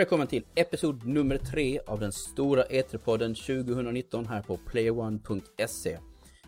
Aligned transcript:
Välkommen 0.00 0.26
till 0.26 0.44
episod 0.54 1.06
nummer 1.06 1.38
tre 1.38 1.80
av 1.86 2.00
den 2.00 2.12
stora 2.12 2.64
E3-podden 2.64 3.34
2019 3.34 4.26
här 4.26 4.42
på 4.42 4.56
playerone.se. 4.56 5.98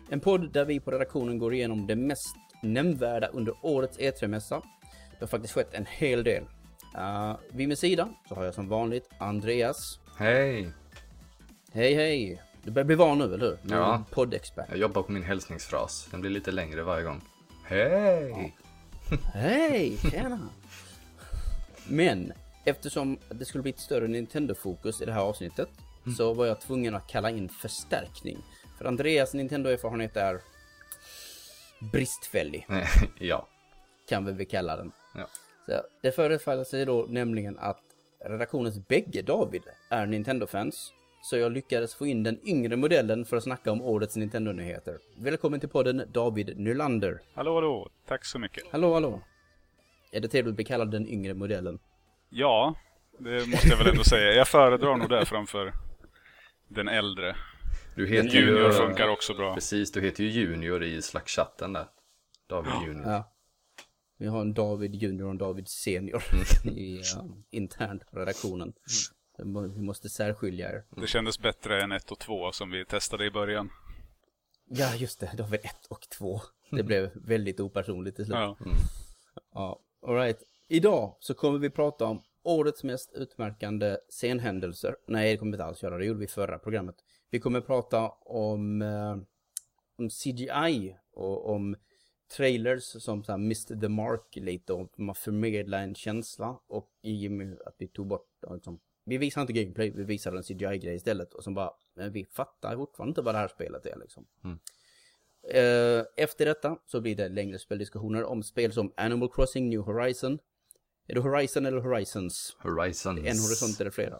En 0.09 0.19
podd 0.19 0.53
där 0.53 0.65
vi 0.65 0.79
på 0.79 0.91
redaktionen 0.91 1.37
går 1.37 1.53
igenom 1.53 1.87
det 1.87 1.95
mest 1.95 2.35
nämnvärda 2.63 3.27
under 3.27 3.53
årets 3.61 3.99
E3-mässa. 3.99 4.61
Det 5.11 5.19
har 5.19 5.27
faktiskt 5.27 5.53
skett 5.53 5.73
en 5.73 5.85
hel 5.85 6.23
del. 6.23 6.43
Uh, 6.97 7.35
vid 7.51 7.67
min 7.67 7.77
sida 7.77 8.09
så 8.29 8.35
har 8.35 8.45
jag 8.45 8.53
som 8.53 8.69
vanligt 8.69 9.09
Andreas. 9.17 9.99
Hej! 10.17 10.69
Hej 11.73 11.93
hej! 11.93 12.41
Du 12.63 12.71
börjar 12.71 12.85
bli 12.85 12.95
van 12.95 13.17
nu, 13.17 13.23
eller 13.23 13.45
hur? 13.45 13.57
Du 13.61 13.75
Ja. 13.75 14.03
Poddexpert. 14.11 14.65
Jag 14.69 14.77
jobbar 14.77 15.03
på 15.03 15.11
min 15.11 15.23
hälsningsfras. 15.23 16.07
Den 16.11 16.21
blir 16.21 16.31
lite 16.31 16.51
längre 16.51 16.83
varje 16.83 17.03
gång. 17.03 17.21
Hej! 17.63 18.55
Hej, 19.33 19.97
tjena! 19.97 20.49
Men 21.87 22.33
eftersom 22.65 23.19
det 23.29 23.45
skulle 23.45 23.61
bli 23.61 23.71
ett 23.71 23.79
större 23.79 24.07
Nintendo-fokus 24.07 25.01
i 25.01 25.05
det 25.05 25.11
här 25.11 25.21
avsnittet 25.21 25.69
så 26.17 26.33
var 26.33 26.45
jag 26.45 26.61
tvungen 26.61 26.95
att 26.95 27.07
kalla 27.07 27.29
in 27.29 27.49
förstärkning. 27.49 28.37
För 28.77 28.85
Andreas 28.85 29.33
Nintendo-erfarenhet 29.33 30.17
är 30.17 30.41
bristfällig, 31.91 32.67
ja. 33.19 33.47
kan 34.09 34.25
vi 34.25 34.31
väl 34.31 34.45
kalla 34.45 34.75
den. 34.75 34.91
Ja. 35.15 35.29
Så 35.65 35.81
det 36.01 36.11
förefaller 36.11 36.63
sig 36.63 36.85
då 36.85 37.05
nämligen 37.09 37.59
att 37.59 37.81
redaktionens 38.25 38.87
bägge 38.87 39.21
David 39.21 39.63
är 39.89 40.05
Nintendo-fans. 40.05 40.93
Så 41.21 41.37
jag 41.37 41.51
lyckades 41.51 41.95
få 41.95 42.07
in 42.07 42.23
den 42.23 42.47
yngre 42.47 42.75
modellen 42.75 43.25
för 43.25 43.37
att 43.37 43.43
snacka 43.43 43.71
om 43.71 43.81
årets 43.81 44.15
Nintendo-nyheter. 44.15 44.97
Välkommen 45.17 45.59
till 45.59 45.69
podden 45.69 46.03
David 46.11 46.59
Nylander. 46.59 47.21
Hallå, 47.33 47.55
hallå. 47.55 47.89
Tack 48.07 48.25
så 48.25 48.39
mycket. 48.39 48.63
Hallå, 48.71 48.93
hallå. 48.93 49.21
Är 50.11 50.19
det 50.19 50.27
trevligt 50.27 50.51
att 50.51 50.55
bli 50.55 50.65
kallad 50.65 50.91
den 50.91 51.07
yngre 51.07 51.33
modellen? 51.33 51.79
Ja, 52.35 52.75
det 53.19 53.47
måste 53.49 53.67
jag 53.67 53.77
väl 53.77 53.87
ändå 53.87 54.03
säga. 54.03 54.31
Jag 54.33 54.47
föredrar 54.47 54.97
nog 54.97 55.09
det 55.09 55.25
framför 55.25 55.73
den 56.67 56.87
äldre. 56.87 57.35
Du 57.95 58.07
heter 58.07 58.29
Junior 58.29 58.67
ju... 58.67 58.71
funkar 58.73 59.07
också 59.07 59.33
bra. 59.33 59.53
Precis, 59.53 59.91
du 59.91 60.01
heter 60.01 60.23
ju 60.23 60.29
Junior 60.29 60.83
i 60.83 61.01
Slack-chatten 61.01 61.73
där. 61.73 61.87
David 62.49 62.73
Junior. 62.87 63.11
Ja. 63.11 63.33
Vi 64.17 64.27
har 64.27 64.41
en 64.41 64.53
David 64.53 64.95
Junior 64.95 65.25
och 65.25 65.31
en 65.31 65.37
David 65.37 65.67
Senior 65.67 66.23
i, 66.65 66.95
uh, 66.97 67.01
internt 67.51 68.11
på 68.11 68.19
redaktionen. 68.19 68.73
Må- 69.43 69.67
Vi 69.67 69.81
måste 69.81 70.09
särskilja 70.09 70.69
er. 70.71 70.83
Det 71.01 71.07
kändes 71.07 71.39
bättre 71.39 71.81
än 71.83 71.91
1 71.91 72.11
och 72.11 72.19
2 72.19 72.51
som 72.51 72.71
vi 72.71 72.85
testade 72.85 73.25
i 73.25 73.31
början. 73.31 73.69
Ja, 74.69 74.95
just 74.95 75.19
det. 75.19 75.31
David 75.37 75.59
1 75.63 75.85
och 75.89 76.01
2. 76.17 76.41
Det 76.71 76.83
blev 76.83 77.11
väldigt 77.15 77.59
opersonligt 77.59 78.15
till 78.15 78.25
slut. 78.25 78.37
Ja. 78.37 78.57
Ja, 79.53 79.79
alright. 80.07 80.37
Idag 80.73 81.15
så 81.19 81.33
kommer 81.33 81.59
vi 81.59 81.69
prata 81.69 82.05
om 82.05 82.21
årets 82.43 82.83
mest 82.83 83.11
utmärkande 83.13 83.97
scenhändelser. 84.09 84.95
Nej, 85.07 85.31
det 85.31 85.37
kommer 85.37 85.51
vi 85.51 85.55
inte 85.55 85.65
alls 85.65 85.83
göra. 85.83 85.97
Det 85.97 86.05
gjorde 86.05 86.19
vi 86.19 86.25
i 86.25 86.27
förra 86.27 86.59
programmet. 86.59 86.95
Vi 87.29 87.39
kommer 87.39 87.61
prata 87.61 88.09
om, 88.09 88.81
eh, 88.81 89.17
om 89.97 90.09
CGI 90.09 90.95
och 91.11 91.49
om 91.49 91.75
trailers 92.37 92.83
som 92.83 93.23
så 93.23 93.31
här, 93.31 93.39
missed 93.39 93.81
the 93.81 93.89
mark 93.89 94.35
lite 94.35 94.73
och 94.73 94.99
man 94.99 95.15
förmedlar 95.15 95.83
en 95.83 95.95
känsla 95.95 96.59
och 96.67 96.89
i 97.01 97.27
och 97.27 97.31
med 97.31 97.61
att 97.65 97.75
vi 97.77 97.87
tog 97.87 98.07
bort 98.07 98.29
liksom, 98.53 98.79
vi 99.05 99.17
visar 99.17 99.41
inte 99.41 99.53
gameplay, 99.53 99.91
vi 99.91 100.03
visar 100.03 100.33
en 100.33 100.43
CGI-grej 100.43 100.95
istället 100.95 101.33
och 101.33 101.43
som 101.43 101.53
bara, 101.53 101.71
men 101.95 102.11
vi 102.11 102.25
fattar 102.25 102.75
fortfarande 102.75 103.09
inte 103.09 103.21
vad 103.21 103.35
det 103.35 103.39
här 103.39 103.47
spelet 103.47 103.85
är 103.85 103.97
liksom. 103.97 104.25
Eh, 105.47 106.05
Efter 106.17 106.45
detta 106.45 106.77
så 106.85 107.01
blir 107.01 107.15
det 107.15 107.29
längre 107.29 107.59
speldiskussioner 107.59 108.23
om 108.23 108.43
spel 108.43 108.71
som 108.71 108.93
Animal 108.97 109.29
Crossing 109.31 109.69
New 109.69 109.81
Horizon. 109.81 110.39
Är 111.07 111.15
det 111.15 111.21
Horizon 111.21 111.65
eller 111.65 111.81
Horizons? 111.81 112.57
Horizons. 112.59 113.19
En 113.19 113.25
horisont 113.25 113.81
eller 113.81 113.91
flera? 113.91 114.19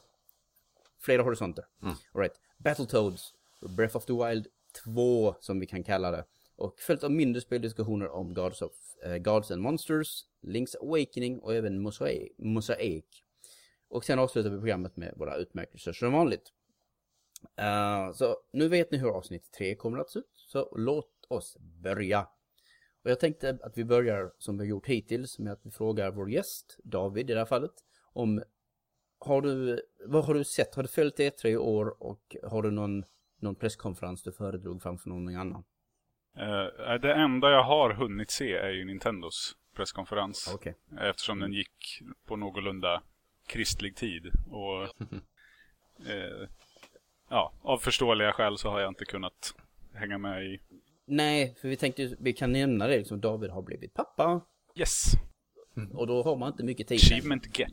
Flera 1.00 1.24
horisonter. 1.24 1.66
Mm. 1.82 1.96
All 2.14 2.22
right. 2.22 2.36
Battletoads, 2.58 3.34
Breath 3.78 3.98
of 3.98 4.06
the 4.06 4.14
Wild 4.14 4.48
2 4.84 5.36
som 5.40 5.60
vi 5.60 5.66
kan 5.66 5.84
kalla 5.84 6.12
det. 6.12 6.26
Och 6.56 6.80
följt 6.80 7.04
av 7.04 7.12
mindre 7.12 7.42
speldiskussioner 7.42 8.10
om 8.10 8.34
Gods, 8.34 8.62
of, 8.62 8.72
eh, 9.04 9.18
Gods 9.18 9.52
and 9.52 9.62
Monsters, 9.62 10.26
Link's 10.42 10.76
Awakening 10.82 11.40
och 11.40 11.56
även 11.56 11.82
Mosaic. 11.82 12.32
Mosaic. 12.38 13.06
Och 13.88 14.06
sen 14.06 14.20
avslutar 14.20 14.50
vi 14.50 14.58
programmet 14.58 14.98
med 14.98 15.14
våra 15.16 15.36
utmärkelser 15.36 15.94
som 15.94 16.12
vanligt. 16.12 16.54
Eh, 17.56 18.14
så 18.14 18.38
nu 18.54 18.68
vet 18.68 18.92
ni 18.92 18.98
hur 18.98 19.10
avsnitt 19.10 19.52
3 19.52 19.76
kommer 19.76 19.98
att 19.98 20.10
se 20.10 20.20
ut. 20.20 20.32
Så 20.34 20.76
låt 20.78 21.26
oss 21.28 21.58
börja. 21.60 22.28
Och 23.04 23.12
jag 23.12 23.20
tänkte 23.20 23.58
att 23.64 23.78
vi 23.78 23.86
börjar 23.86 24.32
som 24.38 24.58
vi 24.58 24.64
har 24.64 24.70
gjort 24.70 24.88
hittills 24.88 25.40
med 25.40 25.54
att 25.54 25.60
vi 25.64 25.72
frågar 25.72 26.12
vår 26.12 26.32
gäst, 26.32 26.80
David 26.84 27.30
i 27.30 27.34
det 27.34 27.40
här 27.40 27.46
fallet, 27.46 27.72
om 28.14 28.44
har 29.20 29.42
du, 29.42 29.82
vad 30.06 30.26
har 30.26 30.34
du 30.34 30.44
sett? 30.44 30.76
Har 30.76 30.84
du 30.84 30.90
följt 30.90 31.20
E3 31.20 31.48
i 31.48 31.58
år 31.58 32.04
och 32.04 32.36
har 32.44 32.62
du 32.62 32.72
någon, 32.72 33.04
någon 33.40 33.56
presskonferens 33.56 34.24
du 34.24 34.32
föredrog 34.32 34.82
framför 34.82 35.10
någon 35.10 35.36
annan? 35.36 35.64
Eh, 36.38 36.94
det 37.02 37.14
enda 37.14 37.52
jag 37.52 37.64
har 37.64 37.94
hunnit 37.94 38.32
se 38.32 38.54
är 38.54 38.70
ju 38.70 38.86
Nintendos 38.86 39.56
presskonferens. 39.76 40.52
Okej. 40.56 40.76
Eftersom 41.00 41.40
den 41.40 41.54
gick 41.54 42.02
på 42.26 42.36
någorlunda 42.36 43.04
kristlig 43.48 43.96
tid. 43.96 44.32
Och 44.50 44.84
eh, 46.10 46.50
ja, 47.30 47.54
av 47.62 47.78
förståeliga 47.78 48.32
skäl 48.32 48.58
så 48.58 48.70
har 48.70 48.80
jag 48.80 48.92
inte 48.92 49.06
kunnat 49.06 49.56
hänga 49.94 50.18
med 50.18 50.46
i... 50.46 50.60
Nej, 51.08 51.56
för 51.62 51.68
vi 51.68 51.76
tänkte 51.76 52.16
vi 52.20 52.34
kan 52.34 52.52
nämna 52.52 52.88
det 52.88 52.98
liksom, 52.98 53.22
David 53.22 53.50
har 53.50 53.62
blivit 53.62 53.94
pappa 53.94 54.42
Yes! 54.76 55.12
och 55.94 56.08
då 56.08 56.24
har 56.24 56.36
man 56.38 56.52
inte 56.52 56.64
mycket 56.64 56.88
tid. 56.88 56.96
Achievement 56.98 57.60
get. 57.60 57.70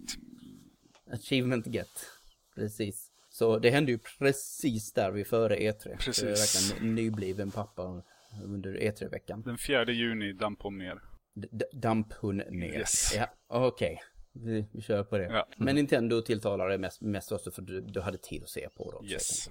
Achievement 1.12 1.66
get. 1.66 2.06
Precis. 2.54 3.10
Så 3.28 3.58
det 3.58 3.70
hände 3.70 3.92
ju 3.92 3.98
precis 4.18 4.92
där 4.92 5.10
vid 5.10 5.26
före 5.26 5.56
E3. 5.56 5.72
Så 5.78 5.88
jag 5.88 5.92
är 5.92 5.96
Precis. 5.96 6.70
verkligen 6.72 6.88
en 6.88 6.94
nybliven 6.94 7.50
pappa 7.50 8.02
under 8.44 8.74
E3-veckan. 8.74 9.42
Den 9.42 9.58
4 9.58 9.84
juni 9.92 10.32
damp 10.32 10.62
hon 10.62 10.78
ner. 10.78 11.02
D- 11.34 11.64
damp 11.72 12.12
hon 12.12 12.36
ner. 12.36 12.78
Yes. 12.78 13.14
Ja, 13.16 13.26
okej. 13.48 14.02
Vi, 14.32 14.66
vi 14.72 14.80
kör 14.82 15.04
på 15.04 15.18
det. 15.18 15.24
Ja. 15.24 15.48
Men 15.56 15.74
Nintendo 15.74 16.22
tilltalar 16.22 16.68
det 16.68 16.78
mest, 16.78 17.00
mest 17.00 17.32
också 17.32 17.50
för 17.50 17.62
du, 17.62 17.80
du 17.80 18.00
hade 18.00 18.18
tid 18.18 18.42
att 18.42 18.48
se 18.48 18.68
på 18.76 18.84
också. 18.84 19.12
Yes. 19.12 19.48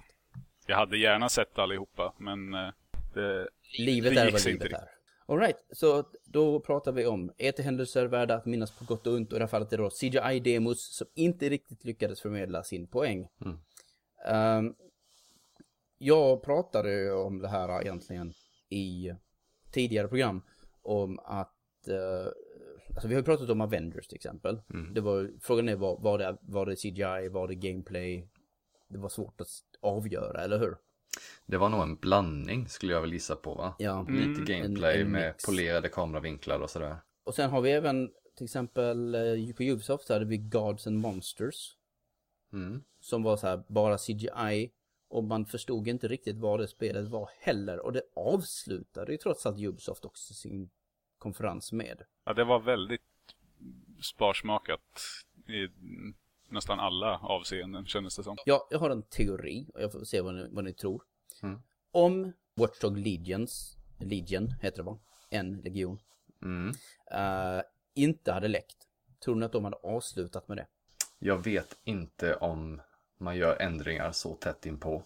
Jag 0.66 0.76
hade 0.76 0.98
gärna 0.98 1.28
sett 1.28 1.58
allihopa, 1.58 2.14
men 2.18 2.54
eh, 2.54 2.70
det, 3.14 3.48
Livet 3.78 4.14
det 4.14 4.20
är 4.20 4.32
vad 4.32 4.46
livet 4.46 4.72
är. 4.72 4.88
Alright, 5.26 5.56
så 5.72 6.04
då 6.24 6.60
pratar 6.60 6.92
vi 6.92 7.06
om 7.06 7.32
ET-händelser 7.38 8.06
värda 8.06 8.34
att 8.34 8.46
minnas 8.46 8.70
på 8.70 8.84
gott 8.84 9.06
och 9.06 9.14
ont 9.14 9.32
och 9.32 9.36
i 9.36 9.38
det 9.38 9.44
här 9.44 9.50
fallet 9.50 9.72
är 9.72 9.76
det 9.76 9.82
då 9.82 9.88
CGI-demos 9.88 10.74
som 10.74 11.06
inte 11.14 11.48
riktigt 11.48 11.84
lyckades 11.84 12.20
förmedla 12.20 12.62
sin 12.62 12.86
poäng. 12.86 13.28
Mm. 13.44 13.58
Ehm, 14.26 14.74
jag 15.98 16.42
pratade 16.42 16.92
ju 16.92 17.12
om 17.12 17.38
det 17.38 17.48
här 17.48 17.82
egentligen 17.82 18.32
i 18.68 19.14
tidigare 19.72 20.08
program 20.08 20.42
om 20.82 21.18
att 21.18 21.88
eh, 21.88 22.32
Alltså 22.94 23.08
vi 23.08 23.14
har 23.14 23.20
ju 23.20 23.24
pratat 23.24 23.50
om 23.50 23.60
Avengers 23.60 24.06
till 24.06 24.16
exempel. 24.16 24.60
Mm. 24.70 24.94
Det 24.94 25.00
var, 25.00 25.30
frågan 25.40 25.68
är 25.68 25.76
var, 25.76 25.98
var, 26.00 26.18
det, 26.18 26.36
var 26.40 26.66
det 26.66 26.76
CGI, 26.76 27.28
var 27.28 27.48
det 27.48 27.54
gameplay? 27.54 28.28
Det 28.88 28.98
var 28.98 29.08
svårt 29.08 29.40
att 29.40 29.48
avgöra, 29.80 30.44
eller 30.44 30.58
hur? 30.58 30.76
Det 31.46 31.56
var 31.56 31.68
nog 31.68 31.82
en 31.82 31.96
blandning 31.96 32.68
skulle 32.68 32.92
jag 32.92 33.00
väl 33.00 33.12
gissa 33.12 33.36
på 33.36 33.54
va? 33.54 33.74
Ja. 33.78 34.06
Lite 34.08 34.52
gameplay 34.52 34.94
en- 35.00 35.06
en 35.06 35.12
med 35.12 35.32
mix. 35.32 35.44
polerade 35.46 35.88
kameravinklar 35.88 36.60
och 36.60 36.70
sådär. 36.70 36.96
Och 37.24 37.34
sen 37.34 37.50
har 37.50 37.60
vi 37.60 37.70
även 37.70 38.10
till 38.36 38.44
exempel 38.44 39.14
eh, 39.14 39.54
på 39.56 39.62
Ubisoft 39.62 40.06
så 40.06 40.12
hade 40.12 40.24
vi 40.24 40.36
Gods 40.38 40.86
and 40.86 40.96
Monsters. 40.98 41.76
Mm. 42.52 42.82
Som 43.00 43.22
var 43.22 43.36
så 43.36 43.46
här 43.46 43.62
bara 43.68 43.98
CGI. 43.98 44.70
Och 45.08 45.24
man 45.24 45.46
förstod 45.46 45.88
inte 45.88 46.08
riktigt 46.08 46.36
vad 46.36 46.60
det 46.60 46.68
spelet 46.68 47.08
var 47.08 47.30
heller. 47.40 47.80
Och 47.80 47.92
det 47.92 48.02
avslutade 48.16 49.12
ju 49.12 49.18
trots 49.18 49.46
allt 49.46 49.58
Ubisoft 49.58 50.04
också 50.04 50.34
sin 50.34 50.70
konferens 51.18 51.72
med. 51.72 52.02
ja, 52.24 52.32
det 52.34 52.44
var 52.44 52.60
väldigt 52.60 53.00
sparsmakat 54.02 55.02
i 55.48 55.68
nästan 56.50 56.80
alla 56.80 57.18
avseenden 57.18 57.86
kändes 57.86 58.16
det 58.16 58.22
som. 58.22 58.36
Ja, 58.44 58.66
jag 58.70 58.78
har 58.78 58.90
en 58.90 59.02
teori 59.02 59.66
och 59.74 59.82
jag 59.82 59.92
får 59.92 60.04
se 60.04 60.20
vad 60.20 60.34
ni, 60.34 60.48
vad 60.50 60.64
ni 60.64 60.72
tror. 60.72 61.02
Mm. 61.42 61.62
Om 61.92 62.32
Watchdog 62.54 62.98
Legions, 62.98 63.76
Legion 63.98 64.54
heter 64.60 64.76
det 64.76 64.82
va? 64.82 64.98
En 65.30 65.60
legion. 65.60 65.98
Mm. 66.42 66.74
eh, 67.10 67.62
inte 67.94 68.32
hade 68.32 68.48
läckt. 68.48 68.76
Tror 69.24 69.34
ni 69.34 69.46
att 69.46 69.52
de 69.52 69.64
hade 69.64 69.76
avslutat 69.76 70.48
med 70.48 70.56
det? 70.56 70.66
Jag 71.18 71.44
vet 71.44 71.78
inte 71.84 72.34
om 72.34 72.80
man 73.18 73.36
gör 73.36 73.62
ändringar 73.62 74.12
så 74.12 74.34
tätt 74.34 74.66
inpå. 74.66 75.02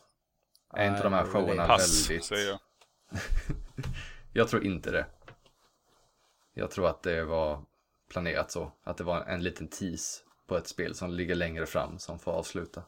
Är 0.75 0.91
inte 0.91 1.02
de 1.02 1.12
här 1.12 1.26
showerna 1.26 1.67
Pass, 1.67 2.11
väldigt... 2.11 2.25
säger 2.25 2.49
jag. 2.49 2.58
Jag 4.32 4.49
tror 4.49 4.67
inte 4.67 4.91
det. 4.91 5.06
Jag 6.55 6.70
tror 6.70 6.88
att 6.88 7.02
det 7.02 7.25
var 7.25 7.64
planerat 8.08 8.50
så. 8.50 8.73
Att 8.85 8.96
det 8.96 9.05
var 9.05 9.25
en 9.25 9.43
liten 9.43 9.69
tease 9.69 10.23
på 10.46 10.56
ett 10.56 10.67
spel 10.67 10.94
som 10.94 11.11
ligger 11.11 11.35
längre 11.35 11.67
fram 11.67 11.99
som 11.99 12.19
får 12.19 12.32
avsluta. 12.32 12.82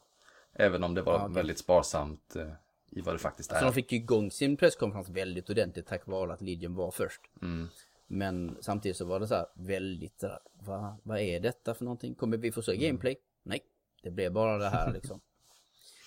Även 0.52 0.84
om 0.84 0.94
det 0.94 1.02
var 1.02 1.18
Ja, 1.18 1.26
väldigt 1.28 1.58
sparsamt 1.58 2.36
eh, 2.36 2.52
i 2.90 3.00
vad 3.00 3.14
det 3.14 3.18
faktiskt 3.18 3.50
Så 3.50 3.56
är. 3.56 3.62
de 3.64 3.72
fick 3.72 3.92
ju 3.92 3.98
igång 3.98 4.30
sin 4.30 4.56
presskonferens 4.56 5.08
väldigt 5.08 5.50
ordentligt 5.50 5.86
tack 5.86 6.06
vare 6.06 6.32
att 6.32 6.40
Legion 6.40 6.74
var 6.74 6.90
först. 6.90 7.20
Mm. 7.42 7.68
Men 8.06 8.56
samtidigt 8.60 8.96
så 8.96 9.04
var 9.04 9.20
det 9.20 9.26
så 9.28 9.34
här 9.34 9.46
väldigt 9.54 10.20
så 10.20 10.26
här, 10.26 10.38
vad, 10.52 10.96
vad 11.02 11.18
är 11.20 11.40
detta 11.40 11.74
för 11.74 11.84
någonting? 11.84 12.14
Kommer 12.14 12.36
vi 12.36 12.52
få 12.52 12.62
se 12.62 12.72
Mm. 12.72 12.82
gameplay? 12.86 13.16
Nej, 13.42 13.60
Det 14.02 14.10
blev 14.10 14.32
bara 14.32 14.58
det 14.58 14.68
här 14.68 14.92
liksom. 14.92 15.20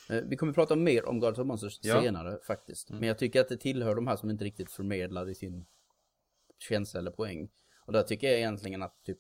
Eh, 0.10 0.22
Vi 0.26 0.38
kommer 0.38 0.54
prata 0.54 0.76
mer 0.76 1.06
om 1.06 1.20
Gods 1.20 1.40
of 1.40 1.48
Monsters 1.48 1.80
Ja. 1.82 2.02
senare 2.02 2.40
faktiskt. 2.48 2.90
Men 2.90 3.04
jag 3.04 3.18
tycker 3.18 3.42
att 3.42 3.50
det 3.50 3.58
tillhör 3.58 3.96
de 3.96 4.08
här 4.08 4.16
som 4.16 4.30
inte 4.30 4.44
riktigt 4.46 4.72
förmedlar 4.72 5.30
i 5.30 5.36
sin 5.36 5.66
känsla 6.60 7.00
eller 7.00 7.12
poäng. 7.12 7.50
Och 7.86 7.94
där 7.94 8.04
tycker 8.04 8.28
jag 8.28 8.38
egentligen 8.38 8.84
att 8.84 9.04
typ 9.04 9.20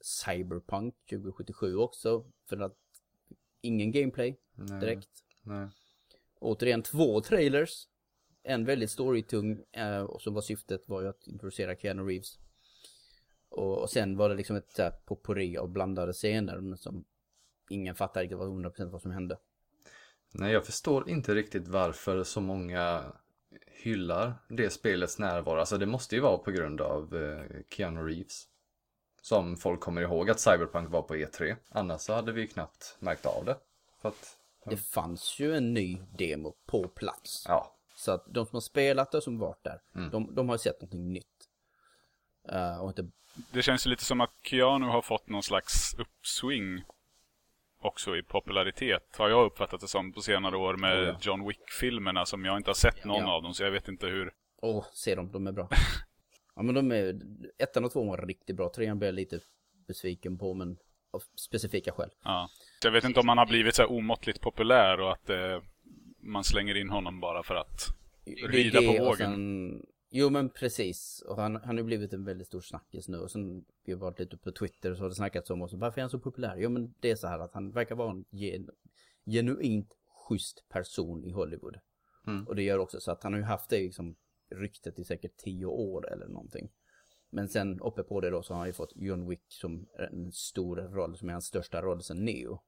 Cyberpunk 0.00 0.94
2077 1.10 1.76
också, 1.76 2.24
för 2.48 2.60
att 2.60 2.76
ingen 3.60 3.92
gameplay 3.92 4.40
Nej, 4.54 4.80
direkt. 4.80 5.24
Nej. 5.42 5.68
Återigen 6.40 6.82
två 6.82 7.20
trailers. 7.20 7.88
En 8.42 8.64
väldigt 8.64 8.90
storytung 8.90 9.64
eh, 9.72 10.00
och 10.00 10.22
så 10.22 10.30
var 10.30 10.40
syftet 10.40 10.88
var 10.88 11.02
ju 11.02 11.08
att 11.08 11.26
introducera 11.26 11.76
Keanu 11.76 12.02
Reeves. 12.02 12.38
Och, 13.48 13.78
och 13.78 13.90
sen 13.90 14.16
var 14.16 14.28
det 14.28 14.34
liksom 14.34 14.56
ett 14.56 15.04
potpourri 15.04 15.56
av 15.56 15.68
blandade 15.68 16.12
scener 16.12 16.60
men 16.60 16.78
som 16.78 17.04
ingen 17.70 17.94
fattar 17.94 18.20
riktigt 18.20 18.38
vad 18.38 18.48
100% 18.48 18.90
vad 18.90 19.02
som 19.02 19.10
hände. 19.10 19.38
Nej, 20.32 20.52
jag 20.52 20.66
förstår 20.66 21.08
inte 21.08 21.34
riktigt 21.34 21.68
varför 21.68 22.24
så 22.24 22.40
många 22.40 23.12
hyllar 23.66 24.34
det 24.48 24.70
spelets 24.70 25.18
närvaro. 25.18 25.58
Alltså 25.58 25.78
det 25.78 25.86
måste 25.86 26.14
ju 26.14 26.20
vara 26.20 26.38
på 26.38 26.50
grund 26.50 26.80
av 26.80 27.16
eh, 27.16 27.62
Keanu 27.70 28.00
Reeves. 28.00 28.44
Som 29.28 29.56
folk 29.56 29.80
kommer 29.80 30.02
ihåg 30.02 30.30
att 30.30 30.40
Cyberpunk 30.40 30.90
var 30.90 31.02
på 31.02 31.14
E3. 31.16 31.56
Annars 31.70 32.00
så 32.00 32.12
hade 32.14 32.32
vi 32.32 32.40
ju 32.40 32.46
knappt 32.46 32.96
märkt 32.98 33.26
av 33.26 33.44
det. 33.44 33.56
För 34.02 34.08
att, 34.08 34.36
Det 34.64 34.76
fanns 34.76 35.38
ju 35.40 35.56
en 35.56 35.74
ny 35.74 35.98
demo 36.18 36.54
på 36.66 36.88
plats. 36.88 37.44
ja, 37.48 37.74
Så 37.96 38.12
att 38.12 38.24
de 38.28 38.46
som 38.46 38.56
har 38.56 38.60
spelat 38.60 39.14
och 39.14 39.22
som 39.22 39.38
varit 39.38 39.64
där, 39.64 39.80
de, 40.10 40.34
de 40.34 40.48
har 40.48 40.54
ju 40.54 40.58
sett 40.58 40.80
någonting 40.80 41.12
nytt. 41.12 41.48
Eh, 42.48 42.78
och 42.82 42.88
inte, 42.88 43.10
Det 43.52 43.62
känns 43.62 43.86
ju 43.86 43.90
lite 43.90 44.04
som 44.04 44.20
att 44.20 44.30
Keanu 44.42 44.86
har 44.86 45.02
fått 45.02 45.28
någon 45.28 45.42
slags 45.42 45.94
uppsving 45.98 46.82
också 47.80 48.16
i 48.16 48.22
popularitet. 48.22 49.16
Har 49.16 49.28
jag 49.28 49.46
uppfattat 49.46 49.80
det 49.80 49.88
som 49.88 50.12
på 50.12 50.20
senare 50.20 50.56
år 50.56 50.76
med 50.76 50.98
Oh, 50.98 51.04
ja. 51.08 51.16
John 51.20 51.48
Wick-filmerna 51.48 52.26
som 52.26 52.44
jag 52.44 52.56
inte 52.56 52.70
har 52.70 52.74
sett 52.74 53.04
någon 53.04 53.22
Ja. 53.22 53.32
av 53.32 53.42
dem. 53.42 53.54
Så 53.54 53.62
jag 53.62 53.70
vet 53.70 53.88
inte 53.88 54.06
hur. 54.06 54.32
åh, 54.62 54.84
se 54.92 55.14
dem, 55.14 55.32
de 55.32 55.46
är 55.46 55.52
bra. 55.52 55.68
ja 56.58 56.62
men 56.62 56.74
de 56.74 56.92
är, 56.92 57.20
ettan 57.58 57.84
och 57.84 57.92
tvåan 57.92 58.08
var 58.08 58.26
riktigt 58.26 58.56
bra, 58.56 58.68
trean 58.68 58.98
blev 58.98 59.08
jag 59.08 59.14
lite 59.14 59.40
besviken 59.86 60.38
på 60.38 60.54
men 60.54 60.78
av 61.10 61.22
specifika 61.34 61.92
skäl. 61.92 62.10
Ja. 62.24 62.48
Så 62.82 62.86
jag 62.86 62.92
vet 62.92 63.04
inte 63.04 63.20
om 63.20 63.28
han 63.28 63.38
har 63.38 63.46
blivit 63.46 63.74
så 63.74 63.82
här 63.82 63.92
omåttligt 63.92 64.40
populär 64.40 65.00
och 65.00 65.12
att 65.12 65.30
eh, 65.30 65.62
man 66.18 66.44
slänger 66.44 66.74
in 66.74 66.90
honom 66.90 67.20
bara 67.20 67.42
för 67.42 67.54
att 67.54 67.86
rida 68.24 68.78
på 68.78 68.92
det, 68.92 69.00
och 69.00 69.06
vågen. 69.06 69.30
Sen, 69.30 69.86
jo 70.10 70.30
men 70.30 70.50
precis. 70.50 71.22
Och 71.28 71.36
han, 71.36 71.56
han 71.56 71.68
har 71.68 71.76
ju 71.76 71.82
blivit 71.82 72.12
en 72.12 72.24
väldigt 72.24 72.46
stor 72.46 72.60
snackis 72.60 73.08
nu. 73.08 73.18
Och 73.18 73.30
sen 73.30 73.64
vi 73.84 73.92
har 73.92 74.00
varit 74.00 74.18
lite 74.18 74.36
på 74.36 74.52
Twitter 74.52 74.94
så 74.94 75.02
har 75.02 75.08
det 75.08 75.14
snackats 75.14 75.50
om 75.50 75.62
oss. 75.62 75.72
Varför 75.72 75.98
är 75.98 76.02
han 76.02 76.10
så 76.10 76.18
populär? 76.18 76.56
Jo 76.56 76.70
men 76.70 76.94
det 77.00 77.10
är 77.10 77.16
så 77.16 77.26
här 77.26 77.38
att 77.38 77.54
han 77.54 77.70
verkar 77.70 77.94
vara 77.94 78.10
en 78.10 78.24
gen, 78.30 78.70
genuint 79.26 79.92
schysst 80.28 80.68
person 80.68 81.24
i 81.24 81.30
Hollywood. 81.30 81.76
Mm. 82.26 82.46
Och 82.46 82.56
det 82.56 82.62
gör 82.62 82.78
också 82.78 83.00
så 83.00 83.12
att 83.12 83.22
han 83.22 83.32
har 83.32 83.40
ju 83.40 83.46
haft 83.46 83.70
det 83.70 83.78
liksom 83.78 84.16
ryktet 84.50 84.98
i 84.98 85.04
säkert 85.04 85.36
tio 85.36 85.66
år 85.66 86.12
eller 86.12 86.28
någonting. 86.28 86.70
Men 87.30 87.48
sen 87.48 87.80
uppe 87.80 88.02
på 88.02 88.20
det 88.20 88.30
då 88.30 88.42
så 88.42 88.54
har 88.54 88.58
han 88.58 88.68
ju 88.68 88.72
fått 88.72 88.92
John 88.96 89.28
Wick 89.28 89.42
som 89.48 89.88
en 89.98 90.32
stor 90.32 90.76
roll, 90.76 91.16
som 91.16 91.28
är 91.28 91.32
hans 91.32 91.46
största 91.46 91.82
roll 91.82 92.02
sen 92.02 92.24
Neo. 92.24 92.62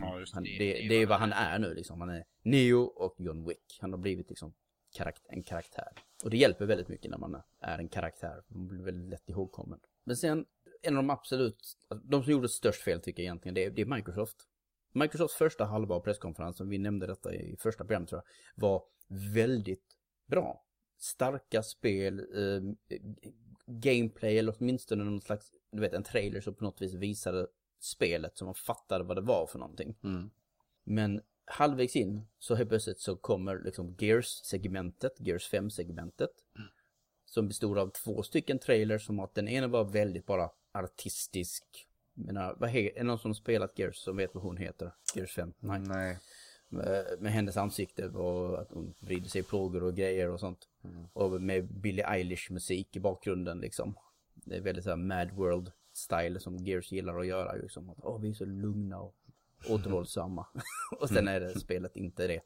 Ja, 0.00 0.18
just 0.18 0.34
Han, 0.34 0.42
det. 0.42 0.58
det, 0.58 0.88
det 0.88 0.94
är 0.94 1.06
vad 1.06 1.18
han 1.18 1.32
är 1.32 1.58
nu 1.58 1.74
liksom. 1.74 2.00
Han 2.00 2.10
är 2.10 2.24
Neo 2.42 2.82
och 2.82 3.14
John 3.18 3.48
Wick. 3.48 3.78
Han 3.80 3.92
har 3.92 3.98
blivit 3.98 4.28
liksom 4.28 4.54
karakt 4.96 5.26
en 5.28 5.42
karaktär. 5.42 5.88
Och 6.24 6.30
det 6.30 6.36
hjälper 6.36 6.66
väldigt 6.66 6.88
mycket 6.88 7.10
när 7.10 7.18
man 7.18 7.42
är 7.60 7.78
en 7.78 7.88
karaktär. 7.88 8.42
Man 8.48 8.68
blir 8.68 8.82
väldigt 8.82 9.10
lätt 9.10 9.28
ihågkommen. 9.28 9.80
Men 10.04 10.16
sen, 10.16 10.46
en 10.82 10.96
av 10.96 11.02
de 11.02 11.10
absolut, 11.10 11.76
de 12.04 12.22
som 12.22 12.32
gjorde 12.32 12.48
störst 12.48 12.82
fel 12.82 13.00
tycker 13.00 13.22
jag 13.22 13.26
egentligen, 13.26 13.54
det 13.54 13.64
är, 13.64 13.70
det 13.70 13.82
är 13.82 13.86
Microsoft. 13.86 14.36
Microsofts 14.92 15.36
första 15.36 15.64
halva 15.64 15.94
av 15.94 16.00
presskonferensen, 16.00 16.68
vi 16.68 16.78
nämnde 16.78 17.06
detta 17.06 17.34
i 17.34 17.56
första 17.58 17.84
programmet 17.84 18.08
tror 18.08 18.22
jag, 18.24 18.62
var 18.62 18.82
väldigt 19.34 19.96
bra. 20.26 20.64
Starka 21.02 21.62
spel, 21.62 22.18
eh, 22.18 22.98
gameplay 23.66 24.38
eller 24.38 24.54
åtminstone 24.58 25.04
någon 25.04 25.20
slags, 25.20 25.50
du 25.72 25.80
vet 25.80 25.92
en 25.92 26.02
trailer 26.02 26.40
som 26.40 26.54
på 26.54 26.64
något 26.64 26.82
vis 26.82 26.94
visade 26.94 27.46
spelet 27.80 28.38
så 28.38 28.44
man 28.44 28.54
fattade 28.54 29.04
vad 29.04 29.16
det 29.16 29.20
var 29.20 29.46
för 29.46 29.58
någonting. 29.58 29.96
mm. 30.04 30.30
Men 30.84 31.20
halvvägs 31.44 31.96
in 31.96 32.26
så 32.38 32.54
helt 32.54 32.68
plötsligt 32.68 33.00
så 33.00 33.16
kommer 33.16 33.60
liksom 33.64 33.96
Gears-segmentet, 33.98 35.12
Gears 35.18 35.52
5-segmentet. 35.52 36.30
Som 37.24 37.48
bestod 37.48 37.78
av 37.78 37.88
två 37.88 38.22
stycken 38.22 38.58
trailers 38.58 39.06
som 39.06 39.20
att 39.20 39.34
den 39.34 39.48
ena 39.48 39.66
var 39.66 39.84
väldigt 39.84 40.26
bara 40.26 40.50
artistisk. 40.72 41.64
Menar, 42.14 42.56
vad 42.58 42.76
är 42.76 42.94
det 42.94 43.02
någon 43.02 43.18
som 43.18 43.34
spelat 43.34 43.78
Gears 43.78 43.96
som 43.96 44.16
vet 44.16 44.34
vad 44.34 44.44
hon 44.44 44.56
heter? 44.56 44.94
Gears 45.14 45.34
5? 45.34 45.54
Nej. 45.58 45.80
Nej. 45.80 46.18
Med, 46.72 47.04
med 47.18 47.32
hennes 47.32 47.56
ansikte 47.56 48.08
och 48.08 48.60
att 48.60 48.70
hon 48.70 48.94
vrider 49.00 49.28
sig 49.28 49.40
i 49.40 49.44
plågor 49.44 49.82
och 49.82 49.94
grejer 49.94 50.30
och 50.30 50.40
sånt. 50.40 50.68
Och 51.12 51.42
med 51.42 51.66
Billie 51.66 52.02
Eilish 52.02 52.50
musik 52.50 52.96
i 52.96 53.00
bakgrunden 53.00 53.60
liksom. 53.60 53.94
Det 54.34 54.56
är 54.56 54.60
väldigt 54.60 54.84
såhär 54.84 54.96
Mad 54.96 55.30
World 55.30 55.72
style 55.92 56.40
som 56.40 56.56
Gears 56.56 56.92
gillar 56.92 57.18
att 57.18 57.26
göra 57.26 57.52
liksom. 57.52 57.90
Att, 57.90 57.98
Åh, 58.02 58.20
vi 58.20 58.28
är 58.28 58.34
så 58.34 58.44
lugna 58.44 59.00
och 59.00 59.14
återhållsamma. 59.68 60.46
och 61.00 61.08
sen 61.08 61.28
är 61.28 61.40
det 61.40 61.60
spelet 61.60 61.96
inte 61.96 62.26
det. 62.26 62.40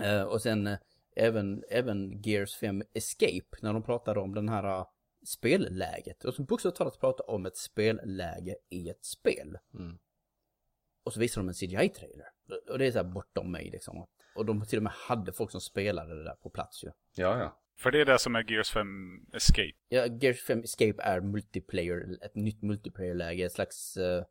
Eh, 0.00 0.22
och 0.22 0.42
sen 0.42 0.66
eh, 0.66 0.78
även, 1.16 1.64
även 1.68 2.22
Gears 2.22 2.56
5 2.56 2.82
Escape, 2.92 3.56
när 3.60 3.72
de 3.72 3.82
pratade 3.82 4.20
om 4.20 4.34
den 4.34 4.48
här 4.48 4.78
uh, 4.78 4.86
spelläget. 5.24 6.24
Och 6.24 6.34
som 6.34 6.44
bokstavligt 6.44 6.78
talat 6.78 7.00
pratar 7.00 7.30
om 7.30 7.46
ett 7.46 7.56
spelläge 7.56 8.56
i 8.68 8.88
ett 8.88 9.04
spel. 9.04 9.58
Mm. 9.74 9.98
Och 11.06 11.12
så 11.12 11.20
visar 11.20 11.40
de 11.40 11.48
en 11.48 11.54
CGI-trailer. 11.54 12.26
Och 12.70 12.78
det 12.78 12.86
är 12.86 12.90
så 12.92 12.98
här 12.98 13.04
bortom 13.04 13.52
mig 13.52 13.70
liksom. 13.70 14.06
Och 14.36 14.46
de 14.46 14.66
till 14.66 14.78
och 14.78 14.82
med 14.82 14.92
hade 14.92 15.32
folk 15.32 15.50
som 15.50 15.60
spelade 15.60 16.14
det 16.14 16.24
där 16.24 16.34
på 16.34 16.50
plats 16.50 16.84
ju. 16.84 16.88
Ja, 17.14 17.38
ja. 17.38 17.58
För 17.78 17.90
det 17.90 18.00
är 18.00 18.04
det 18.04 18.18
som 18.18 18.36
är 18.36 18.50
Gears 18.52 18.70
5 18.70 18.86
Escape. 19.32 19.72
Ja, 19.88 20.06
Gears 20.06 20.42
5 20.44 20.60
Escape 20.62 21.02
är 21.02 21.20
multiplayer, 21.20 22.18
ett 22.24 22.34
nytt 22.34 22.62
multiplayer-läge, 22.62 23.44
ett 23.46 23.52
slags, 23.52 23.96
eh, 23.96 24.24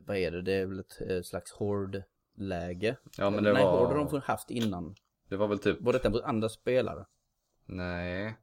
vad 0.00 0.16
är 0.16 0.30
det, 0.30 0.42
det 0.42 0.52
är 0.52 0.66
väl 0.66 0.78
ett 0.80 1.00
eh, 1.10 1.22
slags 1.22 1.52
hord-läge. 1.52 2.96
Ja, 3.18 3.30
men 3.30 3.44
det 3.44 3.52
Nej, 3.52 3.62
var- 3.64 3.78
hord 3.86 3.96
har 3.96 4.10
de 4.10 4.20
haft 4.20 4.50
innan. 4.50 4.94
Det 5.28 5.36
var 5.36 5.48
väl 5.48 5.58
typ, 5.58 5.80
Var 5.80 5.92
detta 5.92 6.10
mot 6.10 6.22
andra 6.22 6.48
spelare? 6.48 7.06
nej. 7.66 8.36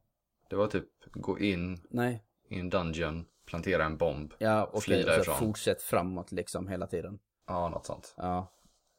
Det 0.50 0.56
var 0.56 0.66
typ 0.66 0.88
gå 1.12 1.38
in 1.38 1.78
Nej. 1.90 2.24
i 2.48 2.58
en 2.58 2.70
dungeon, 2.70 3.26
plantera 3.46 3.84
en 3.84 3.96
bomb. 3.96 4.34
Ja, 4.38 4.64
och, 4.64 4.82
Fly 4.82 4.96
och 4.96 5.00
så 5.02 5.06
därifrån. 5.08 5.36
fortsätt 5.38 5.82
framåt 5.82 6.32
liksom 6.32 6.68
hela 6.68 6.86
tiden. 6.86 7.18
Ja, 7.52 7.68
något 7.68 7.86
sånt. 7.86 8.14
Ja. 8.16 8.52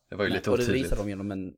Det 0.09 0.15
var 0.15 0.25
ju 0.25 0.31
lite 0.31 0.51
och 0.51 0.57
det 0.57 0.63
otydligt. 0.63 0.85
visar 0.85 0.97
de 0.97 1.09
genom 1.09 1.31
en, 1.31 1.57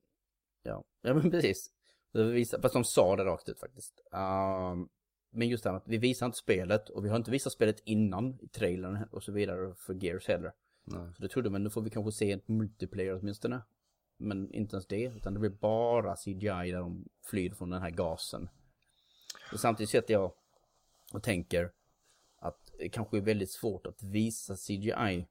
ja, 0.64 0.84
ja 1.02 1.14
men 1.14 1.32
precis. 1.32 1.72
Det 2.14 2.24
visar, 2.24 2.62
fast 2.62 2.74
de 2.74 2.84
sa 2.84 3.16
det 3.16 3.26
rakt 3.26 3.50
ut 3.50 3.60
faktiskt. 3.60 4.02
Um, 4.12 4.90
men 5.32 5.50
just 5.50 5.64
det 5.64 5.70
här 5.70 5.78
att 5.78 5.88
vi 5.88 5.98
visar 5.98 6.26
inte 6.26 6.38
spelet 6.38 6.90
och 6.90 7.06
vi 7.06 7.10
har 7.10 7.18
inte 7.18 7.32
visat 7.32 7.54
spelet 7.54 7.82
innan 7.86 8.40
i 8.42 8.48
trailern 8.48 9.08
och 9.12 9.24
så 9.24 9.32
vidare 9.32 9.76
för 9.76 10.04
Gears 10.04 10.28
heller. 10.28 10.54
Nej. 10.84 11.14
Så 11.16 11.22
då 11.22 11.28
trodde 11.28 11.50
man 11.50 11.64
nu 11.64 11.70
får 11.70 11.82
vi 11.82 11.90
kanske 11.90 12.12
se 12.12 12.32
ett 12.32 12.48
multiplayer 12.48 13.20
åtminstone. 13.22 13.62
Men 14.18 14.52
inte 14.52 14.76
ens 14.76 14.88
det, 14.88 15.04
utan 15.04 15.34
det 15.34 15.40
blir 15.40 15.50
bara 15.50 16.16
CGI 16.16 16.72
där 16.72 16.80
de 16.80 17.06
flyr 17.24 17.54
från 17.54 17.70
den 17.70 17.82
här 17.82 17.90
gasen. 17.90 18.50
Och 19.52 19.60
samtidigt 19.60 19.90
sitter 19.90 20.14
jag 20.14 20.32
och 21.14 21.24
tänker 21.24 21.72
att 22.38 22.72
det 22.78 22.90
kanske 22.90 23.18
är 23.18 23.22
väldigt 23.22 23.52
svårt 23.52 23.88
att 23.88 24.04
visa 24.04 24.56
CGI 24.56 25.28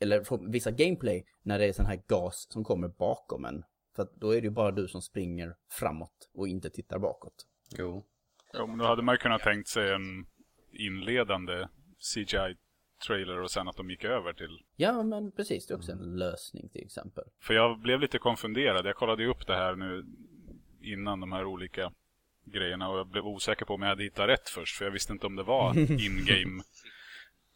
eller 0.00 0.50
visa 0.50 0.70
gameplay 0.70 1.24
när 1.42 1.58
det 1.58 1.64
är 1.66 1.72
sån 1.72 1.86
här 1.86 2.02
gas 2.08 2.46
som 2.50 2.64
kommer 2.64 2.88
bakom 2.88 3.44
en. 3.44 3.64
För 3.96 4.02
att 4.02 4.14
då 4.14 4.30
är 4.30 4.40
det 4.40 4.44
ju 4.44 4.50
bara 4.50 4.70
du 4.70 4.88
som 4.88 5.02
springer 5.02 5.56
framåt 5.70 6.30
och 6.34 6.48
inte 6.48 6.70
tittar 6.70 6.98
bakåt. 6.98 7.46
Jo. 7.78 8.06
Ja, 8.52 8.66
men 8.66 8.78
då 8.78 8.84
hade 8.84 9.02
man 9.02 9.14
ju 9.14 9.18
kunnat 9.18 9.42
tänkt 9.42 9.68
sig 9.68 9.92
en 9.92 10.26
inledande 10.72 11.68
CGI-trailer 11.98 13.42
och 13.42 13.50
sen 13.50 13.68
att 13.68 13.76
de 13.76 13.90
gick 13.90 14.04
över 14.04 14.32
till... 14.32 14.62
Ja, 14.76 15.02
men 15.02 15.32
precis. 15.32 15.66
Det 15.66 15.74
är 15.74 15.76
också 15.76 15.92
en 15.92 16.16
lösning 16.16 16.68
till 16.68 16.84
exempel. 16.84 17.24
För 17.40 17.54
jag 17.54 17.80
blev 17.80 18.00
lite 18.00 18.18
konfunderad. 18.18 18.86
Jag 18.86 18.96
kollade 18.96 19.22
ju 19.22 19.30
upp 19.30 19.46
det 19.46 19.54
här 19.54 19.76
nu 19.76 20.06
innan 20.82 21.20
de 21.20 21.32
här 21.32 21.44
olika 21.44 21.92
grejerna 22.44 22.88
och 22.88 22.98
jag 22.98 23.08
blev 23.08 23.26
osäker 23.26 23.64
på 23.64 23.74
om 23.74 23.82
jag 23.82 23.88
hade 23.88 24.02
hittat 24.02 24.28
rätt 24.28 24.48
först. 24.48 24.76
För 24.76 24.84
jag 24.84 24.92
visste 24.92 25.12
inte 25.12 25.26
om 25.26 25.36
det 25.36 25.42
var 25.42 25.78
in-game 26.06 26.62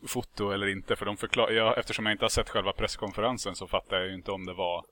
foto 0.06 0.50
eller 0.50 0.66
inte. 0.66 0.97
För 0.97 1.06
de 1.06 1.16
förklar... 1.16 1.50
ja, 1.50 1.75
eftersom 1.76 2.06
jag 2.06 2.14
inte 2.14 2.25
har 2.25 2.30
sett 2.30 2.49
själva 2.49 2.73
presskonferensen 2.73 3.54
så 3.54 3.66
fattar 3.66 3.97
jag 3.97 4.09
ju 4.09 4.14
inte 4.14 4.30
om 4.30 4.47
det 4.47 4.54
var... 4.54 4.85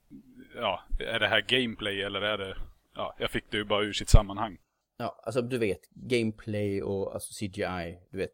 Ja, 0.55 0.81
är 0.99 1.21
det 1.21 1.29
här 1.29 1.40
gameplay 1.40 2.02
eller 2.02 2.23
är 2.23 2.38
det... 2.38 2.57
Ja, 2.95 3.14
jag 3.19 3.31
fick 3.31 3.50
det 3.50 3.57
ju 3.57 3.64
bara 3.64 3.85
ur 3.85 3.93
sitt 3.93 4.09
sammanhang. 4.09 4.59
Ja, 4.97 5.21
alltså 5.23 5.43
du 5.43 5.59
vet, 5.59 5.81
gameplay 5.90 6.83
och 6.83 7.14
alltså 7.14 7.33
CGI, 7.35 7.99
du 8.11 8.19
vet, 8.19 8.31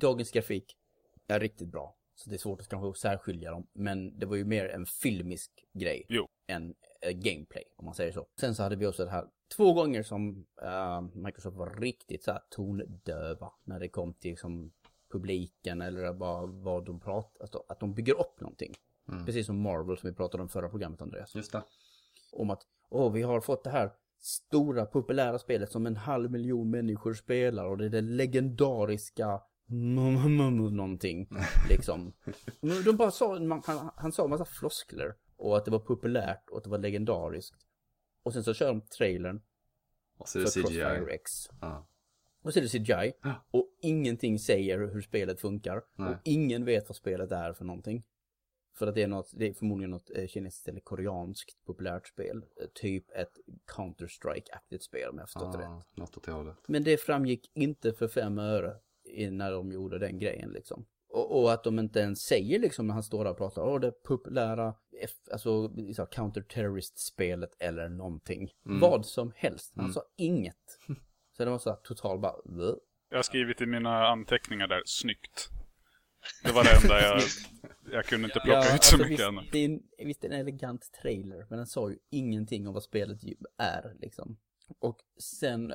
dagens 0.00 0.30
grafik 0.30 0.76
är 1.28 1.40
riktigt 1.40 1.68
bra. 1.68 1.96
Så 2.14 2.30
det 2.30 2.36
är 2.36 2.38
svårt 2.38 2.60
att 2.60 2.68
kanske 2.68 3.00
särskilja 3.00 3.50
dem, 3.50 3.66
men 3.72 4.18
det 4.18 4.26
var 4.26 4.36
ju 4.36 4.44
mer 4.44 4.68
en 4.68 4.86
filmisk 4.86 5.50
grej 5.72 6.06
Jo. 6.08 6.28
än 6.46 6.74
eh, 7.02 7.12
gameplay, 7.12 7.64
om 7.76 7.84
man 7.84 7.94
säger 7.94 8.12
så. 8.12 8.26
Sen 8.40 8.54
så 8.54 8.62
hade 8.62 8.76
vi 8.76 8.86
också 8.86 9.04
det 9.04 9.10
här, 9.10 9.24
två 9.56 9.72
gånger 9.72 10.02
som 10.02 10.46
eh, 10.62 11.00
Microsoft 11.00 11.56
var 11.56 11.80
riktigt 11.80 12.24
så 12.24 12.32
här 12.32 12.40
tondöva 12.50 13.52
när 13.64 13.80
det 13.80 13.88
kom 13.88 14.14
till 14.14 14.30
liksom 14.30 14.72
publiken 15.10 15.80
eller 15.80 16.12
bara 16.12 16.46
vad 16.46 16.84
de 16.84 17.00
pratar, 17.00 17.40
alltså, 17.40 17.64
att 17.68 17.80
de 17.80 17.94
bygger 17.94 18.20
upp 18.20 18.40
någonting. 18.40 18.74
Precis 19.26 19.46
som 19.46 19.60
Marvel 19.62 19.96
som 19.96 20.10
vi 20.10 20.16
pratade 20.16 20.42
om 20.42 20.48
förra 20.48 20.68
programmet 20.68 21.02
Andreas. 21.02 21.34
Just 21.34 21.52
det. 21.52 21.62
Om 22.32 22.50
att, 22.50 22.62
åh 22.88 23.12
vi 23.12 23.22
har 23.22 23.40
fått 23.40 23.64
det 23.64 23.70
här 23.70 23.92
stora 24.20 24.86
populära 24.86 25.38
spelet 25.38 25.72
som 25.72 25.86
en 25.86 25.96
halv 25.96 26.30
miljon 26.30 26.70
människor 26.70 27.14
spelar 27.14 27.64
och 27.64 27.78
det 27.78 27.84
är 27.84 27.90
det 27.90 28.00
legendariska 28.00 29.40
någonting 30.72 31.28
liksom. 31.68 32.12
De 32.84 32.96
bara 32.96 33.10
sa, 33.10 33.38
man, 33.38 33.62
han, 33.66 33.90
han 33.96 34.12
sa 34.12 34.24
en 34.24 34.30
massa 34.30 34.44
floskler 34.44 35.14
och 35.36 35.56
att 35.56 35.64
det 35.64 35.70
var 35.70 35.78
populärt 35.78 36.48
och 36.50 36.58
att 36.58 36.64
det 36.64 36.70
var 36.70 36.78
legendariskt. 36.78 37.66
Och 38.22 38.32
sen 38.32 38.44
så 38.44 38.54
kör 38.54 38.68
de 38.68 38.80
trailern 38.80 39.42
Och 40.18 40.28
så 40.28 40.38
är 40.38 40.42
det 40.42 40.50
CGI. 40.50 41.14
X. 41.14 41.32
Ja. 41.60 41.86
Och 42.42 42.52
så 42.52 42.58
är 42.58 42.62
det 42.62 42.68
CGI. 42.68 43.12
Och 43.50 43.66
ingenting 43.82 44.38
säger 44.38 44.78
hur 44.78 45.00
spelet 45.00 45.40
funkar. 45.40 45.82
Nej. 45.96 46.08
Och 46.08 46.16
ingen 46.24 46.64
vet 46.64 46.88
vad 46.88 46.96
spelet 46.96 47.32
är 47.32 47.52
för 47.52 47.64
någonting. 47.64 48.04
För 48.78 48.86
att 48.86 48.94
det 48.94 49.02
är 49.02 49.08
något, 49.08 49.30
det 49.36 49.48
är 49.48 49.52
förmodligen 49.52 49.90
något 49.90 50.10
eh, 50.16 50.26
kinesiskt 50.26 50.68
eller 50.68 50.80
koreanskt 50.80 51.64
populärt 51.66 52.08
spel. 52.08 52.36
Eh, 52.36 52.66
Typ 52.74 53.10
ett 53.10 53.32
Counter-Strike-aktigt 53.76 54.82
spel 54.82 55.08
om 55.10 55.18
jag 55.18 55.28
förstått 55.28 55.52
det 55.52 55.58
rätt. 55.58 55.96
Något 55.96 56.16
åt 56.16 56.24
det 56.24 56.32
hållet. 56.32 56.56
Men 56.66 56.84
det 56.84 56.96
framgick 56.96 57.50
inte 57.54 57.92
för 57.92 58.08
fem 58.08 58.38
öre 58.38 58.74
när 59.30 59.52
de 59.52 59.72
gjorde 59.72 59.98
den 59.98 60.18
grejen 60.18 60.50
liksom. 60.50 60.86
Och, 61.12 61.40
och 61.40 61.52
att 61.52 61.64
de 61.64 61.78
inte 61.78 62.00
ens 62.00 62.20
säger 62.20 62.58
liksom 62.58 62.86
när 62.86 62.94
han 62.94 63.02
står 63.02 63.24
där 63.24 63.30
och 63.30 63.36
pratar, 63.38 63.62
åh 63.62 63.80
det 63.80 63.90
populära, 63.90 64.74
F, 65.02 65.10
alltså 65.32 65.68
så, 65.94 66.06
counter-terrorist-spelet 66.06 67.56
eller 67.58 67.88
någonting. 67.88 68.50
Vad 68.80 69.06
som 69.06 69.32
helst. 69.36 69.72
Han 69.76 69.92
sa 69.92 70.02
inget. 70.16 70.78
Så 71.40 71.44
det 71.44 71.50
var 71.50 71.58
så 71.58 71.70
här 71.70 71.76
total 71.76 72.18
bara, 72.18 72.34
"Bleh." 72.44 72.74
Jag 73.08 73.18
har 73.18 73.22
skrivit 73.22 73.60
i 73.60 73.66
mina 73.66 74.06
anteckningar 74.06 74.66
där, 74.68 74.82
snyggt. 74.84 75.48
Det 76.44 76.52
var 76.52 76.64
det 76.64 76.70
enda 76.82 77.02
jag... 77.02 77.20
Jag 77.92 78.04
kunde 78.04 78.24
inte 78.24 78.40
plocka 78.40 78.58
ut 78.58 78.66
så 78.66 78.72
alltså, 78.72 78.96
mycket 78.96 79.10
visst, 79.10 79.22
annat. 79.22 79.44
det 79.52 79.58
är 79.58 79.64
en, 79.64 79.82
visst 79.98 80.20
det 80.20 80.28
är 80.28 80.32
en 80.32 80.40
elegant 80.40 80.92
trailer, 81.02 81.46
men 81.50 81.58
den 81.58 81.66
sa 81.66 81.90
ju 81.90 81.98
ingenting 82.10 82.68
om 82.68 82.74
vad 82.74 82.82
spelet 82.82 83.18
är 83.58 83.96
liksom. 84.00 84.36
Och 84.78 84.98
sen 85.20 85.72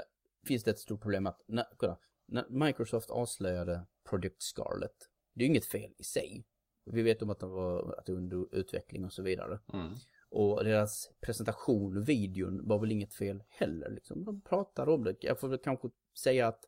finns 0.47 0.63
det 0.63 0.71
ett 0.71 0.79
stort 0.79 1.01
problem 1.01 1.27
att, 1.27 1.41
när, 1.47 1.65
kolla, 1.77 1.97
när 2.25 2.45
Microsoft 2.49 3.09
avslöjade 3.09 3.85
Project 4.09 4.41
Scarlet, 4.41 5.09
det 5.33 5.43
är 5.43 5.45
ju 5.45 5.49
inget 5.49 5.65
fel 5.65 5.91
i 5.97 6.03
sig. 6.03 6.45
Vi 6.85 7.01
vet 7.01 7.21
om 7.21 7.29
att 7.29 7.39
det 7.39 7.47
var 7.47 7.95
att 7.99 8.09
under 8.09 8.55
utveckling 8.55 9.05
och 9.05 9.13
så 9.13 9.21
vidare. 9.21 9.59
Mm. 9.73 9.95
Och 10.35 10.63
deras 10.63 11.09
presentation, 11.21 12.03
videon, 12.03 12.67
var 12.67 12.79
väl 12.79 12.91
inget 12.91 13.13
fel 13.13 13.43
heller. 13.49 13.89
Liksom. 13.89 14.25
De 14.25 14.41
pratar 14.41 14.89
om 14.89 15.03
det. 15.03 15.15
Jag 15.19 15.39
får 15.39 15.47
väl 15.47 15.59
kanske 15.59 15.89
säga 16.17 16.47
att 16.47 16.59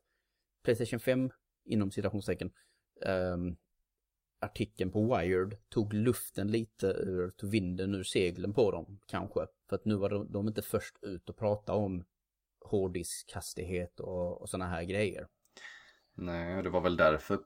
Playstation 0.62 1.00
5, 1.00 1.30
inom 1.64 1.90
citationstecken, 1.90 2.50
um, 3.06 3.56
artikeln 4.40 4.90
på 4.90 5.16
Wired 5.16 5.56
tog 5.68 5.92
luften 5.94 6.50
lite 6.50 6.86
ur, 6.86 7.30
tog 7.30 7.50
vinden 7.50 7.94
ur 7.94 8.02
seglen 8.02 8.54
på 8.54 8.70
dem, 8.70 9.00
kanske. 9.06 9.40
För 9.68 9.76
att 9.76 9.84
nu 9.84 9.94
var 9.94 10.10
de, 10.10 10.32
de 10.32 10.48
inte 10.48 10.62
först 10.62 10.96
ut 11.02 11.28
och 11.28 11.36
prata 11.36 11.72
om 11.72 12.04
hårdiskhastighet 12.60 14.00
och, 14.00 14.40
och 14.40 14.48
sådana 14.48 14.70
här 14.70 14.82
grejer. 14.82 15.26
Nej, 16.14 16.62
det 16.62 16.70
var 16.70 16.80
väl 16.80 16.96
därför 16.96 17.38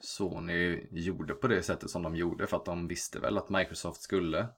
Sony 0.00 0.86
gjorde 0.90 1.34
på 1.34 1.48
det 1.48 1.62
sättet 1.62 1.90
som 1.90 2.02
de 2.02 2.16
gjorde. 2.16 2.46
För 2.46 2.56
att 2.56 2.64
de 2.64 2.88
visste 2.88 3.20
väl 3.20 3.38
att 3.38 3.48
Microsoft 3.48 4.02
skulle 4.02 4.48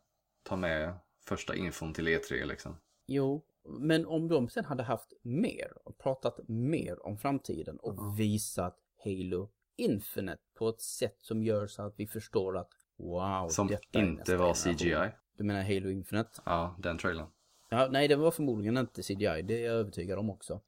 ta 0.47 0.57
med 0.57 0.95
första 1.27 1.55
infon 1.55 1.95
till 1.95 2.09
E3 2.09 2.45
liksom. 2.47 2.77
Jo, 3.07 3.45
men 3.65 4.07
om 4.07 4.29
de 4.29 4.49
sen 4.49 4.65
hade 4.65 4.83
haft 4.83 5.13
mer 5.23 5.73
och 5.85 5.99
pratat 5.99 6.41
mer 6.49 7.07
om 7.07 7.19
framtiden 7.19 7.77
och 7.77 8.21
visat 8.21 8.79
Halo 9.05 9.51
Infinite 9.77 10.43
på 10.55 10.69
ett 10.69 10.81
sätt 10.81 11.17
som 11.19 11.43
gör 11.43 11.67
så 11.67 11.83
att 11.83 11.95
vi 11.97 12.07
förstår 12.07 12.59
att 12.59 12.71
wow, 12.97 13.49
Som 13.49 13.67
detta 13.67 14.01
inte 14.01 14.37
var. 14.37 14.55
CGI. 14.55 15.11
Du 15.37 15.45
menar 15.45 15.63
Halo 15.63 15.91
Infinite? 15.91 16.31
Ja, 16.45 16.77
den 16.79 16.99
trailern. 16.99 17.27
Ja, 17.69 17.89
nej, 17.91 18.09
det 18.09 18.17
var 18.17 18.31
förmodligen 18.31 18.77
inte 18.77 19.03
CGI, 19.03 19.43
det 19.43 19.63
är 19.63 19.67
jag 19.67 19.75
övertygad 19.75 20.19
om 20.19 20.31
också. 20.31 20.61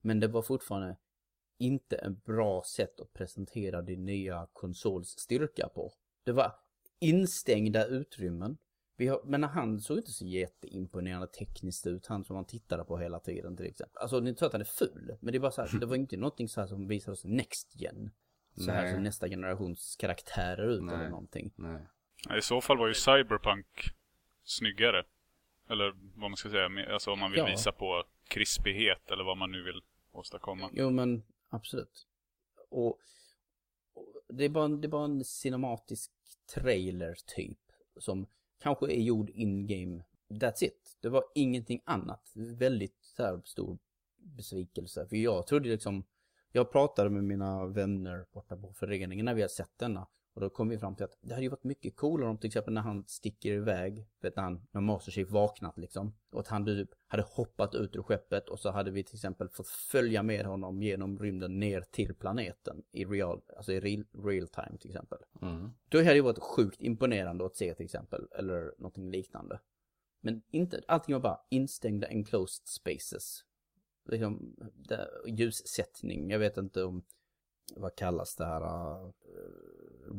Men 0.00 0.20
det 0.20 0.28
var 0.28 0.42
fortfarande 0.42 0.96
inte 1.58 1.96
en 1.96 2.20
bra 2.24 2.62
sätt 2.66 3.00
att 3.00 3.12
presentera 3.12 3.82
din 3.82 4.04
nya 4.04 4.48
konsols 4.52 5.08
styrka 5.08 5.68
på. 5.68 5.92
Det 6.24 6.32
var 6.32 6.54
instängda 6.98 7.86
utrymmen. 7.86 8.58
Vi 8.96 9.06
har, 9.08 9.20
men 9.24 9.42
han 9.44 9.80
såg 9.80 9.98
inte 9.98 10.10
så 10.12 10.26
jätteimponerande 10.26 11.26
tekniskt 11.26 11.86
ut, 11.86 12.06
han 12.06 12.24
som 12.24 12.36
man 12.36 12.44
tittade 12.44 12.84
på 12.84 12.98
hela 12.98 13.20
tiden 13.20 13.56
till 13.56 13.66
exempel. 13.66 14.02
Alltså, 14.02 14.20
det 14.20 14.26
är 14.26 14.28
inte 14.28 14.38
så 14.38 14.46
att 14.46 14.52
han 14.52 14.60
är 14.60 14.64
ful, 14.64 15.16
men 15.20 15.32
det 15.32 15.38
var 15.38 15.50
så 15.50 15.62
här, 15.62 15.78
det 15.80 15.86
var 15.86 15.96
inte 15.96 16.16
någonting 16.16 16.48
så 16.48 16.60
här 16.60 16.68
som 16.68 16.88
visade 16.88 17.12
oss 17.12 17.24
next 17.24 17.76
gen. 17.80 18.10
Så 18.56 18.70
här 18.70 18.82
Nej. 18.82 18.92
som 18.94 19.02
nästa 19.02 19.28
generations 19.28 19.96
karaktärer 19.96 20.68
ut 20.68 20.82
Nej. 20.82 20.94
eller 20.94 21.08
någonting. 21.08 21.52
Nej. 21.56 21.86
I 22.38 22.42
så 22.42 22.60
fall 22.60 22.78
var 22.78 22.88
ju 22.88 22.94
Cyberpunk 22.94 23.66
snyggare. 24.44 25.04
Eller 25.68 25.92
vad 26.20 26.30
man 26.30 26.36
ska 26.36 26.50
säga, 26.50 26.92
alltså 26.92 27.10
om 27.12 27.18
man 27.18 27.30
vill 27.30 27.38
Ja. 27.38 27.46
visa 27.46 27.72
på 27.72 28.04
krispighet 28.28 29.10
eller 29.10 29.24
vad 29.24 29.36
man 29.36 29.50
nu 29.50 29.62
vill 29.62 29.82
åstadkomma. 30.12 30.70
Jo 30.72 30.90
men 30.90 31.22
absolut. 31.48 32.06
Och, 32.70 32.88
och 33.94 34.06
det, 34.28 34.44
är 34.44 34.48
bara, 34.48 34.64
en- 34.64 34.80
det 34.80 34.86
är 34.86 34.90
bara 34.90 35.04
en 35.04 35.24
cinematisk 35.24 36.10
trailer 36.54 37.14
typ. 37.36 37.58
Som 37.96 38.26
kanske 38.62 38.86
är 38.86 39.00
gjord 39.00 39.30
in-game. 39.30 40.04
That's 40.28 40.64
it. 40.64 40.96
Det 41.00 41.08
var 41.08 41.24
ingenting 41.34 41.82
annat. 41.84 42.30
Väldigt 42.34 42.98
så 43.00 43.22
här, 43.22 43.40
stor 43.44 43.78
besvikelse. 44.16 45.06
För 45.06 45.16
jag 45.16 45.46
trodde 45.46 45.68
liksom. 45.68 46.04
Jag 46.54 46.72
pratade 46.72 47.10
med 47.10 47.24
mina 47.24 47.66
vänner 47.66 48.26
borta 48.32 48.56
på 48.56 48.72
föreningen 48.72 49.24
när 49.26 49.34
vi 49.34 49.42
hade 49.42 49.54
sett 49.54 49.78
denna. 49.78 50.06
Och 50.34 50.40
då 50.40 50.50
kom 50.50 50.68
vi 50.68 50.78
fram 50.78 50.96
till 50.96 51.04
att 51.04 51.18
det 51.20 51.34
hade 51.34 51.42
ju 51.42 51.48
varit 51.48 51.64
mycket 51.64 51.96
coolare 51.96 52.30
om 52.30 52.38
till 52.38 52.46
exempel 52.46 52.74
när 52.74 52.80
han 52.80 53.04
sticker 53.06 53.52
iväg, 53.52 54.06
vet 54.20 54.36
han, 54.36 54.66
när 54.70 54.80
Master 54.80 55.12
Chief 55.12 55.30
vaknat 55.30 55.78
liksom. 55.78 56.14
Och 56.32 56.40
att 56.40 56.48
han 56.48 56.66
typ 56.66 56.90
hade 57.06 57.22
hoppat 57.22 57.74
ut 57.74 57.96
ur 57.96 58.02
skeppet 58.02 58.48
och 58.48 58.58
så 58.58 58.70
hade 58.70 58.90
vi 58.90 59.04
till 59.04 59.14
exempel 59.14 59.48
fått 59.48 59.68
följa 59.68 60.22
med 60.22 60.46
honom 60.46 60.82
genom 60.82 61.18
rymden 61.18 61.60
ner 61.60 61.80
till 61.80 62.14
planeten 62.14 62.82
i 62.92 63.04
real, 63.04 63.42
alltså 63.56 63.72
i 63.72 63.80
real, 63.80 64.04
real 64.24 64.48
time 64.48 64.78
till 64.80 64.90
exempel. 64.90 65.18
Mm. 65.42 65.70
Då 65.88 65.98
hade 65.98 66.14
det 66.14 66.20
varit 66.20 66.42
sjukt 66.42 66.82
imponerande 66.82 67.46
att 67.46 67.56
se 67.56 67.74
till 67.74 67.84
exempel, 67.84 68.28
eller 68.38 68.74
någonting 68.78 69.10
liknande. 69.10 69.60
Men 70.20 70.42
inte, 70.50 70.82
allting 70.88 71.14
var 71.14 71.20
bara 71.20 71.40
instängda 71.48 72.06
enclosed 72.06 72.66
spaces. 72.66 73.44
Liksom, 74.08 74.56
det, 74.74 75.08
ljussättning, 75.26 76.30
jag 76.30 76.38
vet 76.38 76.56
inte 76.56 76.84
om, 76.84 77.04
vad 77.76 77.96
kallas 77.96 78.36
det 78.36 78.44
här, 78.44 78.62
uh, 78.62 79.10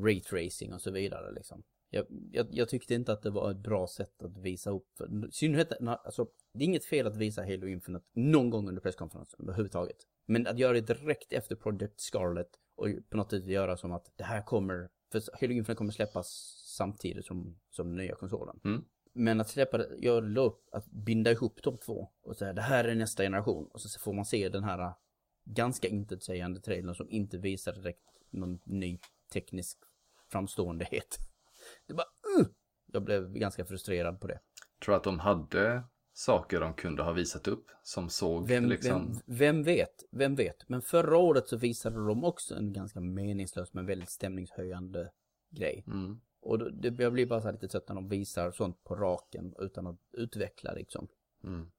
ray 0.04 0.22
tracing 0.22 0.74
och 0.74 0.82
så 0.82 0.92
vidare 0.92 1.32
liksom. 1.32 1.64
Jag, 1.90 2.06
jag, 2.32 2.48
jag 2.52 2.70
tyckte 2.70 2.94
inte 2.94 3.14
att 3.14 3.22
det 3.22 3.30
var 3.30 3.52
ett 3.52 3.58
bra 3.58 3.88
sätt 3.88 4.24
att 4.24 4.38
visa 4.38 4.72
upp, 4.72 4.88
för, 4.98 5.32
synnerhet, 5.32 5.72
alltså, 5.82 6.28
det 6.54 6.64
är 6.64 6.66
inget 6.66 6.86
fel 6.86 7.08
att 7.08 7.16
visa 7.16 7.42
Halo 7.42 7.68
Infinite 7.68 8.06
någon 8.14 8.50
gång 8.50 8.70
under 8.70 8.82
presskonferensen 8.82 9.40
överhuvudtaget. 9.44 9.98
Men 10.26 10.48
att 10.48 10.60
göra 10.60 10.74
det 10.74 10.82
direkt 10.82 11.34
efter 11.34 11.56
Project 11.56 12.02
Scarlet 12.02 12.50
och 12.76 12.88
på 13.10 13.18
något 13.18 13.30
sätt 13.30 13.46
göra 13.46 13.78
som 13.78 13.92
att 13.92 14.12
det 14.16 14.24
här 14.24 14.42
kommer, 14.42 14.90
för 15.12 15.22
Halo 15.42 15.54
Infinite 15.54 15.76
kommer 15.76 15.92
släppas 15.92 16.28
samtidigt 16.78 17.26
som, 17.26 17.60
som 17.72 17.88
den 17.88 17.98
nya 17.98 18.16
konsolen. 18.16 18.60
Mm. 18.66 18.86
Men 19.14 19.42
att 19.42 19.50
släppa 19.50 19.78
det, 19.78 19.98
göra 19.98 20.22
det 20.22 20.42
upp, 20.42 20.70
att 20.72 20.86
binda 20.86 21.32
ihop 21.32 21.60
de 21.64 21.78
två 21.78 22.10
och 22.22 22.38
säga 22.38 22.54
det 22.54 22.62
här 22.62 22.84
är 22.84 22.96
nästa 22.96 23.24
generation 23.24 23.68
och 23.68 23.82
så 23.82 24.00
får 24.00 24.14
man 24.14 24.26
se 24.26 24.50
den 24.50 24.64
här 24.64 24.80
äh, 24.80 24.96
ganska 25.46 25.88
intetsägande 25.88 26.60
trailern 26.60 26.96
som 26.96 27.10
inte 27.10 27.38
visar 27.38 27.74
direkt 27.74 28.00
någon 28.30 28.60
ny 28.64 29.00
teknisk 29.34 29.78
framståendehet. 30.32 31.20
Det 31.88 31.94
bara, 31.94 32.08
uh! 32.40 32.48
Jag 32.86 33.04
blev 33.04 33.34
ganska 33.34 33.66
frustrerad 33.66 34.22
på 34.22 34.28
det. 34.28 34.40
Tror 34.86 34.96
att 34.96 35.04
de 35.04 35.20
hade 35.20 35.84
saker 36.14 36.60
de 36.60 36.74
kunde 36.74 37.04
ha 37.04 37.12
visat 37.12 37.48
upp 37.48 37.66
som 37.84 38.10
såg 38.10 38.48
Vem, 38.48 38.66
liksom... 38.66 39.14
vem, 39.26 39.38
vem 39.38 39.64
vet? 39.64 40.04
Vem 40.12 40.36
vet? 40.36 40.70
Men 40.70 40.82
förra 40.82 41.18
året 41.18 41.48
så 41.48 41.58
visade 41.58 42.06
de 42.08 42.24
också 42.24 42.56
en 42.56 42.74
ganska 42.74 43.00
meningslös 43.00 43.74
men 43.74 43.86
väldigt 43.86 44.10
stämningshöjande 44.10 45.12
grej. 45.50 45.84
Mm. 45.88 46.22
Och 46.42 46.60
då, 46.60 46.70
det, 46.70 47.04
jag 47.04 47.14
blir 47.14 47.26
bara 47.26 47.42
så 47.42 47.52
lite 47.52 47.68
trött 47.68 47.88
när 47.88 47.96
de 47.96 48.10
visar 48.10 48.52
sånt 48.52 48.84
på 48.84 48.96
raken 48.96 49.56
utan 49.60 49.88
att 49.88 50.00
utveckla 50.12 50.74
liksom. 50.74 51.08
Mm. 51.44 51.72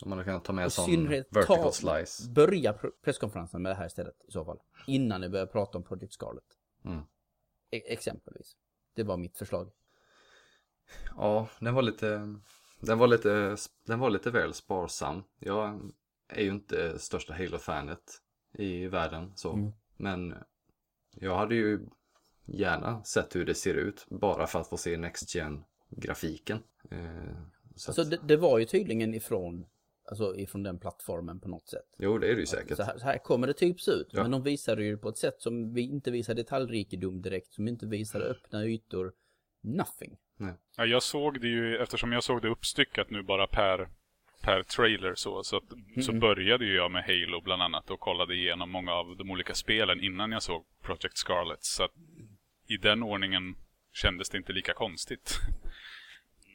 De 0.00 0.12
hade 0.12 0.24
kunnat 0.24 0.44
ta 0.44 0.52
med 0.52 0.72
sån 0.72 1.08
vertical 1.08 1.46
ta, 1.46 1.72
slice. 1.72 2.30
börja 2.30 2.72
pr- 2.72 2.92
presskonferensen 3.02 3.62
med 3.62 3.72
det 3.72 3.76
här 3.76 3.86
istället 3.86 4.24
i 4.28 4.32
så 4.32 4.44
fall. 4.44 4.58
Innan 4.86 5.20
ni 5.20 5.28
börjar 5.28 5.46
prata 5.46 5.78
om 5.78 5.84
Project 5.84 6.12
Scarlet. 6.12 6.57
Mm. 6.84 7.02
E- 7.70 7.92
exempelvis. 7.92 8.56
Det 8.94 9.02
var 9.02 9.16
mitt 9.16 9.38
förslag. 9.38 9.70
Ja, 11.16 11.48
den 11.60 11.74
var 11.74 11.82
lite... 11.82 12.36
Den 12.80 12.98
var 12.98 13.06
lite, 13.06 13.56
den 13.84 13.98
var 13.98 14.10
lite 14.10 14.30
väl 14.30 14.54
sparsam. 14.54 15.22
Jag 15.38 15.92
är 16.28 16.42
ju 16.42 16.50
inte 16.50 16.98
största 16.98 17.34
Halo-fanet 17.34 18.22
i 18.52 18.86
världen 18.86 19.32
så. 19.36 19.52
Mm. 19.52 19.72
Men 19.96 20.34
jag 21.10 21.36
hade 21.36 21.54
ju 21.54 21.80
gärna 22.44 23.04
sett 23.04 23.36
hur 23.36 23.44
det 23.44 23.54
ser 23.54 23.74
ut 23.74 24.06
bara 24.08 24.46
för 24.46 24.60
att 24.60 24.68
få 24.68 24.76
se 24.76 24.96
Next 24.96 25.34
Gen-grafiken. 25.34 26.58
Eh, 26.90 27.42
så 27.76 27.92
Så 27.92 28.00
att, 28.00 28.10
det, 28.10 28.20
det 28.24 28.36
var 28.36 28.58
ju 28.58 28.64
tydligen 28.64 29.14
ifrån, 29.14 29.66
alltså 30.08 30.36
ifrån 30.36 30.62
den 30.62 30.78
plattformen 30.78 31.40
på 31.40 31.48
något 31.48 31.68
sätt. 31.68 31.94
Jo, 31.98 32.18
det 32.18 32.26
är 32.26 32.34
det 32.34 32.40
ju 32.40 32.46
säkert. 32.46 32.76
Så 32.76 32.82
här, 32.82 32.98
så 32.98 33.04
här 33.04 33.18
kommer 33.18 33.46
det 33.46 33.52
typ 33.52 33.80
se 33.80 33.90
ut. 33.90 34.08
Ja. 34.10 34.22
Men 34.22 34.30
de 34.30 34.42
visade 34.42 34.84
ju 34.84 34.98
på 34.98 35.08
ett 35.08 35.18
sätt 35.18 35.40
som 35.42 35.74
vi 35.74 35.82
inte 35.82 36.10
visar 36.10 36.34
detaljrikedom 36.34 37.22
direkt. 37.22 37.52
Som 37.52 37.68
inte 37.68 37.86
visar 37.86 38.20
öppna 38.20 38.66
ytor. 38.66 39.12
Nothing. 39.62 40.16
Ja, 40.76 40.84
jag 40.86 41.02
såg 41.02 41.40
det 41.40 41.48
ju, 41.48 41.76
eftersom 41.76 42.12
jag 42.12 42.24
såg 42.24 42.42
det 42.42 42.48
uppstyckat 42.48 43.10
nu 43.10 43.22
bara 43.22 43.46
per, 43.46 43.88
per 44.42 44.62
trailer 44.62 45.14
så, 45.14 45.42
så, 45.42 45.56
att, 45.56 46.04
så 46.04 46.12
började 46.12 46.64
ju 46.64 46.74
jag 46.74 46.90
med 46.90 47.04
Halo 47.04 47.40
bland 47.40 47.62
annat 47.62 47.90
och 47.90 48.00
kollade 48.00 48.34
igenom 48.34 48.70
många 48.70 48.92
av 48.92 49.16
de 49.16 49.30
olika 49.30 49.54
spelen 49.54 50.00
innan 50.00 50.32
jag 50.32 50.42
såg 50.42 50.64
Project 50.82 51.16
Scarlet. 51.16 51.64
Så 51.64 51.82
att 51.84 51.92
i 52.66 52.76
den 52.76 53.02
ordningen 53.02 53.56
kändes 53.92 54.30
det 54.30 54.38
inte 54.38 54.52
lika 54.52 54.74
konstigt. 54.74 55.38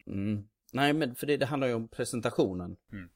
Mm. 0.07 0.48
Nej, 0.74 0.93
men 0.93 1.15
för 1.15 1.27
det, 1.27 1.38
det 1.38 1.45
handlar 1.45 1.67
ju 1.67 1.74
om 1.74 1.88
presentationen. 1.88 2.77
Mm. 2.91 3.10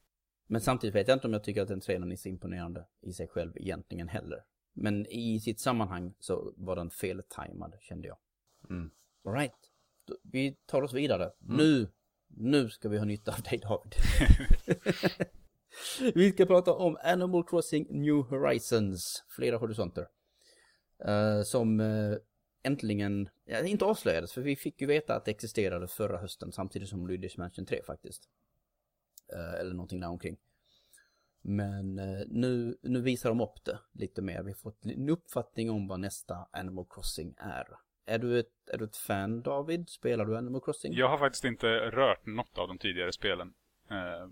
Men 0.48 0.62
samtidigt 0.62 0.96
vet 0.96 1.08
jag 1.08 1.16
inte 1.16 1.28
om 1.28 1.34
jag 1.34 1.44
tycker 1.44 1.62
att 1.62 1.68
den 1.68 1.82
trailern 1.82 2.12
är 2.12 2.16
så 2.16 2.30
imponerande 2.30 2.86
i 3.02 3.14
sig 3.14 3.28
själv 3.28 3.52
egentligen 3.58 4.08
heller. 4.08 4.44
Men 4.74 5.06
i 5.06 5.40
sitt 5.40 5.60
sammanhang 5.60 6.14
så 6.20 6.54
var 6.58 6.76
den 6.76 6.90
feltajmad, 6.90 7.74
kände 7.82 8.08
jag. 8.08 8.18
Mm. 8.70 8.92
All 9.26 9.34
right. 9.34 9.54
Då- 10.06 10.18
Vi 10.24 10.58
tar 10.66 10.82
oss 10.82 10.94
vidare. 10.94 11.32
Nu, 11.40 11.88
nu 12.28 12.70
ska 12.70 12.90
vi 12.90 12.98
ha 12.98 13.06
nytta 13.06 13.32
av 13.32 13.42
dig 13.42 13.58
David. 13.60 13.94
vi 16.16 16.32
ska 16.32 16.46
prata 16.46 16.74
om 16.74 16.98
Animal 17.04 17.44
Crossing 17.48 17.88
New 17.90 18.16
Horizons, 18.16 19.24
flera 19.36 19.58
horisonter. 19.58 20.08
Eh, 21.06 21.42
som 21.44 21.80
eh, 21.80 22.18
äntligen, 22.64 23.30
ja, 23.46 23.60
inte 23.66 23.86
avslöjades 23.86 24.34
för 24.34 24.42
vi 24.42 24.56
fick 24.56 24.82
ju 24.82 24.88
veta 24.88 25.16
att 25.16 25.26
det 25.26 25.32
existerade 25.32 25.88
förra 25.88 26.18
hösten 26.18 26.52
samtidigt 26.52 26.90
som 26.90 27.08
Luigi's 27.10 27.38
Mansion 27.38 27.66
3 27.66 27.84
faktiskt. 27.84 28.30
Eh, 29.34 29.60
eller 29.60 29.74
någonting 29.74 30.00
där 30.00 30.10
omkring. 30.10 30.38
Men 31.42 32.00
eh, 32.00 32.26
nu, 32.28 32.78
nu 32.82 33.02
visar 33.02 33.30
de 33.30 33.42
upp 33.42 33.66
det 33.66 33.80
lite 33.92 34.22
mer. 34.22 34.44
Vi 34.44 34.52
har 34.52 34.58
fått 34.58 34.86
en 34.86 35.10
uppfattning 35.10 35.70
om 35.70 35.88
vad 35.88 36.00
nästa 36.00 36.48
Animal 36.52 36.86
Crossing 36.90 37.36
är. 37.38 37.68
Är 38.06 38.20
du 38.20 38.40
ett, 38.40 38.70
är 38.74 38.78
du 38.78 38.86
ett 38.86 38.98
fan 38.98 39.42
David? 39.42 39.90
Spelar 39.90 40.26
du 40.26 40.38
Animal 40.38 40.62
Crossing? 40.62 40.94
Jag 40.94 41.10
har 41.10 41.18
faktiskt 41.18 41.44
inte 41.44 41.68
rört 41.68 42.26
något 42.26 42.58
av 42.58 42.68
de 42.68 42.78
tidigare 42.78 43.12
spelen. 43.12 43.54
Eh, 43.90 44.30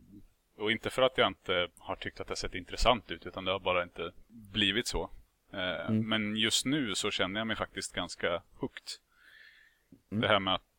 och 0.57 0.71
inte 0.71 0.89
för 0.89 1.01
att 1.01 1.17
jag 1.17 1.27
inte 1.27 1.67
har 1.77 1.95
tyckt 1.95 2.19
att 2.19 2.27
det 2.27 2.35
sett 2.35 2.55
intressant 2.55 3.11
ut, 3.11 3.25
utan 3.25 3.45
det 3.45 3.51
har 3.51 3.59
bara 3.59 3.83
inte 3.83 4.11
blivit 4.27 4.87
så. 4.87 5.09
Mm. 5.51 6.09
Men 6.09 6.35
just 6.35 6.65
nu 6.65 6.95
så 6.95 7.11
känner 7.11 7.39
jag 7.39 7.47
mig 7.47 7.55
faktiskt 7.55 7.93
ganska 7.93 8.43
hooked. 8.53 8.87
Mm. 10.11 10.21
Det 10.21 10.27
här 10.27 10.39
med 10.39 10.53
att 10.53 10.74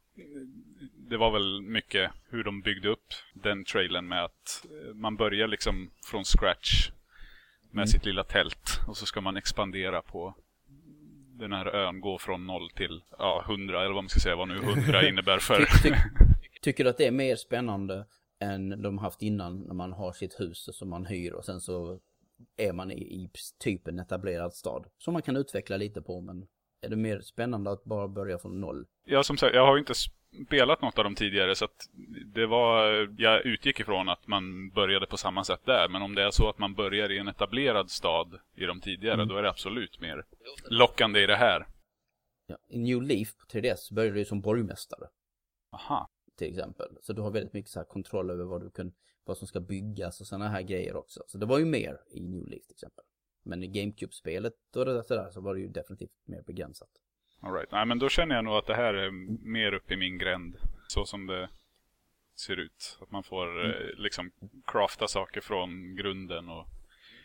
det 1.09 1.17
var 1.17 1.31
väl 1.31 1.63
mycket 1.63 2.11
hur 2.29 2.45
de 2.45 2.61
byggde 2.61 2.89
upp 2.89 3.15
den 3.35 3.65
trailern 3.65 4.09
med 4.09 4.25
att 4.25 4.65
eh, 4.65 4.95
man 4.95 5.17
börjar 5.17 5.49
liksom 5.49 5.91
från 6.05 6.25
scratch 6.25 6.91
med 7.71 7.83
Mm. 7.83 7.87
sitt 7.87 8.05
lilla 8.05 8.25
tält 8.25 8.81
och 8.89 8.97
så 8.97 9.07
ska 9.07 9.21
man 9.21 9.37
expandera 9.37 10.03
på 10.03 10.35
den 11.39 11.53
här 11.53 11.67
ön, 11.67 12.01
gå 12.01 12.19
från 12.19 12.47
noll 12.47 12.71
till 12.71 13.03
ja, 13.19 13.45
100 13.49 13.81
eller 13.85 13.95
vad 13.95 14.05
man 14.05 14.09
ska 14.09 14.21
säga, 14.21 14.37
vad 14.37 14.49
nu 14.49 14.55
100 14.57 15.09
innebär 15.09 15.39
för... 15.39 15.59
Ty, 15.83 15.91
ty, 15.91 15.95
tycker 16.63 16.85
du 16.85 16.91
att 16.91 16.99
det 16.99 17.07
är 17.07 17.11
mer 17.11 17.37
spännande 17.37 18.07
än 18.41 18.83
de 18.83 18.99
haft 18.99 19.23
innan 19.23 19.61
när 19.61 19.75
man 19.75 19.93
har 19.93 20.13
sitt 20.13 20.41
hus 20.41 20.69
som 20.73 20.89
man 20.91 21.07
hyr 21.07 21.33
och 21.33 21.45
sen 21.45 21.61
så 21.61 22.01
är 22.57 22.73
man 22.73 22.91
i, 22.91 22.95
i 22.95 23.31
typ 23.59 23.89
en 23.89 23.99
etablerad 23.99 24.55
stad. 24.55 24.87
Som 24.99 25.13
man 25.13 25.23
kan 25.23 25.37
utveckla 25.37 25.77
lite 25.77 26.03
på 26.03 26.21
men 26.21 26.47
är 26.87 26.91
det 26.91 26.97
mer 26.97 27.21
spännande 27.21 27.71
att 27.71 27.85
bara 27.85 28.09
börja 28.09 28.39
från 28.39 28.61
noll? 28.61 28.87
Ja, 29.05 29.23
som 29.23 29.37
sagt, 29.37 29.55
jag 29.55 29.67
har 29.67 29.75
ju 29.75 29.79
inte 29.79 29.95
spelat 30.47 30.83
något 30.83 30.99
av 30.99 31.05
dem 31.05 31.15
tidigare 31.15 31.55
så 31.55 31.65
att 31.65 31.89
det 32.35 32.47
var, 32.47 33.09
jag 33.19 33.47
utgick 33.47 33.81
ifrån 33.81 34.09
att 34.09 34.27
man 34.27 34.71
började 34.71 35.07
på 35.07 35.17
samma 35.17 35.45
sätt 35.45 35.61
där. 35.65 35.89
Men 35.89 36.03
om 36.03 36.15
det 36.15 36.23
är 36.23 36.31
så 36.31 36.49
att 36.49 36.59
man 36.59 36.75
börjar 36.75 37.13
i 37.13 37.19
en 37.19 37.29
etablerad 37.29 37.91
stad 37.91 38.39
i 38.57 38.65
de 38.65 38.81
tidigare, 38.81 39.15
Mm. 39.15 39.29
då 39.29 39.37
är 39.37 39.43
det 39.43 39.49
absolut 39.51 40.01
mer 40.01 40.25
lockande 40.71 41.23
i 41.23 41.27
det 41.27 41.37
här. 41.37 41.67
Ja. 42.47 42.57
I 42.69 42.79
New 42.79 43.03
Leaf 43.03 43.37
på 43.37 43.47
3DS 43.59 43.93
började 43.95 44.17
du 44.19 44.25
som 44.25 44.41
borgmästare 44.41 45.09
Aha. 45.73 46.11
till 46.39 46.49
exempel. 46.49 46.89
Så 47.03 47.13
du 47.13 47.23
har 47.23 47.31
väldigt 47.31 47.53
mycket 47.53 47.71
så 47.71 47.79
här 47.81 47.87
kontroll 47.87 48.31
över 48.31 48.45
vad 48.45 48.61
du 48.61 48.71
kan, 48.71 48.93
vad 49.25 49.37
som 49.39 49.47
ska 49.49 49.61
byggas 49.61 50.21
och 50.21 50.27
sådana 50.27 50.49
här 50.49 50.63
grejer 50.63 50.97
också. 50.97 51.23
Så 51.27 51.39
det 51.39 51.47
var 51.47 51.59
ju 51.59 51.65
mer 51.65 51.99
i 52.11 52.21
New 52.21 52.47
Leaf 52.49 52.67
till 52.67 52.73
exempel. 52.75 53.05
Men 53.47 53.63
i 53.63 53.67
GameCube-spelet 53.67 54.77
och 54.77 54.85
det 54.85 54.93
där 55.09 55.31
så 55.31 55.41
var 55.41 55.55
det 55.55 55.61
ju 55.61 55.69
definitivt 55.69 56.11
mer 56.25 56.43
begränsat. 56.43 56.89
All 57.41 57.53
right. 57.53 57.71
Nej, 57.73 57.87
men 57.87 57.99
då 57.99 58.09
känner 58.09 58.35
jag 58.35 58.45
nog 58.45 58.55
att 58.55 58.67
det 58.67 58.75
här 58.75 58.95
är 58.95 59.11
mer 59.47 59.73
upp 59.75 59.91
i 59.91 59.97
min 59.97 60.19
gränd. 60.19 60.57
Så 60.89 61.05
som 61.07 61.27
det 61.27 61.49
ser 62.37 62.57
ut. 62.57 62.99
Att 63.01 63.11
man 63.11 63.23
får 63.23 63.65
Mm. 63.65 63.71
eh, 63.71 63.95
liksom 63.97 64.31
crafta 64.67 65.09
saker 65.09 65.41
från 65.41 65.97
grunden 65.97 66.49
och... 66.49 66.67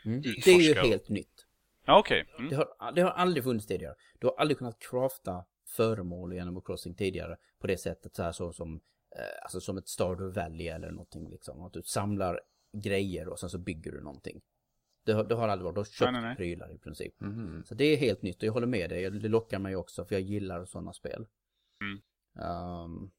Mm. 0.05 0.21
Det 0.21 0.27
är 0.29 0.31
Utforska. 0.31 0.51
ju 0.61 0.73
helt 0.73 1.09
nytt. 1.09 1.47
Ja, 1.85 1.99
okej. 1.99 2.25
Mm. 2.37 2.49
Det 2.49 2.55
har, 2.55 2.91
det 2.91 3.01
har 3.01 3.09
aldrig 3.11 3.43
funnits 3.43 3.67
tidigare. 3.67 3.95
Du 4.19 4.27
har 4.27 4.35
aldrig 4.37 4.57
kunnat 4.57 4.79
crafta 4.79 5.45
föremål 5.67 6.33
i 6.33 6.39
Animal 6.39 6.63
Crossing 6.65 6.95
tidigare 6.95 7.37
på 7.59 7.67
det 7.67 7.77
sättet 7.77 8.15
så 8.15 8.23
här 8.23 8.31
så 8.31 8.53
som, 8.53 8.75
eh, 9.15 9.43
alltså 9.43 9.59
som 9.59 9.77
ett 9.77 9.87
Stardew 9.87 10.41
Valley 10.41 10.67
eller 10.67 10.91
någonting 10.91 11.29
liksom. 11.29 11.61
Att 11.61 11.73
du 11.73 11.81
samlar 11.83 12.39
grejer 12.73 13.27
och 13.27 13.39
sen 13.39 13.49
så 13.49 13.57
bygger 13.57 13.91
du 13.91 14.01
någonting. 14.01 14.41
Det 15.03 15.13
har, 15.13 15.23
det 15.23 15.35
har 15.35 15.47
aldrig 15.47 15.65
varit, 15.65 15.75
du 15.75 15.79
har 15.79 15.85
köpt 15.85 16.11
Nej, 16.11 16.21
nej, 16.21 16.21
nej. 16.21 16.35
prylar 16.35 16.73
i 16.73 16.77
princip. 16.77 17.19
Mhm. 17.19 17.63
Så 17.65 17.75
det 17.75 17.85
är 17.85 17.97
helt 17.97 18.21
nytt 18.21 18.37
och 18.37 18.43
jag 18.43 18.53
håller 18.53 18.67
med 18.67 18.89
dig, 18.89 19.11
det 19.11 19.29
lockar 19.29 19.59
mig 19.59 19.75
också 19.75 20.05
för 20.05 20.15
jag 20.15 20.21
gillar 20.21 20.65
sådana 20.65 20.93
spel. 20.93 21.27
Mm. 21.81 22.01
Ehm, 22.47 23.11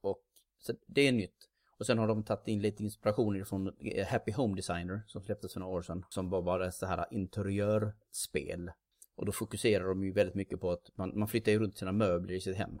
och 0.00 0.24
så 0.58 0.72
det 0.86 1.08
är 1.08 1.12
nytt. 1.12 1.48
Och 1.78 1.86
sen 1.86 1.98
har 1.98 2.08
de 2.08 2.24
tagit 2.24 2.48
in 2.48 2.62
lite 2.62 2.82
inspiration 2.82 3.44
från 3.44 3.72
eh, 3.78 4.06
Happy 4.06 4.32
Home 4.32 4.56
Designer 4.56 5.02
som 5.06 5.22
släpptes 5.22 5.52
för 5.52 5.60
några 5.60 5.72
år 5.72 5.82
sedan. 5.82 6.04
Som 6.08 6.30
var 6.30 6.42
bara 6.42 6.72
så 6.72 6.86
här 6.86 7.06
interiörspel. 7.10 8.70
Och 9.14 9.26
då 9.26 9.32
fokuserar 9.32 9.84
de 9.84 10.04
ju 10.04 10.12
väldigt 10.12 10.34
mycket 10.34 10.60
på 10.60 10.70
att 10.70 10.90
man, 10.94 11.18
man 11.18 11.28
flyttar 11.28 11.52
ju 11.52 11.58
runt 11.58 11.78
sina 11.78 11.92
möbler 11.92 12.34
i 12.34 12.40
sitt 12.40 12.56
hem. 12.56 12.78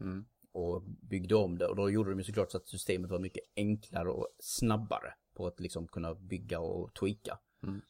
Mm. 0.00 0.24
Och 0.52 0.82
byggde 0.82 1.34
om 1.34 1.58
det. 1.58 1.66
Och 1.66 1.76
då 1.76 1.90
gjorde 1.90 2.10
de 2.10 2.18
ju 2.18 2.24
såklart 2.24 2.50
så 2.50 2.56
att 2.56 2.68
systemet 2.68 3.10
var 3.10 3.18
mycket 3.18 3.44
enklare 3.56 4.10
och 4.10 4.28
snabbare. 4.38 5.14
På 5.34 5.46
att 5.46 5.60
liksom 5.60 5.86
kunna 5.88 6.14
bygga 6.14 6.60
och 6.60 6.94
tweaka. 6.94 7.38
Mm. 7.68 7.80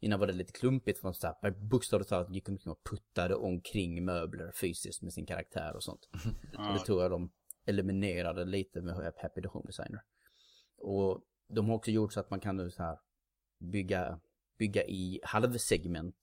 Innan 0.00 0.20
var 0.20 0.26
det 0.26 0.32
lite 0.32 0.52
klumpigt 0.52 0.98
för 0.98 1.06
man 1.06 1.14
så 1.14 1.34
här, 1.42 1.50
bokstavligt 1.50 2.08
talat 2.08 2.34
gick 2.34 2.48
omkring 2.48 2.70
och 2.72 2.84
puttade 2.90 3.34
omkring 3.34 4.04
möbler 4.04 4.52
fysiskt 4.60 5.02
med 5.02 5.12
sin 5.12 5.26
karaktär 5.26 5.76
och 5.76 5.82
sånt. 5.84 6.08
Så 6.22 6.28
Ja, 6.52 6.72
det 6.72 6.78
tror 6.78 7.02
jag 7.02 7.10
de 7.10 7.32
eliminerade 7.66 8.44
lite 8.44 8.82
med 8.82 9.12
Happy 9.22 9.42
the 9.42 9.48
Home 9.48 9.66
Designer. 9.66 10.00
Och 10.76 11.22
de 11.48 11.68
har 11.68 11.76
också 11.76 11.90
gjort 11.90 12.12
så 12.12 12.20
att 12.20 12.30
man 12.30 12.40
kan 12.40 12.56
nu 12.56 12.70
så 12.70 12.82
här 12.82 12.98
bygga, 13.60 14.20
bygga 14.58 14.84
i 14.84 15.20
halvsegment. 15.22 16.16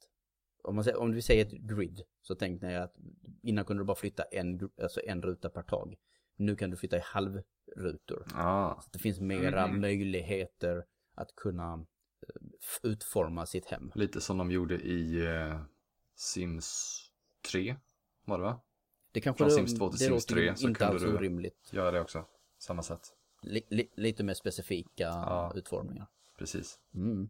Om, 0.64 0.76
man, 0.76 0.84
säger- 0.84 0.98
om 1.00 1.12
vi 1.12 1.22
säger 1.22 1.46
ett 1.46 1.52
grid 1.52 2.02
så 2.22 2.36
tänkte 2.36 2.68
jag 2.68 2.84
att 2.84 2.96
innan 3.44 3.66
kunde 3.66 3.84
du 3.84 3.86
bara 3.88 3.96
flytta 3.96 4.24
en, 4.24 4.70
alltså 4.82 5.02
en 5.08 5.22
ruta 5.22 5.50
per 5.50 5.62
tag. 5.64 5.96
Nu 6.36 6.56
kan 6.56 6.70
du 6.70 6.78
flytta 6.78 6.98
i 6.98 7.02
halvrutor. 7.04 8.26
Ah. 8.36 8.82
Så 8.82 8.90
det 8.94 9.00
finns 9.00 9.20
mera 9.20 9.68
Mhm. 9.68 9.82
möjligheter 9.82 10.86
att 11.16 11.36
kunna 11.36 11.86
utforma 12.84 13.46
sitt 13.46 13.66
hem. 13.66 13.92
Lite 13.96 14.22
som 14.22 14.38
de 14.38 14.52
gjorde 14.52 14.76
i 14.76 15.26
eh, 15.26 15.62
Sims 16.16 17.00
3. 17.52 17.76
Var 18.26 18.38
det 18.38 18.44
va? 18.44 18.62
Det 19.12 19.22
kanske 19.22 19.38
Från 19.38 19.50
det- 19.50 19.56
Sims 19.56 19.78
2 19.80 19.90
till 19.90 20.00
Sims 20.00 20.10
låter 20.30 20.42
ju 20.42 20.48
3 20.48 20.56
så 20.56 20.68
inte 20.68 20.80
kunde 20.86 21.00
du- 21.06 21.18
orimligt. 21.18 21.70
Gör 21.74 21.92
det 21.92 22.02
också. 22.02 22.26
Samma 22.60 22.84
sätt. 22.84 23.14
Li, 23.42 23.62
li, 23.70 23.90
lite 23.96 24.24
mer 24.24 24.34
specifika 24.34 25.04
Ja. 25.04 25.54
utformningar. 25.56 26.08
Precis. 26.38 26.80
Mm. 26.94 27.30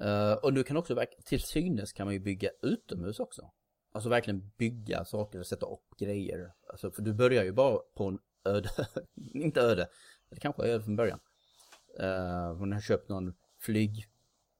Eh, 0.00 0.32
och 0.32 0.52
du 0.52 0.64
kan 0.64 0.76
också, 0.76 1.04
till 1.24 1.40
synes 1.40 1.92
kan 1.92 2.06
man 2.06 2.14
ju 2.14 2.20
bygga 2.20 2.50
utomhus 2.62 3.20
också. 3.20 3.50
Alltså 3.92 4.08
verkligen 4.08 4.50
bygga 4.56 5.04
saker 5.04 5.38
och 5.38 5.46
sätta 5.46 5.66
upp 5.66 5.96
grejer. 5.98 6.52
Alltså, 6.70 6.90
för 6.90 7.02
du 7.02 7.14
börjar 7.14 7.44
ju 7.44 7.52
bara 7.52 7.78
på 7.78 8.04
en 8.04 8.18
öde, 8.44 8.70
inte 9.34 9.60
öde, 9.60 9.88
det 10.30 10.40
kanske 10.40 10.62
är 10.62 10.68
öde 10.68 10.84
från 10.84 10.96
början. 10.96 11.20
Uh, 12.00 12.54
hon 12.58 12.72
har 12.72 12.80
köpt 12.80 13.08
någon 13.08 13.34
flyg, 13.60 14.06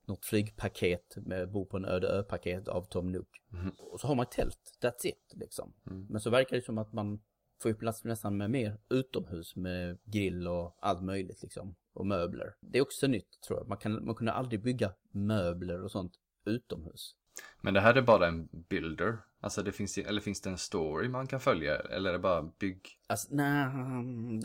något 0.06 0.24
flygpaket 0.24 1.16
med 1.16 1.50
bo 1.50 1.66
på 1.66 1.76
en 1.76 1.84
öde 1.84 2.08
ö-paket 2.08 2.68
av 2.68 2.82
Tom 2.82 3.12
Nook. 3.12 3.42
Mhm. 3.48 3.70
Och 3.78 4.00
så 4.00 4.06
har 4.06 4.14
man 4.14 4.26
tält, 4.26 4.78
that's 4.82 5.06
it 5.06 5.32
liksom. 5.34 5.74
Mm. 5.86 6.06
Men 6.10 6.20
så 6.20 6.30
verkar 6.30 6.56
det 6.56 6.62
som 6.62 6.78
att 6.78 6.92
man 6.92 7.22
får 7.62 7.70
ju 7.70 7.74
plats 7.74 8.04
nästan 8.04 8.36
med 8.36 8.50
mer 8.50 8.78
utomhus 8.90 9.56
med 9.56 9.98
grill 10.04 10.48
och 10.48 10.78
allt 10.80 11.02
möjligt 11.02 11.42
liksom. 11.42 11.76
Och 11.92 12.06
möbler. 12.06 12.54
Det 12.60 12.78
är 12.78 12.82
också 12.82 13.06
nytt 13.06 13.40
tror 13.46 13.58
jag. 13.58 13.68
Man, 13.68 13.78
kan, 13.78 14.04
man 14.06 14.14
kunde 14.14 14.32
aldrig 14.32 14.62
bygga 14.62 14.94
möbler 15.10 15.82
och 15.82 15.90
sånt 15.90 16.12
utomhus. 16.44 17.14
Men 17.60 17.74
det 17.74 17.80
här 17.80 17.94
är 17.94 18.02
bara 18.02 18.28
en 18.28 18.48
builder. 18.68 19.18
Alltså 19.40 19.62
det 19.62 19.72
finns, 19.72 19.98
eller 19.98 20.20
finns 20.20 20.40
det 20.40 20.50
en 20.50 20.58
story 20.58 21.08
man 21.08 21.26
kan 21.26 21.40
följa? 21.40 21.76
Eller 21.76 22.10
är 22.10 22.12
det 22.12 22.18
bara 22.18 22.42
bygg? 22.42 22.88
Alltså, 23.06 23.28
nej, 23.30 23.66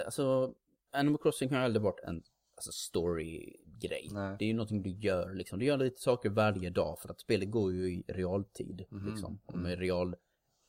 alltså 0.05 0.53
Animal 0.91 1.21
Crossing 1.21 1.53
har 1.53 1.59
aldrig 1.59 1.83
varit 1.83 1.99
en 1.99 2.23
alltså, 2.55 2.71
story-grej. 3.79 4.09
Nej. 4.11 4.35
Det 4.39 4.45
är 4.45 4.47
ju 4.47 4.53
någonting 4.53 4.83
du 4.83 4.89
gör 4.89 5.33
liksom. 5.33 5.59
Du 5.59 5.65
gör 5.65 5.77
lite 5.77 6.01
saker 6.01 6.29
varje 6.29 6.69
dag 6.69 6.99
för 6.99 7.09
att 7.09 7.19
spelet 7.19 7.51
går 7.51 7.73
ju 7.73 7.93
i 7.93 8.03
realtid 8.07 8.85
Mhm, 8.89 9.09
liksom. 9.11 9.39
Och 9.45 9.57
med 9.57 9.79
real 9.79 10.15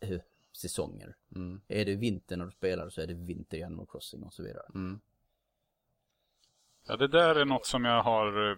eh, 0.01 0.20
säsonger. 0.53 1.16
Mm. 1.35 1.61
Är 1.68 1.85
det 1.85 1.94
vinter 1.96 2.37
när 2.37 2.44
du 2.44 2.51
spelar 2.51 2.90
så 2.90 3.01
är 3.01 3.07
det 3.07 3.14
vinter 3.14 3.59
i 3.59 3.62
Animal 3.62 3.87
Crossing 3.87 4.23
och 4.23 4.33
så 4.35 4.42
vidare. 4.42 4.66
Mm. 4.75 5.01
Ja, 6.87 6.96
det 6.96 7.09
där 7.09 7.35
är 7.35 7.44
något 7.44 7.66
som 7.66 7.85
jag 7.85 8.03
har 8.03 8.51
eh, 8.51 8.57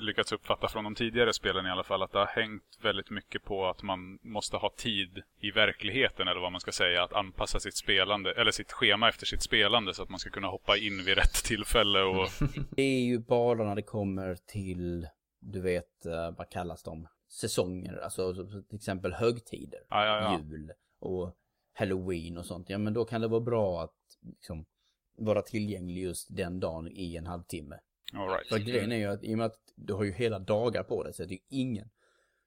lyckats 0.00 0.32
uppfatta 0.32 0.68
från 0.68 0.84
de 0.84 0.94
tidigare 0.94 1.32
spelen 1.32 1.66
i 1.66 1.70
alla 1.70 1.84
fall 1.84 2.02
att 2.02 2.12
det 2.12 2.18
har 2.18 2.26
hängt 2.26 2.78
väldigt 2.82 3.10
mycket 3.10 3.44
på 3.44 3.66
att 3.66 3.82
man 3.82 4.18
måste 4.22 4.56
ha 4.56 4.70
tid 4.76 5.22
i 5.40 5.50
verkligheten 5.50 6.28
eller 6.28 6.40
vad 6.40 6.52
man 6.52 6.60
ska 6.60 6.72
säga 6.72 7.02
att 7.02 7.12
anpassa 7.12 7.60
sitt 7.60 7.76
spelande 7.76 8.32
eller 8.32 8.50
sitt 8.50 8.72
schema 8.72 9.08
efter 9.08 9.26
sitt 9.26 9.42
spelande 9.42 9.94
så 9.94 10.02
att 10.02 10.08
man 10.08 10.18
ska 10.18 10.30
kunna 10.30 10.48
hoppa 10.48 10.76
in 10.76 11.04
vid 11.04 11.14
rätt 11.14 11.44
tillfälle 11.44 12.02
och 12.02 12.28
Det 12.70 12.82
är 12.82 13.04
ju 13.04 13.18
bara 13.18 13.64
när 13.64 13.74
det 13.74 13.82
kommer 13.82 14.34
till, 14.46 15.08
du 15.40 15.60
vet, 15.60 16.06
eh, 16.06 16.30
vad 16.38 16.50
kallas 16.50 16.82
de? 16.82 17.08
Säsonger, 17.28 17.96
alltså 18.04 18.34
till 18.68 18.76
exempel 18.76 19.12
högtider. 19.12 19.80
ja, 19.88 20.06
ja, 20.06 20.20
ja. 20.20 20.40
Jul 20.40 20.72
och 21.00 21.36
halloween 21.72 22.38
och 22.38 22.46
sånt. 22.46 22.70
Ja 22.70 22.78
men 22.78 22.94
då 22.94 23.04
kan 23.04 23.20
det 23.20 23.28
vara 23.28 23.40
bra 23.40 23.82
att 23.82 23.94
liksom 24.20 24.64
vara 25.16 25.42
tillgänglig 25.42 26.02
just 26.02 26.36
den 26.36 26.60
dagen 26.60 26.88
i 26.88 27.16
en 27.16 27.26
halvtimme. 27.26 27.78
All 28.16 28.28
right. 28.28 28.48
För 28.48 28.58
grejen 28.58 28.92
är 28.92 28.96
ju 28.96 29.04
att 29.04 29.24
i 29.24 29.34
och 29.34 29.38
med 29.38 29.46
att 29.46 29.58
du 29.76 29.92
har 29.92 30.04
ju 30.04 30.12
hela 30.12 30.38
dagar 30.38 30.82
på 30.82 31.02
dig 31.02 31.12
så 31.12 31.22
är 31.22 31.26
det 31.26 31.34
ju 31.34 31.40
ingen 31.48 31.90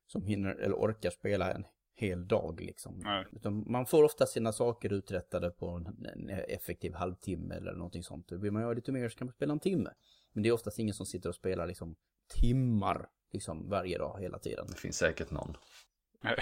som 0.07 0.25
hinner 0.25 0.55
eller 0.55 0.75
orkar 0.75 1.09
spela 1.09 1.53
en 1.53 1.65
hel 1.95 2.27
dag 2.27 2.61
liksom. 2.61 2.99
Nej. 3.03 3.25
Utan 3.31 3.71
man 3.71 3.85
får 3.85 4.03
ofta 4.03 4.25
sina 4.25 4.51
saker 4.53 4.93
uträttade 4.93 5.49
på 5.49 5.67
en, 5.67 6.29
effektiv 6.29 6.93
halvtimme 6.93 7.55
eller 7.55 7.73
någonting 7.73 8.03
sånt. 8.03 8.31
Vill 8.31 8.51
man 8.51 8.61
göra 8.61 8.73
lite 8.73 8.91
mer 8.91 9.09
så 9.09 9.17
kan 9.17 9.27
man 9.27 9.33
spela 9.33 9.53
en 9.53 9.59
timme. 9.59 9.89
Men 10.33 10.43
det 10.43 10.49
är 10.49 10.53
oftast 10.53 10.79
ingen 10.79 10.93
som 10.93 11.05
sitter 11.05 11.29
och 11.29 11.35
spelar 11.35 11.67
liksom 11.67 11.95
timmar 12.39 13.09
liksom 13.33 13.69
varje 13.69 13.97
dag 13.97 14.19
hela 14.21 14.39
tiden. 14.39 14.67
Det 14.67 14.79
finns 14.79 14.97
säkert 14.97 15.31
någon. 15.31 15.57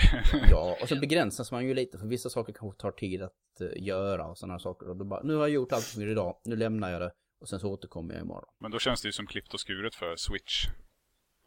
Ja, 0.52 0.78
och 0.82 0.90
så 0.90 0.96
begränsas 0.96 1.52
man 1.52 1.66
ju 1.66 1.74
lite 1.74 1.98
för 1.98 2.08
vissa 2.08 2.30
saker 2.30 2.54
kanske 2.54 2.82
tar 2.82 2.92
tid 2.92 3.22
att 3.22 3.62
eh, 3.62 3.84
göra 3.84 4.28
och 4.28 4.38
sådana 4.38 4.60
saker. 4.60 4.90
Och 4.90 4.98
då 4.98 5.06
bara, 5.06 5.24
nu 5.24 5.34
har 5.34 5.42
jag 5.42 5.50
gjort 5.50 5.72
allt 5.72 5.84
för 5.84 6.08
idag, 6.08 6.38
nu 6.46 6.56
lämnar 6.56 6.92
jag 6.92 7.02
det 7.02 7.12
och 7.40 7.50
sen 7.50 7.60
så 7.60 7.70
återkommer 7.72 8.14
jag 8.14 8.22
imorgon. 8.24 8.54
Men 8.60 8.72
då 8.72 8.80
känns 8.80 9.02
det 9.02 9.08
ju 9.08 9.12
som 9.12 9.28
klippt 9.28 9.54
och 9.54 9.60
skuret 9.60 9.96
för 9.96 10.16
Switch. 10.16 10.68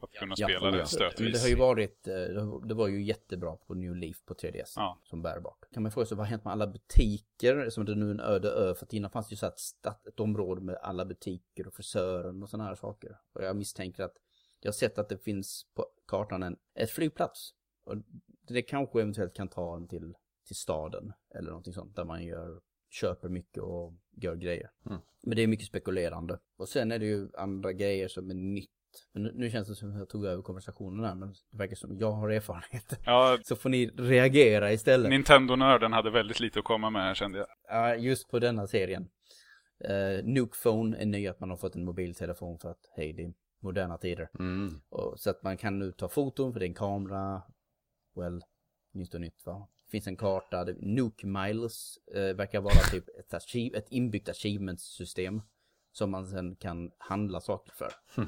Att 0.00 0.12
kunna 0.12 0.34
Ja, 0.38 0.46
spela 0.48 0.68
oh 0.68 0.72
det 0.72 0.78
ja. 0.78 0.82
Men 0.82 0.86
stötvis. 0.86 1.32
det 1.32 1.40
har 1.40 1.48
ju 1.48 1.54
varit, 1.54 2.08
eh, 2.08 2.58
det 2.66 2.74
var 2.74 2.88
ju 2.88 3.02
jättebra 3.02 3.56
på 3.56 3.74
New 3.74 3.96
Leaf 3.96 4.24
på 4.24 4.34
3DS 4.34 4.72
Ja. 4.76 5.00
som 5.04 5.22
bärbart. 5.22 5.64
Kan 5.72 5.82
man 5.82 5.92
fråga 5.92 6.06
sig 6.06 6.16
vad 6.16 6.26
har 6.26 6.30
hänt 6.30 6.44
med 6.44 6.52
alla 6.52 6.66
butiker 6.66 7.70
som 7.70 7.84
det 7.84 7.94
nu 7.94 8.06
är 8.06 8.10
en 8.10 8.20
öde 8.20 8.48
ö? 8.50 8.74
För 8.74 8.86
att 8.86 8.92
innan 8.92 9.10
fanns 9.10 9.28
det 9.28 9.32
ju 9.32 9.36
så 9.36 9.46
ett, 9.46 9.58
ett 10.08 10.20
område 10.20 10.60
med 10.60 10.74
alla 10.76 11.04
butiker 11.04 11.66
och 11.66 11.74
frisören 11.74 12.42
och 12.42 12.48
sådana 12.50 12.68
här 12.68 12.74
saker. 12.74 13.18
Och 13.32 13.44
jag 13.44 13.56
misstänker 13.56 14.02
att 14.02 14.16
jag 14.60 14.68
har 14.68 14.74
sett 14.74 14.98
att 14.98 15.08
det 15.08 15.18
finns 15.18 15.66
på 15.74 15.86
kartan 16.06 16.42
en 16.42 16.56
ett 16.74 16.90
flygplats. 16.90 17.54
Och 17.84 17.94
det 18.48 18.62
kanske 18.62 19.00
eventuellt 19.00 19.34
kan 19.34 19.48
ta 19.48 19.76
en 19.76 19.88
till, 19.88 20.14
till 20.46 20.56
staden 20.56 21.12
eller 21.34 21.48
någonting 21.48 21.72
sånt 21.74 21.96
där 21.96 22.04
man 22.04 22.24
gör, 22.24 22.60
köper 22.90 23.28
mycket 23.28 23.62
och 23.62 23.94
gör 24.16 24.36
grejer. 24.36 24.70
Mm. 24.86 24.98
Men 25.22 25.36
det 25.36 25.42
är 25.42 25.46
mycket 25.46 25.66
spekulerande. 25.66 26.38
Och 26.56 26.68
sen 26.68 26.92
är 26.92 26.98
det 26.98 27.06
ju 27.06 27.28
andra 27.34 27.72
grejer 27.72 28.08
som 28.08 28.30
är 28.30 28.34
nytt. 28.34 28.70
Men 29.12 29.22
nu, 29.22 29.50
känns 29.50 29.68
det 29.68 29.74
som 29.74 29.92
att 29.92 29.98
jag 29.98 30.08
tog 30.08 30.26
över 30.26 30.42
konversationen 30.42 31.04
här, 31.04 31.14
men 31.14 31.28
det 31.50 31.58
verkar 31.58 31.76
som 31.76 31.92
att 31.92 32.00
jag 32.00 32.12
har 32.12 32.30
erfarenhet. 32.30 32.98
Ja, 33.04 33.38
Så 33.44 33.56
får 33.56 33.68
ni 33.68 33.86
reagera 33.86 34.72
istället. 34.72 35.10
Nintendo-nörden 35.10 35.92
hade 35.92 36.10
väldigt 36.10 36.40
lite 36.40 36.58
att 36.58 36.64
komma 36.64 36.90
med 36.90 37.02
här 37.02 37.14
kände 37.14 37.38
jag. 37.38 37.48
Ja, 37.68 37.94
just 37.94 38.28
på 38.28 38.38
denna 38.38 38.66
serien. 38.66 39.08
Uh, 39.90 40.24
Nuke 40.24 40.58
Phone 40.62 40.96
är 40.96 41.06
ny 41.06 41.26
att 41.26 41.40
man 41.40 41.50
har 41.50 41.56
fått 41.56 41.74
en 41.74 41.84
mobiltelefon 41.84 42.58
för 42.58 42.70
att, 42.70 42.90
hej, 42.96 43.12
det 43.12 43.24
är 43.24 43.32
moderna 43.60 43.98
tider. 43.98 44.28
Mm. 44.38 44.80
Och, 44.88 45.20
så 45.20 45.30
att 45.30 45.42
man 45.42 45.56
kan 45.56 45.78
nu 45.78 45.92
ta 45.92 46.08
foton 46.08 46.52
för 46.52 46.60
det 46.60 46.66
är 46.66 46.68
en 46.68 46.74
kamera. 46.74 47.42
Well, 48.16 48.42
nytt 48.92 49.14
och 49.14 49.20
nytt 49.20 49.46
va. 49.46 49.68
Finns 49.90 50.06
en 50.06 50.16
karta. 50.16 50.64
Nuke 50.78 51.26
Miles 51.26 51.98
eh, 52.14 52.36
verkar 52.36 52.60
vara 52.60 52.74
typ 52.90 53.04
ett, 53.18 53.32
achie- 53.32 53.76
ett 53.76 53.86
inbyggt 53.90 54.28
achievement-system. 54.28 55.42
Som 55.92 56.10
man 56.10 56.26
sen 56.26 56.56
kan 56.56 56.90
handla 56.98 57.40
saker 57.40 57.72
för. 57.72 57.92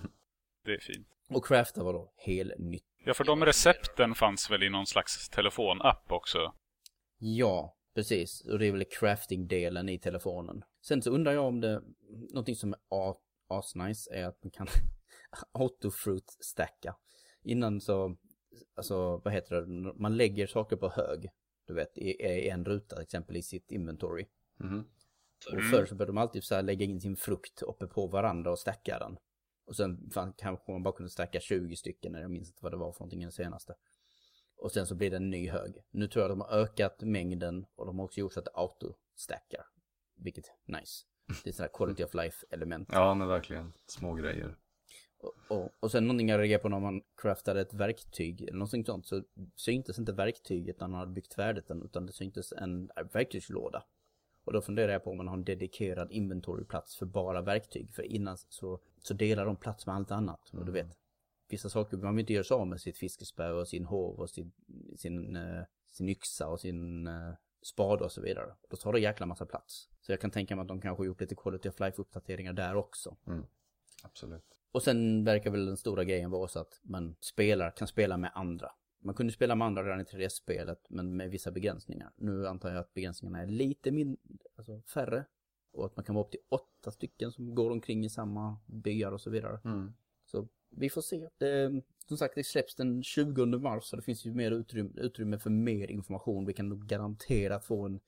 Det 0.65 0.75
är 0.75 0.79
fint. 0.79 1.09
Och 1.29 1.45
crafta 1.47 1.83
var 1.83 1.93
då 1.93 2.13
helt 2.17 2.59
nytt. 2.59 2.85
Ja, 3.05 3.15
för 3.15 3.25
de 3.25 3.45
recepten 3.45 4.15
fanns 4.15 4.51
väl 4.51 4.63
i 4.63 4.69
någon 4.69 4.87
slags 4.87 5.29
telefonapp 5.29 6.13
också? 6.13 6.55
Ja, 7.19 7.77
precis. 7.95 8.45
Och 8.45 8.59
det 8.59 8.67
är 8.67 8.73
väl 8.73 8.85
crafting-delen 8.85 9.89
i 9.89 9.99
telefonen. 9.99 10.63
Sen 10.85 11.03
så 11.03 11.11
undrar 11.11 11.33
jag 11.33 11.45
om 11.45 11.61
det, 11.61 11.83
någonting 12.33 12.57
som 12.57 12.73
är 12.73 13.15
asnice 13.49 14.11
är 14.13 14.25
att 14.25 14.45
man 14.45 14.51
kan 14.51 14.67
autofruit-stacka. 15.53 16.95
Innan 17.43 17.81
så, 17.81 18.17
alltså 18.77 19.17
vad 19.25 19.33
heter 19.33 19.57
det, 19.57 19.93
man 19.97 20.17
lägger 20.17 20.47
saker 20.47 20.77
på 20.77 20.89
hög. 20.89 21.29
Du 21.71 21.75
vet, 21.75 21.99
i, 21.99 22.11
i 22.23 22.49
en 22.49 22.65
ruta 22.65 22.97
till 22.97 23.03
exempel 23.03 23.37
i 23.37 23.43
sitt 23.43 23.71
inventory. 23.71 24.27
Mhm. 24.57 24.85
Och 25.53 25.63
förr 25.71 25.87
så 25.87 25.95
började 25.95 26.13
de 26.13 26.19
alltid 26.19 26.45
så 26.45 26.55
här 26.55 26.63
lägga 26.63 26.85
in 26.85 27.01
sin 27.01 27.17
frukt 27.17 27.63
uppe 27.63 27.87
på 27.87 28.07
varandra 28.07 28.51
och 28.51 28.59
stacka 28.59 28.99
den. 28.99 29.19
Och 29.67 29.77
sen 29.77 30.11
fan, 30.11 30.33
kanske 30.37 30.73
man 30.73 30.83
bara 30.83 30.95
kunde 30.95 31.11
stacka 31.11 31.41
20 31.41 31.77
stycken, 31.77 32.15
eller 32.15 32.23
jag 32.23 32.31
minns 32.31 32.49
inte 32.49 32.63
vad 32.63 32.73
det 32.73 32.77
var 32.77 32.93
för 32.93 33.01
någonting 33.01 33.21
den 33.21 33.33
senaste. 33.33 33.75
Och 34.57 34.73
sen 34.73 34.87
så 34.87 34.95
blir 34.95 35.11
det 35.11 35.17
en 35.17 35.31
ny 35.31 35.51
hög. 35.51 35.75
Nu 35.91 36.09
tror 36.09 36.23
jag 36.23 36.31
de 36.31 36.41
har 36.41 36.49
ökat 36.49 37.03
mängden 37.03 37.67
och 37.75 37.87
de 37.87 37.99
har 37.99 38.07
också 38.07 38.21
gjort 38.21 38.33
så 38.33 38.39
att 38.39 38.45
det 38.45 38.51
auto-stackar. 38.55 39.65
Vilket 40.17 40.45
är 40.47 40.79
nice. 40.81 41.07
Det 41.45 41.51
är 41.51 41.55
sådär 41.55 41.71
quality 41.73 42.05
of 42.05 42.15
life 42.15 42.47
element. 42.51 42.89
Ja, 42.93 43.15
men 43.15 43.29
verkligen. 43.29 43.73
Små 43.87 44.15
grejer. 44.15 44.57
Och, 45.49 45.69
och, 45.81 45.91
sen 45.91 46.07
någonting 46.07 46.29
jag 46.29 46.39
reagerade 46.39 46.63
på 46.63 46.69
när 46.69 46.81
man 46.81 47.03
craftade 47.17 47.61
ett 47.61 47.75
verktyg 47.75 48.43
eller 48.43 48.53
någonting 48.53 48.85
sånt 48.85 49.07
så 49.07 49.23
syntes 49.57 49.99
inte 49.99 50.13
verktyget 50.13 50.81
när 50.81 50.89
man 50.89 50.99
hade 50.99 51.13
byggt 51.13 51.35
färdigt 51.35 51.69
den 51.69 51.83
utan 51.83 52.07
det 52.07 52.13
syntes 52.13 52.53
en 52.53 52.91
verktygslåda. 53.13 53.85
Och 54.45 54.53
då 54.53 54.61
funderar 54.61 54.93
jag 54.93 55.05
på 55.05 55.11
om 55.11 55.17
man 55.17 55.29
har 55.29 55.37
en 55.37 55.45
dedikerad 55.45 56.13
inventoryplats 56.13 56.97
för 56.97 57.07
bara 57.07 57.43
verktyg. 57.43 57.95
För 57.95 58.03
innan 58.03 58.37
så, 58.39 58.81
så 59.03 59.15
delar 59.15 59.47
de 59.47 59.57
plats 59.57 59.87
med 59.87 59.95
allt 59.95 60.11
annat. 60.11 60.51
Och 60.53 60.67
du 60.67 60.73
vet, 60.73 60.99
vissa 61.49 61.69
saker 61.69 61.97
man 61.97 62.17
vill 62.17 62.23
inte 62.23 62.33
göra 62.33 62.45
sig 62.45 62.55
av 62.55 62.67
med 62.67 62.81
sitt 62.81 62.99
fiskespö 62.99 63.51
och 63.51 63.69
sin 63.69 63.85
hov 63.85 64.21
och 64.21 64.31
sin, 64.31 64.53
sin, 64.97 65.37
eh, 65.37 65.63
sin 65.91 66.09
yxa 66.09 66.49
och 66.49 66.61
sin 66.61 67.07
eh, 67.07 67.33
spade 67.63 68.05
och 68.05 68.13
så 68.13 68.21
vidare. 68.21 68.55
Då 68.69 68.77
tar 68.77 68.93
det 68.93 69.01
jäkla 69.01 69.27
massa 69.27 69.47
plats. 69.47 69.89
Så 70.01 70.13
jag 70.13 70.21
kan 70.21 70.31
tänka 70.31 70.57
mig 70.57 70.63
att 70.63 70.69
de 70.69 70.81
kanske 70.81 71.05
gjort 71.05 71.21
lite 71.21 71.35
quality 71.35 71.69
of 71.69 71.81
life 71.81 72.03
uppdateringar 72.03 72.53
där 72.53 72.77
också. 72.77 73.17
Absolut. 74.03 74.60
Och 74.73 74.83
sen 74.83 75.25
verkar 75.25 75.51
väl 75.51 75.67
den 75.67 75.77
stora 75.77 76.05
grejen 76.05 76.31
vara 76.31 76.49
så 76.49 76.59
att 76.59 76.81
man 76.83 77.17
spelar, 77.21 77.71
kan 77.71 77.89
spela 77.89 78.17
med 78.17 78.31
andra. 78.35 78.71
Man 79.03 79.15
kunde 79.15 79.33
spela 79.33 79.55
med 79.55 79.67
andra 79.67 79.85
redan 79.85 80.01
i 80.01 80.05
3DS-spelet, 80.05 80.87
men 80.89 81.17
med 81.17 81.31
vissa 81.31 81.51
begränsningar. 81.51 82.13
Nu 82.17 82.47
antar 82.47 82.69
jag 82.69 82.79
att 82.79 82.95
begränsningarna 82.95 83.43
är 83.43 83.47
lite 83.47 83.91
mindre, 83.91 84.17
alltså 84.57 84.81
färre. 84.81 85.25
Och 85.73 85.87
att 85.87 85.97
man 85.97 86.05
kan 86.05 86.15
vara 86.15 86.25
upp 86.25 86.31
till 86.31 86.41
åtta 86.49 86.91
stycken 86.91 87.33
som 87.33 87.55
går 87.55 87.71
omkring 87.71 88.05
i 88.05 88.11
samma 88.11 88.59
byar 88.67 89.13
och 89.13 89.21
så 89.21 89.31
vidare. 89.31 89.61
Mm. 89.65 89.93
Så 90.25 90.49
vi 90.71 90.91
får 90.91 91.03
se. 91.03 91.29
Det, 91.39 91.83
som 92.09 92.17
sagt, 92.17 92.35
det 92.35 92.45
släpps 92.45 92.75
den 92.75 93.03
20 93.03 93.47
mars 93.47 93.85
så 93.85 93.97
det 93.97 94.03
finns 94.03 94.25
ju 94.25 94.35
mer 94.35 94.51
utrymme, 94.51 94.91
utrymme 94.95 95.39
för 95.39 95.51
mer 95.51 95.91
information. 95.91 96.47
Vi 96.47 96.53
kan 96.53 96.69
nog 96.69 96.87
garanterat 96.87 97.65
få 97.65 97.87
en, 97.87 98.01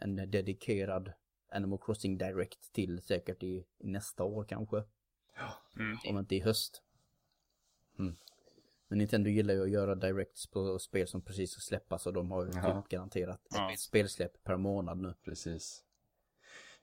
en 0.00 0.30
dedikerad 0.30 1.12
Animal 1.52 1.78
Crossing 1.78 2.18
Direct 2.18 2.72
till 2.72 3.02
säkert 3.02 3.42
i, 3.42 3.64
i 3.78 3.86
nästa 3.86 4.24
år 4.24 4.44
kanske. 4.44 4.84
Mm. 5.76 5.98
Om 6.08 6.18
inte 6.18 6.36
i 6.36 6.40
höst. 6.40 6.82
Mm. 7.98 8.16
Men 8.88 8.98
Nintendo 8.98 9.30
gillar 9.30 9.54
ju 9.54 9.62
att 9.62 9.70
göra 9.70 9.94
directs 9.94 10.46
på 10.46 10.78
spel 10.78 11.06
som 11.08 11.22
precis 11.22 11.50
ska 11.50 11.60
släppas 11.60 12.06
och 12.06 12.12
de 12.12 12.30
har 12.30 12.44
ju 12.44 12.50
Ja. 12.54 12.82
typ 12.82 12.88
garanterat 12.90 13.40
Ja. 13.50 13.74
spelsläpp 13.78 14.44
per 14.44 14.56
månad 14.56 14.98
nu. 14.98 15.14
Precis. 15.24 15.84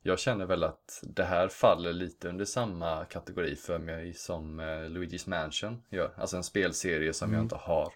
Jag 0.02 0.20
känner 0.20 0.46
väl 0.46 0.64
att 0.64 1.00
det 1.04 1.24
här 1.24 1.48
faller 1.48 1.94
lite 1.94 2.30
under 2.30 2.46
samma 2.46 3.06
kategori 3.06 3.56
för 3.56 3.80
mig 3.80 4.14
som 4.14 4.60
eh, 4.60 4.64
Luigi's 4.66 5.30
Mansion 5.30 5.84
gör. 5.90 6.14
Alltså 6.18 6.38
en 6.38 6.44
spelserie 6.44 7.14
som 7.14 7.34
jag 7.34 7.42
inte 7.42 7.56
har 7.56 7.94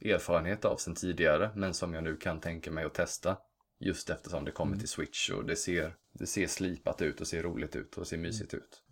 erfarenhet 0.00 0.64
av 0.64 0.76
sedan 0.76 0.94
tidigare 0.94 1.50
men 1.54 1.74
som 1.74 1.94
jag 1.94 2.04
nu 2.04 2.16
kan 2.16 2.40
tänka 2.40 2.70
mig 2.70 2.84
att 2.84 2.94
testa. 2.94 3.36
Just 3.84 4.10
eftersom 4.10 4.44
det 4.44 4.50
kommer 4.50 4.76
till 4.76 4.88
Switch 4.88 5.30
och 5.30 5.44
det 5.44 5.56
ser, 5.56 5.96
det 6.12 6.26
ser 6.26 6.46
slipat 6.46 7.02
ut 7.02 7.20
och 7.20 7.26
ser 7.26 7.42
roligt 7.42 7.76
ut 7.76 7.98
och 7.98 8.06
ser 8.06 8.18
mysigt 8.18 8.54
ut. 8.54 8.82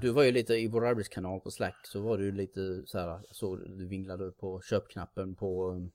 Du 0.00 0.10
var 0.10 0.22
ju 0.22 0.32
lite 0.32 0.54
i 0.54 0.68
vår 0.68 0.86
arbetskanal 0.86 1.40
på 1.40 1.50
Slack 1.50 1.86
så 1.86 2.00
var 2.00 2.18
du 2.18 2.32
lite 2.32 2.82
så 2.86 2.98
här, 2.98 3.20
såg 3.30 3.58
du 3.58 3.86
vinglade 3.86 4.32
på 4.32 4.60
köpknappen 4.60 5.34
på 5.34 5.70
um, 5.70 5.92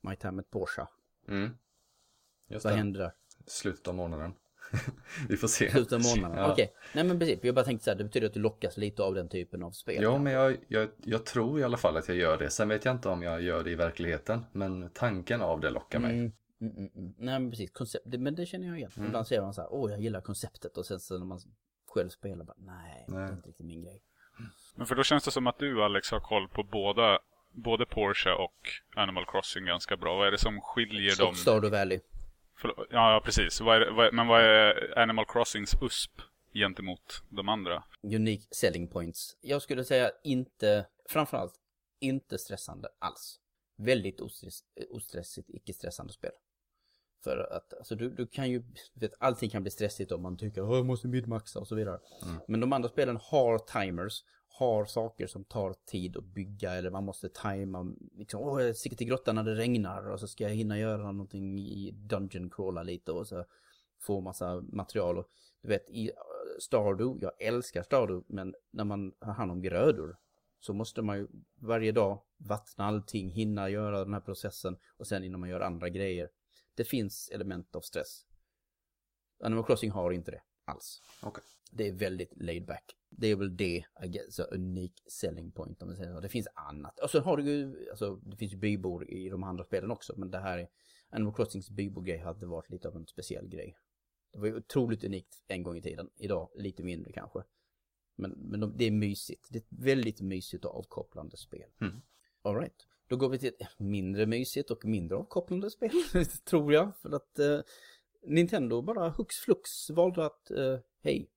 My 0.00 0.16
Time 0.16 0.40
at 0.40 0.50
Porsche. 0.50 0.86
Mm. 1.28 1.50
Just 2.48 2.64
Vad 2.64 2.72
det. 2.72 2.76
hände 2.76 2.98
där? 2.98 3.12
Slutet 3.46 3.88
av 3.88 3.94
månaden. 3.94 4.32
Vi 5.28 5.36
får 5.36 5.48
se. 5.48 5.70
Slutet 5.70 5.92
av 5.92 6.02
månaden? 6.02 6.38
Ja. 6.38 6.52
Okej. 6.52 6.72
Nej 6.94 7.04
men 7.04 7.18
precis, 7.18 7.38
jag 7.42 7.54
bara 7.54 7.64
tänkte 7.64 7.84
så 7.84 7.90
här, 7.90 7.98
det 7.98 8.04
betyder 8.04 8.26
att 8.26 8.34
du 8.34 8.40
lockas 8.40 8.76
lite 8.76 9.02
av 9.02 9.14
den 9.14 9.28
typen 9.28 9.62
av 9.62 9.70
spel. 9.70 10.02
Ja, 10.02 10.18
men 10.18 10.32
jag, 10.32 10.56
jag, 10.68 10.88
jag 11.04 11.26
tror 11.26 11.60
i 11.60 11.62
alla 11.62 11.76
fall 11.76 11.96
att 11.96 12.08
jag 12.08 12.16
gör 12.16 12.38
det. 12.38 12.50
Sen 12.50 12.68
vet 12.68 12.84
jag 12.84 12.94
inte 12.94 13.08
om 13.08 13.22
jag 13.22 13.42
gör 13.42 13.64
det 13.64 13.70
i 13.70 13.74
verkligheten. 13.74 14.44
Men 14.52 14.90
tanken 14.90 15.40
av 15.40 15.60
det 15.60 15.70
lockar 15.70 15.98
mig. 15.98 16.18
Mm, 16.18 16.32
mm, 16.60 16.76
mm, 16.76 16.90
mm. 16.96 17.14
Nej 17.18 17.38
men 17.40 17.50
precis, 17.50 17.70
koncept, 17.70 18.04
men 18.06 18.34
det 18.34 18.46
känner 18.46 18.68
jag 18.68 18.78
igen. 18.78 18.90
Ibland 18.96 19.26
säger 19.26 19.42
man 19.42 19.54
så 19.54 19.60
här, 19.60 19.72
åh 19.72 19.90
jag 19.90 20.00
gillar 20.00 20.20
konceptet 20.20 20.76
och 20.76 20.86
sen 20.86 21.00
så 21.00 21.18
när 21.18 21.26
man 21.26 21.40
själv 21.86 22.08
spelar 22.08 22.44
bara, 22.44 22.56
nej, 22.58 23.04
det 23.08 23.14
är 23.14 23.18
Nej. 23.20 23.32
inte 23.32 23.48
riktigt 23.48 23.66
min 23.66 23.82
grej. 23.82 24.02
Men 24.74 24.86
för 24.86 24.94
då 24.94 25.02
känns 25.02 25.24
det 25.24 25.30
som 25.30 25.46
att 25.46 25.58
du 25.58 25.82
Alex 25.82 26.10
har 26.10 26.20
koll 26.20 26.48
på 26.48 26.62
båda, 26.62 27.18
både 27.52 27.86
Porsche 27.86 28.30
och 28.32 28.68
Animal 28.96 29.26
Crossing 29.26 29.64
ganska 29.64 29.96
bra. 29.96 30.16
Vad 30.16 30.26
är 30.26 30.30
det 30.32 30.38
som 30.38 30.60
skiljer 30.60 31.16
dem? 31.18 31.28
Och 31.28 31.36
Stardew 31.36 31.78
Valley. 31.78 32.00
Förlåt, 32.56 32.86
ja, 32.90 33.22
precis. 33.24 33.60
Vad 33.60 33.76
är, 33.76 33.80
det- 33.80 33.90
vad, 33.90 34.06
är- 34.06 34.12
men 34.12 34.26
vad 34.26 34.40
är 34.40 34.98
Animal 34.98 35.24
Crossings 35.28 35.74
USP 35.82 36.10
gentemot 36.54 37.22
de 37.28 37.48
andra. 37.48 37.84
Unique 38.02 38.44
selling 38.50 38.88
points. 38.88 39.36
Jag 39.40 39.62
skulle 39.62 39.84
säga 39.84 40.10
inte, 40.24 40.86
framförallt 41.08 41.54
inte 42.00 42.38
stressande 42.38 42.88
alls. 42.98 43.40
Väldigt 43.76 44.20
ostress, 44.20 44.60
ostressigt, 44.90 45.50
icke-stressande 45.50 46.12
spel. 46.12 46.30
För 47.24 47.52
att 47.52 47.74
alltså, 47.74 47.94
du, 47.94 48.10
du 48.10 48.26
kan 48.26 48.50
ju, 48.50 48.62
vet, 48.94 49.12
allting 49.18 49.50
kan 49.50 49.62
bli 49.62 49.70
stressigt 49.70 50.12
om 50.12 50.22
man 50.22 50.36
tycker 50.36 50.62
att 50.62 50.76
jag 50.76 50.86
måste 50.86 51.08
midmaxa 51.08 51.60
och 51.60 51.68
så 51.68 51.74
vidare. 51.74 52.00
Mm. 52.22 52.40
Men 52.48 52.60
de 52.60 52.72
andra 52.72 52.88
spelen 52.88 53.18
har 53.22 53.58
timers, 53.58 54.24
har 54.48 54.84
saker 54.84 55.26
som 55.26 55.44
tar 55.44 55.74
tid 55.86 56.16
att 56.16 56.24
bygga 56.24 56.72
eller 56.72 56.90
man 56.90 57.04
måste 57.04 57.28
tajma, 57.28 57.94
liksom, 58.14 58.40
åh 58.40 58.62
jag 58.62 58.76
sticker 58.76 58.96
till 58.96 59.06
grottan 59.06 59.34
när 59.34 59.44
det 59.44 59.54
regnar 59.54 60.10
och 60.10 60.20
så 60.20 60.26
ska 60.26 60.44
jag 60.44 60.50
hinna 60.50 60.78
göra 60.78 61.12
någonting 61.12 61.58
i 61.58 61.90
Dungeon 61.92 62.50
crawla 62.50 62.82
lite 62.82 63.12
och 63.12 63.26
så 63.26 63.44
få 64.00 64.20
massa 64.20 64.60
material 64.60 65.18
och 65.18 65.28
du 65.62 65.68
vet 65.68 65.90
i 65.90 66.08
eh, 66.08 66.14
Stardew, 66.60 67.18
jag 67.22 67.32
älskar 67.42 67.82
Stardew 67.82 68.24
men 68.28 68.54
när 68.70 68.84
man 68.84 69.12
har 69.20 69.32
hand 69.32 69.50
om 69.50 69.62
grödor 69.62 70.16
så 70.60 70.72
måste 70.72 71.02
man 71.02 71.18
ju 71.18 71.28
varje 71.60 71.92
dag 71.92 72.22
vattna 72.36 72.84
allting, 72.84 73.30
hinna 73.30 73.70
göra 73.70 74.04
den 74.04 74.14
här 74.14 74.20
processen 74.20 74.76
och 74.96 75.06
sen 75.06 75.24
innan 75.24 75.40
man 75.40 75.48
gör 75.48 75.60
andra 75.60 75.88
grejer. 75.88 76.28
Det 76.80 76.84
finns 76.84 77.28
element 77.32 77.76
av 77.76 77.80
stress. 77.80 78.26
Animal 79.40 79.66
Crossing 79.66 79.90
har 79.90 80.10
inte 80.10 80.30
det 80.30 80.42
alls. 80.64 81.02
Okej. 81.22 81.44
Det 81.70 81.88
är 81.88 81.92
väldigt 81.92 82.32
laid 82.36 82.66
back. 82.66 82.96
Det 83.10 83.26
är 83.26 83.36
väl 83.36 83.56
det, 83.56 83.84
I 84.04 84.08
guess, 84.08 84.38
unik 84.38 85.02
selling 85.06 85.52
point 85.52 85.82
om 85.82 85.88
man 85.88 85.96
säger 85.96 86.14
så. 86.14 86.20
Det 86.20 86.28
finns 86.28 86.48
annat. 86.54 86.98
Och 86.98 87.10
så 87.10 87.20
har 87.20 87.36
du 87.36 87.42
ju, 87.42 87.90
alltså 87.90 88.16
det 88.16 88.36
finns 88.36 88.52
ju 88.52 88.56
bybor 88.56 89.10
i 89.10 89.28
de 89.28 89.42
andra 89.42 89.64
spelen 89.64 89.90
också. 89.90 90.14
Men 90.16 90.30
det 90.30 90.38
här 90.38 90.58
är, 90.58 90.68
Animal 91.08 91.34
Crossings 91.34 91.70
bybogrej 91.70 92.18
hade 92.18 92.46
varit 92.46 92.70
lite 92.70 92.88
av 92.88 92.96
en 92.96 93.06
speciell 93.06 93.48
grej. 93.48 93.76
Det 94.32 94.38
var 94.38 94.46
ju 94.46 94.56
otroligt 94.56 95.04
unikt 95.04 95.44
en 95.46 95.62
gång 95.62 95.76
i 95.76 95.82
tiden. 95.82 96.10
Idag 96.16 96.50
lite 96.54 96.82
mindre 96.82 97.12
kanske. 97.12 97.42
Men, 98.16 98.30
men 98.30 98.60
de, 98.60 98.76
det 98.76 98.84
är 98.84 98.90
mysigt. 98.90 99.46
Det 99.50 99.58
är 99.58 99.62
ett 99.62 99.84
väldigt 99.84 100.20
mysigt 100.20 100.64
och 100.64 100.78
avkopplande 100.78 101.36
spel. 101.36 101.70
Mm. 101.80 102.02
All 102.42 102.56
right. 102.56 102.86
Då 103.10 103.16
går 103.16 103.28
vi 103.28 103.38
till 103.38 103.48
ett 103.48 103.78
mindre 103.78 104.26
mysigt 104.26 104.70
och 104.70 104.84
mindre 104.84 105.16
avkopplande 105.16 105.70
spel, 105.70 105.90
tror 106.44 106.72
jag. 106.72 106.96
För 106.96 107.10
att 107.10 107.38
eh, 107.38 107.60
Nintendo 108.22 108.82
bara 108.82 109.08
hux 109.08 109.36
flux 109.36 109.90
valde 109.90 110.26
att, 110.26 110.50
eh, 110.50 110.78
hej, 111.02 111.30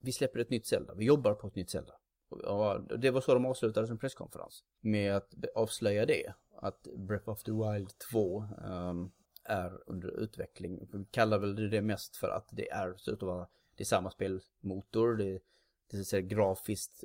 vi 0.00 0.12
släpper 0.12 0.40
ett 0.40 0.50
nytt 0.50 0.66
Zelda, 0.66 0.94
vi 0.94 1.04
jobbar 1.04 1.34
på 1.34 1.46
ett 1.46 1.54
nytt 1.54 1.70
Zelda. 1.70 1.92
Och 2.28 2.98
det 2.98 3.10
var 3.10 3.20
så 3.20 3.34
de 3.34 3.46
avslutade 3.46 3.86
sin 3.86 3.98
presskonferens. 3.98 4.64
Med 4.80 5.16
att 5.16 5.34
avslöja 5.54 6.06
det, 6.06 6.34
att 6.56 6.82
Breath 6.82 7.28
of 7.28 7.42
the 7.42 7.52
Wild 7.52 7.90
2 8.12 8.38
um, 8.38 8.46
ehm, 8.64 9.10
är 9.44 9.82
under 9.86 10.20
utveckling. 10.20 10.88
Vi 10.92 11.04
kallar 11.10 11.38
väl 11.38 11.70
det 11.70 11.82
mest 11.82 12.16
för 12.16 12.28
att 12.28 12.48
det 12.52 12.70
är, 12.70 12.94
så 12.96 13.12
att 13.12 13.50
det 13.76 13.82
är 13.82 13.84
samma 13.84 14.10
spelmotor, 14.10 15.16
det, 15.16 15.40
det 15.90 16.04
ser 16.04 16.20
grafiskt 16.20 17.04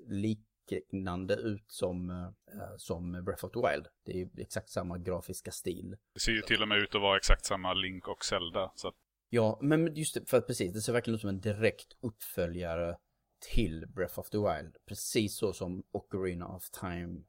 liknande 0.71 1.35
ut 1.35 1.71
som, 1.71 2.09
uh, 2.09 2.77
som 2.77 3.23
Breath 3.25 3.45
of 3.45 3.51
the 3.51 3.59
Wild. 3.59 3.87
Det 4.03 4.21
är 4.21 4.29
exakt 4.37 4.69
samma 4.69 4.97
grafiska 4.97 5.51
stil. 5.51 5.97
Det 6.13 6.19
ser 6.19 6.31
ju 6.31 6.41
till 6.41 6.61
och 6.61 6.67
med 6.67 6.77
ut 6.77 6.95
att 6.95 7.01
vara 7.01 7.17
exakt 7.17 7.45
samma 7.45 7.73
Link 7.73 8.07
och 8.07 8.25
Zelda. 8.25 8.71
Så 8.75 8.93
Ja, 9.29 9.59
men 9.61 9.95
just 9.95 10.13
det, 10.13 10.29
för 10.29 10.37
att 10.37 10.47
precis, 10.47 10.73
det 10.73 10.81
ser 10.81 10.93
verkligen 10.93 11.15
ut 11.15 11.21
som 11.21 11.29
en 11.29 11.41
direkt 11.41 11.97
uppföljare 12.01 12.97
till 13.39 13.85
Breath 13.87 14.19
of 14.19 14.29
the 14.29 14.37
Wild. 14.37 14.77
Precis 14.85 15.37
så 15.37 15.53
som 15.53 15.83
Ocarina 15.91 16.47
of 16.47 16.69
Time 16.69 17.21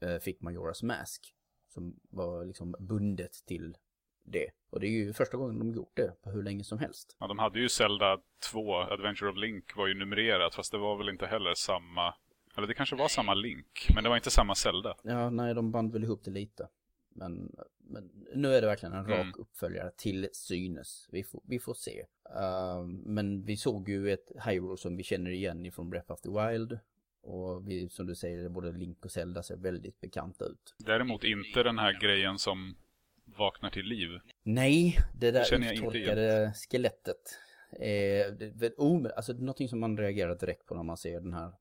eh, 0.00 0.18
fick 0.18 0.40
Majoras 0.40 0.82
Mask. 0.82 1.32
Som 1.68 2.00
var 2.10 2.44
liksom 2.44 2.74
bundet 2.78 3.32
till 3.46 3.76
det. 4.24 4.50
Och 4.70 4.80
det 4.80 4.86
är 4.86 4.90
ju 4.90 5.12
första 5.12 5.36
gången 5.36 5.58
de 5.58 5.74
gjort 5.74 5.96
det 5.96 6.22
på 6.22 6.30
hur 6.30 6.42
länge 6.42 6.64
som 6.64 6.78
helst. 6.78 7.16
Ja, 7.18 7.26
de 7.26 7.38
hade 7.38 7.58
ju 7.58 7.68
Zelda 7.68 8.18
2, 8.50 8.74
Adventure 8.74 9.30
of 9.30 9.36
Link 9.36 9.76
var 9.76 9.86
ju 9.86 9.94
numrerat 9.94 10.54
fast 10.54 10.72
det 10.72 10.78
var 10.78 10.96
väl 10.96 11.08
inte 11.08 11.26
heller 11.26 11.54
samma 11.54 12.14
eller 12.56 12.66
det 12.66 12.74
kanske 12.74 12.96
var 12.96 13.08
samma 13.08 13.34
Link, 13.34 13.88
men 13.94 14.04
det 14.04 14.08
var 14.10 14.16
inte 14.16 14.30
samma 14.30 14.54
Zelda. 14.54 14.96
Ja, 15.02 15.30
nej, 15.30 15.54
de 15.54 15.72
band 15.72 15.92
väl 15.92 16.04
ihop 16.04 16.24
det 16.24 16.30
lite. 16.30 16.68
Men, 17.08 17.56
men 17.78 18.10
nu 18.34 18.54
är 18.54 18.60
det 18.60 18.66
verkligen 18.66 18.94
en 18.94 19.06
rak 19.06 19.20
Mm. 19.20 19.34
uppföljare 19.38 19.90
till 19.96 20.28
synes. 20.32 21.08
Vi 21.12 21.24
får, 21.24 21.40
vi 21.44 21.58
får 21.58 21.74
se. 21.74 22.04
Uh, 22.36 22.86
men 22.86 23.44
vi 23.44 23.56
såg 23.56 23.88
ju 23.88 24.12
ett 24.12 24.32
Hyrule 24.46 24.76
som 24.76 24.96
vi 24.96 25.02
känner 25.02 25.30
igen 25.30 25.66
ifrån 25.66 25.90
Breath 25.90 26.12
of 26.12 26.20
the 26.20 26.28
Wild. 26.28 26.78
Och 27.22 27.68
vi, 27.68 27.88
som 27.88 28.06
du 28.06 28.14
säger, 28.14 28.48
både 28.48 28.72
Link 28.72 29.04
och 29.04 29.10
Zelda 29.10 29.42
ser 29.42 29.56
väldigt 29.56 30.00
bekanta 30.00 30.44
ut. 30.44 30.74
Däremot 30.78 31.24
inte 31.24 31.62
den 31.62 31.78
här 31.78 32.00
grejen 32.00 32.38
som 32.38 32.76
vaknar 33.24 33.70
till 33.70 33.86
liv. 33.86 34.08
Nej, 34.42 34.98
det 35.14 35.30
där 35.30 35.58
Det 35.58 35.74
uttorkade 35.74 36.52
skelettet. 36.54 37.38
Eh, 37.72 38.32
det, 38.38 38.52
det, 38.54 38.74
oh, 38.76 39.06
alltså 39.16 39.32
någonting 39.32 39.68
som 39.68 39.80
man 39.80 39.98
reagerar 39.98 40.34
direkt 40.34 40.66
på 40.66 40.74
när 40.74 40.82
man 40.82 40.96
ser 40.96 41.20
den 41.20 41.32
här 41.32 41.52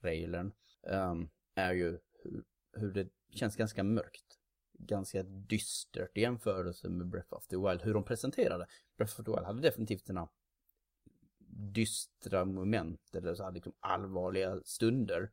trailern. 0.00 0.52
um, 0.82 1.30
är 1.54 1.72
ju 1.72 1.98
hur, 2.22 2.44
hur 2.72 2.92
det 2.92 3.08
känns 3.30 3.56
ganska 3.56 3.84
mörkt. 3.84 4.38
Ganska 4.72 5.22
dystert 5.22 6.16
i 6.16 6.20
jämförelse 6.20 6.88
med 6.88 7.08
Breath 7.08 7.32
of 7.32 7.46
the 7.46 7.56
Wild. 7.56 7.82
Hur 7.82 7.94
de 7.94 8.04
presenterade. 8.04 8.66
Breath 8.96 9.20
of 9.20 9.26
the 9.26 9.32
Wild 9.32 9.46
hade 9.46 9.62
definitivt 9.62 10.06
sina 10.06 10.28
dystra 11.72 12.44
moment. 12.44 13.14
Eller 13.14 13.34
så 13.34 13.44
här 13.44 13.52
liksom 13.52 13.72
allvarliga 13.80 14.60
stunder. 14.64 15.30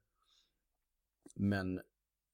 Men 1.36 1.82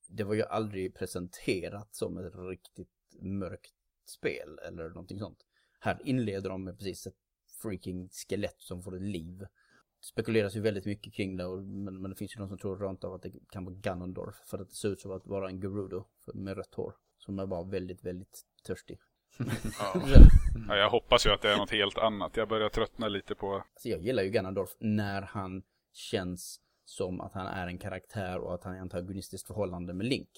det 0.07 0.23
var 0.23 0.33
ju 0.33 0.43
aldrig 0.43 0.95
presenterat 0.95 1.95
som 1.95 2.17
ett 2.17 2.35
riktigt 2.35 3.15
mörkt 3.21 3.73
spel 4.05 4.59
eller 4.67 4.89
någonting 4.89 5.19
sånt. 5.19 5.45
Här 5.79 6.01
inleder 6.05 6.49
de 6.49 6.63
med 6.63 6.77
precis 6.77 7.07
ett 7.07 7.17
freaking 7.61 8.09
skelett 8.09 8.61
som 8.61 8.83
får 8.83 8.95
ett 8.95 9.01
liv. 9.01 9.45
Spekuleras 10.03 10.55
ju 10.55 10.61
väldigt 10.61 10.85
mycket 10.85 11.13
kring 11.13 11.37
det, 11.37 11.45
och, 11.45 11.63
men, 11.63 12.01
men 12.01 12.11
det 12.11 12.15
finns 12.17 12.35
ju 12.35 12.39
de 12.39 12.47
som 12.49 12.57
tror 12.57 12.77
rent 12.77 13.03
av 13.03 13.13
att 13.13 13.21
det 13.21 13.31
kan 13.51 13.65
vara 13.65 13.75
Ganondorf. 13.75 14.35
För 14.45 14.59
att 14.59 14.69
det 14.69 14.75
ser 14.75 14.89
ut 14.89 14.99
som 15.01 15.11
att 15.11 15.25
vara 15.27 15.49
en 15.49 15.61
Gerudo 15.61 16.05
med 16.33 16.57
rött 16.57 16.75
hår. 16.75 16.93
Som 17.17 17.39
är 17.39 17.45
bara 17.45 17.63
väldigt, 17.63 18.05
väldigt 18.05 18.41
törstig. 18.67 18.99
Ja. 19.79 19.93
Ja, 20.67 20.75
jag 20.77 20.89
hoppas 20.89 21.25
ju 21.25 21.29
att 21.29 21.41
det 21.41 21.51
är 21.53 21.57
något 21.57 21.71
helt 21.71 21.97
annat. 21.97 22.37
Jag 22.37 22.47
börjar 22.49 22.69
tröttna 22.69 23.07
lite 23.07 23.35
på... 23.35 23.53
Alltså 23.55 23.89
jag 23.89 24.01
gillar 24.01 24.23
ju 24.23 24.29
Ganondorf 24.29 24.69
när 24.79 25.21
han 25.21 25.63
känns 25.93 26.59
som 26.85 27.21
att 27.21 27.33
han 27.33 27.47
är 27.47 27.67
en 27.67 27.77
karaktär 27.77 28.39
och 28.39 28.53
att 28.53 28.63
han 28.63 28.75
är 28.75 28.79
antagonistiskt 28.79 29.47
förhållande 29.47 29.93
med 29.93 30.05
Link. 30.05 30.29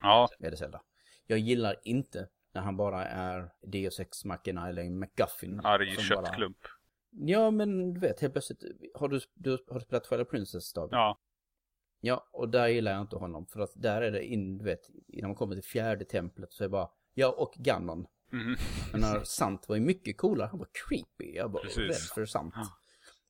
Ja, 0.00 0.28
Är 0.38 0.50
det 0.50 0.56
Zelda. 0.56 0.82
Jag 1.26 1.38
gillar 1.38 1.76
inte 1.84 2.28
när 2.54 2.62
han 2.62 2.76
bara 2.76 3.04
är 3.06 3.50
Deus 3.62 4.00
Ex 4.00 4.24
Machina 4.24 4.68
eller 4.68 4.82
en 4.82 4.98
McGuffin. 4.98 5.60
arg 5.64 5.96
som 5.96 6.16
bara- 6.16 6.26
köttklump. 6.26 6.58
Ja, 7.16 7.50
men 7.50 7.94
du 7.94 8.00
vet, 8.00 8.20
helt 8.20 8.34
plötsligt. 8.34 8.64
Har 8.94 9.08
du, 9.08 9.20
du 9.34 9.50
har 9.68 9.78
du 9.78 9.80
spelat 9.80 10.04
Twilight 10.04 10.30
Princess, 10.30 10.72
David? 10.72 10.92
Ja, 10.94 11.18
Ja, 12.06 12.28
och 12.32 12.48
där 12.48 12.68
gillar 12.68 12.92
jag 12.92 13.00
inte 13.00 13.16
honom. 13.16 13.46
För 13.46 13.60
att 13.60 13.72
där 13.74 14.02
är 14.02 14.10
det 14.10 14.24
in, 14.24 14.58
du 14.58 14.64
vet, 14.64 14.90
innan 15.08 15.30
man 15.30 15.36
kommer 15.36 15.54
till 15.54 15.64
fjärde 15.64 16.04
templet 16.04 16.52
så 16.52 16.64
är 16.64 16.68
det 16.68 16.70
bara, 16.70 16.88
ja 17.14 17.34
och 17.38 17.54
Ganon. 17.56 18.06
mhm. 18.32 18.56
Men 18.92 19.00
när 19.00 19.24
Sant 19.24 19.68
var 19.68 19.76
ju 19.76 19.82
mycket 19.82 20.16
coolare, 20.16 20.48
han 20.48 20.58
var 20.58 20.68
creepy. 20.88 21.34
Jag 21.34 21.48
var 21.48 21.60
rädd 21.60 21.96
för 22.14 22.26
Sant. 22.26 22.54
Ja. 22.56 22.66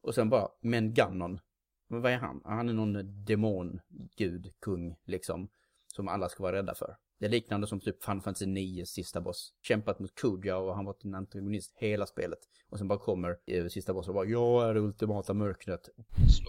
Och 0.02 0.14
sen 0.14 0.28
bara, 0.28 0.48
men 0.60 0.94
Ganon. 0.94 1.40
Men 1.88 2.00
vad 2.02 2.12
är 2.12 2.16
han? 2.16 2.40
Han 2.44 2.68
är 2.68 2.72
någon 2.72 3.24
demon, 3.24 3.80
gud, 4.16 4.52
kung, 4.60 4.96
liksom. 5.04 5.48
Som 5.96 6.08
alla 6.08 6.28
ska 6.28 6.42
vara 6.42 6.56
rädda 6.56 6.74
för. 6.74 6.96
Det 7.18 7.26
är 7.26 7.30
liknande 7.30 7.66
som 7.66 7.80
typ 7.80 8.04
Final 8.04 8.20
Fantasy 8.20 8.46
9 8.46 8.86
sista 8.86 9.20
boss. 9.20 9.52
Kämpat 9.62 9.98
mot 9.98 10.14
Kuja 10.14 10.56
och 10.56 10.74
han 10.76 10.84
var 10.84 10.96
en 11.04 11.14
antagonist 11.14 11.72
hela 11.76 12.06
spelet. 12.06 12.38
Och 12.70 12.78
sen 12.78 12.88
bara 12.88 12.98
kommer 12.98 13.36
eh, 13.46 13.66
sista 13.66 13.94
bossen 13.94 14.10
och 14.10 14.14
bara, 14.14 14.26
jag 14.26 14.68
är 14.70 14.74
det 14.74 14.80
ultimata 14.80 15.34
mörkret. 15.34 15.88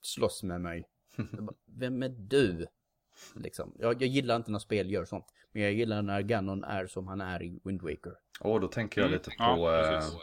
Slåss 0.03 0.43
med 0.43 0.61
mig. 0.61 0.85
Bara, 1.39 1.55
Vem 1.65 2.03
är 2.03 2.09
du? 2.09 2.67
Liksom. 3.35 3.75
Jag, 3.79 4.01
jag 4.01 4.09
gillar 4.09 4.35
inte 4.35 4.51
när 4.51 4.59
spel 4.59 4.91
gör 4.91 5.05
sånt. 5.05 5.25
Men 5.51 5.61
jag 5.63 5.73
gillar 5.73 6.01
när 6.01 6.21
Ganon 6.21 6.63
är 6.63 6.87
som 6.87 7.07
han 7.07 7.21
är 7.21 7.43
i 7.43 7.59
Wind 7.63 7.81
Waker. 7.81 8.13
Och 8.39 8.61
då 8.61 8.67
tänker 8.67 9.01
jag 9.01 9.07
Mm, 9.07 9.17
lite 9.17 9.29
på, 9.29 9.35
ja, 9.37 9.79
eh, 9.83 9.89
precis. 9.89 10.15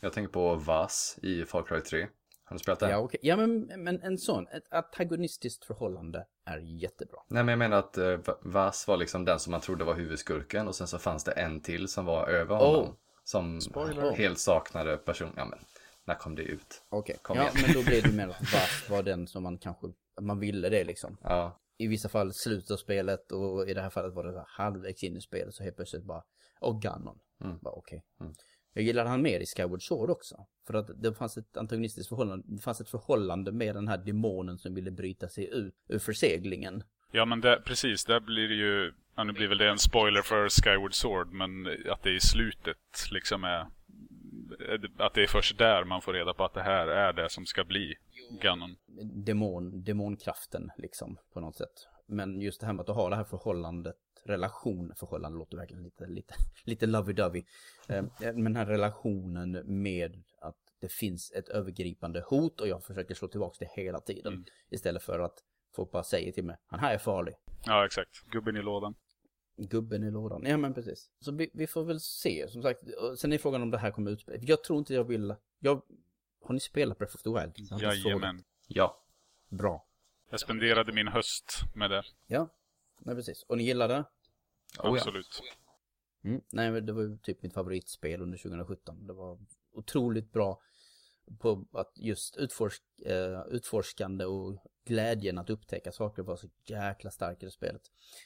jag 0.00 0.12
tänker 0.12 0.32
på 0.32 0.54
Vas 0.54 1.18
i 1.22 1.44
Far 1.44 1.62
Cry 1.62 1.80
3. 1.80 2.08
Har 2.50 2.54
du 2.54 2.58
spelat 2.58 2.80
det? 2.80 2.90
Ja, 2.90 2.98
okej. 2.98 3.20
ja 3.22 3.36
men, 3.36 3.60
men 3.76 4.02
en 4.02 4.18
sån, 4.18 4.46
ett 4.48 4.72
antagonistiskt 4.72 5.64
förhållande 5.64 6.26
är 6.44 6.58
jättebra. 6.58 7.18
Nej 7.28 7.44
men 7.44 7.52
jag 7.52 7.58
menar 7.58 7.78
att 7.78 7.98
eh, 7.98 8.16
Va- 8.16 8.38
Vas 8.42 8.88
var 8.88 8.96
liksom 8.96 9.24
den 9.24 9.38
som 9.38 9.50
man 9.50 9.60
trodde 9.60 9.84
var 9.84 9.94
huvudskurken 9.94 10.68
och 10.68 10.74
sen 10.74 10.86
så 10.86 10.98
fanns 10.98 11.24
det 11.24 11.32
en 11.32 11.60
till 11.62 11.88
som 11.88 12.04
var 12.04 12.26
över 12.28 12.56
honom. 12.56 12.84
Oh. 12.84 12.94
Som 13.24 13.60
Spoiler. 13.60 14.12
helt 14.12 14.38
saknade 14.38 14.96
person. 14.96 15.32
Ja 15.36 15.44
men, 15.44 15.58
när 16.04 16.14
kom 16.14 16.34
det 16.34 16.42
ut? 16.42 16.82
Okej, 16.88 17.16
Kom 17.22 17.36
ja 17.36 17.42
igen. 17.42 17.54
men 17.66 17.72
då 17.74 17.82
blir 17.82 18.02
det 18.02 18.12
mer 18.12 18.28
att 18.28 18.40
Vass 18.52 18.86
var 18.90 19.02
den 19.02 19.26
som 19.26 19.42
man 19.42 19.58
kanske, 19.58 19.86
man 20.20 20.38
ville 20.40 20.68
det 20.68 20.84
liksom. 20.84 21.16
Ja, 21.22 21.60
I 21.78 21.86
vissa 21.86 22.08
fall 22.08 22.32
slutet 22.32 22.70
av 22.70 22.76
spelet 22.76 23.32
och 23.32 23.68
i 23.68 23.74
det 23.74 23.82
här 23.82 23.90
fallet 23.90 24.14
var 24.14 24.24
det 24.24 24.44
halvvägs 24.46 25.02
in 25.02 25.16
i 25.16 25.20
spelet 25.20 25.54
så 25.54 25.62
helt 25.62 25.76
plötsligt 25.76 26.04
bara, 26.04 26.22
och 26.60 26.82
Ganon. 26.82 27.18
Mm. 27.44 27.58
Bara 27.58 27.74
okej. 27.74 28.04
Mm. 28.20 28.34
Jag 28.72 28.84
gillade 28.84 29.08
han 29.08 29.22
mer 29.22 29.40
i 29.40 29.46
Skyward 29.46 29.82
Sword 29.82 30.10
också. 30.10 30.46
För 30.66 30.74
att 30.74 31.02
det 31.02 31.14
fanns 31.14 31.36
ett 31.36 31.56
antagonistiskt 31.56 32.08
förhållande, 32.08 32.44
det 32.48 32.62
fanns 32.62 32.80
ett 32.80 32.88
förhållande 32.88 33.52
med 33.52 33.74
den 33.74 33.88
här 33.88 33.98
demonen 33.98 34.58
som 34.58 34.74
ville 34.74 34.90
bryta 34.90 35.28
sig 35.28 35.50
ut 35.52 35.74
ur 35.88 35.98
förseglingen. 35.98 36.82
ja 37.12 37.24
men 37.24 37.40
det, 37.40 37.62
precis, 37.64 38.04
där 38.04 38.20
blir 38.20 38.48
det 38.48 38.54
ju... 38.54 38.92
Ja, 39.16 39.24
nu 39.24 39.32
blir 39.32 39.48
väl 39.48 39.58
det 39.58 39.68
en 39.68 39.78
spoiler 39.78 40.22
för 40.22 40.48
Skyward 40.48 40.94
Sword, 40.94 41.32
men 41.32 41.66
att 41.90 42.02
det 42.02 42.10
i 42.10 42.20
slutet 42.20 42.76
liksom 43.10 43.44
är... 43.44 43.66
Att 44.98 45.14
det 45.14 45.22
är 45.22 45.26
först 45.26 45.58
där 45.58 45.84
man 45.84 46.02
får 46.02 46.12
reda 46.12 46.34
på 46.34 46.44
att 46.44 46.54
det 46.54 46.62
här 46.62 46.86
är 46.86 47.12
det 47.12 47.30
som 47.30 47.46
ska 47.46 47.64
bli 47.64 47.94
Ganon. 48.42 48.76
demon, 49.26 49.82
demonkraften 49.82 50.70
liksom 50.78 51.18
på 51.32 51.40
något 51.40 51.56
sätt. 51.56 51.86
Men 52.06 52.40
just 52.40 52.60
det 52.60 52.66
här 52.66 52.72
med 52.72 52.90
att 52.90 52.96
ha 52.96 53.08
det 53.08 53.16
här 53.16 53.24
förhållandet, 53.24 53.96
relation, 54.24 54.92
förhållande 54.96 55.38
låter 55.38 55.56
verkligen 55.56 55.82
lite, 55.82 56.06
lite, 56.06 56.34
lite 56.64 56.86
lovey-dovey. 56.86 57.44
Eh, 57.88 58.04
Men 58.20 58.44
den 58.44 58.56
här 58.56 58.66
relationen 58.66 59.50
med 59.82 60.22
att 60.40 60.56
det 60.80 60.92
finns 60.92 61.32
ett 61.32 61.48
övergripande 61.48 62.24
hot 62.26 62.60
och 62.60 62.68
jag 62.68 62.84
försöker 62.84 63.14
slå 63.14 63.28
tillbaka 63.28 63.56
det 63.58 63.82
hela 63.82 64.00
tiden. 64.00 64.32
Mm. 64.32 64.44
Istället 64.70 65.02
för 65.02 65.20
att 65.20 65.44
folk 65.74 65.90
bara 65.90 66.02
säger 66.02 66.32
till 66.32 66.44
mig, 66.44 66.56
han 66.66 66.80
här 66.80 66.94
är 66.94 66.98
farlig. 66.98 67.34
Ja, 67.64 67.86
exakt. 67.86 68.24
Gubben 68.30 68.56
i 68.56 68.62
lådan. 68.62 68.94
Gubben 69.56 70.04
i 70.04 70.10
lådan. 70.10 70.42
Ja 70.46 70.56
men 70.56 70.74
precis. 70.74 71.10
Så 71.20 71.32
vi, 71.32 71.50
vi 71.52 71.66
får 71.66 71.84
väl 71.84 72.00
se. 72.00 72.48
Som 72.48 72.62
sagt, 72.62 72.80
sen 73.18 73.32
är 73.32 73.38
frågan 73.38 73.62
om 73.62 73.70
det 73.70 73.78
här 73.78 73.90
kommer 73.90 74.10
ut. 74.10 74.24
Jag 74.40 74.64
tror 74.64 74.78
inte 74.78 74.94
jag 74.94 75.04
vill. 75.04 75.34
Jag, 75.58 75.82
har 76.42 76.54
ni 76.54 76.60
spelat 76.60 76.98
Breath 76.98 77.16
of 77.16 77.22
the 77.22 77.30
Wild? 77.30 77.80
Jajamän. 77.82 78.44
Ja. 78.66 79.04
Bra. 79.48 79.86
Jag 80.30 80.40
spenderade 80.40 80.92
min 80.92 81.08
höst 81.08 81.60
med 81.74 81.90
det. 81.90 82.02
Ja, 82.26 82.48
nej 83.00 83.14
precis. 83.14 83.42
Och 83.42 83.58
ni 83.58 83.64
gillar 83.64 83.88
det? 83.88 83.98
Oh, 83.98 84.04
ja. 84.82 84.94
Absolut. 84.94 85.42
Mm. 86.24 86.40
Nej 86.52 86.70
men 86.70 86.86
det 86.86 86.92
var 86.92 87.02
ju 87.02 87.18
typ 87.18 87.42
mitt 87.42 87.54
favoritspel 87.54 88.22
under 88.22 88.38
2017. 88.38 89.06
Det 89.06 89.12
var 89.12 89.38
otroligt 89.72 90.32
bra 90.32 90.60
på 91.38 91.66
att 91.72 91.92
just 91.96 92.36
utforsk, 92.36 92.82
eh, 93.06 93.42
utforskande 93.50 94.24
och 94.24 94.56
glädjen 94.84 95.38
att 95.38 95.50
upptäcka 95.50 95.92
saker 95.92 96.22
var 96.22 96.36
så 96.36 96.48
jäkla 96.64 97.10
stark 97.10 97.42
i 97.42 97.46
det 97.46 97.52
spelet. 97.52 97.82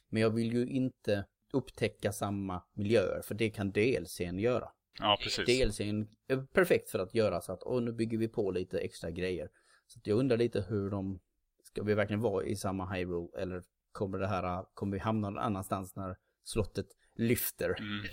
Men 0.09 0.23
jag 0.23 0.31
vill 0.31 0.53
ju 0.53 0.67
inte 0.67 1.27
upptäcka 1.53 2.13
samma 2.13 2.63
miljöer 2.73 3.23
för 3.23 3.35
det 3.35 3.51
kan 3.51 3.73
DLCn 3.73 4.39
göra. 4.39 4.71
Ja, 4.99 5.19
precis. 5.23 5.47
DLCn 5.47 6.09
är 6.27 6.47
perfekt 6.47 6.91
för 6.91 6.99
att 6.99 7.15
göra 7.15 7.41
så 7.41 7.53
att 7.53 7.63
åh, 7.63 7.83
nu 7.83 7.93
bygger 7.93 8.19
vi 8.19 8.29
på 8.29 8.51
lite 8.51 8.79
extra 8.79 9.11
grejer. 9.11 9.49
Så 9.87 9.99
att 9.99 10.07
jag 10.07 10.19
undrar 10.19 10.37
lite 10.37 10.61
hur 10.61 10.91
de, 10.91 11.21
ska 11.63 11.83
vi 11.83 11.95
verkligen 11.95 12.21
vara 12.21 12.45
i 12.45 12.57
samma 12.57 12.93
Hyrule 12.93 13.29
eller 13.39 13.63
kommer 13.95 14.19
det 14.19 14.27
här, 14.27 14.65
kommer 14.75 14.93
vi 14.93 14.99
hamna 14.99 15.31
någon 15.31 15.43
annanstans 15.43 15.97
när 15.97 16.17
slottet 16.45 16.87
lyfter? 17.17 17.77
Mm. 17.81 18.05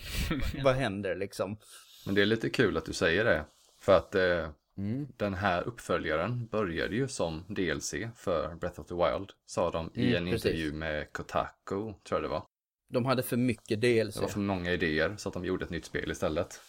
Vad 0.63 0.75
händer 0.75 1.15
liksom? 1.15 1.57
Men 2.05 2.15
det 2.15 2.21
är 2.21 2.25
lite 2.25 2.49
kul 2.49 2.77
att 2.77 2.85
du 2.85 2.93
säger 2.93 3.25
det. 3.25 3.45
För 3.79 3.97
att 3.97 4.15
eh, 4.15 4.49
Mm. 4.77 5.07
den 5.17 5.33
här 5.33 5.61
uppföljaren 5.63 6.47
började 6.47 6.95
ju 6.95 7.07
som 7.07 7.43
DLC 7.49 7.93
för 8.15 8.55
Breath 8.55 8.79
of 8.79 8.87
the 8.87 8.93
Wild. 8.95 9.31
Sa 9.45 9.71
de 9.71 9.91
i 9.93 10.01
Mm, 10.15 10.15
en 10.27 10.31
precis. 10.33 10.45
intervju 10.45 10.73
med 10.73 11.13
Kotaku, 11.13 11.75
tror 11.75 11.97
jag 12.09 12.21
det 12.23 12.27
var. 12.27 12.43
De 12.89 13.05
hade 13.05 13.23
för 13.23 13.37
mycket 13.37 13.81
DLC. 13.81 14.15
Det 14.15 14.21
var 14.21 14.27
för 14.27 14.39
många 14.39 14.71
idéer 14.71 15.15
så 15.17 15.29
att 15.29 15.33
de 15.33 15.45
gjorde 15.45 15.65
ett 15.65 15.69
nytt 15.71 15.85
spel 15.85 16.11
istället. 16.11 16.61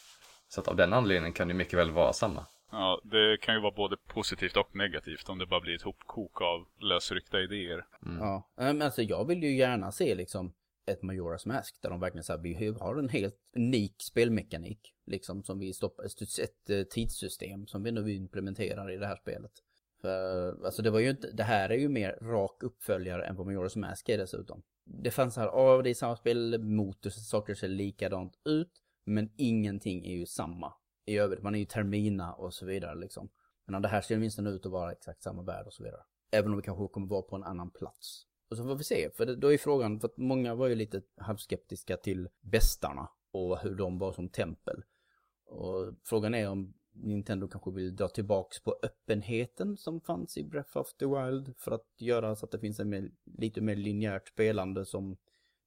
Så 0.49 0.61
att 0.61 0.69
av 0.69 0.77
den 0.77 0.93
anledningen 0.93 1.33
kan 1.33 1.49
det 1.49 1.55
mycket 1.55 1.79
väl 1.79 1.91
vara 1.91 2.13
samma. 2.13 2.47
Ja, 2.73 3.01
det 3.05 3.41
kan 3.41 3.55
ju 3.55 3.61
vara 3.61 3.75
både 3.75 3.97
positivt 3.97 4.57
och 4.57 4.77
negativt 4.77 5.29
om 5.29 5.39
det 5.39 5.47
bara 5.47 5.61
blir 5.61 5.75
ett 5.75 5.83
hopkok 5.83 6.41
av 6.41 6.69
lösryckta 6.81 7.41
idéer. 7.41 7.87
Ja, 8.21 8.49
eh, 8.59 8.65
men 8.65 8.83
alltså 8.83 9.03
jag 9.03 9.27
vill 9.27 9.43
ju 9.43 9.57
gärna 9.57 9.93
se 9.93 10.15
liksom 10.15 10.53
ett 10.87 11.03
Majora's 11.03 11.49
Mask 11.49 11.83
där 11.83 11.91
de 11.91 12.01
verkligen 12.01 12.25
så 12.25 12.33
här, 12.33 12.41
vi 12.41 12.75
har 12.81 12.97
en 12.97 13.09
helt 13.09 13.37
unik 13.57 13.95
spelmekanik. 14.03 14.95
Liksom 15.07 15.43
som 15.45 15.59
vi 15.59 15.73
stoppar, 15.73 16.05
ett, 16.05 16.91
tidssystem 16.91 17.67
som 17.67 17.83
vi 17.83 17.93
nu 17.93 18.13
implementerar 18.13 18.91
i 18.91 18.97
det 18.97 19.07
här 19.07 19.17
spelet. 19.17 19.53
För, 20.01 20.65
alltså 20.65 20.83
det 20.83 20.91
var 20.91 21.01
ju 21.01 21.11
inte, 21.11 21.31
det 21.31 21.43
här 21.43 21.71
är 21.71 21.79
ju 21.79 21.89
mer 21.89 22.19
rak 22.23 22.63
uppföljare 22.63 23.27
än 23.27 23.37
vad 23.37 23.47
Majora's 23.47 23.79
Mask 23.79 24.09
är 24.09 24.19
dessutom. 24.19 24.63
Det 24.85 25.11
fanns 25.11 25.35
så 25.35 25.41
här, 25.41 25.49
ja 25.49 25.83
det 25.83 25.91
är 25.91 25.95
samma 25.95 26.17
spel, 26.17 26.59
motor, 26.59 27.11
saker 27.11 27.55
ser 27.55 27.69
likadant 27.69 28.39
ut. 28.45 28.73
Men 29.05 29.31
ingenting 29.37 30.07
är 30.07 30.13
ju 30.13 30.27
samma 30.27 30.73
i 31.05 31.19
övrigt. 31.19 31.43
Man 31.43 31.55
är 31.55 31.59
ju 31.59 31.65
Termina 31.65 32.33
och 32.35 32.55
så 32.55 32.67
vidare 32.67 32.95
liksom. 32.95 33.29
Men 33.67 33.83
det 33.83 33.89
här 33.89 34.01
ser 34.01 34.17
åtminstone 34.17 34.51
ut 34.51 34.67
att 34.67 34.73
vara 34.73 34.93
exakt 34.93 35.23
samma 35.23 35.43
värld 35.43 35.67
och 35.67 35.73
så 35.73 35.83
vidare. 35.83 36.03
Även 36.31 36.51
om 36.51 36.57
vi 36.57 36.63
kanske 36.63 36.89
kommer 36.89 37.07
vara 37.07 37.23
på 37.23 37.37
en 37.37 37.45
annan 37.45 37.71
plats. 37.71 38.27
Och 38.51 38.57
så 38.57 38.65
får 38.65 38.75
vi 38.75 38.85
se, 38.85 39.11
för 39.17 39.27
då 39.37 39.53
är 39.53 39.59
frågan, 39.59 40.01
för 40.01 40.09
att 40.09 40.17
många 40.17 40.55
var 40.55 40.67
ju 40.67 40.75
lite 40.75 41.03
halvskeptiska 41.17 41.97
till 41.97 42.29
bästarna 42.41 43.09
och 43.33 43.59
hur 43.59 43.75
de 43.75 43.99
var 43.99 44.13
som 44.13 44.29
tempel. 44.29 44.83
Och 45.45 45.95
frågan 46.05 46.35
är 46.35 46.49
om 46.49 46.75
Nintendo 46.93 47.49
kanske 47.49 47.71
vill 47.71 47.97
dra 47.97 48.09
tillbaks 48.09 48.63
på 48.63 48.79
öppenheten 48.83 49.77
som 49.77 50.01
fanns 50.01 50.37
i 50.37 50.45
Breath 50.45 50.77
of 50.77 50.95
the 50.95 51.07
Wild 51.07 51.55
för 51.59 51.73
att 51.73 51.87
göra 51.99 52.37
så 52.37 52.47
att 52.47 52.53
det 52.53 52.59
finns 52.59 52.81
en 52.81 52.89
mer, 52.89 53.11
lite 53.25 53.61
mer 53.61 53.77
linjärt 53.77 54.29
spelande 54.29 54.85
som 54.85 55.17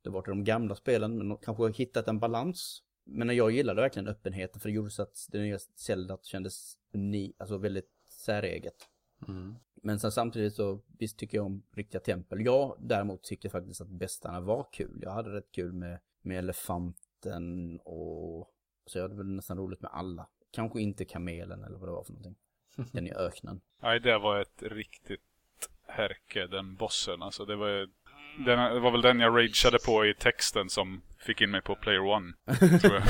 det 0.01 0.09
var 0.09 0.21
till 0.21 0.29
de 0.29 0.43
gamla 0.43 0.75
spelen, 0.75 1.17
men 1.17 1.29
de 1.29 1.37
kanske 1.37 1.63
har 1.63 1.69
hittat 1.69 2.07
en 2.07 2.19
balans. 2.19 2.83
Men 3.05 3.35
jag 3.35 3.51
gillade 3.51 3.81
verkligen 3.81 4.07
öppenheten 4.07 4.61
för 4.61 4.69
det 4.69 4.75
gjorde 4.75 4.89
så 4.89 5.01
att 5.01 5.27
det 5.31 5.39
nya 5.39 5.59
Zelda 5.59 6.17
kändes 6.23 6.77
uni, 6.93 7.33
alltså 7.37 7.57
väldigt 7.57 7.91
säreget. 8.09 8.89
Mm. 9.27 9.55
Men 9.75 9.99
sen 9.99 10.11
samtidigt 10.11 10.53
så 10.53 10.81
visst 10.99 11.17
tycker 11.17 11.37
jag 11.37 11.45
om 11.45 11.63
riktiga 11.71 12.01
tempel. 12.01 12.45
Jag 12.45 12.77
däremot 12.79 13.23
tyckte 13.23 13.49
faktiskt 13.49 13.81
att 13.81 13.87
bästarna 13.87 14.39
var 14.39 14.67
kul. 14.71 14.99
Jag 15.01 15.11
hade 15.11 15.29
rätt 15.29 15.51
kul 15.51 15.73
med, 15.73 15.99
med 16.21 16.39
elefanten 16.39 17.79
och 17.83 18.51
så 18.85 18.97
jag 18.97 19.03
hade 19.03 19.15
väl 19.15 19.25
nästan 19.25 19.57
roligt 19.57 19.81
med 19.81 19.91
alla. 19.93 20.27
Kanske 20.51 20.81
inte 20.81 21.05
kamelen 21.05 21.63
eller 21.63 21.77
vad 21.77 21.89
det 21.89 21.93
var 21.93 22.03
för 22.03 22.13
någonting. 22.13 22.35
Den 22.91 23.07
i 23.07 23.13
öknen. 23.13 23.61
Nej, 23.81 23.99
det 23.99 24.17
var 24.17 24.41
ett 24.41 24.63
riktigt 24.63 25.21
härke, 25.87 26.47
den 26.47 26.75
bossen. 26.75 27.21
Alltså 27.21 27.45
det 27.45 27.55
var, 27.55 27.89
den, 28.37 28.73
det 28.73 28.79
var 28.79 28.91
väl 28.91 29.01
den 29.01 29.19
jag 29.19 29.37
rageade 29.37 29.77
på 29.85 30.05
i 30.05 30.13
texten 30.13 30.69
som 30.69 31.01
fick 31.19 31.41
in 31.41 31.51
mig 31.51 31.61
på 31.61 31.75
Player 31.75 31.99
One, 31.99 32.33
tror 32.81 32.93
jag. 32.93 33.03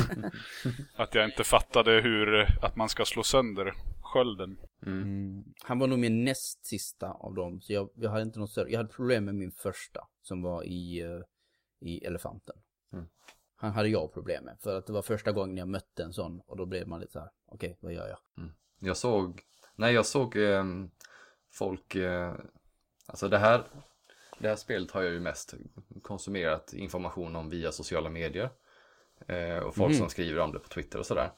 att 1.04 1.16
jag 1.16 1.26
inte 1.26 1.44
fattade 1.44 1.92
hur, 1.92 2.48
att 2.62 2.76
man 2.76 2.90
ska 2.90 3.06
slå 3.06 3.24
sönder 3.24 3.74
skölden. 4.02 4.58
Mm. 4.86 5.04
Mm. 5.04 5.44
Han 5.64 5.80
var 5.80 5.88
nog 5.88 6.00
min 6.00 6.24
näst 6.24 6.66
sista 6.66 7.12
av 7.12 7.34
dem. 7.34 7.62
Så 7.62 7.74
jag, 7.74 7.90
jag 7.96 8.10
hade 8.10 8.24
inte 8.24 8.40
något 8.40 8.52
större. 8.52 8.70
Jag 8.70 8.78
hade 8.78 8.94
problem 8.94 9.26
med 9.26 9.36
min 9.36 9.52
första 9.52 10.08
som 10.22 10.42
var 10.42 10.64
i, 10.64 11.02
eh, 11.02 11.22
i 11.80 12.06
elefanten. 12.06 12.56
Mm. 12.94 13.06
Han 13.56 13.72
hade 13.72 13.90
jag 13.90 14.14
problem 14.14 14.46
med. 14.46 14.58
För 14.64 14.78
att 14.78 14.88
det 14.88 14.94
var 14.94 15.02
första 15.02 15.32
gången 15.32 15.58
jag 15.58 15.68
mötte 15.68 16.04
en 16.04 16.14
sån 16.14 16.42
och 16.48 16.58
då 16.58 16.66
blev 16.66 16.88
man 16.88 17.00
lite 17.00 17.12
så 17.12 17.20
här, 17.20 17.30
okej, 17.46 17.78
vad 17.80 17.94
gör 17.94 18.08
jag? 18.08 18.50
Jag 18.80 18.98
såg, 18.98 19.42
nej 19.76 19.94
jag 19.94 20.06
såg 20.06 20.36
ehm, 20.36 20.90
folk, 21.54 21.96
eh, 21.96 22.36
alltså 23.06 23.28
det 23.28 23.38
här, 23.38 23.64
det 24.40 24.48
här 24.48 24.56
spelet 24.56 24.92
har 24.92 25.02
jag 25.02 25.14
ju 25.14 25.20
mest 25.20 25.54
konsumerat 26.02 26.74
information 26.74 27.36
om 27.36 27.50
via 27.50 27.72
sociala 27.72 28.10
medier. 28.10 28.50
Eh, 29.28 29.58
och 29.58 29.76
folk 29.76 29.92
Mhm. 29.92 30.00
som 30.00 30.10
skriver 30.10 30.40
om 30.40 30.52
det 30.52 30.60
på 30.60 30.68
Twitter 30.70 31.00
och 31.00 31.06
sådär. 31.06 31.32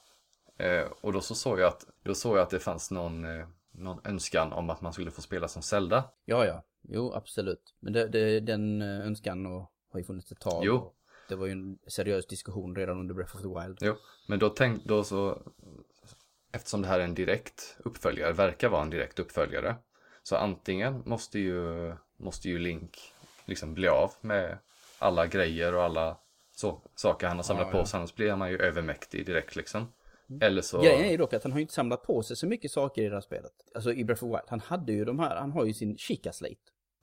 Eh, 0.58 0.86
och 1.02 1.14
då 1.14 1.22
så 1.22 1.36
såg 1.36 1.60
jag 1.60 1.68
att, 1.68 1.86
då 2.04 2.16
såg 2.16 2.38
jag 2.38 2.42
att 2.44 2.50
det 2.50 2.60
fanns 2.60 2.92
någon, 2.92 3.26
eh, 3.40 3.48
någon 3.72 4.00
önskan 4.04 4.54
om 4.54 4.70
att 4.70 4.82
man 4.82 4.94
skulle 4.94 5.12
få 5.12 5.22
spela 5.22 5.48
som 5.48 5.62
Zelda. 5.62 6.04
Ja, 6.26 6.46
ja. 6.46 6.64
Jo, 6.82 7.14
absolut. 7.14 7.74
Men 7.80 7.94
det, 7.94 8.08
det, 8.08 8.40
den 8.40 8.82
eh, 8.82 9.06
önskan 9.08 9.46
och, 9.46 9.72
har 9.92 10.00
ju 10.00 10.04
funnits 10.04 10.32
ett 10.32 10.40
tag. 10.40 10.66
Jo. 10.66 10.94
Det 11.30 11.36
var 11.36 11.46
ju 11.46 11.52
en 11.52 11.78
seriös 11.88 12.28
diskussion 12.28 12.76
redan 12.76 13.00
under 13.00 13.16
Breath 13.16 13.36
of 13.36 13.42
the 13.42 13.48
Wild. 13.48 13.78
Jo, 13.82 13.96
men 14.28 14.40
då 14.40 14.50
tänkte, 14.50 14.90
då 14.90 15.04
så, 15.04 15.42
eftersom 16.52 16.82
det 16.82 16.88
här 16.88 17.00
är 17.00 17.04
en 17.04 17.14
direkt 17.16 17.78
uppföljare, 17.80 18.34
verkar 18.34 18.70
vara 18.70 18.82
en 18.82 18.90
direkt 18.90 19.20
uppföljare. 19.20 19.76
Så 20.24 20.36
antingen 20.36 21.04
måste 21.06 21.40
ju, 21.40 21.94
måste 22.18 22.50
ju 22.50 22.60
Link 22.60 23.14
liksom 23.46 23.74
bli 23.74 23.88
av 23.88 24.12
med 24.22 24.58
alla 25.00 25.28
grejer 25.28 25.74
och 25.76 25.84
alla 25.84 26.18
så, 26.56 26.82
saker 26.96 27.28
han 27.28 27.38
har 27.38 27.44
samlat 27.44 27.68
Ja, 27.68 27.72
på 27.72 27.78
ja. 27.78 27.86
sig, 27.86 27.98
annars 27.98 28.16
blir 28.16 28.36
man 28.36 28.52
ju 28.52 28.58
övermäktig 28.58 29.26
direkt 29.26 29.56
liksom. 29.56 29.94
Eller 30.42 30.62
så, 30.62 30.82
Grejen 30.82 31.06
är 31.06 31.12
ju 31.12 31.18
dock 31.18 31.34
att 31.34 31.44
han 31.44 31.52
har 31.52 31.60
ju 31.60 31.62
inte 31.62 31.74
samlat 31.74 32.04
på 32.04 32.24
sig 32.24 32.36
så 32.38 32.48
mycket 32.48 32.72
saker 32.72 33.02
i 33.02 33.10
det 33.10 33.14
här 33.16 33.22
spelet. 33.22 33.52
Alltså 33.76 33.94
i 33.94 34.04
Breath 34.04 34.24
of 34.24 34.30
Wild. 34.30 34.44
Han 34.48 34.60
hade 34.60 34.94
ju 34.94 35.06
de 35.06 35.20
här, 35.20 35.36
han 35.36 35.52
har 35.52 35.66
ju 35.66 35.74
sin 35.74 35.98
Chica 35.98 36.32
Slate. 36.34 36.56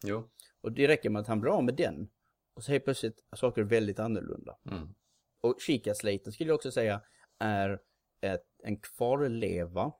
jo, 0.05 0.31
Och 0.61 0.73
det 0.73 0.89
räcker 0.89 1.11
med 1.11 1.21
att 1.21 1.27
han 1.29 1.41
blir 1.41 1.53
av 1.53 1.65
med 1.65 1.75
den. 1.75 2.09
Och 2.55 2.65
så 2.65 2.73
helt 2.73 2.85
plötsligt 2.85 3.19
är 3.33 3.37
saker 3.37 3.63
väldigt 3.63 3.99
annorlunda. 3.99 4.57
mm, 4.71 4.95
Och 5.41 5.57
Chica-slaten 5.61 6.33
skulle 6.33 6.51
jag 6.51 6.55
också 6.55 6.71
säga 6.71 7.01
är 7.39 7.81
ett, 8.21 8.47
en 8.63 8.77
kvarleva 8.77 9.93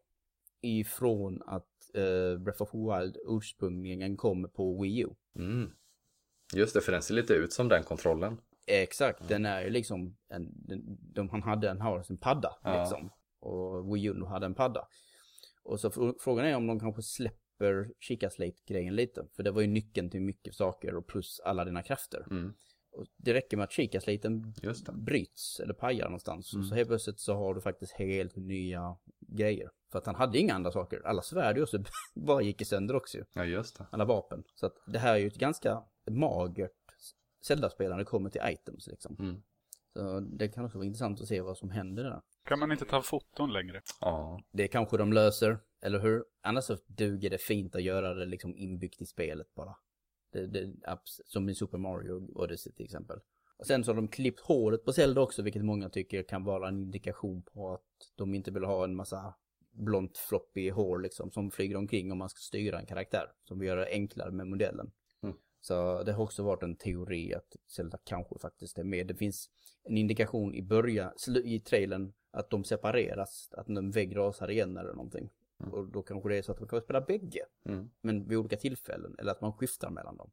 ifrån 0.61 1.43
att 1.47 1.69
eh, 1.95 2.39
Breath 2.39 2.63
of 2.63 2.75
Wild 2.75 3.17
ursprungligen 3.29 4.17
kom 4.17 4.51
på 4.55 4.83
Wii 4.83 4.99
U. 5.05 5.09
mm. 5.39 5.71
Just 6.55 6.75
det, 6.75 6.81
för 6.81 6.93
den 6.93 7.03
ser 7.03 7.15
lite 7.15 7.33
ut 7.35 7.53
som 7.53 7.69
den 7.69 7.83
kontrollen. 7.83 8.41
Exakt, 8.67 9.29
den 9.29 9.47
är 9.47 9.63
ju 9.63 9.71
liksom, 9.71 10.17
en, 10.29 10.53
den, 10.55 10.99
de, 11.15 11.29
han 11.29 11.43
hade 11.43 11.71
en, 11.71 11.81
har 11.81 12.03
sin 12.03 12.19
padda 12.19 12.51
Ja. 12.63 12.81
liksom. 12.81 13.11
Och 13.41 13.95
Wii 13.95 14.05
U 14.07 14.25
hade 14.25 14.47
en 14.47 14.55
padda. 14.55 14.87
Och 15.63 15.81
så 15.81 15.89
fr- 15.89 16.15
frågan 16.21 16.45
är 16.47 16.57
om 16.57 16.67
de 16.67 16.81
kanske 16.81 17.03
släpper 17.03 17.91
Chica 18.01 18.31
Slate-grejen 18.31 18.95
lite. 18.97 19.27
För 19.37 19.43
det 19.43 19.51
var 19.51 19.61
ju 19.61 19.67
nyckeln 19.67 20.11
till 20.11 20.21
mycket 20.23 20.55
saker 20.55 20.95
och 20.95 21.07
plus 21.07 21.41
alla 21.45 21.65
dina 21.65 21.83
krafter. 21.83 22.27
Mm, 22.31 22.55
Och 22.93 23.07
det 23.17 23.35
räcker 23.35 23.57
med 23.57 23.65
att 23.65 23.73
Chica-slaten 23.73 24.55
bryts 24.93 25.61
eller 25.61 25.75
pajar 25.75 26.05
någonstans. 26.05 26.55
Mm. 26.55 26.67
Så 26.67 26.75
helt 26.75 26.89
plötsligt 26.89 27.21
så 27.21 27.35
har 27.35 27.55
du 27.55 27.61
faktiskt 27.61 27.93
helt 27.93 28.37
nya 28.37 28.97
grejer. 29.29 29.71
För 29.95 29.99
att 29.99 30.07
han 30.07 30.15
hade 30.15 30.39
inga 30.39 30.55
andra 30.55 30.71
saker. 30.71 31.03
Alla 31.05 31.23
svärd 31.23 31.69
så 31.69 31.85
bara 32.15 32.43
gick 32.43 32.61
i 32.61 32.65
sönder 32.65 32.97
också 32.97 33.19
ju. 33.19 33.25
Ja, 33.33 33.45
just 33.45 33.79
det. 33.79 33.87
Alla 33.91 34.05
vapen. 34.05 34.45
Så 34.55 34.67
att 34.67 34.75
det 34.87 34.99
här 34.99 35.15
är 35.15 35.19
ju 35.19 35.27
ett 35.27 35.37
ganska 35.37 35.83
magert 36.11 36.71
Zelda-spel 37.45 37.91
när 37.91 37.99
det 37.99 38.05
kommer 38.05 38.31
till 38.31 38.41
items 38.45 38.87
liksom. 38.87 39.17
Mm. 39.19 39.43
Så 39.93 40.21
det 40.21 40.49
kan 40.49 40.65
också 40.65 40.79
vara 40.79 40.87
intressant 40.87 41.21
att 41.21 41.29
se 41.29 41.41
vad 41.41 41.59
som 41.59 41.71
händer 41.71 42.05
där. 42.05 42.21
Kan 42.45 42.59
man 42.59 42.73
inte 42.73 42.85
ta 42.85 43.03
foton 43.03 43.53
längre? 43.53 43.83
Ja, 44.01 44.41
Det 44.53 44.69
kanske 44.69 44.97
de 44.97 45.13
löser. 45.13 45.59
Eller 45.83 45.99
hur? 45.99 46.25
Annars 46.43 46.65
så 46.65 46.77
duger 46.87 47.31
det 47.31 47.39
fint 47.39 47.75
att 47.75 47.83
göra 47.83 48.15
det 48.15 48.27
liksom 48.27 48.57
inbyggt 48.57 49.03
i 49.03 49.07
spelet 49.07 49.55
bara. 49.55 49.77
Det, 50.33 50.47
det, 50.47 50.73
som 51.05 51.49
i 51.49 51.55
Super 51.55 51.79
Mario 51.79 52.29
Odyssey 52.35 52.73
till 52.73 52.85
exempel. 52.85 53.19
Och 53.57 53.67
sen 53.67 53.85
så 53.85 53.91
har 53.91 53.97
de 53.97 54.09
klippt 54.09 54.41
håret 54.41 54.85
på 54.85 54.93
Zelda 54.93 55.21
också, 55.21 55.43
vilket 55.43 55.65
många 55.65 55.89
tycker 55.89 56.23
kan 56.23 56.45
vara 56.45 56.69
en 56.69 56.83
indikation 56.83 57.43
på 57.43 57.75
att 57.75 58.13
de 58.15 58.35
inte 58.35 58.51
vill 58.51 58.65
ha 58.65 58.85
en 58.85 58.97
massa 58.97 59.35
blont 59.75 60.19
floppy 60.19 60.71
hår 60.71 60.99
liksom 60.99 61.31
som 61.31 61.51
flyger 61.51 61.77
omkring 61.77 62.13
om 62.13 62.19
man 62.19 62.29
ska 62.29 62.39
styra 62.39 62.81
en 62.81 62.87
karaktär. 62.87 63.33
Som 63.45 63.59
vill 63.59 63.69
göra 63.69 63.81
det 63.81 63.91
enklare 63.91 64.31
med 64.31 64.47
modellen. 64.47 64.93
Mm. 65.23 65.37
Så 65.61 66.03
det 66.03 66.13
har 66.13 66.25
också 66.25 66.43
varit 66.43 66.63
en 66.63 66.77
teori 66.77 67.35
att 67.35 67.57
Zelda 67.67 67.99
kanske 68.05 68.39
faktiskt 68.39 68.79
är 68.79 68.85
med. 68.85 69.07
Det 69.07 69.15
finns 69.15 69.51
en 69.83 69.97
indikation 69.97 70.55
i 70.55 70.63
början, 70.63 71.13
i 71.45 71.61
trailern, 71.61 72.13
att 72.31 72.51
de 72.51 72.65
separeras. 72.65 73.49
Att 73.53 73.69
en 73.69 73.91
vägg 73.91 74.17
rasar 74.17 74.51
igen 74.51 74.77
eller 74.77 74.93
någonting. 74.93 75.31
Mm. 75.61 75.73
Och 75.73 75.89
då 75.89 76.03
kanske 76.03 76.29
det 76.29 76.37
är 76.37 76.43
så 76.43 76.53
att 76.53 76.61
man 76.61 76.69
kan 76.69 76.81
spela 76.81 77.01
bägge. 77.01 77.45
Mm. 77.65 77.91
Men 78.01 78.29
vid 78.29 78.39
olika 78.39 78.57
tillfällen. 78.57 79.17
Eller 79.19 79.33
att 79.33 79.41
man 79.41 79.53
skiftar 79.53 79.91
mellan 79.91 80.17
dem. 80.17 80.31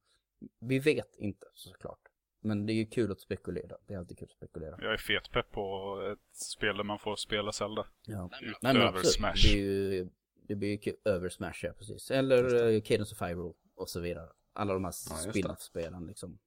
Vi 0.59 0.79
vet 0.79 1.15
inte 1.15 1.47
såklart. 1.53 2.10
Men 2.41 2.65
det 2.65 2.73
är 2.73 2.75
ju 2.75 2.85
kul 2.85 3.11
att 3.11 3.19
spekulera. 3.21 3.77
Det 3.87 3.93
är 3.93 3.97
alltid 3.97 4.17
kul 4.17 4.27
att 4.31 4.37
spekulera. 4.37 4.77
Jag 4.81 4.93
är 4.93 4.97
fetpepp 4.97 5.51
på 5.51 5.97
ett 6.11 6.37
spel 6.37 6.77
där 6.77 6.83
man 6.83 6.99
får 6.99 7.15
spela 7.15 7.51
Zelda. 7.51 7.85
Ja. 8.05 8.29
Utöver 8.41 8.57
Nej 8.61 8.73
men 8.73 8.87
absolut. 8.87 9.07
Smash. 9.13 9.33
Det 9.43 9.53
är 9.53 9.57
ju, 9.57 10.09
det 10.47 10.55
blir 10.55 10.69
ju 10.69 10.77
kul. 10.77 10.95
Över 11.05 11.29
Smash, 11.29 11.53
ja 11.63 11.73
precis. 11.77 12.11
Eller 12.11 12.55
uh, 12.55 12.81
Cadence 12.81 13.15
of 13.15 13.21
Hyrule 13.21 13.53
och 13.75 13.89
så 13.89 13.99
vidare. 13.99 14.29
Alla 14.53 14.73
de 14.73 14.83
här 14.85 14.93
Ja, 15.09 15.15
det. 15.25 15.29
spin-off-spelen 15.31 16.07
liksom. 16.07 16.39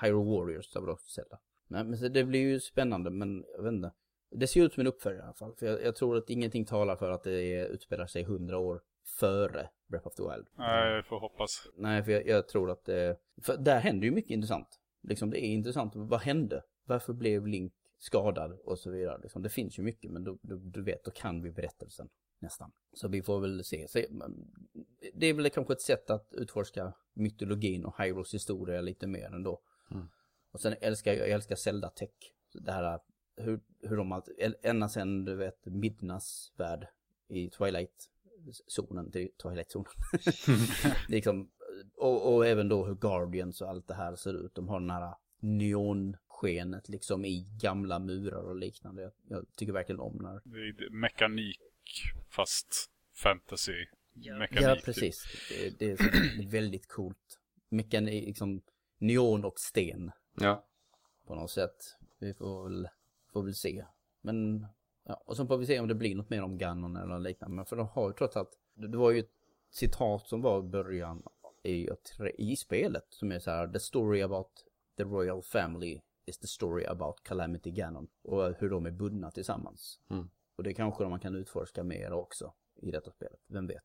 Hyrule 0.00 0.30
Warriors 0.30 0.74
har 0.74 0.82
vi 0.82 0.92
också 0.92 1.08
sett. 1.08 1.28
Nej 1.68 1.84
men 1.84 1.98
så 1.98 2.08
det 2.08 2.24
blir 2.24 2.40
ju 2.40 2.60
spännande 2.60 3.10
men 3.10 3.44
jag 3.56 3.62
vet 3.62 3.72
inte. 3.72 3.92
Det 4.30 4.46
ser 4.46 4.64
ut 4.64 4.72
som 4.74 4.80
en 4.80 4.86
uppföljare 4.86 5.22
i 5.22 5.24
alla 5.24 5.34
fall. 5.34 5.54
För 5.56 5.66
jag, 5.66 5.82
jag 5.84 5.96
tror 5.96 6.16
att 6.16 6.30
ingenting 6.30 6.64
talar 6.64 6.96
för 6.96 7.10
att 7.10 7.22
det 7.22 7.54
är, 7.54 7.66
utspelar 7.66 8.06
sig 8.06 8.22
hundra 8.22 8.58
år 8.58 8.80
före 9.18 9.68
Breath 9.88 10.06
of 10.06 10.14
the 10.14 10.22
Wild. 10.22 10.46
Nej, 10.54 10.92
jag 10.92 11.06
får 11.06 11.20
hoppas. 11.20 11.66
Nej, 11.76 12.02
för 12.02 12.12
jag, 12.12 12.26
jag 12.26 12.48
tror 12.48 12.70
att 12.70 12.84
det... 12.84 13.16
För 13.42 13.56
där 13.56 13.80
händer 13.80 14.04
ju 14.04 14.10
mycket 14.10 14.30
intressant. 14.30 14.79
Liksom 15.02 15.30
det 15.30 15.44
är 15.44 15.48
intressant. 15.48 15.92
Vad 15.96 16.20
hände? 16.20 16.62
Varför 16.84 17.12
blev 17.12 17.46
Link 17.46 17.72
skadad 17.98 18.58
och 18.64 18.78
så 18.78 18.90
vidare? 18.90 19.18
Liksom, 19.22 19.42
det 19.42 19.48
finns 19.48 19.78
ju 19.78 19.82
mycket, 19.82 20.10
men 20.10 20.24
då, 20.24 20.38
då, 20.42 20.56
du 20.56 20.82
vet, 20.82 21.04
då 21.04 21.10
kan 21.10 21.42
vi 21.42 21.50
berättelsen. 21.50 22.08
Nästan. 22.38 22.72
Så 22.92 23.08
vi 23.08 23.22
får 23.22 23.40
väl 23.40 23.64
se. 23.64 23.88
se. 23.88 24.06
Det 25.14 25.26
är 25.26 25.34
väl 25.34 25.50
kanske 25.50 25.72
ett 25.72 25.80
sätt 25.80 26.10
att 26.10 26.28
utforska 26.32 26.92
mytologin 27.12 27.84
och 27.84 28.02
Hyros 28.02 28.34
historia 28.34 28.80
lite 28.80 29.06
mer 29.06 29.34
ändå. 29.34 29.60
Mm. 29.90 30.08
Och 30.50 30.60
sen 30.60 30.74
älskar 30.80 31.12
jag, 31.12 31.20
jag 31.20 31.34
älskar 31.34 31.56
Zelda 31.56 31.88
Tech. 31.88 32.10
Det 32.52 32.72
här 32.72 33.00
hur, 33.36 33.60
hur 33.82 33.96
de 33.96 34.22
ända 34.62 34.88
sen 34.88 35.24
du 35.24 35.34
vet 35.34 35.66
Midnas 35.66 36.52
värld 36.56 36.88
i 37.28 37.50
Twilight-zonen 37.50 39.12
till 39.12 39.30
Twilight-zonen. 39.42 39.92
liksom, 41.08 41.50
och, 42.00 42.34
och 42.34 42.46
även 42.46 42.68
då 42.68 42.86
hur 42.86 42.94
Guardians 42.94 43.60
och 43.60 43.68
allt 43.68 43.86
det 43.86 43.94
här 43.94 44.16
ser 44.16 44.44
ut. 44.44 44.54
De 44.54 44.68
har 44.68 44.80
den 44.80 44.90
här 44.90 45.14
neonskenet 45.40 46.88
liksom 46.88 47.24
i 47.24 47.46
gamla 47.62 47.98
murar 47.98 48.42
och 48.42 48.56
liknande. 48.56 49.02
Jag, 49.02 49.12
jag 49.28 49.46
tycker 49.56 49.72
verkligen 49.72 50.00
om 50.00 50.16
när... 50.16 50.40
Det 50.44 50.84
är 50.84 50.90
mekanik 50.90 51.58
fast 52.28 52.90
fantasy. 53.14 53.86
Mekanik. 54.38 54.62
Ja, 54.62 54.76
precis. 54.84 55.24
Det, 55.48 55.78
det 55.78 55.90
är 55.90 56.50
väldigt 56.50 56.88
coolt. 56.88 57.40
Mekanik, 57.68 58.26
liksom 58.26 58.62
neon 58.98 59.44
och 59.44 59.58
sten 59.60 60.10
Ja. 60.40 60.66
på 61.26 61.34
något 61.34 61.50
sätt. 61.50 61.96
Vi 62.18 62.34
får 62.34 62.64
väl, 62.68 62.88
får 63.32 63.42
väl 63.42 63.54
se. 63.54 63.84
Men, 64.20 64.66
ja, 65.04 65.22
och 65.26 65.36
så 65.36 65.46
får 65.46 65.58
vi 65.58 65.66
se 65.66 65.80
om 65.80 65.88
det 65.88 65.94
blir 65.94 66.14
något 66.16 66.30
mer 66.30 66.42
om 66.42 66.58
Ganon 66.58 66.96
eller 66.96 67.18
liknande. 67.18 67.56
Men 67.56 67.66
för 67.66 67.76
de 67.76 67.88
har 67.88 68.08
ju 68.08 68.14
trots 68.14 68.36
allt, 68.36 68.58
det 68.74 68.88
det 68.88 68.98
var 68.98 69.10
ju 69.10 69.18
ett 69.20 69.32
citat 69.70 70.26
som 70.26 70.42
var 70.42 70.58
i 70.58 70.62
början 70.62 71.22
i, 71.62 71.88
i 72.38 72.56
spelet 72.56 73.06
som 73.10 73.32
är 73.32 73.38
så 73.38 73.50
här, 73.50 73.68
the 73.68 73.80
story 73.80 74.22
about 74.22 74.64
the 74.96 75.04
royal 75.04 75.42
family 75.42 76.00
is 76.26 76.38
the 76.38 76.46
story 76.46 76.84
about 76.84 77.22
Calamity 77.22 77.70
Ganon. 77.70 78.08
Och 78.22 78.54
hur 78.58 78.70
de 78.70 78.86
är 78.86 78.90
bundna 78.90 79.30
tillsammans. 79.30 80.00
Mm. 80.10 80.30
Och 80.56 80.62
det 80.62 80.74
kanske 80.74 81.04
man 81.04 81.20
kan 81.20 81.34
utforska 81.34 81.84
mer 81.84 82.12
också 82.12 82.52
i 82.82 82.90
detta 82.90 83.10
spelet, 83.10 83.40
vem 83.46 83.66
vet. 83.66 83.84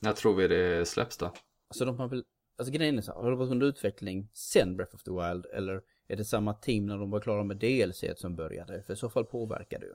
När 0.00 0.12
tror 0.12 0.34
vi 0.34 0.48
det 0.48 0.88
släpps 0.88 1.18
då? 1.18 1.32
Alltså 1.68 1.84
de 1.84 1.98
har 1.98 2.08
väl, 2.08 2.24
alltså 2.56 2.72
grejen 2.72 2.98
är 2.98 3.02
så 3.02 3.12
här, 3.12 3.20
har 3.20 3.30
det 3.30 3.36
varit 3.36 3.50
under 3.50 3.66
utveckling 3.66 4.28
sen 4.32 4.76
Breath 4.76 4.94
of 4.94 5.02
the 5.02 5.10
Wild 5.10 5.46
eller 5.46 5.82
är 6.08 6.16
det 6.16 6.24
samma 6.24 6.54
team 6.54 6.86
när 6.86 6.98
de 6.98 7.10
var 7.10 7.20
klara 7.20 7.44
med 7.44 7.56
DLC 7.56 8.04
som 8.16 8.36
började? 8.36 8.82
För 8.82 8.92
i 8.92 8.96
så 8.96 9.10
fall 9.10 9.24
påverkar 9.24 9.78
det 9.80 9.86
ju. 9.86 9.94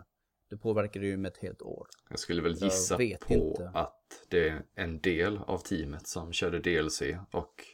Det 0.50 0.58
påverkar 0.58 1.00
det 1.00 1.06
ju 1.06 1.18
med 1.18 1.32
ett 1.32 1.38
helt 1.38 1.62
år. 1.62 1.88
Jag 2.10 2.20
skulle 2.20 2.42
väl 2.42 2.54
gissa 2.54 2.98
på 2.98 3.04
inte. 3.04 3.72
att 3.74 4.01
det 4.28 4.50
är 4.50 4.64
en 4.76 5.00
del 5.00 5.38
av 5.38 5.58
teamet 5.58 6.08
som 6.08 6.34
körde 6.34 6.60
DLC 6.60 7.02
och 7.32 7.66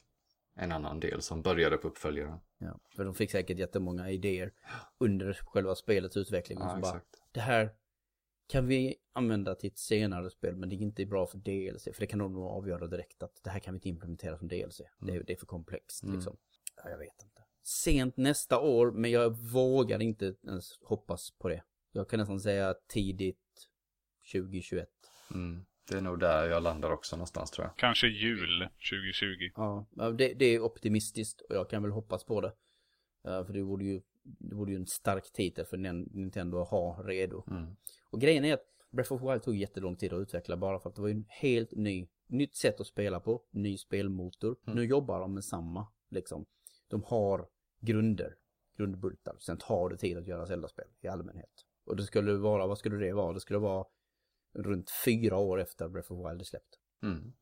en 0.56 0.72
annan 0.72 1.00
del 1.00 1.22
som 1.22 1.42
började 1.42 1.78
på 1.78 1.88
uppföljaren. 1.88 2.40
Ja, 2.58 2.80
för 2.96 3.06
de 3.06 3.14
fick 3.14 3.32
säkert 3.32 3.58
jättemånga 3.60 4.12
idéer 4.12 4.54
under 4.98 5.34
själva 5.34 5.76
spelets 5.76 6.18
utveckling. 6.18 6.58
Ja, 6.62 6.70
som 6.70 6.82
bara, 6.82 7.02
det 7.32 7.40
här 7.40 7.70
kan 8.48 8.68
vi 8.68 8.96
använda 9.14 9.56
till 9.56 9.68
ett 9.72 9.78
senare 9.78 10.30
spel 10.30 10.56
men 10.56 10.70
det 10.70 10.76
är 10.76 10.78
inte 10.78 11.06
bra 11.06 11.28
för 11.28 11.38
DLC. 11.38 11.84
För 11.84 12.00
det 12.00 12.08
kan 12.08 12.20
de 12.20 12.34
nog 12.34 12.44
avgöra 12.44 12.88
direkt 12.88 13.24
att 13.24 13.44
det 13.44 13.50
här 13.50 13.60
kan 13.60 13.74
vi 13.74 13.78
inte 13.78 13.90
implementera 13.90 14.38
som 14.38 14.48
DLC. 14.48 14.82
Det, 15.00 15.16
är, 15.16 15.24
det 15.24 15.34
är 15.34 15.38
för 15.38 15.46
komplext 15.46 16.04
Mm. 16.04 16.16
liksom. 16.16 16.38
Ja, 16.84 16.90
jag 16.90 16.98
vet 16.98 17.24
inte. 17.24 17.44
Sent 17.64 18.18
nästa 18.18 18.60
år 18.60 18.92
men 18.92 19.12
jag 19.12 19.38
vågar 19.38 20.02
inte 20.02 20.36
ens 20.48 20.80
hoppas 20.82 21.32
på 21.32 21.50
det. 21.50 21.64
Jag 21.92 22.10
kan 22.10 22.20
nästan 22.20 22.40
säga 22.40 22.76
tidigt 22.88 23.70
2021. 24.32 24.90
Mm. 25.34 25.66
Det 25.90 25.98
är 25.98 26.02
nog 26.02 26.20
där 26.20 26.50
jag 26.50 26.64
landar 26.64 26.92
också 26.92 27.16
någonstans 27.16 27.52
tror 27.52 27.68
jag. 27.68 27.78
Kanske 27.78 28.08
jul 28.08 28.68
2020. 28.92 29.52
Ja, 29.56 29.86
det, 30.18 30.34
det 30.34 30.46
är 30.46 30.60
optimistiskt 30.62 31.42
och 31.42 31.56
jag 31.56 31.70
kan 31.70 31.82
väl 31.84 31.92
hoppas 31.92 32.24
på 32.24 32.42
det. 32.42 32.54
Ja, 33.24 33.46
för 33.46 33.54
det 33.54 33.62
vore 33.62 33.86
ju, 33.86 34.02
det 34.24 34.56
vore 34.56 34.72
ju 34.72 34.76
en 34.78 34.88
stark 34.88 35.32
titel 35.34 35.66
för 35.66 35.78
Nin- 35.78 36.10
Nintendo 36.12 36.62
att 36.62 36.70
ha 36.70 37.04
redo. 37.06 37.44
Mm. 37.52 37.76
Och 38.10 38.22
grejen 38.22 38.46
är 38.46 38.54
att 38.54 38.66
Breath 38.92 39.14
of 39.14 39.22
the 39.22 39.28
Wild 39.28 39.44
tog 39.44 39.56
jättelång 39.56 39.96
tid 39.96 40.14
att 40.14 40.20
utveckla 40.22 40.58
bara 40.58 40.80
för 40.80 40.90
att 40.90 40.96
det 40.96 41.02
var 41.02 41.10
ju 41.10 41.16
en 41.16 41.26
helt 41.30 41.72
ny, 41.72 42.08
nytt 42.28 42.56
sätt 42.56 42.80
att 42.82 42.88
spela 42.88 43.20
på, 43.20 43.42
ny 43.52 43.78
spelmotor. 43.78 44.56
Nu 44.64 44.86
jobbar 44.86 45.20
de 45.20 45.34
med 45.34 45.44
samma, 45.44 45.88
liksom. 46.10 46.46
De 46.88 47.04
har 47.04 47.48
grunder, 47.80 48.36
grundbultar. 48.78 49.36
Sen 49.40 49.58
tar 49.58 49.90
det 49.90 49.98
tid 49.98 50.18
att 50.18 50.28
göra 50.28 50.46
Zelda-spel 50.46 50.88
i 51.02 51.08
allmänhet. 51.08 51.66
Och 51.86 51.96
det 51.96 52.04
skulle 52.04 52.34
vara, 52.34 52.68
vad 52.68 52.78
skulle 52.78 52.96
det 52.98 53.14
vara? 53.14 53.34
Det 53.34 53.40
skulle 53.40 53.60
vara 53.60 53.86
runt 54.58 54.92
fyra 55.06 55.38
år 55.38 55.62
efter 55.62 55.88
Breath 55.88 56.12
of 56.12 56.30
Wild 56.30 56.42
är 56.42 56.46
släppt. 56.46 56.80
Mm. 57.04 57.34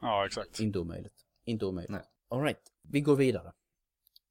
Ja, 0.00 0.26
exakt. 0.26 0.60
Inte 0.60 0.78
omöjligt. 0.78 1.26
Inte 1.44 1.66
omöjligt. 1.66 1.90
Nej. 1.90 2.02
Alright, 2.28 2.72
vi 2.82 3.00
går 3.00 3.16
vidare. 3.16 3.52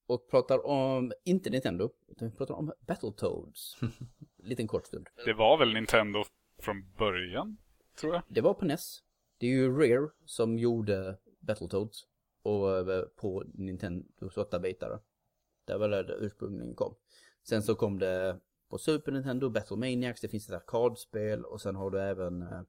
Och 0.07 0.29
pratar 0.29 0.65
om, 0.65 1.13
inte 1.23 1.49
Nintendo, 1.49 1.89
utan 2.07 2.29
vi 2.29 2.35
pratar 2.35 2.55
om 2.55 2.73
Battletoads. 2.79 3.77
Liten 4.37 4.67
kort 4.67 4.85
stund. 4.85 5.07
Det 5.25 5.33
var 5.33 5.57
väl 5.57 5.73
Nintendo 5.73 6.23
från 6.59 6.91
början, 6.97 7.57
tror 7.99 8.13
jag. 8.13 8.23
Det 8.27 8.41
var 8.41 8.53
på 8.53 8.65
NES. 8.65 9.03
Det 9.37 9.47
är 9.47 9.51
ju 9.51 9.77
Rare 9.77 10.09
som 10.25 10.57
gjorde 10.57 11.17
Battletoads. 11.39 12.07
Och 12.41 12.91
eh, 12.91 13.01
på 13.01 13.43
Nintendo 13.53 14.05
8-bitare. 14.19 14.99
Det 15.65 15.77
var 15.77 15.89
där 15.89 16.03
det 16.03 16.13
ursprungligen 16.13 16.75
kom. 16.75 16.95
Sen 17.43 17.63
så 17.63 17.75
kom 17.75 17.99
det 17.99 18.39
på 18.69 18.77
Super 18.77 19.11
Nintendo, 19.11 19.49
Battlemaniacs, 19.49 20.21
det 20.21 20.27
finns 20.27 20.49
ett 20.49 20.55
arkadspel 20.55 21.45
och 21.45 21.61
sen 21.61 21.75
har 21.75 21.89
du 21.91 22.01
även 22.01 22.41
eh, 22.41 22.61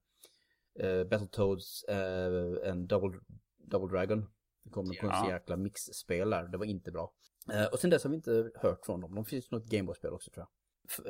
eh, 0.86 1.04
Battletoads, 1.04 1.84
eh, 1.84 2.70
en 2.70 2.86
Double, 2.86 3.20
Double 3.56 3.98
Dragon. 3.98 4.26
Det 4.64 4.70
kom 4.70 4.84
på 4.86 5.06
en 5.06 5.12
Ja. 5.12 5.24
så 5.24 5.30
jäkla 5.30 5.56
mixspel 5.56 6.30
där, 6.30 6.48
det 6.48 6.58
var 6.58 6.64
inte 6.66 6.90
bra. 6.92 7.12
Eh, 7.52 7.66
och 7.66 7.78
sen 7.78 7.90
dess 7.90 8.02
har 8.02 8.10
vi 8.10 8.16
inte 8.16 8.50
hört 8.54 8.86
från 8.86 9.00
dem. 9.00 9.14
De 9.14 9.24
finns 9.24 9.50
något 9.50 9.64
Gameboy-spel 9.66 10.12
också 10.12 10.30
tror 10.30 10.42
jag. 10.46 10.48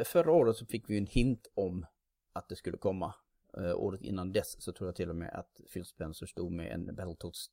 F- 0.01 0.07
förra 0.07 0.33
året 0.33 0.57
så 0.57 0.67
fick 0.67 0.91
vi 0.91 0.99
en 0.99 1.07
hint 1.07 1.47
om 1.55 1.87
att 2.33 2.49
det 2.49 2.57
skulle 2.57 2.77
komma. 2.77 3.15
Eh, 3.57 3.75
året 3.77 4.03
innan 4.03 4.33
dess 4.33 4.63
så 4.63 4.73
tror 4.73 4.89
jag 4.89 4.97
till 4.97 5.11
och 5.11 5.17
med 5.17 5.31
att 5.35 5.61
Phil 5.73 5.85
Spencer 5.85 6.27
stod 6.27 6.53
med 6.53 6.73
en 6.73 6.95
Battletoads 6.95 7.51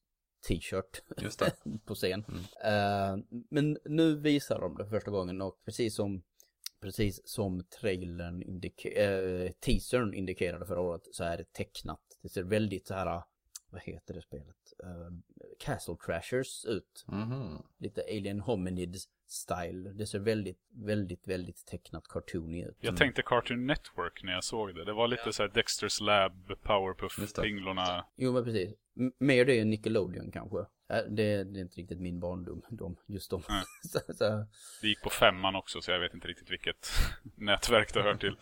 t-shirt 0.47 1.01
på 1.85 1.95
scen. 1.95 2.25
Eh, 2.63 3.17
men 3.49 3.77
nu 3.85 4.15
visar 4.15 4.59
de 4.59 4.77
det 4.77 4.83
för 4.83 4.89
första 4.91 5.11
gången 5.11 5.41
och 5.41 5.61
precis 5.65 5.95
som 5.95 6.23
Precis 6.85 7.27
som 7.27 7.63
trailern 7.63 8.43
indike- 8.43 8.97
eh, 8.97 9.51
teasern 9.51 10.13
indikerade 10.13 10.65
förra 10.65 10.81
året 10.81 11.01
så 11.11 11.23
är 11.23 11.37
det 11.37 11.53
tecknat. 11.53 11.99
Det 12.21 12.29
ser 12.29 12.43
väldigt 12.43 12.87
så 12.87 12.93
här, 12.93 13.21
vad 13.69 13.81
heter 13.81 14.13
det 14.13 14.21
spelet? 14.21 14.73
Eh, 14.83 15.13
Castle 15.59 15.95
Crashers 15.99 16.65
ut. 16.65 17.05
Mhm. 17.07 17.63
Lite 17.77 18.01
Alien 18.01 18.39
Hominids 18.39 19.09
style. 19.27 19.89
Det 19.93 20.05
ser 20.05 20.19
väldigt, 20.19 20.59
väldigt, 20.69 21.27
väldigt 21.27 21.65
tecknat 21.65 22.07
cartoony 22.07 22.63
ut. 22.65 22.77
Jag 22.79 22.97
tänkte 22.97 23.21
Cartoon 23.25 23.67
Network 23.67 24.23
när 24.23 24.31
jag 24.33 24.43
såg 24.43 24.75
det. 24.75 24.85
Det 24.85 24.93
var 24.93 25.07
lite 25.07 25.33
så 25.33 25.43
här 25.43 25.49
Dexters 25.49 26.01
Lab, 26.01 26.47
Powerpuff, 26.63 27.19
Just 27.19 27.35
det. 27.35 27.41
Pinglorna. 27.41 28.05
Jo 28.15 28.31
men 28.33 28.43
precis. 28.43 28.73
M- 28.99 29.11
mer 29.19 29.45
det 29.45 29.59
än 29.59 29.69
Nickelodeon 29.69 30.31
kanske. 30.31 30.57
Äh, 30.89 30.97
Det, 31.09 31.43
det 31.43 31.59
är 31.59 31.61
inte 31.61 31.77
riktigt 31.81 31.99
min 31.99 32.19
barndom, 32.19 32.61
de, 32.69 32.97
just 33.05 33.31
de. 33.31 33.41
Så, 33.83 33.99
så, 34.13 34.45
Det 34.81 34.87
gick 34.87 35.01
på 35.01 35.09
femman 35.09 35.55
också 35.55 35.81
så 35.81 35.91
jag 35.91 35.99
vet 35.99 36.13
inte 36.13 36.27
riktigt 36.27 36.51
vilket 36.51 36.89
nätverk 37.35 37.93
det 37.93 38.01
hör 38.01 38.15
till. 38.15 38.37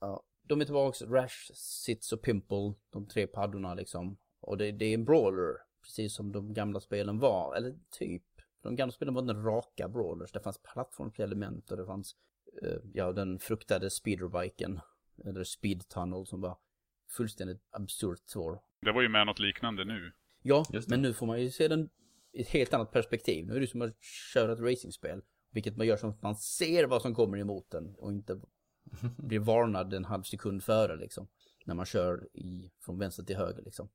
ja. 0.00 0.22
de 0.42 0.60
är 0.60 0.64
tillbaks, 0.64 1.02
Rash, 1.02 1.52
Sits 1.54 2.12
och 2.12 2.22
Pimple, 2.22 2.74
de 2.90 3.08
tre 3.08 3.26
paddorna 3.26 3.74
liksom. 3.74 4.18
Och 4.40 4.58
det, 4.58 4.72
det 4.72 4.84
är 4.84 4.94
en 4.94 5.04
brawler, 5.04 5.56
precis 5.82 6.14
som 6.14 6.32
de 6.32 6.54
gamla 6.54 6.80
spelen 6.80 7.18
var, 7.18 7.54
eller 7.56 7.74
typ. 7.98 8.22
De 8.62 8.76
gamla 8.76 8.92
spelen 8.92 9.14
var 9.14 9.22
den 9.22 9.44
raka 9.44 9.88
brawlers, 9.88 10.32
det 10.32 10.40
fanns 10.40 10.60
plattformselement 10.74 11.70
och 11.70 11.76
det 11.76 11.86
fanns, 11.86 12.16
eh, 12.62 12.78
ja, 12.94 13.12
den 13.12 13.38
fruktade 13.38 13.90
speederbiken, 13.90 14.80
eller 15.24 15.44
speed 15.44 15.88
tunnel 15.88 16.26
som 16.26 16.40
var 16.40 16.58
fullständigt 17.16 17.62
absurt 17.70 18.22
svår. 18.26 18.60
Det 18.80 18.92
var 18.92 19.02
ju 19.02 19.08
med 19.08 19.26
något 19.26 19.38
liknande 19.38 19.84
nu. 19.84 20.12
Ja, 20.42 20.64
men 20.88 21.02
nu 21.02 21.14
får 21.14 21.26
man 21.26 21.40
ju 21.40 21.50
se 21.50 21.68
den 21.68 21.90
i 22.32 22.40
ett 22.40 22.48
helt 22.48 22.74
annat 22.74 22.92
perspektiv. 22.92 23.46
Nu 23.46 23.56
är 23.56 23.60
det 23.60 23.66
som 23.66 23.82
att 23.82 24.02
köra 24.32 24.52
ett 24.52 24.60
racingspel. 24.60 25.22
Vilket 25.50 25.76
man 25.76 25.86
gör 25.86 25.96
som 25.96 26.10
att 26.10 26.22
man 26.22 26.36
ser 26.36 26.84
vad 26.84 27.02
som 27.02 27.14
kommer 27.14 27.38
emot 27.38 27.70
den 27.70 27.94
och 27.94 28.12
inte 28.12 28.40
blir 29.18 29.38
varnad 29.38 29.94
en 29.94 30.04
halv 30.04 30.22
sekund 30.22 30.62
före 30.62 30.96
liksom. 30.96 31.28
När 31.64 31.74
man 31.74 31.86
kör 31.86 32.28
i, 32.32 32.70
från 32.80 32.98
vänster 32.98 33.22
till 33.22 33.36
höger 33.36 33.62
liksom. 33.62 33.88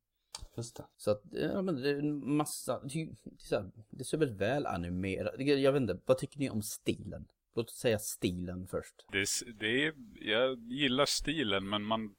Just 0.57 0.75
det. 0.75 0.85
Så 0.97 1.11
att, 1.11 1.21
ja 1.31 1.61
men 1.61 1.75
det 1.75 1.89
är 1.89 1.99
en 1.99 2.35
massa, 2.35 2.79
det, 2.79 3.01
är 3.01 3.09
så 3.37 3.55
här, 3.55 3.71
det 3.89 4.03
ser 4.03 4.17
väldigt 4.17 4.37
väl 4.37 4.65
animerat. 4.65 5.33
Jag 5.37 5.59
jag 5.59 5.71
vet 5.71 5.81
inte, 5.81 5.99
vad 6.05 6.17
tycker 6.17 6.39
ni 6.39 6.49
om 6.49 6.61
stilen? 6.61 7.27
Låt 7.55 7.69
oss 7.69 7.77
säga 7.77 7.99
stilen 7.99 8.67
först. 8.67 9.05
Det, 9.11 9.17
är 9.17 9.53
det 9.53 9.85
är, 9.85 9.93
jag 10.21 10.71
gillar 10.71 11.05
stilen, 11.05 11.69
men 11.69 11.83
man, 11.83 12.15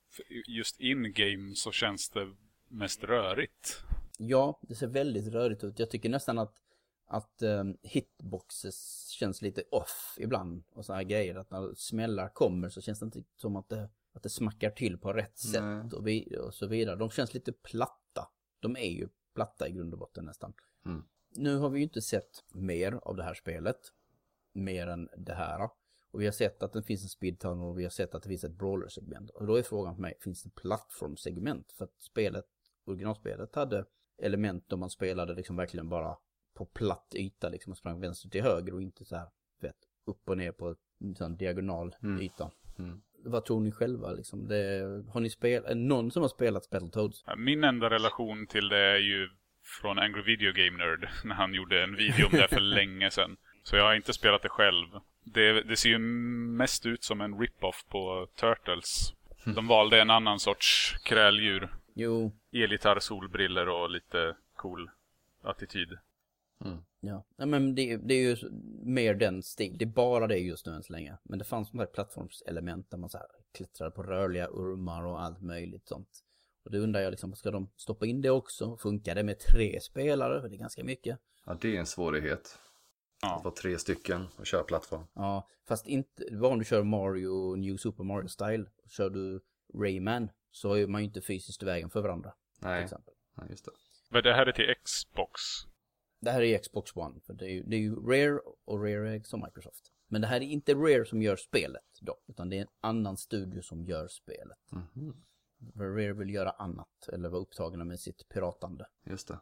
just 0.46 0.80
in-game 0.80 1.54
så 1.54 1.72
känns 1.72 2.10
det 2.10 2.34
mest 2.68 3.04
rörigt. 3.04 3.84
Ja, 4.20 4.60
det 4.62 4.74
ser 4.74 4.86
väldigt 4.86 5.26
rörigt 5.26 5.64
ut. 5.64 5.78
Jag 5.78 5.90
tycker 5.90 6.08
nästan 6.08 6.38
att, 6.38 6.62
att 7.06 7.42
um, 7.42 7.76
hitboxes 7.82 9.08
känns 9.08 9.42
lite 9.42 9.62
off 9.70 10.16
ibland. 10.18 10.64
Och 10.72 10.84
sådana 10.84 11.02
här 11.02 11.08
grejer. 11.08 11.34
Att 11.34 11.50
när 11.50 11.74
smällar 11.74 12.28
kommer 12.28 12.68
så 12.68 12.80
känns 12.80 13.00
det 13.00 13.04
inte 13.04 13.22
som 13.36 13.56
att 13.56 13.68
det, 13.68 13.88
att 14.12 14.22
det 14.22 14.28
smackar 14.28 14.70
till 14.70 14.98
på 14.98 15.12
rätt 15.12 15.40
Nej. 15.44 15.52
sätt 15.52 15.92
och, 15.92 16.06
vi, 16.06 16.36
och 16.40 16.54
så 16.54 16.66
vidare. 16.66 16.96
De 16.96 17.10
känns 17.10 17.34
lite 17.34 17.52
platta. 17.52 18.28
De 18.60 18.76
är 18.76 18.90
ju 18.90 19.08
platta 19.34 19.68
i 19.68 19.72
grund 19.72 19.92
och 19.92 19.98
botten 19.98 20.24
nästan. 20.24 20.52
Mm. 20.84 21.04
Nu 21.30 21.56
har 21.56 21.70
vi 21.70 21.78
ju 21.78 21.84
inte 21.84 22.02
sett 22.02 22.44
mer 22.48 23.00
av 23.02 23.16
det 23.16 23.22
här 23.22 23.34
spelet. 23.34 23.80
Mer 24.52 24.86
än 24.86 25.08
det 25.16 25.34
här. 25.34 25.70
Och 26.10 26.20
vi 26.20 26.24
har 26.24 26.32
sett 26.32 26.62
att 26.62 26.72
det 26.72 26.82
finns 26.82 27.02
en 27.02 27.08
speedtunnel 27.08 27.64
och 27.64 27.78
vi 27.78 27.82
har 27.82 27.90
sett 27.90 28.14
att 28.14 28.22
det 28.22 28.28
finns 28.28 28.44
ett 28.44 28.58
brawler-segment. 28.58 29.30
Och 29.30 29.46
då 29.46 29.56
är 29.56 29.62
frågan 29.62 29.94
för 29.94 30.02
mig, 30.02 30.14
finns 30.20 30.42
det 30.42 30.50
plattformsegment? 30.50 31.72
För 31.72 31.84
att 31.84 31.94
spelet, 31.98 32.46
originalspelet 32.84 33.54
hade 33.54 33.84
element 34.22 34.64
då 34.68 34.76
man 34.76 34.90
spelade 34.90 35.34
liksom 35.34 35.56
verkligen 35.56 35.88
bara 35.88 36.16
på 36.54 36.64
platt 36.64 37.12
yta 37.16 37.48
liksom 37.48 37.70
och 37.72 37.76
sprang 37.78 38.00
vänster 38.00 38.28
till 38.28 38.42
höger 38.42 38.74
och 38.74 38.82
inte 38.82 39.04
så 39.04 39.16
här, 39.16 39.26
vet, 39.60 39.76
upp 40.06 40.28
och 40.28 40.38
ner 40.38 40.52
på 40.52 40.74
en 41.00 41.14
sån 41.14 41.36
diagonal 41.36 41.94
Mm. 42.02 42.22
yta. 42.22 42.50
Mm. 42.78 43.00
Vad 43.24 43.44
tror 43.44 43.60
ni 43.60 43.72
själva 43.72 44.12
liksom? 44.12 44.48
Det, 44.48 44.80
har 45.12 45.20
ni 45.20 45.30
spelat, 45.30 45.76
någon 45.76 46.10
som 46.10 46.22
har 46.22 46.28
spelat 46.28 46.70
Battletoads? 46.70 47.24
Min 47.36 47.64
enda 47.64 47.90
relation 47.90 48.46
till 48.46 48.68
det 48.68 48.78
är 48.78 48.98
ju 48.98 49.28
från 49.80 49.98
Angry 49.98 50.22
Video 50.22 50.52
Game 50.52 50.78
Nerd, 50.78 51.08
när 51.24 51.34
han 51.34 51.54
gjorde 51.54 51.82
en 51.82 51.96
video 51.96 52.26
om 52.26 52.32
det 52.32 52.48
för 52.48 52.60
länge 52.76 53.10
sedan. 53.10 53.36
Så 53.62 53.76
jag 53.76 53.84
har 53.84 53.94
inte 53.94 54.12
spelat 54.12 54.42
det 54.42 54.48
själv. 54.48 54.86
Det, 55.24 55.62
det 55.62 55.76
ser 55.76 55.88
ju 55.88 55.98
mest 55.98 56.86
ut 56.86 57.04
som 57.04 57.20
en 57.20 57.38
rip-off 57.40 57.84
på 57.88 58.28
Turtles. 58.40 59.12
De 59.54 59.66
valde 59.66 60.00
en 60.00 60.10
annan 60.10 60.38
sorts 60.38 60.96
kräldjur. 61.04 61.68
Jo, 62.00 62.32
Elgitarr, 62.52 63.00
solbriller 63.00 63.68
och 63.68 63.90
lite 63.90 64.36
cool 64.56 64.90
attityd. 65.42 65.98
Mm. 66.64 66.78
Ja, 67.00 67.24
Nej, 67.36 67.46
men 67.46 67.74
det, 67.74 67.96
det 67.96 68.14
är 68.14 68.20
ju 68.20 68.36
mer 68.82 69.14
den 69.14 69.42
stil. 69.42 69.76
Det 69.78 69.84
är 69.84 69.86
bara 69.86 70.26
det 70.26 70.38
just 70.38 70.66
nu 70.66 70.72
än 70.72 70.82
så 70.82 70.92
länge. 70.92 71.18
Men 71.22 71.38
det 71.38 71.44
fanns 71.44 71.70
de 71.70 71.78
här 71.78 71.86
plattformselement 71.86 72.90
där 72.90 72.98
man 72.98 73.10
så 73.10 73.18
här 73.18 73.26
klättrar 73.52 73.90
på 73.90 74.02
rörliga 74.02 74.48
urmar 74.48 75.06
och 75.06 75.22
allt 75.22 75.40
möjligt 75.40 75.88
sånt. 75.88 76.24
Och 76.64 76.70
det 76.70 76.78
undrar 76.78 77.00
jag 77.00 77.10
liksom, 77.10 77.34
ska 77.34 77.50
de 77.50 77.70
stoppa 77.76 78.06
in 78.06 78.20
det 78.20 78.30
också? 78.30 78.76
Funkar 78.76 79.14
det 79.14 79.22
med 79.22 79.38
tre 79.38 79.80
spelare? 79.80 80.40
För 80.40 80.48
det 80.48 80.56
är 80.56 80.58
ganska 80.58 80.84
mycket. 80.84 81.18
Ja, 81.46 81.56
det 81.60 81.76
är 81.76 81.80
en 81.80 81.86
svårighet. 81.86 82.58
Ja. 83.22 83.36
Att 83.36 83.44
vara 83.44 83.54
tre 83.54 83.78
stycken 83.78 84.26
och 84.36 84.46
köra 84.46 84.62
plattform. 84.62 85.04
Ja, 85.14 85.48
fast 85.68 85.86
inte, 85.86 86.24
bara 86.32 86.52
om 86.52 86.58
du 86.58 86.64
kör 86.64 86.82
Mario, 86.82 87.56
New 87.56 87.76
Super 87.76 88.04
Mario 88.04 88.28
Style. 88.28 88.66
Kör 88.88 89.10
du 89.10 89.40
Rayman 89.74 90.28
så 90.50 90.74
är 90.74 90.86
man 90.86 91.00
ju 91.00 91.04
inte 91.04 91.22
fysiskt 91.22 91.62
i 91.62 91.66
vägen 91.66 91.90
för 91.90 92.02
varandra. 92.02 92.30
Till 92.58 92.68
Nej, 92.68 92.84
exempel. 92.84 93.14
ja, 93.36 93.42
just 93.50 93.64
det. 93.64 93.70
Men 94.08 94.22
det 94.22 94.32
här 94.34 94.46
är 94.46 94.52
till 94.52 94.74
Xbox. 94.84 95.40
Det 96.20 96.30
här 96.30 96.42
är 96.42 96.58
Xbox 96.58 96.96
One, 96.96 97.20
för 97.20 97.34
det 97.34 97.44
är 97.44 97.50
ju, 97.50 97.62
det 97.62 97.76
är 97.76 97.80
ju 97.80 97.94
Rare 97.94 98.40
och 98.64 98.82
Rare 98.84 99.24
som 99.24 99.40
Microsoft. 99.40 99.92
Men 100.08 100.20
det 100.20 100.26
här 100.26 100.36
är 100.36 100.44
inte 100.44 100.74
Rare 100.74 101.04
som 101.04 101.22
gör 101.22 101.36
spelet 101.36 101.82
dock, 102.00 102.24
utan 102.28 102.48
det 102.48 102.56
är 102.56 102.60
en 102.60 102.68
annan 102.80 103.16
studio 103.16 103.62
som 103.62 103.84
gör 103.84 104.08
spelet. 104.08 104.58
Mhm. 104.70 105.24
För 105.76 105.84
Rare 105.90 106.12
vill 106.12 106.30
göra 106.30 106.50
annat, 106.50 107.08
eller 107.12 107.28
vara 107.28 107.40
upptagna 107.42 107.84
med 107.84 108.00
sitt 108.00 108.28
piratande. 108.28 108.84
Just 109.04 109.28
det. 109.28 109.40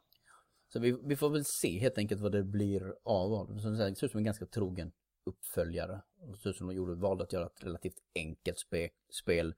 Så 0.69 0.81
vi, 0.81 0.99
vi 1.05 1.17
får 1.17 1.31
väl 1.31 1.45
se 1.45 1.79
helt 1.79 1.99
enkelt 1.99 2.21
vad 2.21 2.33
det 2.33 2.43
blir 2.45 2.95
av 3.03 3.33
av 3.33 3.55
det. 3.55 3.61
Som 3.61 3.77
sagt, 3.77 3.89
Det 3.89 3.97
ser 3.99 4.07
ut 4.07 4.11
som 4.13 4.19
en 4.19 4.25
ganska 4.25 4.47
trogen 4.47 4.93
uppföljare. 5.25 6.03
Det 6.33 6.37
ser 6.37 6.51
ut 6.51 6.57
som 6.57 6.67
de 6.67 6.75
gjorde, 6.77 6.95
valde 6.95 7.25
att 7.25 7.33
göra 7.33 7.47
ett 7.47 7.65
relativt 7.65 7.99
enkelt 8.15 8.59
spe, 8.59 8.89
spel. 9.11 9.55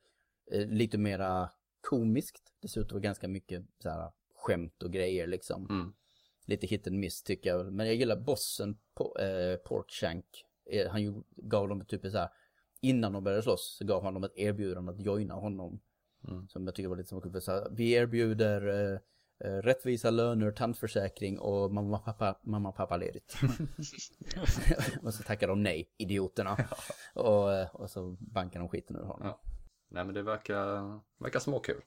Eh, 0.51 0.67
lite 0.67 0.99
mera 0.99 1.51
komiskt. 1.81 2.43
Att 2.77 2.93
vara 2.93 3.01
ganska 3.01 3.29
mycket 3.29 3.65
så 3.83 3.91
här, 3.91 4.11
skämt 4.35 4.83
och 4.83 4.93
grejer 4.93 5.27
liksom 5.27 5.67
Mm. 5.71 5.93
lite 6.45 6.67
hit 6.67 6.87
and 6.87 6.99
miss 6.99 7.23
tycker 7.23 7.51
jag. 7.51 7.73
Men 7.73 7.87
jag 7.87 7.95
gillar 7.95 8.17
bossen 8.17 8.79
på 8.95 9.19
eh, 9.19 9.57
Porkshank. 9.57 10.25
Eh, 10.71 10.91
han 10.91 11.03
ju, 11.03 11.23
gav 11.37 11.69
dem 11.69 11.85
typ 11.85 12.03
så 12.03 12.19
här, 12.19 12.29
innan 12.81 13.13
de 13.13 13.25
började 13.25 13.43
slåss 13.43 13.77
så 13.79 13.85
gav 13.85 14.03
han 14.05 14.15
dem 14.15 14.25
ett 14.25 14.37
erbjudande 14.37 14.93
att 14.93 15.01
joina 15.01 15.35
honom. 15.35 15.81
Mm. 16.29 16.49
Som 16.49 16.67
jag 16.67 16.75
tycker 16.75 16.89
var 16.89 16.97
lite 16.97 17.09
som 17.09 17.21
kul. 17.21 17.41
Så 17.41 17.53
här, 17.53 17.69
Vi 17.71 17.91
erbjuder 17.93 18.69
eh, 18.69 18.99
eh, 19.49 19.63
rättvisa 19.63 20.11
löner, 20.11 20.51
tandförsäkring 20.51 21.39
och 21.39 21.73
mamma 21.73 21.99
och 21.99 22.05
pappa, 22.05 22.39
mamma 22.43 22.69
och 22.69 22.77
pappa 22.77 22.97
ledigt. 22.97 23.37
och 25.03 25.15
så 25.15 25.23
tackar 25.23 25.49
de 25.49 25.63
nej, 25.63 25.91
idioterna. 25.97 26.69
Och, 27.15 27.53
eh, 27.53 27.75
och 27.75 27.91
så 27.91 28.17
bankar 28.21 28.61
de 28.61 28.69
skiten 28.69 28.97
ur 28.97 29.03
honom. 29.03 29.27
Ja. 29.27 29.41
Nej, 29.89 30.05
men 30.05 30.15
det 30.15 30.23
verkar, 30.23 31.01
verkar 31.19 31.41
småkul. 31.41 31.83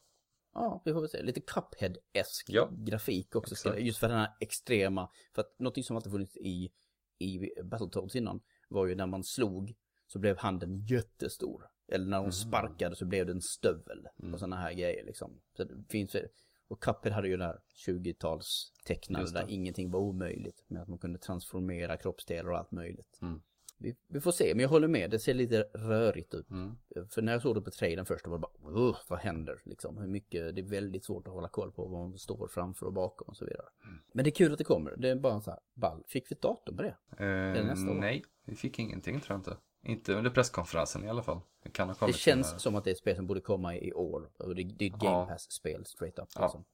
Ja, 0.54 0.82
vi 0.86 0.94
får 0.94 1.02
väl 1.02 1.10
se. 1.10 1.24
Lite 1.24 1.40
Cuphead-esk 1.40 2.46
Ja, 2.48 2.70
grafik 2.72 3.36
också. 3.36 3.54
exakt. 3.54 3.80
Just 3.80 4.00
för 4.00 4.08
den 4.08 4.18
här 4.18 4.34
extrema. 4.40 5.10
För 5.36 5.42
att 5.42 5.60
någonting 5.60 5.84
som 5.84 5.96
alltid 5.96 6.12
funnits 6.12 6.38
i, 6.38 6.72
i 7.18 7.62
Battletoads 7.64 8.16
innan 8.16 8.42
var 8.70 8.86
ju 8.86 8.96
när 8.96 9.08
man 9.08 9.24
slog 9.24 9.76
så 10.08 10.20
blev 10.20 10.38
handen 10.38 10.86
jättestor. 10.86 11.68
Eller 11.88 12.06
när 12.06 12.22
de 12.22 12.32
sparkade 12.32 12.96
så 12.96 13.06
blev 13.06 13.26
det 13.26 13.32
en 13.32 13.42
stövel. 13.42 14.08
Mm. 14.20 14.34
Och 14.34 14.40
sådana 14.40 14.56
här 14.56 14.74
grejer 14.74 15.06
liksom. 15.06 15.42
Så 15.58 15.64
det 15.64 15.84
finns 15.90 16.16
och 16.72 16.84
Cuphead 16.84 17.14
hade 17.14 17.28
ju 17.28 17.38
det 17.38 17.44
här 17.46 17.60
20-tals 17.88 18.72
tecknade 18.86 19.32
där 19.32 19.46
ingenting 19.50 19.92
var 19.92 20.00
omöjligt. 20.00 20.64
Med 20.68 20.82
att 20.82 20.88
man 20.88 20.98
kunde 20.98 21.20
transformera 21.20 21.98
kroppsdelar 21.98 22.52
och 22.52 22.58
allt 22.58 22.72
möjligt. 22.72 23.20
Mm. 23.22 23.42
Vi, 23.82 23.96
vi 24.08 24.22
får 24.22 24.32
se, 24.32 24.56
men 24.56 24.62
jag 24.62 24.70
håller 24.70 24.88
med. 24.88 25.12
Det 25.12 25.20
ser 25.20 25.34
lite 25.34 25.62
rörigt 25.74 26.34
ut. 26.34 26.50
Mm. 26.50 26.78
För 27.10 27.22
när 27.22 27.32
jag 27.32 27.42
såg 27.42 27.56
det 27.56 27.62
på 27.62 27.72
trailern 27.72 28.06
först, 28.06 28.28
var 28.28 28.38
det 28.38 28.42
bara, 28.42 28.80
"Ugh, 28.82 28.98
vad 29.08 29.20
händer? 29.20 29.62
Liksom, 29.66 29.98
hur 29.98 30.08
mycket, 30.08 30.56
det 30.56 30.62
är 30.62 30.66
väldigt 30.66 31.06
svårt 31.06 31.28
att 31.28 31.34
hålla 31.34 31.48
koll 31.48 31.72
på 31.72 31.88
vad 31.88 32.10
man 32.10 32.18
står 32.18 32.48
framför 32.48 32.86
och 32.86 32.94
bakom 32.94 33.28
och 33.28 33.38
så 33.38 33.46
vidare. 33.46 33.68
Men 34.14 34.24
det 34.24 34.30
är 34.30 34.36
kul 34.36 34.52
att 34.52 34.58
det 34.58 34.64
kommer, 34.64 34.96
det 34.98 35.10
är 35.10 35.16
bara 35.16 35.42
så 35.42 35.52
här, 35.52 35.60
ball. 35.74 36.04
Fick 36.08 36.32
vi 36.32 36.34
ett 36.36 36.42
datum 36.42 36.78
på 36.78 36.84
det? 36.84 36.96
Eh, 37.12 37.54
det 37.54 37.76
nej, 37.94 38.24
vi 38.46 38.56
fick 38.56 38.80
ingenting 38.80 39.20
tror 39.20 39.34
jag 39.34 39.40
inte. 39.40 39.58
Inte 39.84 40.14
under 40.14 40.30
presskonferensen 40.32 41.04
i 41.04 41.10
alla 41.10 41.24
fall. 41.24 41.40
Det 41.64 41.70
kan 41.70 41.90
ha 41.90 42.08
Det 42.08 42.14
känns 42.14 42.48
senare. 42.48 42.60
som 42.60 42.76
att 42.76 42.84
det 42.84 42.90
är 42.90 42.92
ett 42.92 42.98
spel 42.98 43.16
som 43.16 43.28
borde 43.28 43.42
komma 43.42 43.76
i 43.76 43.94
år. 43.94 44.32
Och 44.40 44.56
det, 44.56 44.64
det 44.64 44.86
är 44.86 44.94
ett. 44.94 45.00
Game 45.02 45.26
Pass-spel, 45.28 45.86
straight 45.86 46.20
up. 46.20 46.30
Ja. 46.36 46.42
Liksom. 46.42 46.66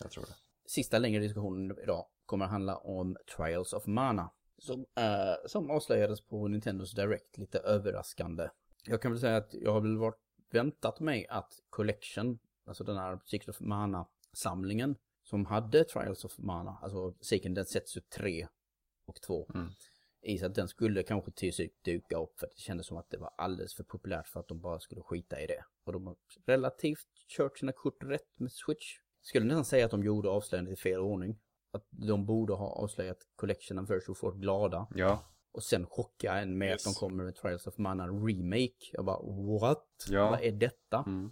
Jag 0.00 0.10
tror 0.10 0.24
det. 0.24 0.34
Sista 0.66 0.98
längre 0.98 1.20
diskussionen 1.22 1.78
idag 1.82 2.06
kommer 2.26 2.44
att 2.44 2.50
handla 2.50 2.76
om 2.76 3.16
Trials 3.36 3.72
of 3.72 3.86
Mana. 3.86 4.30
Som, 4.58 4.80
eh, 4.80 5.46
som 5.46 5.70
avslöjades 5.70 6.20
på 6.20 6.48
Nintendos 6.48 6.92
Direct, 6.92 7.38
lite 7.38 7.58
överraskande. 7.58 8.48
Jag 8.84 9.02
kan 9.02 9.12
väl 9.12 9.20
säga 9.20 9.36
att 9.36 9.54
jag 9.54 9.72
har 9.72 9.80
väl 9.80 9.96
varit, 9.96 10.20
väntat 10.50 11.00
mig 11.00 11.26
att 11.28 11.52
Collection, 11.70 12.38
alltså 12.66 12.84
den 12.84 12.96
här 12.96 13.20
Secret 13.24 13.48
of 13.48 13.60
Mana-samlingen, 13.60 14.96
som 15.22 15.46
hade 15.46 15.84
Trials 15.84 16.24
of 16.24 16.38
Mana, 16.38 16.78
alltså 16.82 17.14
Seiken 17.20 17.54
Densetsu 17.54 18.00
3 18.00 18.48
och 19.06 19.20
2, 19.20 19.50
Mm. 19.54 19.70
i 20.22 20.38
så 20.38 20.46
att 20.46 20.54
den 20.54 20.68
skulle 20.68 21.02
kanske 21.02 21.30
till 21.30 21.52
slut 21.52 21.78
dyka 21.82 22.18
upp 22.18 22.38
för 22.38 22.46
att 22.46 22.52
det 22.52 22.60
kändes 22.60 22.86
som 22.86 22.96
att 22.96 23.10
det 23.10 23.18
var 23.18 23.30
alldeles 23.36 23.74
för 23.74 23.84
populärt 23.84 24.28
för 24.28 24.40
att 24.40 24.48
de 24.48 24.60
bara 24.60 24.80
skulle 24.80 25.00
skita 25.02 25.40
i 25.40 25.46
det. 25.46 25.64
Och 25.84 25.92
de 25.92 26.06
har 26.06 26.16
relativt 26.46 27.08
kört 27.28 27.58
sina 27.58 27.72
kort 27.72 28.04
rätt 28.04 28.38
med 28.40 28.52
Switch. 28.52 28.98
Skulle 29.22 29.46
nästan 29.46 29.64
säga 29.64 29.84
att 29.84 29.90
de 29.90 30.02
gjorde 30.04 30.28
avslöjandet 30.28 30.72
i 30.72 30.76
fel 30.76 31.00
ordning. 31.00 31.38
Att 31.72 31.84
de 31.90 32.26
borde 32.26 32.52
ha 32.52 32.66
avslöjat 32.72 33.16
collectionen 33.36 33.86
först 33.86 34.06
så 34.06 34.14
folk 34.14 34.36
glada. 34.36 34.86
Ja, 34.94 35.22
Och 35.52 35.62
sen 35.62 35.86
chocka 35.86 36.34
en 36.38 36.58
med 36.58 36.68
Yes. 36.68 36.86
att 36.86 36.94
de 36.94 36.98
kommer 36.98 37.24
med 37.24 37.34
Trials 37.36 37.66
of 37.66 37.78
Mana 37.78 38.06
Remake. 38.06 38.84
Jag 38.92 39.04
bara 39.04 39.18
what? 39.60 39.86
Ja. 40.10 40.30
Vad 40.30 40.40
är 40.42 40.52
detta? 40.52 41.04
mm. 41.06 41.30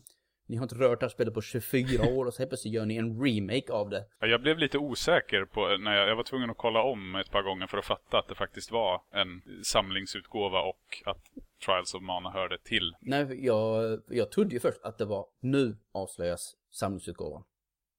Ni 0.48 0.56
har 0.56 0.62
inte 0.62 0.74
rört 0.74 1.00
det 1.00 1.06
här 1.06 1.10
spelet 1.10 1.34
på 1.34 1.40
24 1.40 2.04
år 2.14 2.26
och 2.26 2.34
så 2.34 2.38
helt 2.38 2.50
plötsligt 2.50 2.74
gör 2.74 2.86
ni 2.86 2.96
en 2.96 3.24
remake 3.24 3.72
av 3.72 3.88
det. 3.90 4.06
Ja, 4.20 4.26
Jag 4.26 4.40
blev 4.42 4.58
lite 4.58 4.78
osäker 4.78 5.44
på 5.44 5.76
när 5.76 5.94
jag, 5.96 6.08
jag 6.08 6.16
var 6.16 6.22
tvungen 6.22 6.50
att 6.50 6.56
kolla 6.56 6.82
om 6.82 7.14
ett 7.14 7.30
par 7.30 7.42
gånger 7.42 7.66
för 7.66 7.78
att 7.78 7.84
fatta 7.84 8.18
att 8.18 8.28
det 8.28 8.34
faktiskt 8.34 8.70
var 8.70 9.02
en 9.10 9.42
samlingsutgåva 9.64 10.60
och 10.62 11.02
att 11.06 11.22
Trials 11.66 11.94
of 11.94 12.02
Mana 12.02 12.30
hörde 12.30 12.58
till. 12.58 12.96
Nej, 13.00 13.44
jag, 13.46 14.00
jag 14.08 14.30
trodde 14.30 14.54
ju 14.54 14.60
först 14.60 14.82
att 14.82 14.98
det 14.98 15.04
var 15.04 15.26
nu 15.40 15.76
avslöjas 15.92 16.54
samlingsutgåvan. 16.70 17.44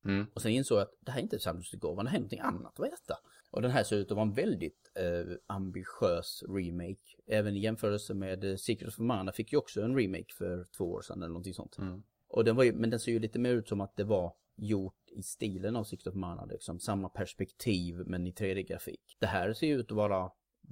Mm. 0.05 0.25
Och 0.33 0.41
sen 0.41 0.51
insåg 0.51 0.77
jag 0.77 0.83
att 0.83 0.93
det 0.99 1.11
här 1.11 1.19
är 1.19 1.23
inte 1.23 1.39
samlingsutgåvan, 1.39 2.05
det 2.05 2.11
här 2.11 2.17
är 2.17 2.19
någonting 2.19 2.39
annat. 2.39 2.73
Vad 2.77 2.87
är 2.87 2.91
detta? 2.91 3.17
Och 3.51 3.61
den 3.61 3.71
här 3.71 3.83
ser 3.83 3.95
ut 3.95 4.11
att 4.11 4.15
vara 4.15 4.27
en 4.27 4.33
väldigt 4.33 4.91
eh, 4.95 5.35
ambitiös 5.47 6.43
remake. 6.49 7.17
Även 7.27 7.55
i 7.55 7.59
jämförelse 7.59 8.13
med 8.13 8.43
eh, 8.43 8.55
Secret 8.55 8.87
of 8.87 8.97
Mana 8.97 9.31
fick 9.31 9.53
ju 9.53 9.57
också 9.57 9.81
en 9.81 9.95
remake 9.95 10.33
för 10.37 10.65
två 10.77 10.91
år 10.91 11.01
sedan 11.01 11.17
eller 11.17 11.27
någonting 11.27 11.53
sånt. 11.53 11.77
Mm. 11.77 12.03
Och 12.27 12.43
den 12.43 12.55
var 12.55 12.63
ju, 12.63 12.73
men 12.73 12.89
den 12.89 12.99
ser 12.99 13.11
ju 13.11 13.19
lite 13.19 13.39
mer 13.39 13.53
ut 13.53 13.67
som 13.67 13.81
att 13.81 13.95
det 13.95 14.03
var 14.03 14.33
gjort 14.55 15.11
i 15.11 15.23
stilen 15.23 15.75
av 15.75 15.83
Secret 15.83 16.07
of 16.07 16.15
Mana. 16.15 16.45
Liksom 16.45 16.79
samma 16.79 17.09
perspektiv 17.09 18.03
men 18.05 18.27
i 18.27 18.31
3D-grafik. 18.31 19.17
Det 19.19 19.27
här 19.27 19.53
ser 19.53 19.67
ju 19.67 19.79
ut 19.79 19.91
att 19.91 19.97
vara 19.97 20.31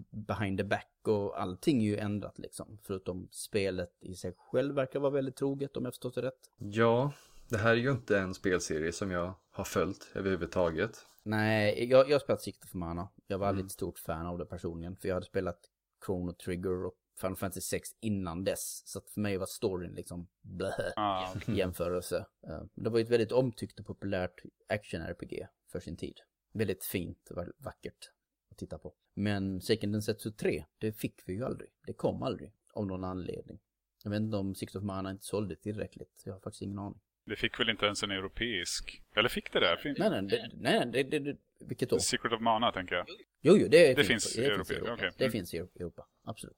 behind 0.09 0.57
the 0.57 0.63
back 0.63 1.07
och 1.07 1.41
allting 1.41 1.82
är 1.82 1.86
ju 1.86 1.97
ändrat 1.97 2.39
liksom. 2.39 2.80
Förutom 2.84 3.28
spelet 3.32 3.91
i 4.01 4.15
sig 4.15 4.34
själv 4.38 4.76
verkar 4.76 4.99
vara 4.99 5.11
väldigt 5.11 5.36
troget 5.36 5.78
om 5.78 5.86
jag 5.86 5.93
förstått 5.93 6.15
det 6.15 6.21
rätt. 6.21 6.51
Ja, 6.57 7.13
det 7.50 7.58
här 7.58 7.72
är 7.72 7.76
ju 7.76 7.91
inte 7.91 8.20
en 8.20 8.34
spelserie 8.34 8.91
som 8.91 9.12
jag 9.12 9.34
har 9.50 9.64
följt 9.64 10.12
överhuvudtaget. 10.16 11.06
Nej, 11.24 11.89
jag, 11.89 12.10
jag 12.10 12.16
har 12.16 12.20
spelat 12.20 12.41
Secret 12.41 12.64
of 12.64 12.74
Mana. 12.74 13.10
Jag 13.28 13.38
var 13.38 13.48
aldrig 13.48 13.66
ett 13.66 13.72
stort 13.72 14.00
fan 14.00 14.26
av 14.26 14.38
det 14.38 14.46
personligen. 14.46 14.96
För 14.96 15.08
jag 15.08 15.16
hade 15.16 15.26
spelat 15.26 15.60
Chrono 16.06 16.34
Trigger 16.34 16.86
och 16.86 16.93
Final 17.22 17.36
Fantasy 17.36 17.62
6 17.62 17.89
innan 18.00 18.43
dess. 18.43 18.82
Så 18.86 19.00
att 19.00 19.10
för 19.10 19.22
mig 19.22 19.38
var 19.38 19.46
storyn 19.46 19.91
liksom 19.93 20.28
blä 20.41 20.93
Ah, 20.96 21.34
jämförelse. 21.48 22.26
Eh, 22.48 22.64
Det 22.74 22.89
var 22.89 22.98
ju 23.00 23.04
ett 23.04 23.10
väldigt 23.12 23.32
omtyckt 23.32 23.80
och 23.80 23.86
populärt 23.86 24.41
action-RPG 24.70 25.48
för 25.72 25.80
sin 25.80 25.98
tid. 25.98 26.20
Väldigt 26.54 26.84
fint 26.84 27.30
och 27.32 27.46
vackert 27.58 28.12
att 28.52 28.58
titta 28.58 28.78
på. 28.78 28.93
Men 29.14 29.62
Seiken 29.62 29.91
Densetsu 29.91 30.32
3, 30.32 30.66
det 30.78 30.91
fick 30.91 31.22
vi 31.26 31.34
ju 31.34 31.46
aldrig. 31.46 31.70
Det 31.88 31.93
kom 31.93 32.24
aldrig, 32.24 32.54
av 32.74 32.88
någon 32.88 33.04
anledning. 33.04 33.60
Jag 34.04 34.12
vet 34.12 34.22
inte 34.22 34.38
om 34.38 34.56
Secret 34.56 34.76
of 34.76 34.84
Mana 34.84 35.12
inte 35.12 35.26
sålde 35.26 35.56
tillräckligt. 35.56 36.22
Jag 36.26 36.34
har 36.34 36.39
faktiskt 36.39 36.62
ingen 36.62 36.80
aning. 36.80 37.00
Det 37.26 37.36
fick 37.36 37.59
väl 37.59 37.69
inte 37.69 37.86
ens 37.86 38.03
en 38.03 38.11
europeisk... 38.11 39.03
Eller 39.15 39.30
fick 39.30 39.53
det 39.53 39.59
där? 39.59 39.76
Fin... 39.78 39.95
Nej, 39.99 40.09
nej, 40.09 40.21
det, 40.21 40.49
nej, 40.53 40.86
det, 40.86 41.03
det, 41.03 41.19
det, 41.19 41.38
vilket 41.59 41.89
då? 41.89 41.99
Secret 41.99 42.34
of 42.34 42.41
Mana, 42.41 42.71
tänker 42.71 42.95
jag. 42.95 43.05
Jo, 43.41 43.57
jo, 43.57 43.67
det, 43.67 43.93
Det 43.93 44.03
finns, 44.03 44.07
finns 44.07 44.36
det 44.36 44.41
i 44.41 44.45
finns 44.55 44.71
i 44.71 44.73
Europa, 44.73 44.73
Europa. 44.73 44.93
okej. 44.93 45.11
Det 45.17 45.23
Mm. 45.23 45.32
finns 45.32 45.53
i 45.53 45.57
Europa, 45.57 46.07
absolut. 46.23 46.57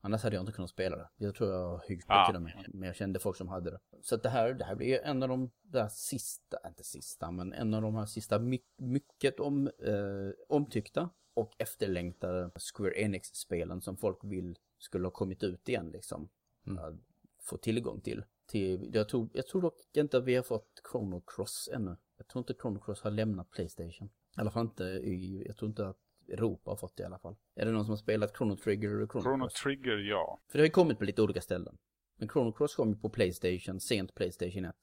Annars 0.00 0.22
hade 0.22 0.36
jag 0.36 0.42
inte 0.42 0.52
kunnat 0.52 0.70
spela 0.70 0.96
det. 0.96 1.08
Jag 1.16 1.34
tror 1.34 1.52
jag 1.52 1.68
har 1.68 1.84
hyggt 1.88 2.06
det 2.08 2.14
Ah. 2.14 2.26
till 2.26 2.36
och 2.36 2.42
med. 2.42 2.66
Men 2.68 2.86
jag 2.86 2.96
kände 2.96 3.18
folk 3.18 3.36
som 3.36 3.48
hade 3.48 3.70
det. 3.70 3.78
Så 4.02 4.16
det 4.16 4.28
här, 4.28 4.54
det 4.54 4.64
här 4.64 4.74
blir 4.74 5.00
en 5.04 5.22
av 5.22 5.28
de 5.28 5.50
där 5.62 5.88
sista, 5.88 6.58
inte 6.66 6.84
sista, 6.84 7.30
men 7.30 7.52
en 7.52 7.74
av 7.74 7.82
de 7.82 7.94
här 7.94 8.06
sista 8.06 8.38
my, 8.38 8.60
mycket 8.76 9.40
om, 9.40 9.66
eh, 9.66 10.30
omtyckta 10.48 11.10
och 11.34 11.52
efterlängtade 11.58 12.50
Square 12.74 12.92
Enix-spelen 13.00 13.80
som 13.80 13.96
folk 13.96 14.18
vill 14.22 14.58
skulle 14.78 15.06
ha 15.06 15.10
kommit 15.10 15.42
ut 15.42 15.68
igen 15.68 15.90
liksom. 15.90 16.28
Mm. 16.66 16.98
Få 17.42 17.56
tillgång 17.56 18.00
till. 18.00 18.24
Till 18.46 18.90
jag, 18.94 19.08
tror, 19.08 19.28
jag 19.32 19.46
tror 19.46 19.62
dock 19.62 19.74
inte 19.92 20.18
att 20.18 20.24
vi 20.24 20.34
har 20.34 20.42
fått 20.42 20.82
Chrono 20.92 21.22
Cross 21.26 21.68
ännu. 21.72 21.96
Jag 22.16 22.28
tror 22.28 22.40
inte 22.40 22.54
Chrono 22.54 22.80
Cross 22.80 23.02
har 23.02 23.10
lämnat 23.10 23.50
Playstation. 23.50 24.08
I 24.36 24.40
alla 24.40 24.50
fall 24.50 24.64
inte 24.64 24.84
i, 24.84 25.44
jag 25.46 25.56
tror 25.56 25.68
inte 25.68 25.86
att 25.86 25.98
Europa 26.28 26.70
har 26.70 26.76
fått 26.76 26.96
det 26.96 27.02
i 27.02 27.06
alla 27.06 27.18
fall. 27.18 27.36
Är 27.54 27.66
det 27.66 27.72
någon 27.72 27.84
som 27.84 27.92
har 27.92 27.96
spelat 27.96 28.36
Chrono 28.36 28.56
Trigger 28.56 28.88
eller 28.88 29.06
Chrono, 29.06 29.22
Chrono 29.22 29.44
Cross? 29.44 29.62
Trigger, 29.62 29.96
ja. 29.96 30.40
För 30.48 30.58
det 30.58 30.62
har 30.62 30.66
ju 30.66 30.70
kommit 30.72 30.98
på 30.98 31.04
lite 31.04 31.22
olika 31.22 31.40
ställen. 31.40 31.78
Men 32.16 32.28
Chrono 32.28 32.52
Cross 32.52 32.74
kom 32.74 32.88
ju 32.88 32.96
på 32.96 33.08
Playstation, 33.08 33.80
sent 33.80 34.14
Playstation 34.14 34.64
1. 34.64 34.76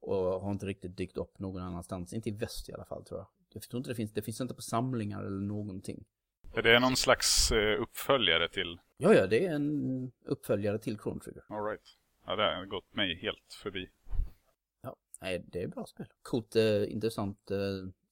Och 0.00 0.16
har 0.16 0.50
inte 0.50 0.66
riktigt 0.66 0.96
dykt 0.96 1.16
upp 1.16 1.38
någon 1.38 1.62
annanstans. 1.62 2.12
Inte 2.12 2.28
i 2.28 2.32
väst 2.32 2.68
i 2.68 2.72
alla 2.72 2.84
fall 2.84 3.04
tror 3.04 3.20
jag. 3.20 3.28
Jag 3.52 3.62
tror 3.62 3.78
inte 3.78 3.90
det 3.90 3.94
finns, 3.94 4.12
det 4.12 4.22
finns 4.22 4.40
inte 4.40 4.54
på 4.54 4.62
samlingar 4.62 5.24
eller 5.24 5.46
någonting. 5.46 6.04
Är 6.54 6.62
det 6.62 6.80
någon 6.80 6.96
slags 6.96 7.52
eh, 7.52 7.82
uppföljare 7.82 8.48
till... 8.48 8.80
Ja, 8.96 9.14
ja, 9.14 9.26
det 9.26 9.46
är 9.46 9.54
en 9.54 10.12
uppföljare 10.24 10.78
till 10.78 10.98
Chrono 10.98 11.20
Trigger. 11.20 11.44
All 11.48 11.64
right. 11.64 11.82
Ja, 12.28 12.36
det 12.36 12.42
har 12.42 12.64
gått 12.64 12.94
mig 12.94 13.18
helt 13.22 13.54
förbi. 13.62 13.88
Ja, 14.82 14.96
nej, 15.20 15.44
det 15.46 15.62
är 15.62 15.68
bra 15.68 15.86
spel. 15.86 16.06
Coolt, 16.22 16.56
eh, 16.56 16.92
intressant 16.92 17.50
eh, 17.50 17.56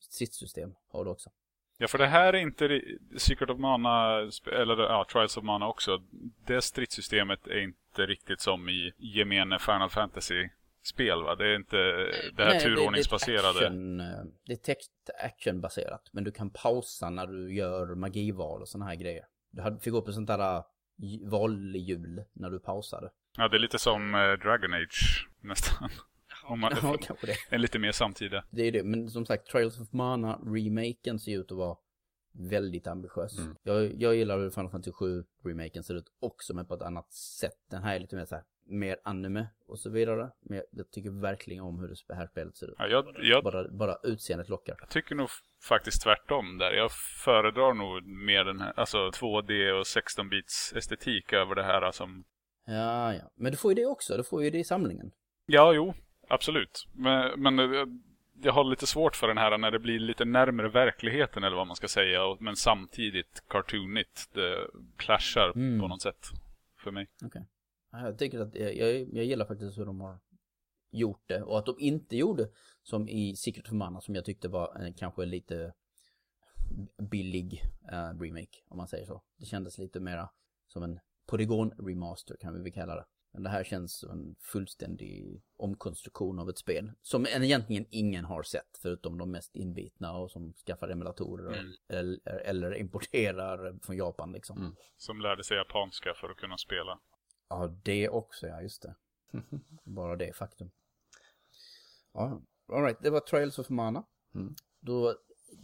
stridssystem 0.00 0.74
har 0.92 1.04
du 1.04 1.10
också. 1.10 1.30
Ja, 1.78 1.88
för 1.88 1.98
det 1.98 2.06
här 2.06 2.32
är 2.32 2.38
inte 2.38 2.82
Secret 3.16 3.50
of 3.50 3.58
Mana, 3.58 4.18
eller 4.52 4.82
ja, 4.82 5.06
Trials 5.12 5.36
of 5.36 5.44
Mana 5.44 5.68
också. 5.68 6.02
Det 6.46 6.62
stridssystemet 6.62 7.46
är 7.46 7.58
inte 7.58 8.06
riktigt 8.06 8.40
som 8.40 8.68
i 8.68 8.92
gemene 8.98 9.58
Final 9.58 9.90
Fantasy-spel, 9.90 11.22
va? 11.22 11.34
Det 11.34 11.46
är 11.46 11.56
inte 11.56 11.76
det 12.36 12.44
här 12.44 12.50
Nej, 12.50 12.60
turordningsbaserade. 12.60 13.60
Det, 13.60 13.66
är 13.66 14.18
eh, 14.18 14.24
det 14.46 14.52
är 14.52 14.56
text 14.56 14.92
action-baserat. 15.18 16.08
Men 16.12 16.24
du 16.24 16.32
kan 16.32 16.50
pausa 16.50 17.10
när 17.10 17.26
du 17.26 17.54
gör 17.54 17.94
magival 17.94 18.60
och 18.60 18.68
sådana 18.68 18.86
här 18.86 18.96
grejer. 18.96 19.26
Du 19.50 19.78
fick 19.80 19.94
upp 19.94 20.08
ett 20.08 20.14
sånt 20.14 20.28
där 20.28 20.56
eh, 20.56 20.64
valhjul 21.22 22.24
när 22.32 22.50
du 22.50 22.58
pausade. 22.60 23.10
Ja, 23.36 23.48
det 23.48 23.56
är 23.56 23.58
lite 23.58 23.78
som 23.78 24.14
eh, 24.14 24.32
Dragon 24.32 24.74
Age, 24.74 25.28
nästan. 25.40 25.88
Om 26.44 26.60
man, 26.60 26.72
Ja, 26.82 26.96
kanske 27.02 27.26
det. 27.26 27.36
en 27.50 27.60
lite 27.60 27.78
mer 27.78 27.92
samtida. 27.92 28.44
Det 28.50 28.62
är 28.62 28.72
det, 28.72 28.82
men 28.82 29.10
som 29.10 29.26
sagt, 29.26 29.46
Trials 29.46 29.80
of 29.80 29.92
Mana 29.92 30.36
remaken 30.36 31.18
ser 31.18 31.40
ut 31.40 31.52
att 31.52 31.58
vara 31.58 31.76
väldigt 32.32 32.86
ambitiös. 32.86 33.38
Mm. 33.38 33.56
Jag, 33.62 34.02
jag 34.02 34.16
gillar 34.16 34.38
hur 34.38 34.50
Final 34.50 34.70
Fantasy 34.70 34.92
7 34.92 35.24
remaken 35.44 35.84
ser 35.84 35.94
ut 35.94 36.06
också, 36.20 36.54
men 36.54 36.66
på 36.66 36.74
ett 36.74 36.82
annat 36.82 37.12
sätt. 37.12 37.56
Den 37.70 37.82
här 37.82 37.96
är 37.96 38.00
lite 38.00 38.16
mer 38.16 38.24
så 38.24 38.34
här, 38.34 38.44
mer 38.68 38.96
anime 39.04 39.46
och 39.66 39.78
så 39.78 39.90
vidare. 39.90 40.30
Men 40.40 40.56
jag, 40.58 40.66
jag 40.70 40.90
tycker 40.90 41.10
verkligen 41.10 41.62
om 41.62 41.78
hur 41.80 41.88
det 42.08 42.14
här 42.14 42.26
spelet 42.26 42.56
ser 42.56 42.66
ut. 42.66 42.74
Ja, 42.78 42.86
jag, 42.86 43.16
jag 43.18 43.44
Bara, 43.44 43.68
bara 43.68 43.96
utseendet 44.02 44.48
lockar. 44.48 44.76
Jag 44.80 44.88
tycker 44.88 45.14
nog 45.14 45.28
faktiskt 45.62 46.02
tvärtom 46.02 46.58
där. 46.58 46.72
Jag 46.72 46.92
föredrar 47.24 47.74
nog 47.74 48.06
mer 48.06 48.44
den 48.44 48.60
här, 48.60 48.72
alltså 48.76 48.98
2D 48.98 49.70
och 49.70 49.84
16-bits 49.84 50.72
estetik 50.76 51.32
över 51.32 51.54
det 51.54 51.62
här 51.62 51.92
som... 51.92 52.24
Ja, 52.66 53.14
ja. 53.14 53.30
Men 53.34 53.52
du 53.52 53.58
får 53.58 53.70
ju 53.70 53.74
det 53.74 53.86
också, 53.86 54.16
du 54.16 54.24
får 54.24 54.44
ju 54.44 54.50
det 54.50 54.58
i 54.58 54.64
samlingen. 54.64 55.10
Ja, 55.46 55.72
jo, 55.74 55.94
absolut. 56.28 56.86
Men, 56.92 57.40
men 57.42 57.58
jag, 57.58 58.00
jag 58.42 58.52
har 58.52 58.64
lite 58.64 58.86
svårt 58.86 59.16
för 59.16 59.28
den 59.28 59.38
här 59.38 59.58
när 59.58 59.70
det 59.70 59.78
blir 59.78 59.98
lite 59.98 60.24
närmare 60.24 60.68
verkligheten 60.68 61.44
eller 61.44 61.56
vad 61.56 61.66
man 61.66 61.76
ska 61.76 61.88
säga. 61.88 62.20
Men 62.40 62.56
samtidigt 62.56 63.42
cartoonigt. 63.48 64.34
Det 64.34 64.70
clashar 64.96 65.52
Mm. 65.54 65.80
på 65.80 65.88
något 65.88 66.02
sätt 66.02 66.26
för 66.78 66.90
mig. 66.90 67.06
Ja, 67.20 68.00
Jag 68.00 68.18
tycker 68.18 68.40
att, 68.40 68.54
jag, 68.54 68.76
jag, 68.76 69.08
jag 69.14 69.24
gillar 69.24 69.46
faktiskt 69.46 69.78
hur 69.78 69.84
de 69.86 70.00
har 70.00 70.18
gjort 70.90 71.22
det. 71.26 71.42
Och 71.42 71.58
att 71.58 71.66
de 71.66 71.76
inte 71.78 72.16
gjorde 72.16 72.48
som 72.82 73.08
i 73.08 73.36
Secret 73.36 73.66
of 73.66 73.72
Mana 73.72 74.00
som 74.00 74.14
jag 74.14 74.24
tyckte 74.24 74.48
var 74.48 74.82
eh, 74.86 74.94
kanske 74.96 75.24
lite 75.24 75.72
billig 77.10 77.62
eh, 77.92 78.20
remake, 78.20 78.58
om 78.68 78.76
man 78.76 78.88
säger 78.88 79.06
så. 79.06 79.22
Det 79.38 79.46
kändes 79.46 79.78
lite 79.78 80.00
mera 80.00 80.28
som 80.66 80.82
en 80.82 80.98
polygon-remaster 81.26 82.36
kan 82.40 82.54
vi 82.54 82.62
väl 82.62 82.72
kalla 82.72 82.94
det. 82.94 83.04
Men 83.36 83.42
det 83.42 83.50
här 83.50 83.64
känns 83.64 83.98
som 83.98 84.10
en 84.10 84.36
fullständig 84.40 85.42
omkonstruktion 85.56 86.38
av 86.38 86.48
ett 86.48 86.58
spel. 86.58 86.92
Som 87.02 87.26
en 87.26 87.42
egentligen 87.42 87.86
ingen 87.90 88.24
har 88.24 88.42
sett, 88.42 88.78
förutom 88.82 89.18
de 89.18 89.30
mest 89.30 89.56
inbitna 89.56 90.16
och 90.16 90.30
som 90.30 90.52
skaffar 90.52 90.88
emulatorer 90.88 91.46
och, 91.46 91.56
eller, 91.88 92.38
eller 92.38 92.74
importerar 92.74 93.78
från 93.82 93.96
Japan 93.96 94.32
liksom. 94.32 94.58
Mm. 94.58 94.76
Som 94.96 95.20
lärde 95.20 95.44
sig 95.44 95.56
japanska 95.56 96.14
för 96.14 96.30
att 96.30 96.36
kunna 96.36 96.58
spela. 96.58 96.98
Ja, 97.48 97.66
det 97.82 98.08
också, 98.08 98.46
ja 98.46 98.62
just 98.62 98.82
det. 98.82 98.94
Bara 99.84 100.16
det 100.16 100.36
faktum. 100.36 100.70
Ja, 102.12 102.42
alright, 102.72 102.98
det 103.02 103.10
var 103.10 103.20
Trials 103.20 103.58
of 103.58 103.68
Mana. 103.68 104.04
Mm. 104.34 104.54
Då 104.80 105.14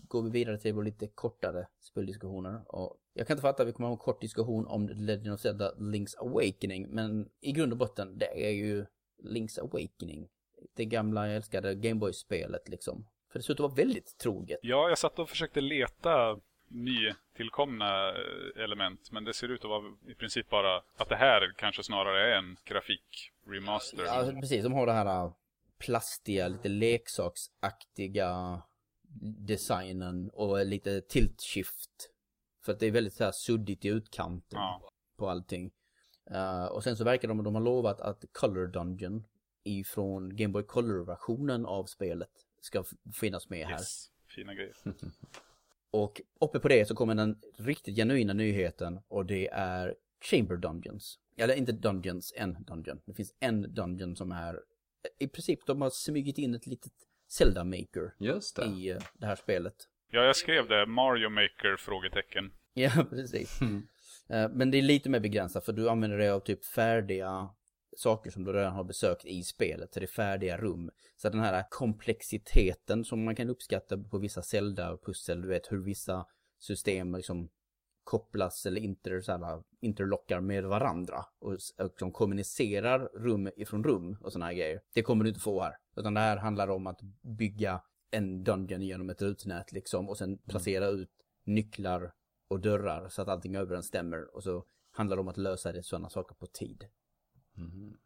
går 0.08 0.22
vi 0.22 0.30
vidare 0.30 0.58
till 0.58 0.74
vår 0.74 0.82
lite 0.82 1.06
kortare 1.06 1.66
speldiskussioner. 1.80 2.62
Och 2.66 2.98
jag 3.12 3.26
kan 3.26 3.34
inte 3.34 3.42
fatta 3.42 3.62
att 3.62 3.68
vi 3.68 3.72
kommer 3.72 3.88
ha 3.88 3.94
en 3.94 3.98
kort 3.98 4.20
diskussion 4.20 4.66
om 4.66 4.88
Legend 4.88 5.34
of 5.34 5.40
Zelda 5.40 5.74
Link's 5.74 6.18
Awakening. 6.18 6.88
Men 6.88 7.28
i 7.40 7.52
grund 7.52 7.72
och 7.72 7.78
botten, 7.78 8.18
det 8.18 8.46
är 8.46 8.50
ju 8.50 8.86
Link's 9.24 9.60
Awakening. 9.60 10.28
Det 10.76 10.84
gamla 10.84 11.26
jag 11.26 11.36
älskade 11.36 11.74
Gameboy-spelet 11.74 12.68
liksom. 12.68 13.06
För 13.32 13.38
det 13.38 13.42
ser 13.42 13.52
ut 13.52 13.60
att 13.60 13.64
vara 13.64 13.74
väldigt 13.74 14.18
troget. 14.18 14.58
Ja, 14.62 14.88
jag 14.88 14.98
satt 14.98 15.18
och 15.18 15.28
försökte 15.28 15.60
leta 15.60 16.40
nytillkomna 16.68 18.08
eh, 18.08 18.64
element. 18.64 19.10
Men 19.12 19.24
det 19.24 19.34
ser 19.34 19.48
ut 19.48 19.64
att 19.64 19.70
vara 19.70 19.82
i 20.08 20.14
princip 20.14 20.50
bara 20.50 20.76
att 20.96 21.08
det 21.08 21.16
här 21.16 21.54
kanske 21.56 21.82
snarare 21.82 22.34
är 22.34 22.38
en 22.38 22.56
grafik-remaster. 22.64 24.04
Ja, 24.04 24.40
precis. 24.40 24.64
De 24.64 24.72
har 24.72 24.86
det 24.86 24.92
här 24.92 25.24
äh, 25.24 25.32
plastiga, 25.78 26.48
lite 26.48 26.68
leksaksaktiga 26.68 28.62
designen 29.20 30.30
och 30.30 30.66
lite 30.66 31.00
tilt 31.00 31.42
shift. 31.42 32.10
För 32.64 32.72
att 32.72 32.80
det 32.80 32.86
är 32.86 32.90
väldigt 32.90 33.14
så 33.14 33.24
här 33.24 33.32
suddigt 33.32 33.84
i 33.84 33.88
utkanten 33.88 34.58
Ja. 34.58 34.90
på 35.16 35.28
allting. 35.28 35.70
Uh, 36.30 36.64
och 36.64 36.84
sen 36.84 36.96
så 36.96 37.04
verkar 37.04 37.28
de, 37.28 37.44
de 37.44 37.54
har 37.54 37.62
lovat 37.62 38.00
att 38.00 38.24
Color 38.32 38.66
Dungeon 38.66 39.26
ifrån 39.64 40.36
Game 40.36 40.52
Boy 40.52 40.62
Color-versionen 40.62 41.66
av 41.66 41.84
spelet 41.84 42.30
ska 42.60 42.84
finnas 43.14 43.48
med 43.50 43.66
här. 43.66 43.72
Yes. 43.74 44.10
Fina 44.28 44.54
grejer. 44.54 44.76
Och 45.90 46.20
uppe 46.40 46.58
på 46.58 46.68
det 46.68 46.88
så 46.88 46.94
kommer 46.94 47.14
den 47.14 47.40
riktigt 47.56 47.96
genuina 47.96 48.32
nyheten 48.32 49.00
och 49.08 49.26
det 49.26 49.48
är 49.48 49.94
Chamber 50.20 50.56
Dungeons. 50.56 51.18
Eller 51.36 51.54
inte 51.54 51.72
Dungeons, 51.72 52.32
en 52.36 52.64
Dungeon. 52.64 53.00
Det 53.04 53.14
finns 53.14 53.34
en 53.40 53.74
Dungeon 53.74 54.16
som 54.16 54.32
är 54.32 54.60
i 55.18 55.28
princip 55.28 55.66
de 55.66 55.82
har 55.82 55.90
smugit 55.90 56.38
in 56.38 56.54
ett 56.54 56.66
litet 56.66 56.92
Zelda 57.32 57.64
Maker 57.64 58.14
Just 58.18 58.56
det. 58.56 58.64
i 58.64 58.90
eh, 58.90 59.02
det 59.14 59.26
här 59.26 59.36
spelet. 59.36 59.74
Ja, 60.10 60.24
jag 60.24 60.36
skrev 60.36 60.68
det. 60.68 60.86
Mario 60.86 61.28
Maker? 61.28 61.76
Frågetecken. 61.78 62.52
Ja, 62.74 62.90
precis. 63.10 63.60
Mm. 63.60 63.86
Men 64.52 64.70
det 64.70 64.78
är 64.78 64.82
lite 64.82 65.10
mer 65.10 65.20
begränsat 65.20 65.64
för 65.64 65.72
du 65.72 65.88
använder 65.88 66.18
dig 66.18 66.30
av 66.30 66.40
typ 66.40 66.64
färdiga 66.64 67.48
saker 67.96 68.30
som 68.30 68.44
du 68.44 68.52
redan 68.52 68.72
har 68.72 68.84
besökt 68.84 69.24
i 69.24 69.42
spelet. 69.42 69.94
Så 69.94 70.00
det 70.00 70.04
är 70.04 70.08
färdiga 70.08 70.56
rum. 70.56 70.90
Så 71.16 71.28
den 71.28 71.40
här 71.40 71.64
komplexiteten 71.70 73.04
som 73.04 73.24
man 73.24 73.36
kan 73.36 73.50
uppskatta 73.50 73.98
på 73.98 74.18
vissa 74.18 74.42
Zelda-pussel, 74.42 75.42
du 75.42 75.48
vet 75.48 75.72
hur 75.72 75.84
vissa 75.84 76.26
system 76.58 77.14
liksom 77.14 77.48
kopplas 78.04 78.66
eller 78.66 78.80
inter, 78.80 79.20
så 79.20 79.32
här, 79.32 79.62
interlockar 79.80 80.40
med 80.40 80.64
varandra 80.64 81.24
och, 81.40 81.52
och 81.52 81.94
som 81.98 82.12
kommunicerar 82.12 83.00
rum 83.00 83.50
ifrån 83.56 83.84
rum 83.84 84.16
och 84.20 84.32
sådana 84.32 84.46
här 84.46 84.54
grejer. 84.54 84.80
Det 84.94 85.02
kommer 85.02 85.24
du 85.24 85.28
inte 85.28 85.40
få 85.40 85.62
här. 85.62 85.72
Utan 85.96 86.14
det 86.14 86.20
här 86.20 86.36
handlar 86.36 86.68
om 86.68 86.86
att 86.86 87.00
bygga 87.22 87.82
en 88.10 88.44
dungeon 88.44 88.82
genom 88.82 89.10
ett 89.10 89.22
rutnät 89.22 89.72
liksom 89.72 90.08
och 90.08 90.18
sen 90.18 90.38
placera 90.38 90.86
ut 90.86 91.10
nycklar 91.44 92.12
och 92.48 92.60
dörrar 92.60 93.08
så 93.08 93.22
att 93.22 93.28
allting 93.28 93.56
överensstämmer 93.56 94.36
och 94.36 94.42
så 94.42 94.64
handlar 94.92 95.16
det 95.16 95.20
om 95.20 95.28
att 95.28 95.36
lösa 95.36 95.72
det 95.72 95.82
sådana 95.82 96.08
saker 96.08 96.34
på 96.34 96.46
tid. 96.46 96.84
Mhm. 97.54 97.96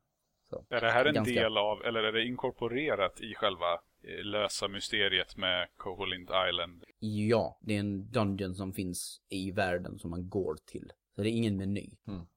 Så. 0.50 0.66
Är 0.70 0.80
det 0.80 0.90
här 0.90 1.04
en 1.04 1.14
Ganska- 1.14 1.34
del 1.34 1.56
av, 1.56 1.82
eller 1.84 2.02
är 2.02 2.12
det 2.12 2.24
inkorporerat 2.26 3.20
i 3.20 3.34
själva 3.34 3.72
eh, 4.02 4.24
lösa 4.24 4.68
mysteriet 4.68 5.36
med 5.36 5.68
Koholint 5.76 6.30
Island? 6.50 6.84
Ja, 6.98 7.58
det 7.60 7.76
är 7.76 7.80
en 7.80 8.10
dungeon 8.10 8.54
som 8.54 8.72
finns 8.72 9.20
i 9.28 9.50
världen 9.50 9.98
som 9.98 10.10
man 10.10 10.28
går 10.28 10.56
till. 10.66 10.92
Så 11.14 11.22
det 11.22 11.30
är 11.30 11.32
ingen 11.32 11.56
meny. 11.56 11.90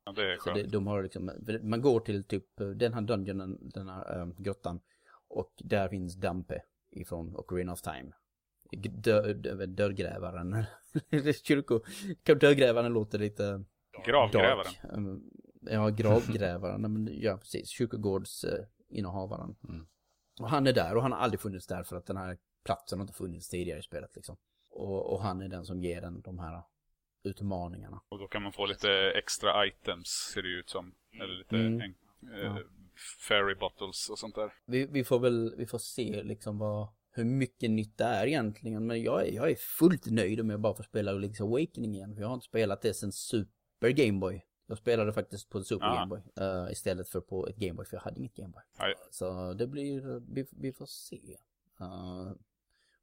Ja, 0.04 0.12
det 0.12 0.34
är 0.34 0.38
Så 0.38 0.50
det, 0.54 0.56
skönt. 0.62 0.72
de 0.72 0.88
har 0.88 1.04
liksom, 1.04 1.32
man 1.62 1.82
går 1.82 2.00
till 2.00 2.24
typ 2.24 2.60
eh, 2.60 2.68
den 2.68 2.94
här 2.94 3.02
dungeonen, 3.02 3.70
den 3.74 3.90
här 3.90 4.20
äh, 4.20 4.28
grottan. 4.38 4.80
Och 5.30 5.54
där 5.58 5.90
finns 5.90 6.16
Dampe 6.16 6.62
ifrån 6.92 7.36
Ocarina 7.36 7.74
of 7.74 7.82
Time. 7.82 8.12
Dö, 8.72 9.34
dö, 9.34 9.66
dörrgrävaren. 9.66 10.64
Kyrko... 11.44 11.80
Dörrgrävaren 12.26 12.94
låter 12.94 13.20
lite 13.20 13.64
Gravgrävaren. 14.06 14.74
dark. 14.84 14.94
Um, 14.98 15.30
Ja, 15.62 15.90
gravgrävaren. 15.90 16.82
Men, 16.94 17.10
ja, 17.22 17.38
precis. 17.38 17.70
Kyrkogårds 17.70 18.44
eh, 18.44 18.66
innehavaren. 18.90 19.56
Mm. 19.70 19.88
Och 20.42 20.50
han 20.50 20.68
är 20.68 20.74
där 20.74 20.96
och 20.96 21.02
han 21.02 21.12
har 21.12 21.20
aldrig 21.20 21.40
funnits 21.40 21.68
där 21.68 21.84
för 21.84 21.96
att 21.96 22.06
den 22.06 22.18
här 22.18 22.38
platsen 22.66 23.00
har 23.00 23.04
inte 23.04 23.14
funnits 23.14 23.50
tidigare 23.50 23.80
i 23.80 23.82
spelet 23.82 24.16
liksom. 24.16 24.38
Och, 24.70 25.14
och 25.14 25.22
han 25.22 25.42
är 25.42 25.48
den 25.48 25.66
som 25.66 25.84
ger 25.84 26.02
den 26.02 26.22
de 26.22 26.40
här 26.40 26.62
utmaningarna. 27.24 28.02
Och 28.10 28.20
då 28.20 28.28
kan 28.28 28.42
man 28.44 28.54
få 28.54 28.66
lite 28.66 28.92
extra 29.16 29.66
items, 29.68 30.08
ser 30.34 30.42
det 30.42 30.50
ut 30.50 30.70
som. 30.70 30.96
Eller 31.22 31.34
lite 31.34 31.56
Mm. 31.56 31.82
en, 31.82 31.96
eh, 32.34 32.40
Ja. 32.46 32.60
Fairy 33.28 33.56
bottles 33.56 34.10
och 34.10 34.20
sånt 34.20 34.36
där. 34.36 34.54
Vi, 34.66 34.86
vi 34.86 35.04
får 35.04 35.20
väl, 35.20 35.56
vi 35.58 35.66
får 35.66 35.78
se 35.78 36.24
liksom 36.24 36.58
vad, 36.58 36.88
hur 37.12 37.26
mycket 37.26 37.70
nytt 37.72 37.98
det 37.98 38.04
är 38.04 38.28
egentligen. 38.28 38.88
Men 38.88 39.02
jag 39.04 39.28
är, 39.28 39.32
jag 39.32 39.52
är 39.52 39.56
fullt 39.56 40.06
nöjd 40.06 40.40
om 40.40 40.50
jag 40.50 40.60
bara 40.62 40.76
får 40.76 40.84
spela 40.84 41.12
Link's 41.12 41.42
Awakening 41.44 41.96
igen. 41.96 42.14
För 42.16 42.22
jag 42.22 42.28
har 42.28 42.34
inte 42.36 42.46
spelat 42.46 42.82
det 42.82 42.94
sen 42.94 43.12
Super 43.12 43.90
Game 43.90 44.20
Boy. 44.20 44.46
Jag 44.68 44.78
spelade 44.78 45.14
faktiskt 45.14 45.50
på 45.50 45.64
Super 45.64 45.86
Ja. 45.86 45.94
Game 45.96 46.06
Boy. 46.08 46.22
eh, 46.46 46.72
istället 46.72 47.10
för 47.10 47.22
på 47.22 47.48
ett 47.48 47.56
Game 47.56 47.74
Boy, 47.74 47.86
för 47.86 47.98
jag 47.98 48.02
hade 48.02 48.20
inget 48.20 48.36
Game 48.36 48.50
Boy. 48.52 48.62
Nej. 48.80 48.94
Så 49.12 49.54
det 49.54 49.68
blir, 49.68 50.20
vi, 50.34 50.46
vi 50.52 50.74
får 50.74 50.86
se. 50.86 51.38
Eh, 51.80 52.32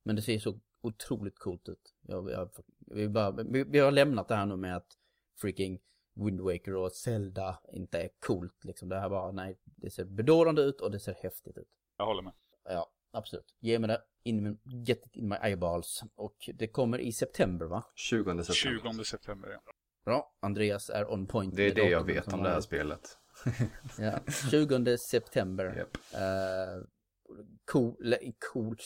men 0.03 0.17
det 0.17 0.23
ser 0.23 0.39
så 0.39 0.61
otroligt 0.81 1.39
coolt 1.39 1.69
ut. 1.69 1.95
Jag, 2.01 2.31
jag, 2.31 2.51
vi, 2.79 3.09
bara, 3.09 3.31
vi, 3.31 3.65
vi 3.65 3.79
har 3.79 3.91
lämnat 3.91 4.29
det 4.29 4.35
här 4.35 4.47
nu 4.47 4.57
med 4.57 4.77
att 4.77 4.87
freaking 5.41 5.79
Wind 6.17 6.41
Waker 6.41 6.75
och 6.75 6.93
Zelda 6.93 7.59
inte 7.73 7.99
är 8.03 8.09
coolt 8.27 8.65
liksom. 8.65 8.89
Det 8.89 9.01
här 9.01 9.09
bara, 9.09 9.33
nej, 9.33 9.59
det 9.65 9.91
ser 9.91 10.05
bedårande 10.05 10.63
ut 10.63 10.81
och 10.81 10.91
det 10.91 11.01
ser 11.01 11.15
häftigt 11.15 11.59
ut. 11.59 11.69
Jag 11.97 12.07
håller 12.07 12.23
med. 12.23 12.33
Ja, 12.65 12.91
absolut. 13.13 13.55
Ge 13.61 13.79
mig 13.79 13.89
det. 13.89 14.03
In, 14.23 14.59
get 14.65 15.07
it 15.07 15.17
in 15.17 15.29
my 15.29 15.37
eyeballs. 15.43 16.03
Och 16.15 16.51
det 16.55 16.69
kommer 16.69 16.99
i 16.99 17.13
september 17.13 17.67
va? 17.67 17.85
20 17.95 18.45
september. 18.45 18.93
20 18.95 19.05
september, 19.05 19.49
ja. 19.51 19.73
Bra, 20.05 20.35
Andreas 20.41 20.91
är 20.91 21.13
on 21.13 21.27
point. 21.27 21.57
Det 21.57 21.63
är 21.63 21.75
det 21.75 21.89
jag 21.91 22.05
vet 22.05 22.33
om 22.33 22.43
det 22.43 22.49
här 22.51 22.61
spelet. 22.61 23.19
Ja, 23.99 24.19
20 24.51 24.99
september. 24.99 25.77
Japp. 25.77 25.97
Eh, 26.15 26.85
cool, 27.73 27.97
cool, 28.53 28.77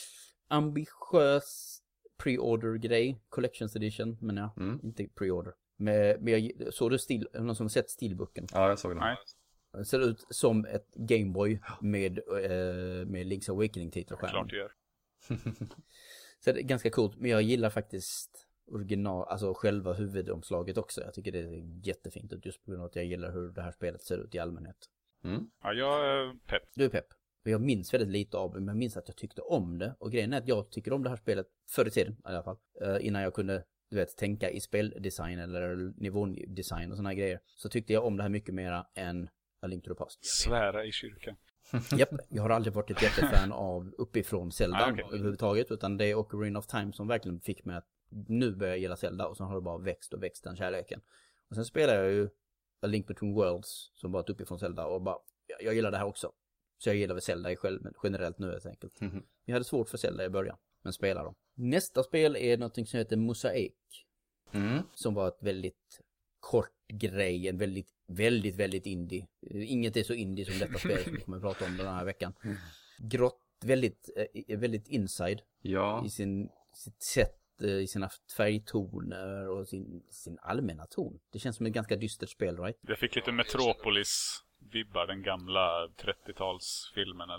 ambitiös 0.47 1.81
pre-order-grej. 2.23 3.19
Collections 3.29 3.75
edition, 3.75 4.17
men 4.21 4.37
ja, 4.37 4.53
Mm. 4.57 4.79
inte 4.83 5.03
pre-order. 5.03 5.53
Med, 5.81 6.21
med, 6.21 6.51
såg 6.71 6.91
du 6.91 6.97
stil, 6.97 7.27
någon 7.33 7.55
som 7.55 7.69
sett 7.69 7.89
stilboken? 7.89 8.47
Ja, 8.53 8.69
jag 8.69 8.79
såg 8.79 8.91
den. 8.91 8.97
Nej. 8.97 9.17
Det 9.73 9.85
ser 9.85 9.99
ut 9.99 10.25
som 10.29 10.65
ett 10.65 10.93
Gameboy 10.95 11.61
med, 11.81 12.17
eh, 12.17 13.05
med 13.07 13.25
Link's 13.27 13.51
Awakening-titel 13.51 14.17
skärmen. 14.17 14.31
Klart 14.31 14.49
det 14.49 14.57
gör. 14.57 14.71
Så 16.39 16.51
det 16.51 16.59
är 16.59 16.63
ganska 16.63 16.89
coolt, 16.89 17.17
men 17.17 17.31
jag 17.31 17.41
gillar 17.41 17.69
faktiskt 17.69 18.47
original, 18.67 19.27
alltså 19.27 19.53
själva 19.53 19.93
huvudomslaget 19.93 20.77
också. 20.77 21.01
Jag 21.01 21.13
tycker 21.13 21.31
det 21.31 21.39
är 21.39 21.87
jättefint 21.87 22.33
ut 22.33 22.45
just 22.45 22.65
på 22.65 22.71
grund 22.71 22.83
av 22.83 22.89
att 22.89 22.95
jag 22.95 23.05
gillar 23.05 23.31
hur 23.31 23.51
det 23.51 23.61
här 23.61 23.71
spelet 23.71 24.03
ser 24.03 24.17
ut 24.17 24.35
i 24.35 24.39
allmänhet. 24.39 24.77
Mm. 25.23 25.49
Ja, 25.63 25.73
jag 25.73 26.05
är 26.05 26.33
pepp. 26.47 26.63
Du 26.75 26.85
är 26.85 26.89
pepp. 26.89 27.07
Jag 27.43 27.61
minns 27.61 27.93
väldigt 27.93 28.09
lite 28.09 28.37
av 28.37 28.53
det, 28.53 28.59
men 28.59 28.67
jag 28.67 28.77
minns 28.77 28.97
att 28.97 29.07
jag 29.07 29.17
tyckte 29.17 29.41
om 29.41 29.77
det. 29.77 29.95
Och 29.99 30.11
grejen 30.11 30.33
är 30.33 30.37
att 30.37 30.47
jag 30.47 30.69
tycker 30.69 30.93
om 30.93 31.03
det 31.03 31.09
här 31.09 31.17
spelet 31.17 31.47
förr 31.69 31.87
i 31.87 31.91
tiden 31.91 32.13
i 32.13 32.21
alla 32.23 32.43
fall. 32.43 32.57
Eh, 32.81 32.97
innan 33.05 33.21
jag 33.21 33.33
kunde, 33.33 33.63
du 33.91 33.97
vet, 33.97 34.17
tänka 34.17 34.49
i 34.49 34.59
speldesign 34.59 35.39
eller 35.39 35.93
nivådesign 35.97 36.91
och 36.91 36.97
här 36.97 37.13
grejer. 37.13 37.39
Så 37.45 37.69
tyckte 37.69 37.93
jag 37.93 38.05
om 38.05 38.17
det 38.17 38.23
här 38.23 38.29
mycket 38.29 38.55
mera 38.55 38.87
än 38.95 39.29
A 39.61 39.67
Link 39.67 39.83
to 39.83 39.89
the 39.89 39.95
Past. 39.95 40.19
Svära 40.25 40.85
i 40.85 40.91
kyrkan. 40.91 41.35
Japp, 41.97 42.09
jag 42.29 42.43
har 42.43 42.49
aldrig 42.49 42.73
varit 42.73 42.91
ett 42.91 43.01
jättefan 43.01 43.51
av 43.51 43.93
uppifrån 43.97 44.51
Zelda 44.51 44.77
Nej, 44.77 44.91
okej. 44.91 45.05
överhuvudtaget. 45.05 45.71
Utan 45.71 45.97
det 45.97 46.05
är 46.05 46.15
Ocarina 46.15 46.59
of 46.59 46.67
Time 46.67 46.93
som 46.93 47.07
verkligen 47.07 47.41
fick 47.41 47.65
mig 47.65 47.75
att 47.75 47.87
nu 48.27 48.55
börja 48.55 48.75
gilla 48.75 48.95
Zelda. 48.95 49.27
Och 49.27 49.37
sen 49.37 49.47
har 49.47 49.55
det 49.55 49.61
bara 49.61 49.77
växt 49.77 50.13
och 50.13 50.23
växt 50.23 50.43
den 50.43 50.55
kärleken. 50.55 51.01
Och 51.49 51.55
sen 51.55 51.65
spelar 51.65 51.95
jag 51.95 52.11
ju 52.11 52.29
A 52.81 52.87
Link 52.87 53.07
Between 53.07 53.33
Worlds 53.33 53.91
som 53.93 54.11
var 54.11 54.19
ett 54.19 54.29
uppifrån 54.29 54.59
Zelda 54.59 54.85
och 54.85 55.01
bara, 55.01 55.17
jag, 55.47 55.63
jag 55.63 55.75
gillar 55.75 55.91
det 55.91 55.97
här 55.97 56.05
också. 56.05 56.31
Så 56.77 56.89
jag 56.89 56.95
gillar 56.95 57.15
väl 57.15 57.21
Zelda 57.21 57.55
själv, 57.55 57.81
generellt 58.03 58.39
nu 58.39 58.51
helt 58.51 58.65
enkelt. 58.65 59.01
Mhm. 59.01 59.23
Jag 59.45 59.53
hade 59.53 59.65
svårt 59.65 59.89
för 59.89 59.97
Zelda 59.97 60.25
i 60.25 60.29
början, 60.29 60.57
men 60.81 60.93
spelar 60.93 61.23
dem. 61.23 61.35
Nästa 61.55 62.03
spel 62.03 62.35
är 62.35 62.57
någonting 62.57 62.85
som 62.85 62.97
heter 62.97 63.17
Mosaic. 63.17 63.73
Mm. 64.51 64.83
Som 64.93 65.13
var 65.13 65.27
ett 65.27 65.43
väldigt 65.43 66.01
kort 66.39 66.87
grej, 66.87 67.47
en 67.47 67.57
väldigt, 67.57 67.89
väldigt, 68.07 68.55
väldigt 68.55 68.85
indie. 68.85 69.27
Inget 69.51 69.97
är 69.97 70.03
så 70.03 70.13
indie 70.13 70.45
som 70.45 70.59
detta 70.59 70.79
spel 70.79 71.03
som 71.03 71.13
vi 71.13 71.21
kommer 71.21 71.37
att 71.37 71.43
prata 71.43 71.65
om 71.65 71.77
den 71.77 71.87
här 71.87 72.05
veckan. 72.05 72.33
Grått, 72.97 73.41
väldigt, 73.65 74.09
eh, 74.15 74.59
väldigt 74.59 74.87
inside 74.87 75.41
Ja, 75.61 76.05
i 76.05 76.09
sin, 76.09 76.49
sitt 76.73 77.03
sätt, 77.03 77.61
eh, 77.61 77.69
i 77.69 77.87
sina 77.87 78.09
färgtoner 78.37 79.49
och 79.49 79.67
sin, 79.67 80.03
sin 80.09 80.37
allmänna 80.41 80.85
ton. 80.85 81.19
Det 81.31 81.39
känns 81.39 81.57
som 81.57 81.65
ett 81.65 81.73
ganska 81.73 81.95
dystert 81.95 82.29
spel, 82.29 82.57
right? 82.57 82.77
Jag 82.81 82.97
fick 82.97 83.15
lite 83.15 83.31
Metropolis-vibbar, 83.31 85.07
den 85.07 85.23
gamla 85.23 85.87
30-talsfilmen 85.87 87.31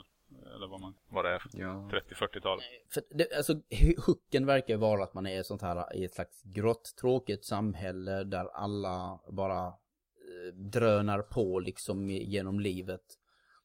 eller, 0.56 0.66
vad, 0.68 0.80
man, 0.80 0.94
vad 1.08 1.24
det 1.24 1.30
är. 1.30 1.42
ja. 1.52 1.90
30-40-tal. 2.10 2.58
För 2.94 3.02
det, 3.10 3.32
alltså, 3.36 3.52
hu- 3.52 4.00
hooken 4.06 4.46
verkar 4.46 4.76
vara 4.76 5.04
att 5.04 5.14
man 5.14 5.26
är 5.26 5.42
sånt 5.42 5.62
här 5.62 5.96
i 5.96 6.04
ett 6.04 6.14
slags 6.14 6.42
grått, 6.42 6.94
tråkigt 7.00 7.44
samhälle 7.44 8.24
där 8.24 8.46
alla 8.56 9.20
bara 9.32 9.66
eh, 9.66 10.54
drönar 10.54 11.22
på 11.22 11.58
liksom 11.60 12.10
genom 12.10 12.60
livet. 12.60 13.02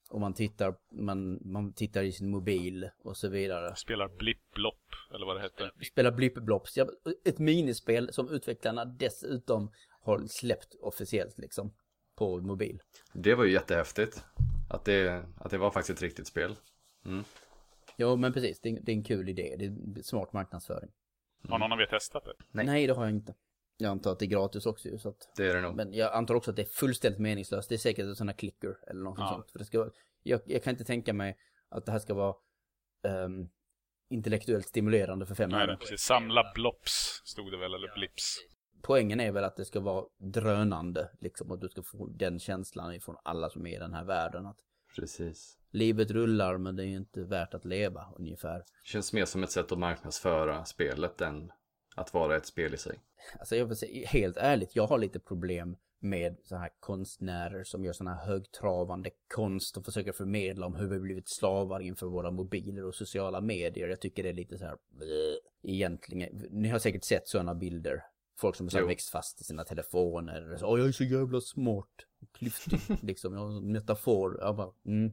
Och 0.10 0.22
man 0.22 0.34
tittar, 0.34 0.76
man, 0.92 1.40
man 1.52 1.74
tittar 1.74 2.04
i 2.04 2.12
sin 2.12 2.30
mobil 2.30 2.90
och 3.04 3.18
så 3.18 3.28
vidare. 3.30 3.76
Spelar 3.76 4.08
Blipp-Blopp, 4.08 5.14
eller 5.16 5.26
vad 5.26 5.36
det 5.36 5.42
hette. 5.42 5.72
Spelar 5.92 6.12
Blippblops, 6.12 6.78
ja, 6.78 6.88
ett 7.26 7.40
minispel 7.40 8.14
som 8.14 8.30
utvecklarna 8.30 8.86
dessutom 8.86 9.72
har 10.02 10.26
släppt 10.28 10.76
officiellt 10.82 11.38
liksom. 11.38 11.74
På 12.16 12.38
mobil. 12.38 12.80
Det 13.14 13.36
var 13.36 13.44
ju 13.46 13.52
jättehäftigt. 13.52 14.26
Att 14.70 14.86
det, 14.86 15.26
att 15.38 15.52
det 15.52 15.58
var 15.58 15.72
faktiskt 15.72 15.98
ett 15.98 16.02
riktigt 16.04 16.28
spel. 16.28 16.56
Jo 17.98 18.16
men 18.16 18.34
precis, 18.34 18.60
det 18.62 18.70
är, 18.70 18.80
det 18.82 18.92
är 18.92 18.96
en 18.96 19.04
kul 19.04 19.30
idé. 19.30 19.56
Det 19.60 19.66
är 20.00 20.04
smart 20.04 20.34
marknadsföring. 20.34 20.92
Har 21.50 21.60
någon 21.60 21.72
av 21.72 21.82
er 21.82 21.86
testat 21.86 22.26
det? 22.26 22.34
Nej. 22.52 22.66
Nej, 22.66 22.88
det 22.88 22.94
har 22.94 23.04
jag 23.04 23.12
inte. 23.16 23.36
Jag 23.78 23.90
antar 23.92 24.12
att 24.12 24.20
det 24.20 24.26
är 24.26 24.28
gratis 24.28 24.66
också 24.66 24.98
så 24.98 25.10
att 25.10 25.30
Det 25.36 25.50
är 25.50 25.54
det 25.56 25.62
nog. 25.62 25.76
Men 25.76 25.94
jag 25.94 26.14
antar 26.14 26.36
också 26.36 26.50
att 26.52 26.56
det 26.56 26.62
är 26.62 26.66
fullständigt 26.66 27.20
meningslöst. 27.20 27.70
Det 27.70 27.76
är 27.76 27.80
säkert 27.80 28.06
en 28.06 28.16
sån 28.16 28.28
här 28.28 28.36
clicker 28.36 28.78
eller 28.88 29.02
något 29.02 29.20
Ja. 29.20 29.28
sånt. 29.34 29.52
För 29.52 29.60
det 29.60 29.66
ska, 29.66 29.90
jag, 30.24 30.42
jag 30.46 30.64
kan 30.64 30.72
inte 30.72 30.84
tänka 30.84 31.14
mig 31.14 31.38
att 31.70 31.86
det 31.86 31.92
här 31.92 32.00
ska 32.00 32.14
vara 32.14 32.36
ehm, 33.08 33.50
intellektuellt 34.10 34.68
stimulerande 34.68 35.26
för 35.26 35.36
fem 35.36 35.50
Nej, 35.50 35.64
öre. 35.64 35.78
precis. 35.78 36.02
Samla 36.02 36.52
Blops, 36.56 37.22
stod 37.26 37.52
det 37.52 37.58
väl, 37.58 37.74
eller 37.74 37.96
Blips. 37.96 38.38
Poängen 38.82 39.20
är 39.20 39.32
väl 39.32 39.44
att 39.44 39.56
det 39.56 39.66
ska 39.66 39.80
vara 39.80 40.06
drönande, 40.18 41.10
liksom. 41.20 41.52
Och 41.52 41.60
du 41.60 41.70
ska 41.70 41.84
få 41.84 42.08
den 42.08 42.40
känslan 42.40 42.94
ifrån 42.94 43.16
alla 43.24 43.50
som 43.50 43.68
är 43.68 43.76
i 43.76 43.80
den 43.80 43.94
här 43.94 44.04
världen. 44.04 44.46
Att 44.46 44.58
Precis. 44.96 45.58
livet 45.72 46.12
rullar 46.12 46.58
men 46.58 46.76
det 46.76 46.84
är 46.84 46.88
inte 46.88 47.24
värt 47.24 47.54
att 47.54 47.66
leva, 47.66 48.06
ungefär. 48.18 48.64
Känns 48.84 49.14
mer 49.14 49.26
som 49.26 49.44
ett 49.44 49.52
sätt 49.52 49.72
att 49.72 49.80
marknadsföra 49.80 50.66
spelet 50.66 51.22
än 51.22 51.52
att 51.96 52.14
vara 52.14 52.36
ett 52.36 52.46
spel 52.46 52.74
i 52.74 52.78
sig. 52.78 53.00
Alltså 53.40 53.56
jag 53.56 53.66
vill 53.66 53.78
säga, 53.78 54.08
helt 54.08 54.38
ärligt, 54.38 54.76
jag 54.76 54.88
har 54.88 54.98
lite 54.98 55.20
problem 55.20 55.78
med 56.00 56.38
så 56.44 56.56
här 56.56 56.70
konstnärer 56.80 57.64
som 57.64 57.86
gör 57.86 57.94
såna 57.94 58.16
här 58.16 58.26
högtravande 58.26 59.10
konst 59.28 59.78
och 59.78 59.86
försöker 59.86 60.12
förmedla 60.12 60.66
om 60.66 60.76
hur 60.76 60.88
vi 60.88 61.00
blivit 61.00 61.30
slavar 61.30 61.80
inför 61.80 62.08
våra 62.08 62.32
mobiler 62.32 62.86
och 62.86 62.96
sociala 62.96 63.42
medier. 63.42 63.88
Jag 63.88 64.02
tycker 64.02 64.24
det 64.24 64.30
är 64.30 64.34
lite 64.34 64.58
så 64.58 64.66
här 64.66 64.78
egentligen. 65.64 66.48
Ni 66.52 66.70
har 66.70 66.80
säkert 66.80 67.04
sett 67.04 67.28
sådana 67.28 67.56
bilder. 67.56 68.04
Folk 68.38 68.56
som 68.56 68.70
har 68.74 68.82
växt 68.82 69.10
fast 69.10 69.42
i 69.42 69.44
sina 69.44 69.64
telefoner. 69.64 70.58
Så, 70.60 70.66
Åh, 70.68 70.80
jag 70.80 70.88
är 70.88 70.92
så 70.92 71.04
jävla 71.04 71.42
smart. 71.42 71.90
Klyftig, 72.34 72.80
liksom. 73.04 73.34
Jag 73.34 73.40
har 73.40 73.58
en 73.58 73.72
metafor. 73.72 74.38
Jag 74.42 74.56
bara, 74.56 74.72
mm. 74.86 75.12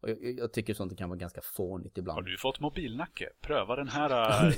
Och 0.00 0.10
jag, 0.10 0.38
jag 0.38 0.52
tycker 0.52 0.74
sånt 0.74 0.98
kan 0.98 1.08
vara 1.08 1.18
ganska 1.18 1.40
fånigt 1.40 1.96
Har 1.96 2.00
ibland. 2.00 2.26
du 2.26 2.38
fått 2.38 2.60
mobilnacke? 2.60 3.30
Pröva 3.40 3.76
den 3.76 3.88
här 3.88 4.46
äh, 4.48 4.52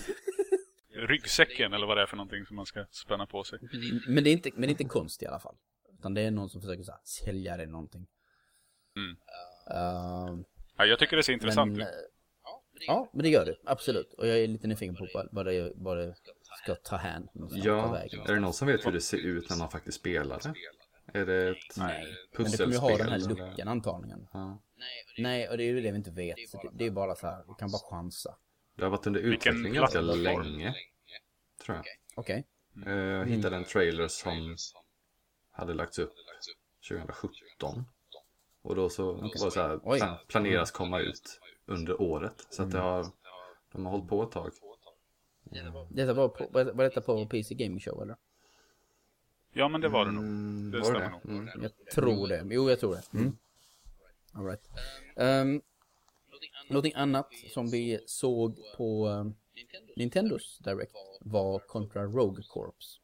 ryggsäcken 1.08 1.72
eller 1.72 1.86
vad 1.86 1.96
det 1.96 2.02
är 2.02 2.06
för 2.06 2.16
någonting 2.16 2.46
som 2.46 2.56
man 2.56 2.66
ska 2.66 2.86
spänna 2.90 3.26
på 3.26 3.44
sig. 3.44 3.58
Men 4.08 4.24
det, 4.24 4.30
är 4.30 4.32
inte, 4.32 4.50
men 4.54 4.60
det 4.62 4.66
är 4.66 4.70
inte 4.70 4.84
konst 4.84 5.22
i 5.22 5.26
alla 5.26 5.40
fall. 5.40 5.56
Utan 5.98 6.14
det 6.14 6.20
är 6.22 6.30
någon 6.30 6.48
som 6.50 6.60
försöker 6.60 6.82
så 6.82 6.92
här, 6.92 7.00
sälja 7.04 7.56
dig 7.56 7.66
någonting. 7.66 8.06
Mm. 8.96 9.16
Ehm, 9.70 10.44
Ja, 10.76 10.86
jag 10.86 10.98
tycker 10.98 11.16
det 11.16 11.22
ser 11.22 11.32
intressant 11.32 11.72
men, 11.72 11.80
ut. 11.80 11.86
eh, 11.86 11.92
ja, 12.86 13.10
men 13.12 13.22
det 13.22 13.28
gör 13.28 13.44
det. 13.46 13.56
Absolut. 13.64 14.12
Och 14.14 14.26
jag 14.26 14.38
är 14.38 14.46
lite 14.46 14.66
nyfiken 14.66 14.96
på 14.96 15.06
vad 15.32 15.46
det, 15.46 15.72
vad 15.74 15.96
det 15.96 16.14
ska 16.62 16.74
ta 16.74 16.96
på 16.96 17.48
Ja, 17.50 17.98
är 17.98 18.34
det 18.34 18.40
någon 18.40 18.52
som 18.52 18.68
vet 18.68 18.86
hur 18.86 18.92
det 18.92 19.00
ser 19.00 19.18
ut 19.18 19.50
när 19.50 19.56
man 19.56 19.70
faktiskt 19.70 19.98
spelar 19.98 20.40
det? 20.42 20.54
Är 21.18 21.26
det 21.26 21.48
ett 21.48 21.56
Nej, 21.76 22.16
men 22.38 22.50
det 22.50 22.56
kommer 22.56 22.72
ju 22.72 22.78
ha 22.78 22.88
den 22.96 23.08
här 23.08 23.18
pusselspel, 23.18 23.48
luckan 23.48 23.68
antagligen. 23.68 24.28
Ja. 24.32 24.62
Nej, 25.18 25.48
och 25.48 25.56
det 25.56 25.62
är 25.64 25.66
ju 25.66 25.80
det 25.80 25.90
vi 25.90 25.96
inte 25.96 26.10
vet. 26.10 26.36
Det, 26.72 26.86
är 26.86 26.90
bara 26.90 27.14
så 27.14 27.26
här, 27.26 27.44
vi 27.48 27.54
kan 27.58 27.70
bara 27.70 27.82
chansa. 27.90 28.36
Det 28.76 28.82
har 28.84 28.90
varit 28.90 29.06
under 29.06 29.20
utveckling 29.20 29.72
ganska 29.72 30.00
länge. 30.00 30.74
Tror 31.64 31.76
jag. 31.76 31.84
Okej. 32.14 32.46
Eh, 32.86 32.92
Jag 32.92 33.26
hittade 33.26 33.56
en 33.56 33.64
trailer 33.64 34.08
som 34.08 34.56
hade 35.50 35.74
lagts 35.74 35.98
upp 35.98 36.14
2017. 36.88 37.84
Och 38.62 38.74
då 38.76 38.88
så 38.90 39.12
var 39.12 39.22
det 39.44 39.50
så 39.50 39.60
här, 39.60 39.78
plan- 39.98 40.18
planeras 40.28 40.70
komma 40.70 41.00
ut 41.00 41.40
under 41.66 42.02
året. 42.02 42.46
Så 42.50 42.62
att 42.62 42.70
det 42.70 42.78
har, 42.78 43.06
de 43.72 43.84
har 43.86 43.92
hållit 43.92 44.08
på 44.08 44.22
ett 44.22 44.30
tag. 44.30 44.52
Detta 45.90 46.12
var, 46.14 46.28
på, 46.28 46.46
var 46.52 46.84
detta 46.84 47.00
på 47.00 47.26
PC 47.26 47.54
Gaming 47.54 47.80
Show 47.80 48.02
eller? 48.02 48.16
Ja, 49.52 49.68
men 49.68 49.80
det 49.80 49.88
var 49.88 50.04
det 50.04 50.12
nog. 50.12 50.24
Mm, 50.24 50.70
Det 50.70 50.78
var 50.78 50.84
stämmer 50.84 51.10
nog. 51.10 51.24
Mm. 51.24 51.48
Jag 51.62 51.72
tror 51.94 52.28
det. 52.28 52.46
Jo, 52.50 52.70
jag 52.70 52.80
tror 52.80 52.94
det. 52.94 53.18
Mm. 53.18 53.36
All 54.32 54.44
right. 54.46 54.62
Um, 55.16 55.62
någonting 56.68 56.92
annat 56.94 57.28
som 57.54 57.70
vi 57.70 58.00
såg 58.06 58.58
på 58.76 59.08
um, 59.08 59.34
Nintendos 59.96 60.58
Direct 60.58 60.94
var 61.20 61.58
Contra 61.58 62.02
Rogue 62.04 62.42
Corps. 62.48 63.00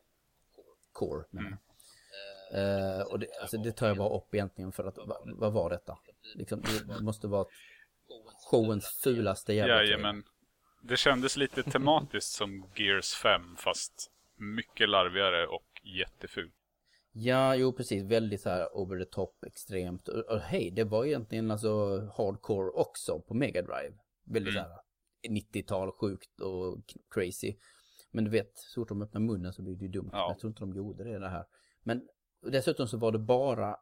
Core, 0.93 1.25
menar 1.31 1.51
jag. 1.51 1.59
Eh, 2.55 3.03
och 3.03 3.19
det, 3.19 3.27
alltså, 3.41 3.57
det 3.57 3.73
tar 3.73 3.87
jag 3.89 3.97
bara 3.97 4.17
upp 4.17 4.35
egentligen 4.35 4.73
för 4.73 4.85
att, 4.85 4.97
va, 4.99 5.17
vad 5.25 5.53
var 5.53 5.71
detta? 5.71 5.99
Liksom, 6.35 6.63
det 6.89 7.01
måste 7.03 7.27
vara 7.27 7.47
showens 8.51 8.87
fulaste 8.87 9.53
jävla. 9.55 9.75
Jajamän. 9.75 10.23
Det 10.87 10.97
kändes 10.97 11.37
lite 11.37 11.63
tematiskt 11.63 12.33
som 12.33 12.67
Gears 12.77 13.15
5 13.15 13.57
fast 13.57 14.11
mycket 14.37 14.89
larvigare 14.89 15.47
och 15.47 15.81
jätteful. 15.99 16.51
Ja, 17.13 17.57
jo 17.57 17.73
precis. 17.73 18.03
Väldigt 18.05 18.41
så 18.41 18.49
här 18.49 18.77
over 18.77 18.99
the 18.99 19.05
top, 19.11 19.45
extremt. 19.45 20.09
Och, 20.09 20.19
och 20.25 20.41
hej, 20.41 20.71
det 20.71 20.85
var 20.85 21.05
egentligen 21.05 21.51
alltså 21.51 22.01
hardcore 22.17 22.71
också 22.71 23.21
på 23.21 23.35
Mega 23.35 23.63
Drive. 23.63 23.95
Väldigt 24.25 24.55
Mm. 24.55 24.65
så 24.65 24.71
här 24.71 24.81
90-tal, 25.31 25.93
sjukt 25.93 26.41
och 26.41 26.79
crazy. 27.15 27.57
Men 28.11 28.25
du 28.25 28.31
vet, 28.31 28.51
så 28.57 28.81
fort 28.81 28.89
de 28.89 29.03
öppnar 29.03 29.21
munnen 29.21 29.53
så 29.53 29.63
blir 29.63 29.77
det 29.77 29.85
ju 29.85 29.91
dumt. 29.91 30.11
Ja. 30.13 30.29
Jag 30.31 30.39
tror 30.39 30.51
inte 30.51 30.61
de 30.61 30.75
gjorde 30.77 31.05
det, 31.05 31.19
det 31.19 31.29
här. 31.29 31.45
Men 31.83 32.09
dessutom 32.43 32.89
så 32.89 32.97
var 32.97 33.13
det 33.13 33.19
bara 33.19 33.77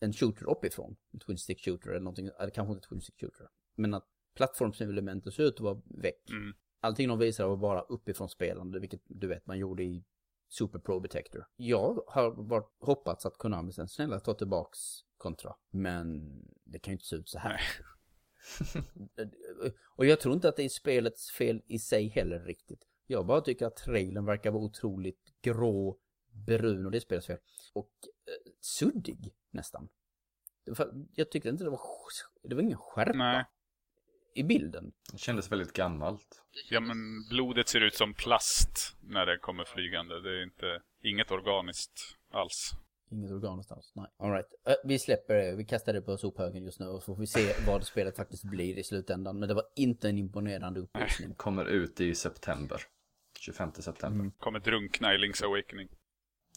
en 0.00 0.12
shooter 0.12 0.50
uppifrån. 0.50 0.96
En 1.12 1.18
twin 1.20 1.38
stick 1.38 1.64
shooter 1.64 1.90
eller 1.90 2.00
någonting. 2.00 2.30
Eller 2.40 2.50
kanske 2.50 2.74
inte 2.74 2.88
twin 2.88 3.00
stick 3.00 3.20
shooter. 3.20 3.46
Men 3.74 3.94
att 3.94 4.06
plattformselementen 4.38 5.32
ser 5.32 5.42
ut 5.42 5.54
att 5.54 5.60
vara 5.60 5.80
väck. 5.84 6.30
Mm. 6.30 6.54
Allting 6.80 7.08
de 7.08 7.18
visade 7.18 7.48
var 7.48 7.56
bara 7.56 7.80
uppifrån 7.80 8.28
spelande, 8.28 8.80
vilket 8.80 9.00
du 9.04 9.28
vet 9.28 9.46
man 9.46 9.58
gjorde 9.58 9.82
i 9.82 10.04
Super 10.48 10.78
Pro 10.78 11.00
Detector. 11.00 11.46
Jag 11.56 12.02
har 12.06 12.30
varit, 12.30 12.70
hoppats 12.80 13.26
att 13.26 13.38
Konami 13.38 13.72
sen 13.72 13.88
snälla 13.88 14.20
ta 14.20 14.34
tillbaks 14.34 14.78
Contra. 15.16 15.54
Men 15.70 16.30
det 16.64 16.78
kan 16.78 16.92
ju 16.92 16.94
inte 16.94 17.06
se 17.06 17.16
ut 17.16 17.28
så 17.28 17.38
här. 17.38 17.60
och 19.96 20.06
jag 20.06 20.20
tror 20.20 20.34
inte 20.34 20.48
att 20.48 20.56
det 20.56 20.64
är 20.64 20.68
spelets 20.68 21.30
fel 21.30 21.62
i 21.66 21.78
sig 21.78 22.08
heller 22.08 22.40
riktigt. 22.40 22.84
Jag 23.06 23.26
bara 23.26 23.40
tycker 23.40 23.66
att 23.66 23.76
trailern 23.76 24.24
verkar 24.24 24.50
vara 24.50 24.62
otroligt 24.62 25.34
grå, 25.42 25.98
brun 26.46 26.86
och 26.86 26.92
det 26.92 26.98
är 26.98 27.00
spelets 27.00 27.26
fel. 27.26 27.38
Och 27.72 27.92
eh, 28.26 28.52
suddig 28.60 29.34
nästan. 29.50 29.88
Jag 31.14 31.30
tyckte 31.30 31.48
inte 31.48 31.64
det 31.64 31.70
var, 31.70 31.80
det 32.42 32.54
var 32.54 32.62
ingen 32.62 32.78
skärpa 32.78 33.18
Nej. 33.18 33.44
I 34.38 34.44
bilden. 34.44 34.92
Det 35.12 35.18
kändes 35.18 35.52
väldigt 35.52 35.72
gammalt. 35.72 36.42
Ja, 36.70 36.80
men 36.80 36.96
blodet 37.30 37.68
ser 37.68 37.80
ut 37.80 37.94
som 37.94 38.14
plast 38.14 38.96
när 39.00 39.26
det 39.26 39.38
kommer 39.38 39.64
flygande. 39.64 40.20
Det 40.20 40.30
är 40.30 40.42
inte, 40.42 40.80
inget 41.02 41.30
organiskt 41.30 42.00
alls. 42.32 42.72
Inget 43.10 43.30
organiskt 43.30 43.72
alls, 43.72 43.92
nej. 43.94 44.06
All 44.18 44.32
right. 44.32 44.46
Vi 44.84 44.98
släpper 44.98 45.34
det, 45.34 45.56
vi 45.56 45.64
kastar 45.64 45.92
det 45.92 46.02
på 46.02 46.16
sophögen 46.16 46.64
just 46.64 46.80
nu 46.80 46.86
och 46.86 47.02
så 47.02 47.14
får 47.14 47.20
vi 47.20 47.26
se 47.26 47.54
vad 47.66 47.84
spelet 47.84 48.16
faktiskt 48.16 48.44
blir 48.44 48.78
i 48.78 48.84
slutändan. 48.84 49.38
Men 49.38 49.48
det 49.48 49.54
var 49.54 49.64
inte 49.76 50.08
en 50.08 50.18
imponerande 50.18 50.80
upplysning. 50.80 51.34
Kommer 51.36 51.64
ut 51.64 52.00
i 52.00 52.14
september. 52.14 52.80
25 53.38 53.72
september. 53.72 54.20
Mm. 54.20 54.32
Kommer 54.38 54.60
drunkna 54.60 55.14
i 55.14 55.18
Link's 55.18 55.44
Awakening. 55.44 55.88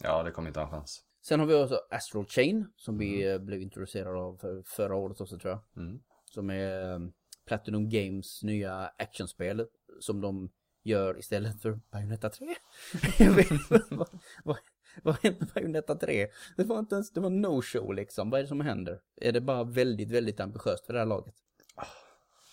Ja, 0.03 0.23
det 0.23 0.31
kommer 0.31 0.47
inte 0.47 0.59
ha 0.59 0.67
en 0.67 0.71
chans. 0.71 1.03
Sen 1.21 1.39
har 1.39 1.47
vi 1.47 1.53
också 1.53 1.81
Astral 1.89 2.25
Chain 2.25 2.67
som 2.75 2.97
vi 2.97 3.31
eh, 3.31 3.39
blev 3.39 3.61
introducerade 3.61 4.17
av 4.17 4.37
för 4.37 4.63
förra 4.65 4.95
året 4.95 5.21
också 5.21 5.39
tror 5.39 5.51
jag. 5.51 5.83
Mm. 5.83 5.99
Som 6.25 6.49
är 6.49 6.93
eh, 6.93 6.99
Platinum 7.51 7.89
Games 7.89 8.43
nya 8.43 8.91
actionspel 8.97 9.65
som 9.99 10.21
de 10.21 10.49
gör 10.83 11.19
istället 11.19 11.61
för 11.61 11.79
Bayonetta 11.91 12.29
3. 12.29 12.55
jag 13.19 13.31
vet 13.31 13.49
vad, 13.69 14.07
vad, 14.43 14.57
vad 15.03 15.15
hände 15.23 15.47
Bayonetta 15.53 15.95
3? 15.95 16.27
Det 16.57 16.63
var 16.63 16.79
inte 16.79 16.95
ens, 16.95 17.11
det 17.11 17.19
var 17.19 17.29
no 17.29 17.61
show 17.61 17.93
liksom. 17.93 18.29
Vad 18.29 18.39
är 18.39 18.41
det 18.41 18.47
som 18.47 18.61
händer? 18.61 18.99
Är 19.21 19.31
det 19.31 19.41
bara 19.41 19.63
väldigt, 19.63 20.11
väldigt 20.11 20.39
ambitiöst 20.39 20.85
för 20.85 20.93
det 20.93 20.99
här 20.99 21.05
laget? 21.05 21.35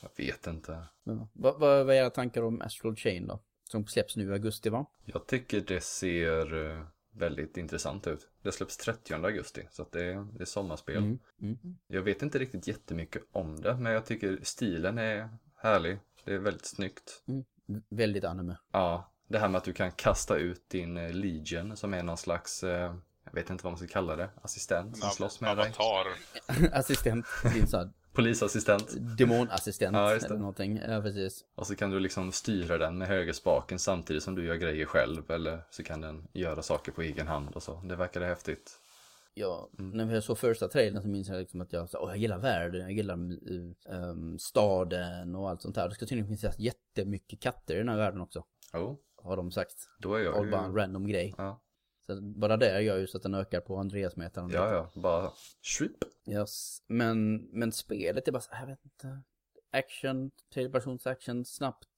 Jag 0.02 0.10
vet 0.16 0.46
inte. 0.46 0.84
Men, 1.04 1.28
vad, 1.32 1.60
vad, 1.60 1.86
vad 1.86 1.96
är 1.96 2.00
era 2.00 2.10
tankar 2.10 2.42
om 2.42 2.62
Astral 2.62 2.96
Chain 2.96 3.26
då? 3.26 3.40
Som 3.70 3.86
släpps 3.86 4.16
nu 4.16 4.28
i 4.28 4.32
augusti 4.32 4.70
va? 4.70 4.86
Jag 5.04 5.26
tycker 5.26 5.60
det 5.60 5.80
ser 5.80 6.70
eh, 6.70 6.84
väldigt 7.18 7.56
intressant 7.56 8.06
ut. 8.06 8.28
Det 8.42 8.52
släpps 8.52 8.76
30 8.76 9.14
augusti, 9.14 9.68
så 9.70 9.82
att 9.82 9.92
det, 9.92 10.04
är, 10.04 10.26
det 10.32 10.42
är 10.42 10.46
sommarspel. 10.46 10.96
Mm. 10.96 11.18
Mm. 11.40 11.58
Jag 11.86 12.02
vet 12.02 12.22
inte 12.22 12.38
riktigt 12.38 12.68
jättemycket 12.68 13.22
om 13.32 13.60
det, 13.60 13.76
men 13.76 13.92
jag 13.92 14.06
tycker 14.06 14.38
stilen 14.42 14.98
är 14.98 15.28
härlig. 15.56 15.98
Det 16.24 16.34
är 16.34 16.38
väldigt 16.38 16.66
snyggt. 16.66 17.22
Mm. 17.28 17.44
Väldigt 17.88 18.24
anime. 18.24 18.56
Ja, 18.72 19.12
det 19.28 19.38
här 19.38 19.48
med 19.48 19.58
att 19.58 19.64
du 19.64 19.72
kan 19.72 19.92
kasta 19.92 20.36
ut 20.36 20.68
din 20.68 20.96
eh, 20.96 21.12
Legion 21.12 21.76
som 21.76 21.94
är 21.94 22.02
någon 22.02 22.16
slags, 22.16 22.64
eh, 22.64 22.94
jag 23.24 23.32
vet 23.32 23.50
inte 23.50 23.64
vad 23.64 23.72
man 23.72 23.78
ska 23.78 23.86
kalla 23.86 24.16
det, 24.16 24.30
assistent 24.42 24.98
som 24.98 25.10
slåss 25.10 25.40
med 25.40 25.56
dig. 25.56 25.66
avatar. 25.66 26.06
Assistent, 26.78 27.26
din 27.54 27.66
sån 27.66 27.92
Polisassistent. 28.12 29.16
demonassistent 29.18 29.96
Ja, 29.96 30.12
eller 30.14 30.36
någonting. 30.36 30.80
Ja, 30.88 31.02
precis. 31.02 31.44
Och 31.54 31.66
så 31.66 31.76
kan 31.76 31.90
du 31.90 32.00
liksom 32.00 32.32
styra 32.32 32.78
den 32.78 32.98
med 32.98 33.08
högerspaken 33.08 33.78
samtidigt 33.78 34.22
som 34.22 34.34
du 34.34 34.44
gör 34.46 34.54
grejer 34.56 34.86
själv. 34.86 35.30
Eller 35.30 35.62
så 35.70 35.82
kan 35.82 36.00
den 36.00 36.28
göra 36.32 36.62
saker 36.62 36.92
på 36.92 37.02
egen 37.02 37.26
hand 37.28 37.48
och 37.54 37.62
så. 37.62 37.80
Det 37.84 37.96
verkade 37.96 38.26
häftigt. 38.26 38.80
Ja, 39.34 39.70
Mm. 39.78 39.90
när 39.96 40.04
vi 40.04 40.22
såg 40.22 40.38
första 40.38 40.68
trailern 40.68 41.02
så 41.02 41.08
minns 41.08 41.28
jag 41.28 41.38
liksom 41.38 41.60
att 41.60 41.72
jag 41.72 41.88
sa, 41.90 41.98
åh 42.00 42.08
jag 42.10 42.16
gillar 42.18 42.38
världen, 42.38 42.80
jag 42.80 42.92
gillar 42.92 43.14
um, 43.14 44.38
staden 44.38 45.34
och 45.34 45.50
allt 45.50 45.62
sånt 45.62 45.76
här. 45.76 45.88
Det 45.88 45.94
ska 45.94 46.06
tydligen 46.06 46.38
finnas 46.38 46.58
jättemycket 46.58 47.40
katter 47.40 47.74
i 47.74 47.78
den 47.78 47.88
här 47.88 47.96
världen 47.96 48.20
också. 48.20 48.44
Jo, 48.74 48.98
Har 49.22 49.36
de 49.36 49.50
sagt. 49.50 49.74
då 49.98 50.14
är 50.14 50.20
jag 50.20 50.36
Och 50.36 50.46
bara 50.50 50.64
en 50.64 50.72
ju... 50.72 50.76
random 50.78 51.06
grej. 51.08 51.34
Ja, 51.38 51.60
Så 52.08 52.20
bara 52.20 52.56
det 52.56 52.82
gör 52.82 52.98
ju 52.98 53.06
så 53.06 53.16
att 53.16 53.22
den 53.22 53.34
ökar 53.34 53.60
på 53.60 53.76
Andreas-metaren. 53.76 54.50
ja, 54.50 54.72
ja. 54.72 55.00
bara 55.00 55.32
shreep. 55.62 56.04
Yes. 56.26 56.82
Men, 56.86 57.36
men 57.36 57.72
spelet 57.72 58.28
är 58.28 58.32
bara 58.32 58.40
så, 58.40 58.50
jag 58.52 58.66
vet 58.66 58.84
inte. 58.84 59.22
Action, 59.70 60.30
tredjepersons 60.54 61.06
action, 61.06 61.44
snabbt. 61.44 61.88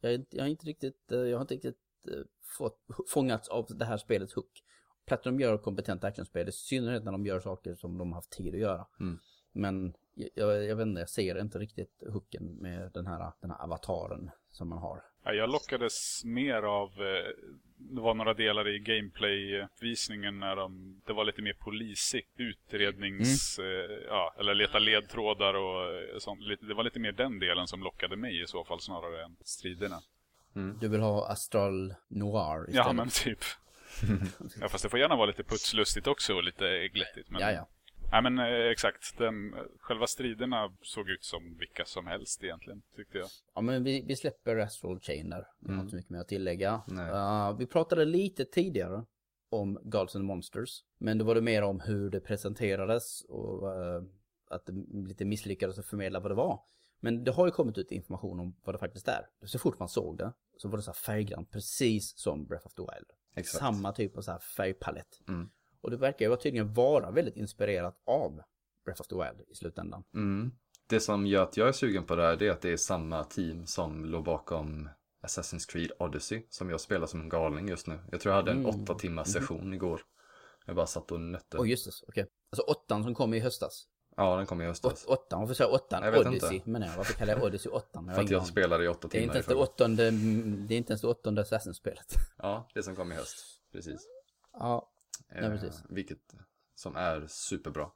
Jag, 0.00 0.12
är 0.12 0.24
jag 0.30 0.42
har 0.42 0.48
inte 0.48 0.66
riktigt, 0.66 1.12
eh, 1.12 1.18
jag 1.18 1.36
har 1.36 1.42
inte 1.42 1.54
riktigt 1.54 1.78
eh, 2.08 2.22
fått, 2.58 2.78
fångats 3.08 3.48
av 3.48 3.66
det 3.68 3.84
här 3.84 3.96
spelets 3.96 4.34
hook. 4.34 4.62
Platinum 5.06 5.40
gör 5.40 5.58
kompetenta 5.58 6.06
actionspel, 6.06 6.48
i 6.48 6.52
synnerhet 6.52 7.04
när 7.04 7.12
de 7.12 7.26
gör 7.26 7.40
saker 7.40 7.74
som 7.74 7.98
de 7.98 8.12
har 8.12 8.14
haft 8.14 8.30
tid 8.30 8.54
att 8.54 8.60
göra. 8.60 8.86
Mm. 9.00 9.18
Men 9.52 9.94
jag, 10.34 10.64
jag 10.64 10.76
vet 10.76 10.86
inte, 10.86 11.00
jag 11.00 11.08
ser 11.08 11.40
inte 11.40 11.58
riktigt 11.58 12.02
hooken 12.12 12.44
med 12.60 12.90
den 12.94 13.06
här, 13.06 13.32
den 13.40 13.50
här 13.50 13.62
avataren 13.64 14.30
som 14.48 14.68
man 14.68 14.78
har. 14.78 15.02
Ja, 15.24 15.32
Jag 15.32 15.50
lockades 15.50 16.24
mer 16.24 16.62
av, 16.62 16.88
eh, 16.88 17.30
det 17.76 18.00
var 18.00 18.14
några 18.14 18.34
delar 18.34 18.68
i 18.68 18.78
gameplay-visningen 18.78 20.38
när 20.40 20.56
de, 20.56 21.00
det 21.06 21.12
var 21.12 21.24
lite 21.24 21.42
mer 21.42 21.52
polisigt 21.52 22.40
utrednings, 22.40 23.58
Mm. 23.58 23.70
eh, 23.90 23.96
ja, 24.08 24.34
eller 24.38 24.54
leta 24.54 24.78
ledtrådar 24.78 25.54
och 25.54 25.94
eh, 25.94 26.18
sånt. 26.18 26.40
Det 26.60 26.74
var 26.74 26.84
lite 26.84 26.98
mer 27.00 27.12
den 27.12 27.38
delen 27.38 27.66
som 27.66 27.82
lockade 27.82 28.16
mig 28.16 28.42
i 28.42 28.46
så 28.46 28.64
fall 28.64 28.80
snarare 28.80 29.24
än 29.24 29.36
striderna. 29.44 30.00
Du 30.80 30.88
vill 30.88 31.00
ha 31.00 31.28
Astral 31.28 31.94
Noir 32.08 32.68
istället? 32.68 32.86
Ja 32.86 32.92
men 32.92 33.08
typ. 33.08 33.38
Ja, 34.60 34.68
fast 34.68 34.84
det 34.84 34.90
får 34.90 34.98
gärna 34.98 35.16
vara 35.16 35.26
lite 35.26 35.44
putslustigt 35.44 36.06
också 36.06 36.34
och 36.34 36.44
lite 36.44 36.88
glättigt. 36.88 37.30
Men... 37.30 37.40
Ja, 37.40 37.52
ja. 37.52 37.68
Nej, 38.12 38.22
men 38.22 38.38
eh, 38.38 38.44
exakt. 38.70 39.18
Den, 39.18 39.54
själva 39.78 40.06
striderna 40.06 40.76
såg 40.82 41.10
ut 41.10 41.24
som 41.24 41.56
vilka 41.58 41.84
som 41.84 42.06
helst 42.06 42.44
egentligen, 42.44 42.82
tyckte 42.96 43.18
jag. 43.18 43.28
Ja 43.54 43.60
men 43.60 43.84
vi, 43.84 44.04
vi 44.06 44.16
släpper 44.16 44.56
Astral 44.56 45.00
Chain 45.00 45.30
där. 45.30 45.46
Har 45.62 45.68
Mm. 45.68 45.80
inte 45.80 45.96
mycket 45.96 46.10
mer 46.10 46.18
att 46.20 46.28
tillägga. 46.28 46.82
Uh, 46.90 47.58
vi 47.58 47.66
pratade 47.66 48.04
lite 48.04 48.44
tidigare 48.44 49.04
om 49.50 49.78
Gods 49.82 50.16
and 50.16 50.24
Monsters. 50.24 50.84
Men 50.98 51.18
då 51.18 51.24
var 51.24 51.34
det 51.34 51.40
mer 51.40 51.62
om 51.62 51.80
hur 51.80 52.10
det 52.10 52.20
presenterades 52.20 53.22
och 53.22 53.62
uh, 53.62 54.02
att 54.50 54.66
det 54.66 54.72
lite 55.08 55.24
misslyckades 55.24 55.78
att 55.78 55.86
förmedla 55.86 56.20
vad 56.20 56.30
det 56.30 56.34
var. 56.34 56.60
Men 57.00 57.24
det 57.24 57.30
har 57.32 57.46
ju 57.46 57.52
kommit 57.52 57.78
ut 57.78 57.90
information 57.92 58.40
om 58.40 58.56
vad 58.64 58.74
det 58.74 58.78
faktiskt 58.78 59.08
är. 59.08 59.26
Så 59.44 59.58
fort 59.58 59.78
man 59.78 59.88
såg 59.88 60.18
det 60.18 60.32
så 60.56 60.68
var 60.68 60.76
det 60.76 60.82
så 60.82 60.90
här 60.90 60.94
färggrant, 60.96 61.50
precis 61.50 62.18
som 62.18 62.46
Breath 62.46 62.66
of 62.66 62.74
the 62.74 62.82
Wild. 62.82 63.06
Exakt. 63.34 63.58
Samma 63.64 63.92
typ 63.92 64.16
av 64.16 64.22
så 64.22 64.30
här 64.32 64.38
färgpalett. 64.38 65.20
Mm. 65.28 65.50
Och 65.82 65.90
det 65.90 65.96
verkar 65.96 66.30
ju 66.30 66.36
tydligen 66.36 66.72
vara 66.74 67.10
väldigt 67.10 67.36
inspirerat 67.36 67.94
av 68.06 68.42
Breath 68.84 69.00
of 69.00 69.06
the 69.06 69.14
Wild 69.14 69.40
i 69.48 69.54
slutändan. 69.54 70.04
Mm. 70.14 70.52
Det 70.86 71.00
som 71.00 71.26
gör 71.26 71.42
att 71.42 71.56
jag 71.56 71.68
är 71.68 71.72
sugen 71.72 72.04
på 72.04 72.16
det 72.16 72.22
här 72.22 72.42
är 72.42 72.50
att 72.50 72.60
det 72.60 72.70
är 72.72 72.76
samma 72.76 73.24
team 73.24 73.66
som 73.66 74.04
låg 74.04 74.24
bakom 74.24 74.88
Assassin's 75.22 75.70
Creed 75.70 75.92
Odyssey 75.98 76.42
som 76.48 76.70
jag 76.70 76.80
spelar 76.80 77.06
som 77.06 77.20
en 77.20 77.28
galning 77.28 77.68
just 77.68 77.86
nu. 77.86 77.98
Jag 78.10 78.20
tror 78.20 78.32
jag 78.34 78.36
hade 78.36 78.50
en 78.50 78.64
Mm. 78.66 78.82
åtta 78.82 78.94
timmars 78.94 79.28
session 79.28 79.74
igår. 79.74 80.00
Jag 80.66 80.76
bara 80.76 80.86
satt 80.86 81.12
och 81.12 81.20
nötte. 81.20 81.58
Åh 81.58 81.70
just 81.70 81.84
det, 81.84 81.92
okej. 82.08 82.26
Alltså 82.50 82.62
åttan 82.72 83.04
som 83.04 83.14
kom 83.14 83.34
i 83.34 83.40
höstas. 83.40 83.86
Ja, 84.16 84.36
den 84.36 84.46
kom 84.46 84.60
i 84.60 84.64
höstas. 84.64 85.06
Åt, 85.06 85.18
åttan, 85.18 85.40
varför 85.40 85.54
säger 85.54 85.70
jag 85.70 85.74
åttan? 85.74 86.02
Jag 86.02 86.26
Odyssey 86.26 86.56
inte. 86.56 86.70
jag. 86.70 86.96
Varför 86.96 87.12
kallar 87.14 87.34
jag 87.34 87.42
Odyssey 87.44 87.72
åttan? 87.72 88.14
För 88.14 88.22
att 88.22 88.30
jag 88.30 88.46
spelade 88.46 88.84
i 88.84 88.88
åtta 88.88 89.08
det 89.08 89.18
är 89.18 89.20
timmar 89.20 89.24
inte 89.24 89.36
ens 89.36 89.46
det 89.46 89.54
åttonde, 89.54 90.10
det 90.68 90.74
är 90.74 90.78
inte 90.78 90.92
ens 90.92 91.00
det 91.00 91.08
åttonde 91.08 91.40
Assassin-spelet. 91.40 92.14
Ja, 92.38 92.68
det 92.74 92.82
som 92.82 92.96
kom 92.96 93.12
i 93.12 93.14
höst. 93.14 93.36
Precis. 93.72 94.08
Ja, 94.52 94.90
Ja, 95.34 95.40
precis. 95.40 95.82
Vilket 95.88 96.34
som 96.74 96.96
är 96.96 97.26
superbra. 97.26 97.90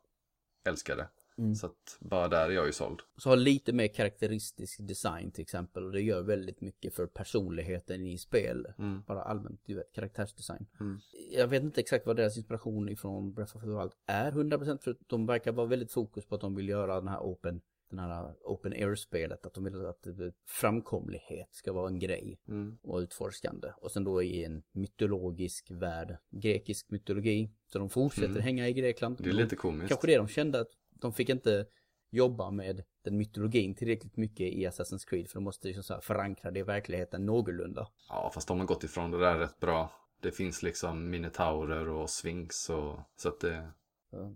Älskar 0.64 0.96
det. 0.96 1.08
Mm. 1.38 1.54
Så 1.54 1.66
att 1.66 1.96
bara 2.00 2.28
där 2.28 2.48
är 2.48 2.50
jag 2.50 2.66
ju 2.66 2.72
såld. 2.72 3.00
så 3.16 3.28
har 3.28 3.36
lite 3.36 3.72
mer 3.72 3.88
karaktäristisk 3.88 4.78
design 4.80 5.30
till 5.30 5.42
exempel. 5.42 5.84
Och 5.84 5.92
det 5.92 6.00
gör 6.00 6.22
väldigt 6.22 6.60
mycket 6.60 6.94
för 6.94 7.06
personligheten 7.06 8.06
i 8.06 8.18
spel. 8.18 8.66
Mm. 8.78 9.02
Bara 9.06 9.22
allmänt, 9.22 9.60
du 9.64 9.74
vet, 9.74 9.92
karaktärsdesign. 9.92 10.66
Mm. 10.80 11.00
Jag 11.30 11.46
vet 11.46 11.62
inte 11.62 11.80
exakt 11.80 12.06
vad 12.06 12.16
deras 12.16 12.36
inspiration 12.36 12.88
ifrån 12.88 13.32
Breath 13.34 13.56
of 13.56 13.62
the 13.62 13.68
Wild 13.68 13.92
är 14.06 14.32
100% 14.32 14.78
för 14.78 14.96
de 15.06 15.26
verkar 15.26 15.52
vara 15.52 15.66
väldigt 15.66 15.92
fokus 15.92 16.26
på 16.26 16.34
att 16.34 16.40
de 16.40 16.54
vill 16.54 16.68
göra 16.68 16.94
den 16.94 17.08
här 17.08 17.20
open, 17.20 17.60
den 17.96 18.10
här 18.10 18.34
open 18.44 18.72
air-spelet. 18.72 19.46
Att 19.46 19.54
de 19.54 19.64
vill 19.64 19.86
att 19.86 20.06
framkomlighet 20.48 21.48
ska 21.54 21.72
vara 21.72 21.88
en 21.88 21.98
grej. 21.98 22.40
Mm. 22.48 22.78
och 22.82 22.98
utforskande. 22.98 23.68
Och 23.76 23.90
sen 23.90 24.04
då 24.04 24.22
i 24.22 24.44
en 24.44 24.62
mytologisk 24.72 25.70
värld, 25.70 26.16
grekisk 26.30 26.90
mytologi. 26.90 27.50
Så 27.72 27.78
de 27.78 27.90
fortsätter 27.90 28.28
Mm. 28.28 28.42
hänga 28.42 28.68
i 28.68 28.72
Grekland. 28.72 29.16
Det 29.20 29.28
är 29.28 29.32
lite 29.32 29.56
komiskt. 29.56 29.88
Kanske 29.88 30.06
det 30.06 30.16
de 30.16 30.28
kände 30.28 30.60
att 30.60 30.70
de 30.90 31.12
fick 31.12 31.28
inte 31.28 31.66
jobba 32.10 32.50
med 32.50 32.84
den 33.04 33.16
mytologin 33.16 33.74
tillräckligt 33.74 34.16
mycket 34.16 34.46
i 34.46 34.66
Assassin's 34.66 35.08
Creed. 35.08 35.28
För 35.28 35.34
de 35.34 35.44
måste 35.44 35.66
liksom 35.68 35.84
så 35.84 35.94
här 35.94 36.00
förankra 36.00 36.50
det 36.50 36.60
i 36.60 36.62
verkligheten 36.62 37.26
någorlunda. 37.26 37.88
Ja, 38.08 38.30
fast 38.34 38.48
de 38.48 38.58
har 38.58 38.66
gått 38.66 38.84
ifrån 38.84 39.10
det 39.10 39.18
där 39.18 39.38
rätt 39.38 39.60
bra. 39.60 39.92
Det 40.20 40.32
finns 40.32 40.62
liksom 40.62 41.10
minotaurer 41.10 41.88
och 41.88 42.10
sphinx 42.10 42.70
och 42.70 42.98
så 43.16 43.28
att 43.28 43.40
det... 43.40 43.70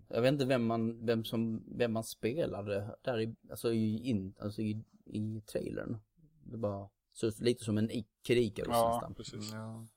Jag 0.07 0.21
vet 0.21 0.31
inte 0.33 0.45
vem 0.45 0.65
man, 0.65 1.05
vem 1.05 1.25
som, 1.25 1.63
vem 1.77 1.93
man 1.93 2.03
spelade 2.03 2.97
där 3.01 3.19
i, 3.21 3.35
alltså 3.49 3.73
i, 3.73 3.97
in, 3.97 4.33
alltså 4.39 4.61
i, 4.61 4.83
i 5.05 5.41
trailern. 5.41 5.97
Det 6.43 6.57
bara 6.57 6.89
ut 7.13 7.39
lite 7.39 7.63
som 7.63 7.77
en 7.77 7.91
Icarus 8.37 8.67
Ja, 8.71 8.93
nästan. 8.93 9.15
precis. 9.15 9.53
Ja. 9.53 9.87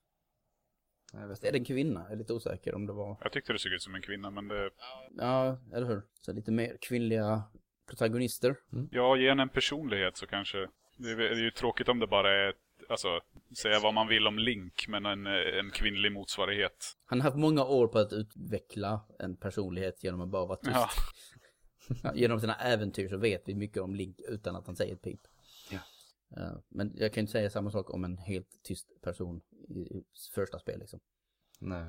Jag 1.12 1.28
vet 1.28 1.44
Är 1.44 1.52
det 1.52 1.58
en 1.58 1.64
kvinna? 1.64 2.00
Jag 2.02 2.12
är 2.12 2.16
lite 2.16 2.32
osäker 2.32 2.74
om 2.74 2.86
det 2.86 2.92
var. 2.92 3.16
Jag 3.22 3.32
tyckte 3.32 3.52
det 3.52 3.58
såg 3.58 3.72
ut 3.72 3.82
som 3.82 3.94
en 3.94 4.02
kvinna, 4.02 4.30
men 4.30 4.48
det... 4.48 4.70
Ja, 5.16 5.58
eller 5.72 5.86
hur? 5.86 6.02
Så 6.20 6.32
lite 6.32 6.50
mer 6.50 6.76
kvinnliga 6.80 7.42
protagonister. 7.88 8.56
Ja, 8.90 9.16
ge 9.16 9.28
en 9.28 9.48
personlighet 9.48 10.16
så 10.16 10.26
kanske... 10.26 10.68
Det 10.96 11.10
är, 11.10 11.16
det 11.16 11.28
är 11.28 11.34
ju 11.34 11.50
tråkigt 11.50 11.88
om 11.88 11.98
det 11.98 12.06
bara 12.06 12.32
är, 12.32 12.54
alltså, 12.88 13.20
säga 13.62 13.80
vad 13.80 13.94
man 13.94 14.08
vill 14.08 14.26
om 14.26 14.38
Link, 14.38 14.84
men 14.88 15.06
en, 15.06 15.26
en 15.26 15.70
kvinnlig 15.70 16.12
motsvarighet. 16.12 16.96
Han 17.04 17.20
har 17.20 17.24
haft 17.30 17.36
många 17.40 17.64
år 17.64 17.88
på 17.88 17.98
att 17.98 18.12
utveckla 18.12 19.00
en 19.18 19.36
personlighet 19.36 20.04
genom 20.04 20.20
att 20.20 20.28
bara 20.28 20.46
vara 20.46 20.56
tyst. 20.58 20.76
Ja, 22.02 22.12
Genom 22.14 22.40
sina 22.40 22.54
äventyr 22.54 23.08
så 23.08 23.16
vet 23.16 23.42
vi 23.48 23.54
mycket 23.54 23.82
om 23.82 23.94
Link 23.94 24.20
utan 24.28 24.56
att 24.56 24.66
han 24.66 24.76
säger 24.76 24.94
ett 24.94 25.02
pip. 25.02 25.20
Ja. 25.70 25.78
Eh, 26.36 26.52
Men 26.68 26.92
jag 26.96 27.12
kan 27.12 27.20
inte 27.20 27.32
säga 27.32 27.50
samma 27.50 27.70
sak 27.70 27.90
om 27.90 28.04
en 28.04 28.18
helt 28.18 28.62
tyst 28.62 28.88
person 29.02 29.40
i 29.68 29.80
i 29.80 30.04
första 30.34 30.58
spel 30.58 30.78
liksom. 30.78 31.00
Nej, 31.60 31.84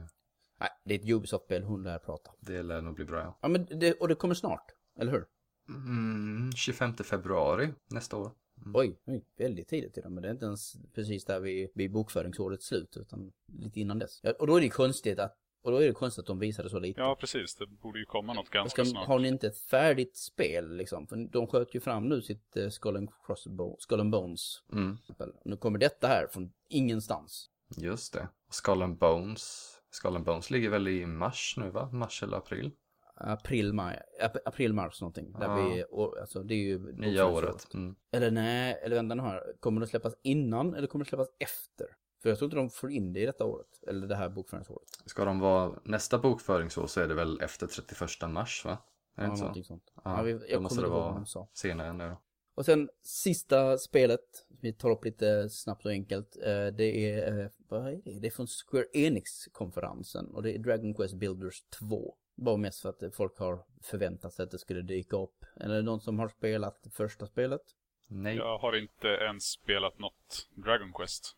Nej, 0.60 0.70
det 0.86 0.94
är 0.94 1.00
ett 1.00 1.10
Ubisoft-spel, 1.10 1.64
hon 1.64 1.84
lär 1.84 2.00
prata. 2.00 2.32
det 2.40 2.64
lär 2.64 2.82
nog 2.82 2.96
bli 2.96 3.06
bra 3.06 3.20
ja. 3.20 3.40
Ja, 3.42 3.48
men 3.48 3.66
det, 3.80 3.94
och 3.94 4.08
det 4.08 4.16
kommer 4.16 4.36
snart, 4.36 4.66
eller 5.00 5.12
hur? 5.12 5.26
Mm, 5.70 6.52
25 6.56 6.94
februari 6.96 7.74
nästa 7.90 8.18
år. 8.18 8.32
Oj, 8.74 9.00
oj, 9.06 9.26
väldigt 9.38 9.68
tidigt 9.68 9.94
till 9.94 10.04
men 10.10 10.22
det 10.22 10.28
är 10.28 10.32
inte 10.32 10.46
ens 10.46 10.74
precis 10.94 11.26
där 11.26 11.40
vid, 11.40 11.70
vid 11.76 11.92
bokföringsårets 11.92 12.66
slut, 12.66 12.98
utan 12.98 13.32
lite 13.60 13.80
innan 13.80 14.00
dess. 14.00 14.20
Ja, 14.24 14.34
och 14.40 14.48
då 14.48 14.56
är 14.56 14.62
det 14.62 14.70
konstigt 14.70 15.20
att, 15.20 15.38
och 15.64 15.72
då 15.72 15.78
är 15.78 15.88
det 15.88 15.94
konstigt 15.94 16.20
att 16.20 16.28
de 16.28 16.40
visade 16.40 16.70
så 16.70 16.80
lite. 16.80 17.02
ja, 17.02 17.18
precis. 17.20 17.56
Det 17.56 17.68
borde 17.68 18.00
ju 18.00 18.06
komma 18.06 18.34
något 18.34 18.48
Och 18.48 18.54
ganska 18.54 18.86
Ska, 18.86 18.92
snart. 18.92 19.08
har 19.08 19.20
ni 19.20 19.28
inte 19.28 19.48
ett 19.48 19.58
färdigt 19.58 20.18
spel 20.18 20.76
liksom? 20.76 21.08
För 21.08 21.16
de 21.32 21.48
sköt 21.48 21.76
ju 21.76 21.80
fram 21.80 22.10
nu 22.10 22.22
sitt 22.22 22.58
uh, 22.58 22.70
Skull, 22.70 22.96
and 22.98 23.10
Crossbow, 23.26 23.76
Skull 23.80 24.00
and 24.00 24.12
Bones. 24.12 24.64
Mm. 24.72 24.98
Nu 25.46 25.58
kommer 25.58 25.80
detta 25.80 26.08
här 26.08 26.28
från 26.28 26.54
ingenstans. 26.70 27.50
just 27.78 28.14
det. 28.14 28.28
Skull 28.50 28.82
and 28.82 28.98
Bones. 28.98 29.70
Skull 29.92 30.16
and 30.16 30.26
Bones 30.26 30.50
ligger 30.50 30.70
väl 30.70 30.88
i 30.88 31.06
mars 31.06 31.56
nu 31.58 31.70
va? 31.70 31.90
Mars 31.92 32.24
eller 32.24 32.38
april? 32.38 32.72
April, 33.16 33.74
maj, 33.74 34.00
ap 34.22 34.38
april, 34.46 34.74
mars 34.74 35.02
någonting. 35.02 35.32
Där 35.40 35.46
Ja. 35.48 35.56
vi, 35.56 35.84
alltså 36.22 36.44
det 36.44 36.54
är 36.54 36.58
ju... 36.64 36.94
Nya 36.94 37.26
året. 37.28 37.74
Mm. 37.74 37.96
Eller 38.12 38.32
nej, 38.32 38.80
eller 38.84 38.96
vänta 38.96 39.16
nu 39.16 39.24
här. 39.24 39.54
Kommer 39.60 39.82
det 39.82 39.88
släppas 39.88 40.14
innan 40.22 40.74
eller 40.76 40.88
kommer 40.88 41.06
det 41.06 41.10
släppas 41.10 41.28
efter? 41.40 41.88
För 42.22 42.30
jag 42.30 42.38
tror 42.38 42.46
inte 42.48 42.58
de 42.58 42.70
får 42.70 42.92
in 42.92 43.14
det 43.14 43.20
i 43.20 43.26
detta 43.26 43.46
året. 43.46 43.84
Eller 43.88 44.08
det 44.08 44.16
här 44.16 44.30
bokföringsåret. 44.30 44.88
Ska 45.06 45.26
de 45.26 45.40
vara 45.40 45.80
nästa 45.84 46.18
bokföringsår 46.20 46.88
så 46.88 47.02
är 47.02 47.08
det 47.08 47.14
väl 47.14 47.42
efter 47.42 47.68
31 47.68 48.30
mars 48.32 48.66
va? 48.66 48.72
Är 49.16 49.22
det 49.22 49.24
Ja, 49.24 49.26
inte 49.26 49.38
så? 49.38 49.44
någonting 49.44 49.64
sånt. 49.64 49.94
Ja, 49.96 50.18
Ja, 50.18 50.22
vi, 50.24 50.34
då 50.34 50.40
jag 50.50 50.62
måste 50.62 50.76
kommer 50.82 50.88
det 50.88 50.94
vara 50.94 51.26
senare 51.54 51.88
än 51.88 51.98
det 51.98 52.08
då. 52.10 52.22
Och 52.56 52.66
sen 52.66 52.90
sista 53.02 53.78
spelet, 53.78 54.46
vi 54.62 54.74
tar 54.74 54.90
upp 54.90 55.06
lite 55.06 55.50
snabbt 55.50 55.86
och 55.86 55.92
enkelt. 55.92 56.38
eh, 56.38 56.66
Det 56.68 56.84
är, 57.12 57.40
eh, 57.44 57.48
vad 57.70 57.88
är 57.88 58.02
det? 58.06 58.20
Det 58.20 58.28
är 58.28 58.32
från 58.32 58.48
Square 58.48 58.86
Enix-konferensen 58.94 60.26
och 60.28 60.44
det 60.44 60.56
är 60.56 60.60
Dragon 60.60 60.94
Quest 60.94 61.16
Builders 61.16 61.62
2. 61.80 62.16
Bara 62.44 62.58
mest 62.58 62.82
för 62.82 62.90
att 62.90 63.16
folk 63.16 63.38
har 63.40 63.66
förväntat 63.82 64.34
sig 64.34 64.44
att 64.44 64.52
det 64.52 64.60
skulle 64.60 64.82
dyka 64.82 65.18
upp. 65.18 65.46
Eller 65.56 65.82
någon 65.82 66.02
som 66.02 66.20
har 66.20 66.28
spelat 66.28 66.88
första 66.92 67.28
spelet? 67.28 67.62
Nej. 68.08 68.36
Jag 68.36 68.58
har 68.58 68.78
inte 68.78 69.08
ens 69.08 69.44
spelat 69.44 70.00
något 70.00 70.50
Dragon 70.56 70.94
Quest. 70.94 71.36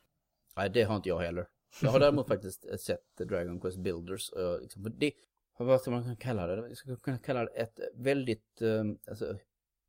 Nej, 0.56 0.70
det 0.70 0.84
har 0.84 0.96
inte 0.96 1.10
jag 1.10 1.20
heller. 1.20 1.48
Jag 1.82 1.92
har 1.92 2.00
däremot 2.00 2.28
faktiskt 2.34 2.80
sett 2.80 3.18
Dragon 3.18 3.62
Quest 3.62 3.78
Builders. 3.78 4.30
Och 4.30 4.62
liksom, 4.62 4.94
det, 4.98 5.12
vad 5.58 5.82
ska 5.82 5.92
man 5.92 6.04
kunna 6.04 6.16
kalla 6.16 6.48
det? 6.48 6.68
Jag 6.68 6.78
skulle 6.78 6.96
kunna 6.96 7.18
kalla 7.18 7.46
det 7.46 7.52
ett 7.52 7.80
väldigt, 7.96 8.62
eh, 8.62 8.84
alltså, 9.08 9.38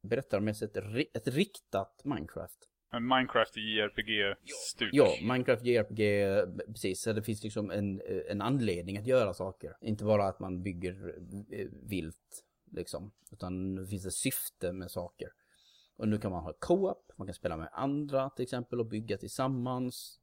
berättarmässigt, 0.02 0.76
ett 1.14 1.28
riktat 1.28 2.00
Minecraft. 2.04 2.68
En 2.90 3.06
Minecraft 3.06 3.56
JRPG-stuk. 3.56 4.90
Ja, 4.92 5.14
Minecraft 5.22 5.64
JRPG, 5.64 6.00
precis. 6.66 7.02
Så 7.02 7.12
det 7.12 7.22
finns 7.22 7.42
liksom 7.42 7.70
en, 7.70 8.02
en 8.28 8.42
anledning 8.42 8.98
att 8.98 9.06
göra 9.06 9.34
saker. 9.34 9.76
Inte 9.80 10.04
bara 10.04 10.28
att 10.28 10.40
man 10.40 10.62
bygger 10.62 11.14
eh, 11.50 11.66
vilt, 11.82 12.44
liksom. 12.72 13.12
Utan 13.32 13.74
det 13.74 13.86
finns 13.86 14.06
ett 14.06 14.14
syfte 14.14 14.72
med 14.72 14.90
saker. 14.90 15.28
Och 15.96 16.08
nu 16.08 16.18
kan 16.18 16.30
man 16.30 16.42
ha 16.42 16.52
co-op, 16.52 17.12
man 17.16 17.26
kan 17.26 17.34
spela 17.34 17.56
med 17.56 17.68
andra 17.72 18.30
till 18.30 18.42
exempel 18.42 18.80
och 18.80 18.86
bygga 18.86 19.16
tillsammans. 19.16 20.20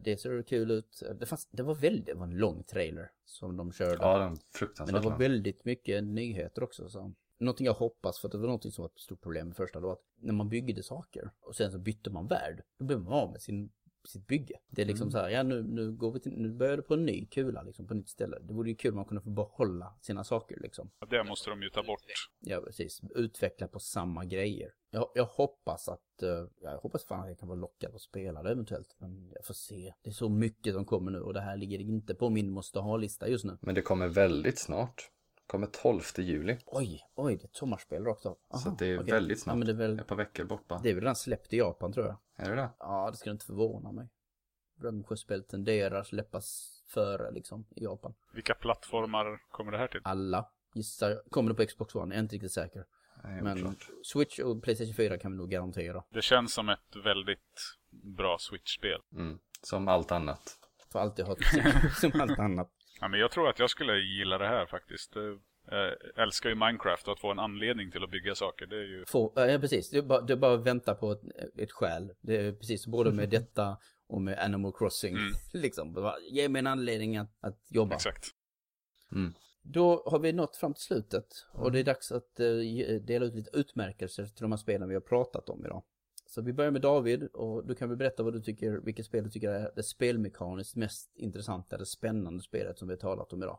Det 0.00 0.16
ser 0.16 0.42
kul 0.42 0.70
ut. 0.70 1.02
Det, 1.20 1.26
fanns, 1.26 1.48
det 1.50 1.62
var 1.62 1.74
väldigt, 1.74 2.06
det 2.06 2.14
var 2.14 2.26
en 2.26 2.36
lång 2.36 2.62
trailer 2.62 3.10
som 3.24 3.56
de 3.56 3.72
körde. 3.72 3.98
Ja, 4.00 4.18
den 4.18 4.28
Men 4.28 4.38
fruktansvärt 4.54 5.02
det 5.02 5.08
var 5.08 5.18
väldigt 5.18 5.64
mycket 5.64 6.04
nyheter 6.04 6.62
också. 6.62 6.88
Så. 6.88 7.12
Någonting 7.38 7.66
jag 7.66 7.74
hoppas, 7.74 8.18
för 8.18 8.28
att 8.28 8.32
det 8.32 8.38
var 8.38 8.46
någonting 8.46 8.72
som 8.72 8.82
var 8.82 8.88
ett 8.88 8.98
stort 9.00 9.20
problem 9.20 9.46
med 9.48 9.56
första 9.56 9.80
då, 9.80 9.92
att 9.92 10.02
när 10.20 10.32
man 10.32 10.48
byggde 10.48 10.82
saker 10.82 11.30
och 11.40 11.56
sen 11.56 11.72
så 11.72 11.78
bytte 11.78 12.10
man 12.10 12.26
värld, 12.26 12.62
då 12.78 12.84
blev 12.84 13.00
man 13.00 13.12
av 13.12 13.32
med 13.32 13.42
sin, 13.42 13.72
sitt 14.08 14.26
bygge. 14.26 14.58
Det 14.68 14.82
är 14.82 14.86
liksom 14.86 15.04
Mm. 15.04 15.12
så 15.12 15.18
här, 15.18 15.28
ja 15.28 15.42
nu, 15.42 15.62
nu 15.62 15.92
går 15.92 16.12
vi 16.12 16.20
till, 16.20 16.32
nu 16.32 16.52
börjar 16.52 16.76
det 16.76 16.82
på 16.82 16.94
en 16.94 17.06
ny 17.06 17.26
kula 17.26 17.62
liksom, 17.62 17.86
på 17.86 17.94
ett 17.94 17.98
nytt 17.98 18.08
ställe. 18.08 18.38
Det 18.42 18.52
vore 18.54 18.68
ju 18.68 18.74
kul 18.76 18.90
om 18.90 18.96
man 18.96 19.04
kunde 19.04 19.22
få 19.22 19.30
behålla 19.30 19.94
sina 20.00 20.24
saker 20.24 20.60
liksom. 20.60 20.90
Det 21.10 21.24
måste 21.24 21.50
de 21.50 21.62
ju 21.62 21.70
ta 21.70 21.82
bort. 21.82 22.00
Ja, 22.40 22.60
precis. 22.60 23.00
Utveckla 23.14 23.68
på 23.68 23.78
samma 23.78 24.24
grejer. 24.24 24.70
Jag, 24.90 25.10
jag 25.14 25.24
hoppas 25.24 25.88
att, 25.88 26.22
eh, 26.22 26.44
jag 26.60 26.78
hoppas 26.78 27.04
fan 27.04 27.20
att 27.22 27.28
jag 27.28 27.38
kan 27.38 27.48
vara 27.48 27.58
lockad 27.58 27.94
att 27.94 28.00
spela 28.00 28.42
det 28.42 28.50
eventuellt. 28.50 28.96
Men 28.98 29.30
jag 29.34 29.44
får 29.44 29.54
se. 29.54 29.92
Det 30.02 30.10
är 30.10 30.14
så 30.14 30.28
mycket 30.28 30.74
som 30.74 30.84
kommer 30.84 31.10
nu 31.10 31.20
och 31.20 31.34
det 31.34 31.40
här 31.40 31.56
ligger 31.56 31.78
inte 31.78 32.14
på 32.14 32.30
min 32.30 32.50
måste 32.50 32.78
ha-lista 32.78 33.28
just 33.28 33.44
nu. 33.44 33.58
Men 33.60 33.74
det 33.74 33.82
kommer 33.82 34.08
väldigt 34.08 34.58
snart. 34.58 35.10
Kommer 35.46 35.66
12 35.66 36.00
juli. 36.18 36.58
Oj, 36.66 37.00
oj, 37.14 37.36
det 37.36 37.42
är 37.42 37.46
ett 37.46 37.54
sommarspel 37.56 38.08
också. 38.08 38.36
så 38.50 38.56
Aha, 38.56 38.70
att 38.70 38.78
det 38.78 38.86
är 38.86 39.00
okej. 39.00 39.12
väldigt 39.12 39.38
Ja, 39.38 39.42
snabbt. 39.42 39.58
men 39.58 39.66
det 39.66 39.72
är 39.72 39.88
väl, 39.88 40.00
Ett 40.00 40.06
par 40.06 40.16
veckor 40.16 40.44
bort 40.44 40.68
bara. 40.68 40.78
det 40.78 40.90
är 40.90 40.94
väl 40.94 41.02
redan 41.02 41.16
släppt 41.16 41.52
i 41.52 41.56
Japan 41.56 41.92
tror 41.92 42.06
jag. 42.06 42.16
Är 42.36 42.50
det 42.50 42.56
det? 42.56 42.70
Ja, 42.78 43.10
det 43.10 43.16
skulle 43.16 43.32
inte 43.32 43.46
förvåna 43.46 43.92
mig. 43.92 44.08
Quest-spel 45.08 45.44
tenderar 45.44 46.00
att 46.00 46.06
släppas 46.06 46.72
före 46.88 47.30
liksom 47.30 47.66
i 47.76 47.84
Japan. 47.84 48.14
Vilka 48.34 48.54
plattformar 48.54 49.38
kommer 49.50 49.72
det 49.72 49.78
här 49.78 49.88
till? 49.88 50.00
Alla 50.04 50.48
gissar, 50.74 51.22
kommer 51.30 51.50
det 51.50 51.54
på 51.56 51.66
Xbox 51.66 51.94
One, 51.94 52.14
jag 52.14 52.18
är 52.18 52.22
inte 52.22 52.34
riktigt 52.34 52.52
säker. 52.52 52.84
Nej, 53.24 53.42
Men 53.42 53.58
oklart. 53.58 53.88
Switch 54.02 54.38
och 54.38 54.62
Playstation 54.62 54.94
4 54.94 55.18
kan 55.18 55.32
vi 55.32 55.38
nog 55.38 55.50
garantera. 55.50 56.04
Det 56.10 56.22
känns 56.22 56.54
som 56.54 56.68
ett 56.68 56.96
väldigt 57.04 57.76
bra 58.16 58.36
Switch-spel. 58.40 59.00
Mm. 59.12 59.38
Som 59.62 59.88
allt 59.88 60.12
annat. 60.12 60.58
För 60.92 60.98
alltid 60.98 61.24
ha 61.24 61.36
som 62.00 62.20
allt 62.20 62.38
annat. 62.38 62.70
Ja, 63.00 63.08
men 63.08 63.20
jag 63.20 63.30
tror 63.30 63.48
att 63.48 63.58
jag 63.58 63.70
skulle 63.70 63.98
gilla 63.98 64.38
det 64.38 64.46
här 64.46 64.66
faktiskt. 64.66 65.16
Eh, 65.16 65.22
Jag 65.68 66.22
älskar 66.22 66.48
ju 66.48 66.54
Minecraft 66.54 67.06
och 67.06 67.12
att 67.12 67.20
få 67.20 67.30
en 67.30 67.38
anledning 67.38 67.90
till 67.90 68.04
att 68.04 68.10
bygga 68.10 68.34
saker. 68.34 68.66
Det 68.66 68.76
är 68.76 68.82
ju... 68.86 69.04
Få, 69.06 69.32
ja 69.36 69.58
precis, 69.58 69.92
är 69.92 70.02
bara, 70.02 70.32
är 70.32 70.36
bara 70.36 70.54
att 70.54 70.66
vänta 70.66 70.94
på 70.94 71.12
ett, 71.12 71.22
ett 71.58 71.72
skäl. 71.72 72.12
Det 72.20 72.36
är 72.36 72.52
precis 72.52 72.86
både 72.86 73.12
med 73.12 73.28
detta 73.38 73.78
och 74.08 74.22
med 74.22 74.38
Animal 74.38 74.72
Crossing. 74.72 75.16
Mm. 75.16 75.32
liksom, 75.52 76.12
ge 76.30 76.48
mig 76.48 76.58
en 76.58 76.66
anledning 76.66 77.16
att, 77.16 77.30
att 77.40 77.58
jobba. 77.68 77.94
Exakt. 77.94 78.26
Mm. 79.12 79.34
Då 79.62 80.02
har 80.06 80.18
vi 80.18 80.32
nått 80.32 80.56
fram 80.56 80.74
till 80.74 80.82
slutet 80.84 81.26
och 81.52 81.72
det 81.72 81.80
är 81.80 81.84
dags 81.84 82.12
att 82.12 82.40
eh, 82.40 82.46
dela 83.00 83.24
ut 83.26 83.34
lite 83.34 83.50
utmärkelser 83.58 84.24
till 84.24 84.42
de 84.42 84.52
här 84.52 84.58
spelen 84.58 84.88
vi 84.88 84.94
har 84.94 85.00
pratat 85.00 85.48
om 85.48 85.64
idag. 85.64 85.82
Så 86.36 86.42
vi 86.42 86.52
börjar 86.52 86.70
med 86.70 86.82
David 86.82 87.28
och 87.32 87.66
du 87.66 87.74
kan 87.74 87.88
väl 87.88 87.98
berätta 87.98 88.22
vad 88.22 88.32
du 88.32 88.40
tycker, 88.40 88.72
vilket 88.72 89.06
spel 89.06 89.24
du 89.24 89.30
tycker 89.30 89.50
är 89.50 89.70
det 89.76 89.82
spelmekaniskt 89.82 90.76
mest 90.76 91.16
intressanta 91.16 91.76
eller 91.76 91.84
spännande 91.84 92.42
spelet 92.42 92.78
som 92.78 92.88
vi 92.88 92.94
har 92.94 92.98
talat 92.98 93.32
om 93.32 93.42
idag. 93.42 93.58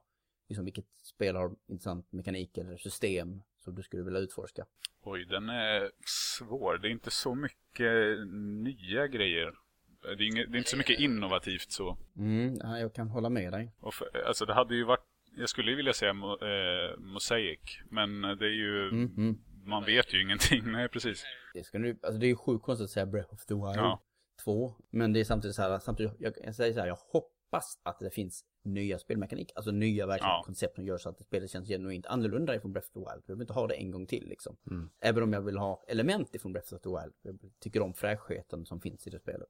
Liksom 0.49 0.65
vilket 0.65 0.85
spel 1.03 1.35
har 1.35 1.55
intressant 1.67 2.11
mekanik 2.11 2.57
eller 2.57 2.77
system 2.77 3.41
som 3.57 3.75
du 3.75 3.83
skulle 3.83 4.03
vilja 4.03 4.19
utforska. 4.19 4.65
Oj, 5.01 5.25
den 5.25 5.49
är 5.49 5.91
svår. 6.37 6.77
Det 6.77 6.87
är 6.87 6.91
inte 6.91 7.11
så 7.11 7.35
mycket 7.35 8.27
nya 8.63 9.07
grejer. 9.07 9.53
Det 10.01 10.23
är, 10.23 10.27
inget, 10.27 10.51
det 10.51 10.55
är 10.55 10.59
inte 10.59 10.69
så 10.69 10.77
mycket 10.77 10.99
innovativt 10.99 11.71
så. 11.71 11.97
Mm, 12.17 12.57
ja, 12.61 12.79
jag 12.79 12.93
kan 12.93 13.09
hålla 13.09 13.29
med 13.29 13.53
dig. 13.53 13.71
Och 13.79 13.93
för, 13.93 14.25
alltså 14.27 14.45
det 14.45 14.53
hade 14.53 14.75
ju 14.75 14.83
varit, 14.83 15.05
jag 15.37 15.49
skulle 15.49 15.71
ju 15.71 15.77
vilja 15.77 15.93
säga 15.93 16.13
mo, 16.13 16.45
eh, 16.45 16.97
Mosaic. 16.97 17.79
Men 17.89 18.21
det 18.21 18.45
är 18.45 18.57
ju, 18.65 18.89
Mm, 18.89 19.13
mm. 19.17 19.37
man 19.65 19.83
vet 19.83 20.13
ju 20.13 20.21
ingenting. 20.21 20.63
Nej, 20.71 20.87
precis. 20.89 21.23
Det, 21.57 21.63
ska 21.63 21.77
nu, 21.79 21.99
alltså 22.03 22.19
det 22.19 22.25
är 22.25 22.27
ju 22.29 22.35
sjukt 22.35 22.65
konstigt 22.65 22.85
att 22.85 22.91
säga 22.91 23.05
Breath 23.05 23.33
of 23.33 23.45
the 23.45 23.53
Wild 23.53 23.75
Ja. 23.75 24.01
2. 24.43 24.73
Men 24.89 25.13
det 25.13 25.19
är 25.19 25.23
samtidigt 25.23 25.55
så 25.55 25.61
här, 25.61 25.79
samtidigt, 25.79 26.13
jag, 26.19 26.33
jag 26.43 26.55
säger 26.55 26.73
så 26.73 26.79
här, 26.79 26.87
jag 26.87 26.95
hoppas 26.95 27.79
att 27.83 27.99
det 27.99 28.09
finns 28.11 28.43
nya 28.63 28.99
spelmekanik. 28.99 29.51
Alltså 29.55 29.71
nya 29.71 30.05
verkligen 30.05 30.29
Ja. 30.31 30.43
koncept 30.45 30.75
som 30.75 30.85
gör 30.85 30.97
så 30.97 31.09
att 31.09 31.19
spelet 31.25 31.49
känns 31.51 31.67
genuint 31.67 32.05
annorlunda 32.05 32.55
ifrån 32.55 32.73
Breath 32.73 32.87
of 32.87 32.93
the 32.93 32.99
Wild. 32.99 33.23
Jag 33.25 33.35
vill 33.35 33.41
inte 33.41 33.53
ha 33.53 33.67
det 33.67 33.75
en 33.75 33.91
gång 33.91 34.07
till 34.07 34.27
liksom. 34.27 34.57
Mm. 34.71 34.89
Även 34.99 35.23
om 35.23 35.33
jag 35.33 35.41
vill 35.41 35.57
ha 35.57 35.83
element 35.87 36.35
ifrån 36.35 36.53
Breath 36.53 36.73
of 36.73 36.81
the 36.81 36.89
Wild. 36.89 37.13
Jag 37.21 37.39
tycker 37.59 37.81
om 37.81 37.93
fräschheten 37.93 38.65
som 38.65 38.81
finns 38.81 39.07
i 39.07 39.09
det 39.09 39.19
spelet. 39.19 39.49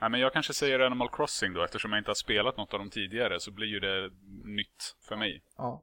Nej, 0.00 0.10
men 0.10 0.20
jag 0.20 0.32
kanske 0.32 0.54
säger 0.54 0.80
Animal 0.80 1.08
Crossing 1.12 1.52
då. 1.52 1.64
Eftersom 1.64 1.92
jag 1.92 2.00
inte 2.00 2.10
har 2.10 2.14
spelat 2.14 2.56
något 2.56 2.72
av 2.72 2.78
dem 2.78 2.90
tidigare 2.90 3.40
så 3.40 3.50
blir 3.50 3.66
ju 3.66 3.80
det 3.80 4.10
nytt 4.44 4.96
för 5.00 5.16
mig. 5.16 5.42
Ja. 5.56 5.82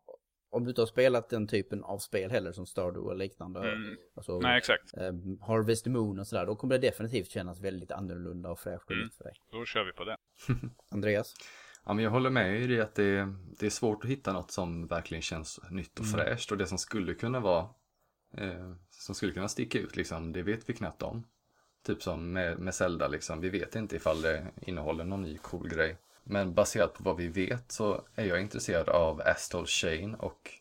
Om 0.53 0.63
du 0.63 0.69
inte 0.69 0.81
har 0.81 0.85
spelat 0.87 1.29
den 1.29 1.47
typen 1.47 1.83
av 1.83 1.97
spel 1.97 2.31
heller 2.31 2.51
som 2.51 2.65
Stardew 2.65 3.11
eller 3.11 3.23
liknande. 3.25 3.59
Mm. 3.71 3.97
Alltså, 4.15 4.39
Nej, 4.39 4.57
exakt. 4.57 4.97
eh, 4.97 5.13
Harvest 5.47 5.85
Moon 5.85 6.19
och 6.19 6.27
sådär. 6.27 6.45
Då 6.45 6.55
kommer 6.55 6.77
det 6.77 6.87
definitivt 6.87 7.29
kännas 7.29 7.59
väldigt 7.61 7.91
annorlunda 7.91 8.49
och 8.49 8.59
fräscht 8.59 8.85
och 8.85 8.91
Mm. 8.95 9.09
för 9.09 9.23
dig. 9.23 9.33
Då 9.51 9.65
kör 9.65 9.83
vi 9.83 9.91
på 9.93 10.03
det. 10.03 10.15
Andreas? 10.91 11.33
Ja, 11.85 11.93
men 11.93 12.03
jag 12.03 12.11
håller 12.11 12.29
med 12.29 12.61
i 12.61 12.67
det 12.67 12.81
att 12.81 12.95
det, 12.95 13.33
det 13.59 13.65
är 13.65 13.69
svårt 13.69 14.03
att 14.03 14.09
hitta 14.09 14.33
något 14.33 14.51
som 14.51 14.87
verkligen 14.87 15.21
känns 15.21 15.59
nytt 15.69 15.99
och 15.99 16.05
Mm. 16.05 16.19
fräscht 16.19 16.51
och 16.51 16.57
det 16.57 16.67
som 16.67 16.77
skulle 16.77 17.13
kunna 17.13 17.39
vara 17.39 17.69
eh, 18.37 18.71
som 18.89 19.15
skulle 19.15 19.31
kunna 19.31 19.47
sticka 19.47 19.79
ut 19.79 19.95
liksom, 19.95 20.31
det 20.33 20.43
vet 20.43 20.69
vi 20.69 20.73
knappt 20.73 21.01
om. 21.01 21.27
Typ 21.85 22.03
som 22.03 22.31
med, 22.33 22.59
med 22.59 22.75
Zelda 22.75 23.07
liksom, 23.07 23.41
vi 23.41 23.49
vet 23.49 23.75
inte 23.75 23.95
ifall 23.95 24.21
det 24.21 24.47
innehåller 24.61 25.03
någon 25.03 25.21
ny 25.21 25.37
cool 25.37 25.69
grej. 25.69 25.97
Men 26.23 26.53
baserat 26.53 26.93
på 26.93 27.03
vad 27.03 27.17
vi 27.17 27.27
vet 27.27 27.71
så 27.71 28.05
är 28.15 28.25
jag 28.25 28.41
intresserad 28.41 28.89
av 28.89 29.21
Astral 29.21 29.65
Chain 29.65 30.15
och 30.15 30.51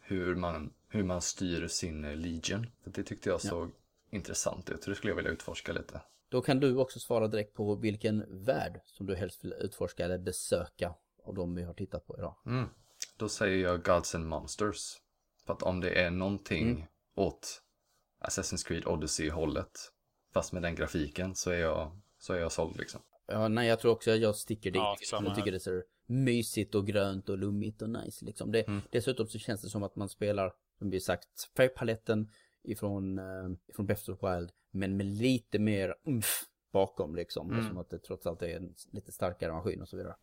hur 0.00 0.34
man, 0.34 0.72
hur 0.88 1.02
man 1.04 1.22
styr 1.22 1.68
sin 1.68 2.02
Legion. 2.02 2.66
För 2.82 2.90
det 2.90 3.02
tyckte 3.02 3.28
jag 3.28 3.40
såg 3.40 3.70
intressant 4.10 4.70
ut, 4.70 4.82
så 4.82 4.90
det 4.90 4.96
skulle 4.96 5.10
jag 5.10 5.16
vilja 5.16 5.30
utforska 5.30 5.72
lite. 5.72 6.00
Då 6.28 6.42
kan 6.42 6.60
du 6.60 6.76
också 6.76 7.00
svara 7.00 7.28
direkt 7.28 7.54
på 7.54 7.74
vilken 7.74 8.44
värld 8.44 8.80
som 8.84 9.06
du 9.06 9.14
helst 9.14 9.44
vill 9.44 9.52
utforska 9.52 10.04
eller 10.04 10.18
besöka 10.18 10.94
av 11.24 11.34
de 11.34 11.54
vi 11.54 11.62
har 11.62 11.74
tittat 11.74 12.06
på 12.06 12.18
idag. 12.18 12.34
Mm. 12.46 12.68
Då 13.16 13.28
säger 13.28 13.68
jag 13.68 13.82
Gods 13.84 14.14
and 14.14 14.26
Monsters. 14.26 15.00
För 15.46 15.52
att 15.52 15.62
om 15.62 15.80
det 15.80 16.02
är 16.02 16.10
någonting 16.10 16.70
Mm. 16.70 16.86
åt 17.14 17.62
Assassin's 18.20 18.66
Creed 18.66 18.86
Odyssey-hållet, 18.86 19.92
fast 20.32 20.52
med 20.52 20.62
den 20.62 20.74
grafiken, 20.74 21.34
så 21.34 21.50
är 21.50 21.58
jag, 21.58 22.00
så 22.18 22.32
är 22.32 22.38
jag 22.38 22.52
såld 22.52 22.76
liksom. 22.76 23.00
Ja, 23.26 23.48
nej, 23.48 23.68
jag 23.68 23.80
tror 23.80 23.92
också 23.92 24.10
att 24.10 24.20
jag 24.20 24.36
sticker 24.36 24.70
dit. 24.70 24.80
Ja, 24.80 24.96
jag 25.10 25.34
tycker 25.34 25.52
det 25.52 25.60
ser 25.60 25.84
mysigt 26.06 26.74
och 26.74 26.86
grönt 26.86 27.28
och 27.28 27.38
lummigt 27.38 27.82
och 27.82 27.90
nice 27.90 28.24
liksom. 28.24 28.52
Det, 28.52 28.68
Mm. 28.68 28.80
Dessutom 28.90 29.26
så 29.26 29.38
känns 29.38 29.62
det 29.62 29.68
som 29.68 29.82
att 29.82 29.96
man 29.96 30.08
spelar, 30.08 30.52
som 30.78 30.90
vi 30.90 31.00
sagt, 31.00 31.50
färgpaletten 31.56 32.30
ifrån, 32.62 33.18
eh, 33.18 33.24
ifrån 33.66 33.86
Breath 33.86 34.10
of 34.10 34.22
Wild, 34.22 34.50
men 34.70 34.96
med 34.96 35.06
lite 35.06 35.58
mer 35.58 35.94
umf 36.04 36.44
bakom 36.72 37.14
liksom. 37.14 37.50
Mm. 37.50 37.68
Som 37.68 37.78
att 37.78 37.90
det 37.90 37.98
trots 37.98 38.26
allt 38.26 38.42
är 38.42 38.56
en 38.56 38.74
lite 38.92 39.12
starkare 39.12 39.52
maskin 39.52 39.82
och 39.82 39.88
så 39.88 39.96
vidare. 39.96 40.14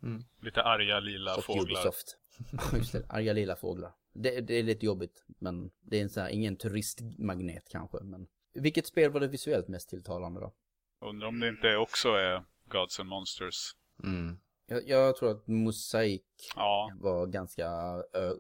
Lite 0.42 0.62
arga 0.62 1.00
lila 1.00 1.36
Och 1.36 1.44
fåglar. 1.44 1.64
Ubisoft. 1.64 2.18
Just 2.78 2.92
det, 2.92 3.04
arga 3.10 3.34
lila 3.34 3.56
fåglar. 3.56 3.92
Det, 4.14 4.42
det 4.42 4.54
är 4.54 4.64
lite 4.64 4.86
jobbigt, 4.86 5.26
men 5.28 5.72
det 5.82 5.98
är 5.98 6.02
en 6.02 6.10
sån 6.10 6.24
här, 6.24 6.30
ingen 6.30 6.56
turistmagnet 6.56 7.70
kanske, 7.70 7.98
men. 8.04 8.28
Vilket 8.54 8.88
spel 8.88 9.12
var 9.12 9.20
det 9.20 9.28
visuellt 9.28 9.68
mest 9.68 9.90
tilltalande 9.90 10.40
då? 10.40 10.54
Undrar 11.02 11.28
om 11.28 11.40
det 11.40 11.48
inte 11.48 11.78
också 11.78 12.10
är 12.10 12.44
Gods 12.72 13.00
and 13.00 13.10
Monsters. 13.10 13.76
Mm. 14.04 14.40
Jag, 14.66 14.88
jag 14.88 15.16
tror 15.16 15.32
att 15.32 15.48
Mosaik 15.48 16.26
Ja, 16.56 16.92
var 16.96 17.28
ganska 17.28 17.68
ö, 18.14 18.34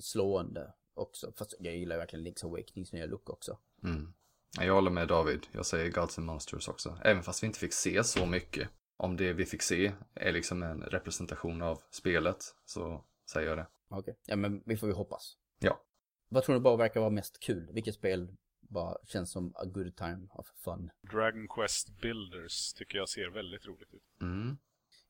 slående 0.00 0.72
också. 0.94 1.32
Fast 1.36 1.54
jag 1.60 1.76
gillar 1.76 1.96
verkligen 1.96 2.26
Link's 2.26 2.44
Awakenings 2.44 2.92
nya 2.92 3.06
look 3.06 3.30
också. 3.30 3.58
Mm. 3.84 4.12
Ja, 4.56 4.64
Jag 4.64 4.74
håller 4.74 4.90
med 4.90 5.08
David, 5.08 5.46
jag 5.52 5.66
säger 5.66 5.90
Gods 5.90 6.18
and 6.18 6.26
Monsters 6.26 6.68
också. 6.68 6.98
Även 7.04 7.22
fast 7.22 7.42
vi 7.42 7.46
inte 7.46 7.58
fick 7.58 7.72
se 7.72 8.04
så 8.04 8.26
mycket. 8.26 8.68
Om 8.96 9.16
det 9.16 9.32
vi 9.32 9.46
fick 9.46 9.62
se 9.62 9.92
är 10.14 10.32
liksom 10.32 10.62
en 10.62 10.82
representation 10.82 11.62
av 11.62 11.82
spelet, 11.90 12.54
så 12.64 13.04
säger 13.30 13.48
jag 13.48 13.58
det. 13.58 13.66
Okej. 13.88 14.16
Ja 14.26 14.36
men 14.36 14.62
vi 14.66 14.76
får 14.76 14.88
ju 14.88 14.94
hoppas. 14.94 15.36
Ja. 15.58 15.80
Vad 16.28 16.44
tror 16.44 16.54
du 16.54 16.60
bara 16.60 16.76
verkar 16.76 17.00
vara 17.00 17.10
mest 17.10 17.40
kul? 17.40 17.68
Vilket 17.72 17.94
spel 17.94 18.36
bara 18.68 18.96
känns 19.04 19.30
som 19.32 19.52
a 19.56 19.64
good 19.64 19.96
time 19.96 20.28
of 20.32 20.46
fun? 20.64 20.90
Dragon 21.10 21.48
Quest 21.48 22.00
Builders 22.00 22.72
tycker 22.72 22.98
jag 22.98 23.08
ser 23.08 23.30
väldigt 23.30 23.66
roligt 23.66 23.94
ut. 23.94 24.02
Mm. 24.20 24.58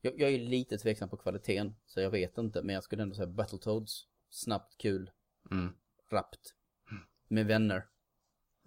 Jag, 0.01 0.21
jag 0.21 0.31
är 0.33 0.39
lite 0.39 0.77
tveksam 0.77 1.09
på 1.09 1.17
kvaliteten, 1.17 1.75
så 1.85 1.99
jag 2.01 2.09
vet 2.11 2.37
inte. 2.37 2.63
Men 2.63 2.75
jag 2.75 2.83
skulle 2.83 3.03
ändå 3.03 3.15
säga 3.15 3.27
Battletoads. 3.27 4.07
Snabbt, 4.29 4.77
kul, 4.77 5.11
Mm. 5.51 5.73
rappt. 6.11 6.53
Med 7.27 7.45
vänner. 7.45 7.85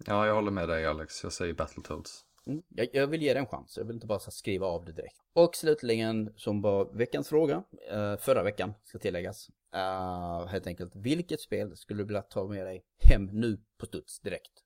Ja, 0.05 0.27
jag 0.27 0.35
håller 0.35 0.51
med 0.51 0.69
dig 0.69 0.85
Alex, 0.85 1.23
jag 1.23 1.33
säger 1.33 1.53
Battletoads. 1.53 2.25
Mm. 2.45 2.63
Jag, 2.69 2.87
jag 2.93 3.07
vill 3.07 3.21
ge 3.21 3.33
det 3.33 3.39
en 3.39 3.47
chans. 3.47 3.77
Jag 3.77 3.85
vill 3.85 3.95
inte 3.95 4.07
bara 4.07 4.19
skriva 4.19 4.67
av 4.67 4.85
det 4.85 4.91
direkt. 4.91 5.15
Och 5.33 5.55
slutligen, 5.55 6.33
som 6.37 6.61
var 6.61 6.93
veckans 6.93 7.29
fråga, 7.29 7.63
eh, 7.89 8.17
förra 8.17 8.43
veckan 8.43 8.73
ska 8.83 8.99
tilläggas. 8.99 9.49
Uh, 9.75 10.45
helt 10.47 10.67
enkelt, 10.67 10.95
vilket 10.95 11.41
spel 11.41 11.77
skulle 11.77 12.03
du 12.03 12.05
vilja 12.07 12.21
ta 12.21 12.47
med 12.47 12.65
dig 12.65 12.85
hem 12.97 13.25
nu 13.25 13.61
på 13.77 13.85
studs 13.85 14.19
direkt? 14.19 14.62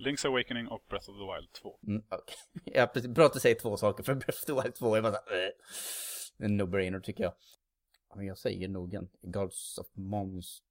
Link's 0.00 0.26
Awakening 0.26 0.68
och 0.68 0.84
Breath 0.88 1.10
of 1.10 1.16
the 1.16 1.34
Wild 1.34 1.52
2. 1.52 1.78
Mm, 1.86 2.02
okay. 2.10 2.36
ja, 2.74 2.86
precis. 2.86 3.10
Bra 3.10 3.26
att 3.26 3.32
du 3.32 3.40
säger 3.40 3.54
två 3.60 3.76
saker, 3.76 4.02
för 4.02 4.14
Breath 4.24 4.38
of 4.38 4.44
the 4.44 4.62
Wild 4.62 4.74
2 4.74 4.94
är 4.94 5.02
bara 5.02 5.12
så 5.12 5.18
här, 5.30 5.46
äh. 5.46 5.50
En 6.38 6.60
no-brainer 6.60 7.00
tycker 7.00 7.24
jag. 7.24 7.32
Men 8.14 8.26
jag 8.26 8.38
säger 8.38 8.68
nog 8.68 8.94
en 8.94 9.08
Gods 9.22 9.78
of 9.78 9.86
Mons... 9.92 10.62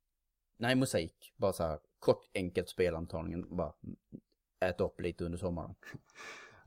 Nej, 0.57 0.76
Mosaik. 0.76 1.34
Bara 1.38 1.53
så 1.53 1.64
här 1.64 1.80
kort, 1.99 2.30
enkelt 2.34 2.69
spel 2.69 2.95
antagligen. 2.95 3.56
Bara 3.56 3.73
äta 4.65 4.84
upp 4.84 5.01
lite 5.01 5.26
under 5.26 5.38
sommaren. 5.38 5.76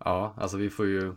Ja, 0.04 0.34
alltså 0.36 0.56
vi 0.56 0.70
får 0.70 0.86
ju, 0.86 1.14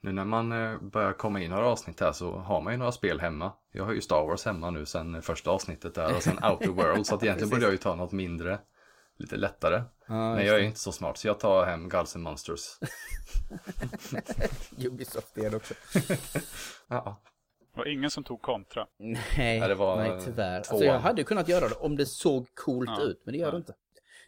nu 0.00 0.12
när 0.12 0.24
man 0.24 0.52
eh, 0.52 0.80
börjar 0.80 1.12
komma 1.12 1.40
in 1.40 1.50
några 1.50 1.66
avsnitt 1.66 2.00
här 2.00 2.12
så 2.12 2.36
har 2.36 2.60
man 2.60 2.72
ju 2.72 2.78
några 2.78 2.92
spel 2.92 3.20
hemma. 3.20 3.52
Jag 3.72 3.84
har 3.84 3.92
ju 3.92 4.00
Star 4.00 4.26
Wars 4.26 4.44
hemma 4.44 4.70
nu 4.70 4.86
sen 4.86 5.22
första 5.22 5.50
avsnittet 5.50 5.94
där 5.94 6.16
och 6.16 6.22
sen 6.22 6.44
Outer 6.44 6.68
World 6.68 7.06
så 7.06 7.14
att 7.14 7.22
egentligen 7.22 7.50
borde 7.50 7.62
jag 7.62 7.72
ju 7.72 7.78
ta 7.78 7.94
något 7.94 8.12
mindre, 8.12 8.58
lite 9.16 9.36
lättare. 9.36 9.82
Men 10.06 10.46
jag 10.46 10.56
är 10.58 10.62
inte 10.62 10.78
så 10.78 10.92
smart 10.92 11.18
så 11.18 11.26
jag 11.26 11.40
tar 11.40 11.64
hem 11.66 11.88
Gods 11.88 12.14
and 12.16 12.24
Monsters. 12.24 12.60
Ubisoft 14.86 15.34
det 15.34 15.54
också. 15.54 15.74
Ja, 16.88 17.22
Det 17.74 17.78
var 17.78 17.86
ingen 17.88 18.10
som 18.10 18.24
tog 18.24 18.42
kontra. 18.42 18.86
Nej, 18.98 19.58
Ja, 19.58 19.68
det 19.68 19.74
var 19.74 19.96
nej 19.96 20.20
tyvärr. 20.24 20.62
tvåan. 20.62 20.76
Alltså 20.76 20.84
jag 20.84 20.98
hade 20.98 21.24
kunnat 21.24 21.48
göra 21.48 21.68
det 21.68 21.74
om 21.74 21.96
det 21.96 22.06
såg 22.06 22.46
coolt 22.54 22.90
Ja, 22.96 23.02
ut, 23.02 23.22
men 23.24 23.32
det 23.32 23.38
gör 23.38 23.46
ja. 23.46 23.50
det 23.50 23.56
inte. 23.56 23.74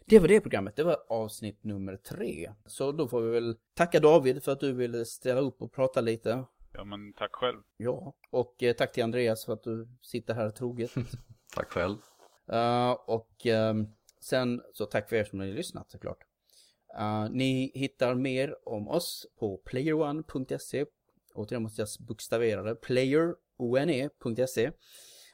Det 0.05 0.19
var 0.19 0.27
det 0.27 0.41
programmet, 0.41 0.75
det 0.75 0.83
var 0.83 0.97
avsnitt 1.09 1.63
nummer 1.63 1.95
tre. 1.95 2.51
Så 2.65 2.91
då 2.91 3.07
får 3.07 3.21
vi 3.21 3.29
väl 3.31 3.55
tacka 3.73 3.99
David 3.99 4.43
för 4.43 4.51
att 4.51 4.59
du 4.59 4.73
ville 4.73 5.05
ställa 5.05 5.41
upp 5.41 5.61
och 5.61 5.73
prata 5.73 6.01
lite. 6.01 6.43
Ja, 6.73 6.83
men 6.83 7.13
tack 7.13 7.35
själv. 7.35 7.57
Ja, 7.77 8.13
och 8.31 8.63
eh, 8.63 8.73
tack 8.73 8.91
till 8.91 9.03
Andreas 9.03 9.45
för 9.45 9.53
att 9.53 9.63
du 9.63 9.87
sitter 10.01 10.33
här 10.33 10.49
troget. 10.49 10.91
tack 11.55 11.69
själv. 11.71 11.97
Eh, 12.51 12.91
och 12.91 13.45
ehm, 13.45 13.87
sen 14.19 14.61
så 14.73 14.85
tack 14.85 15.09
för 15.09 15.15
er 15.15 15.23
som 15.23 15.39
har 15.39 15.47
lyssnat 15.47 15.91
såklart. 15.91 16.23
Uh, 16.99 17.27
ni 17.31 17.71
hittar 17.75 18.15
mer 18.15 18.55
om 18.65 18.87
oss 18.87 19.27
på 19.39 19.57
playerone.se 19.57 20.85
återigen 21.39 21.63
måste 21.63 21.81
jag 21.81 21.89
bokstavera 21.99 22.63
det, 22.63 22.75
playerone.se. 22.75 24.71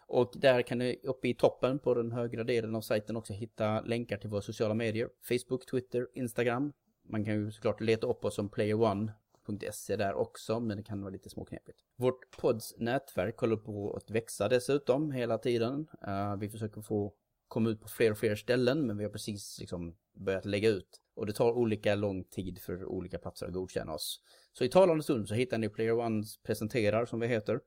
Och 0.08 0.32
där 0.36 0.62
kan 0.62 0.78
ni 0.78 1.00
uppe 1.04 1.28
i 1.28 1.34
toppen 1.34 1.80
på 1.80 1.94
den 1.94 2.12
högra 2.12 2.44
delen 2.44 2.76
av 2.76 2.82
sajten 2.82 3.18
också 3.18 3.34
hitta 3.34 3.82
länkar 3.82 4.18
till 4.18 4.30
våra 4.30 4.42
sociala 4.42 4.74
medier. 4.74 5.10
Facebook, 5.22 5.66
Twitter, 5.66 6.08
Instagram. 6.14 6.74
Man 7.10 7.26
kan 7.26 7.34
ju 7.34 7.52
såklart 7.52 7.82
leta 7.82 8.08
upp 8.08 8.26
oss 8.26 8.36
som 8.36 8.50
playerone.se 8.50 9.96
där 9.96 10.14
också, 10.14 10.60
men 10.60 10.78
det 10.78 10.84
kan 10.84 11.02
vara 11.02 11.12
lite 11.12 11.30
småknepigt. 11.30 11.80
Vårt 11.96 12.38
pods 12.38 12.76
nätverk 12.78 13.38
håller 13.38 13.58
på 13.58 13.94
att 13.94 14.12
växa 14.12 14.50
dessutom 14.50 15.12
hela 15.12 15.38
tiden. 15.38 15.88
Uh, 16.08 16.36
vi 16.40 16.50
försöker 16.50 16.82
få 16.82 17.14
komma 17.56 17.70
ut 17.70 17.82
på 17.82 17.88
fler 17.88 18.12
och 18.12 18.18
fler 18.18 18.36
ställen, 18.36 18.88
men 18.88 18.98
vi 18.98 19.04
har 19.04 19.12
precis 19.12 19.60
liksom 19.60 19.96
börjat 20.14 20.46
lägga 20.46 20.70
ut. 20.70 21.02
Och 21.16 21.26
det 21.26 21.34
tar 21.34 21.52
olika 21.52 21.96
lång 21.96 22.24
tid 22.24 22.60
för 22.62 22.86
olika 22.86 23.20
platser 23.20 23.46
att 23.46 23.54
godkänna 23.54 23.94
oss. 23.94 24.22
Så 24.54 24.64
i 24.64 24.70
talande 24.70 25.04
stund 25.04 25.28
så 25.28 25.34
hittar 25.34 25.58
ni 25.58 25.70
Player 25.70 25.92
Ones 25.92 26.38
presenterar, 26.38 27.06
som 27.06 27.20
vi 27.20 27.28
heter, 27.28 27.60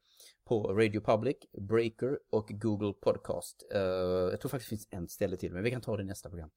på 0.44 0.62
Radio 0.62 1.00
Public, 1.00 1.36
Breaker 1.58 2.18
och 2.30 2.48
Google 2.48 2.92
Podcast. 2.92 3.66
Uh, 3.74 3.80
jag 4.30 4.40
tror 4.40 4.48
faktiskt 4.48 4.70
det 4.70 4.76
finns 4.76 4.88
en 4.90 5.08
ställe 5.08 5.36
till, 5.36 5.52
men 5.52 5.62
vi 5.62 5.70
kan 5.70 5.80
ta 5.80 5.96
det 5.96 6.02
i 6.02 6.06
nästa 6.06 6.28
program. 6.28 6.50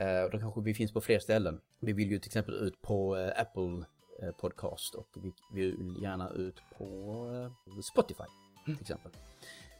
Uh, 0.00 0.30
då 0.32 0.38
kanske 0.38 0.60
vi 0.60 0.74
finns 0.74 0.92
på 0.92 1.00
fler 1.00 1.18
ställen. 1.18 1.60
Vi 1.80 1.92
vill 1.92 2.10
ju 2.10 2.18
till 2.18 2.28
exempel 2.28 2.54
ut 2.54 2.82
på 2.82 3.16
uh, 3.16 3.32
Apple 3.36 3.84
Podcast 4.40 4.94
och 4.94 5.08
vi 5.22 5.32
vill 5.54 6.02
gärna 6.02 6.30
ut 6.30 6.56
på 6.78 7.50
Spotify 7.92 8.24
till 8.64 8.80
exempel. 8.80 9.12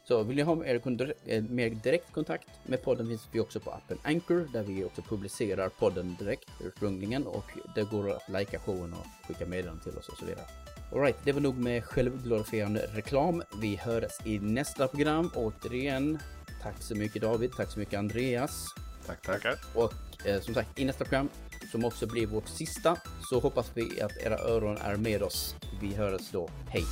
Så 0.04 0.22
vill 0.22 0.36
ni 0.36 0.42
ha 0.42 0.54
mer, 0.54 1.40
mer 1.40 1.70
direkt 1.70 2.12
kontakt 2.12 2.48
med 2.66 2.82
podden 2.82 3.06
finns 3.06 3.28
vi 3.32 3.40
också 3.40 3.60
på 3.60 3.70
appen 3.70 3.98
Anchor 4.02 4.48
där 4.52 4.62
vi 4.62 4.84
också 4.84 5.02
publicerar 5.02 5.68
podden 5.68 6.16
direkt 6.18 6.50
ursprungligen 6.60 7.26
och 7.26 7.44
det 7.74 7.82
går 7.82 8.10
att 8.10 8.28
likea 8.28 8.60
showen 8.60 8.92
och 8.92 9.26
skicka 9.26 9.46
meddelanden 9.46 9.84
till 9.84 9.98
oss 9.98 10.08
och 10.08 10.16
så 10.18 10.26
vidare. 10.26 10.44
Alright, 10.92 11.16
det 11.24 11.32
var 11.32 11.40
nog 11.40 11.58
med 11.58 11.84
självglorifierande 11.84 12.86
reklam. 12.94 13.42
Vi 13.60 13.76
hörs 13.76 14.12
i 14.24 14.38
nästa 14.38 14.88
program. 14.88 15.30
Återigen, 15.34 16.18
tack 16.62 16.82
så 16.82 16.94
mycket 16.94 17.22
David, 17.22 17.52
tack 17.56 17.70
så 17.70 17.78
mycket 17.78 17.98
Andreas. 17.98 18.64
Tack, 19.06 19.22
tackar. 19.22 19.54
Och 19.74 19.92
eh, 20.26 20.40
som 20.40 20.54
sagt, 20.54 20.78
i 20.78 20.84
nästa 20.84 21.04
program, 21.04 21.28
som 21.70 21.84
också 21.84 22.06
blir 22.06 22.26
vårt 22.26 22.48
sista, 22.48 22.96
så 23.30 23.40
hoppas 23.40 23.70
vi 23.74 24.00
att 24.00 24.16
era 24.16 24.38
öron 24.38 24.76
är 24.76 24.96
med 24.96 25.22
oss. 25.22 25.56
Vi 25.80 25.94
hörs 25.94 26.30
då. 26.32 26.48
Hej! 26.68 26.84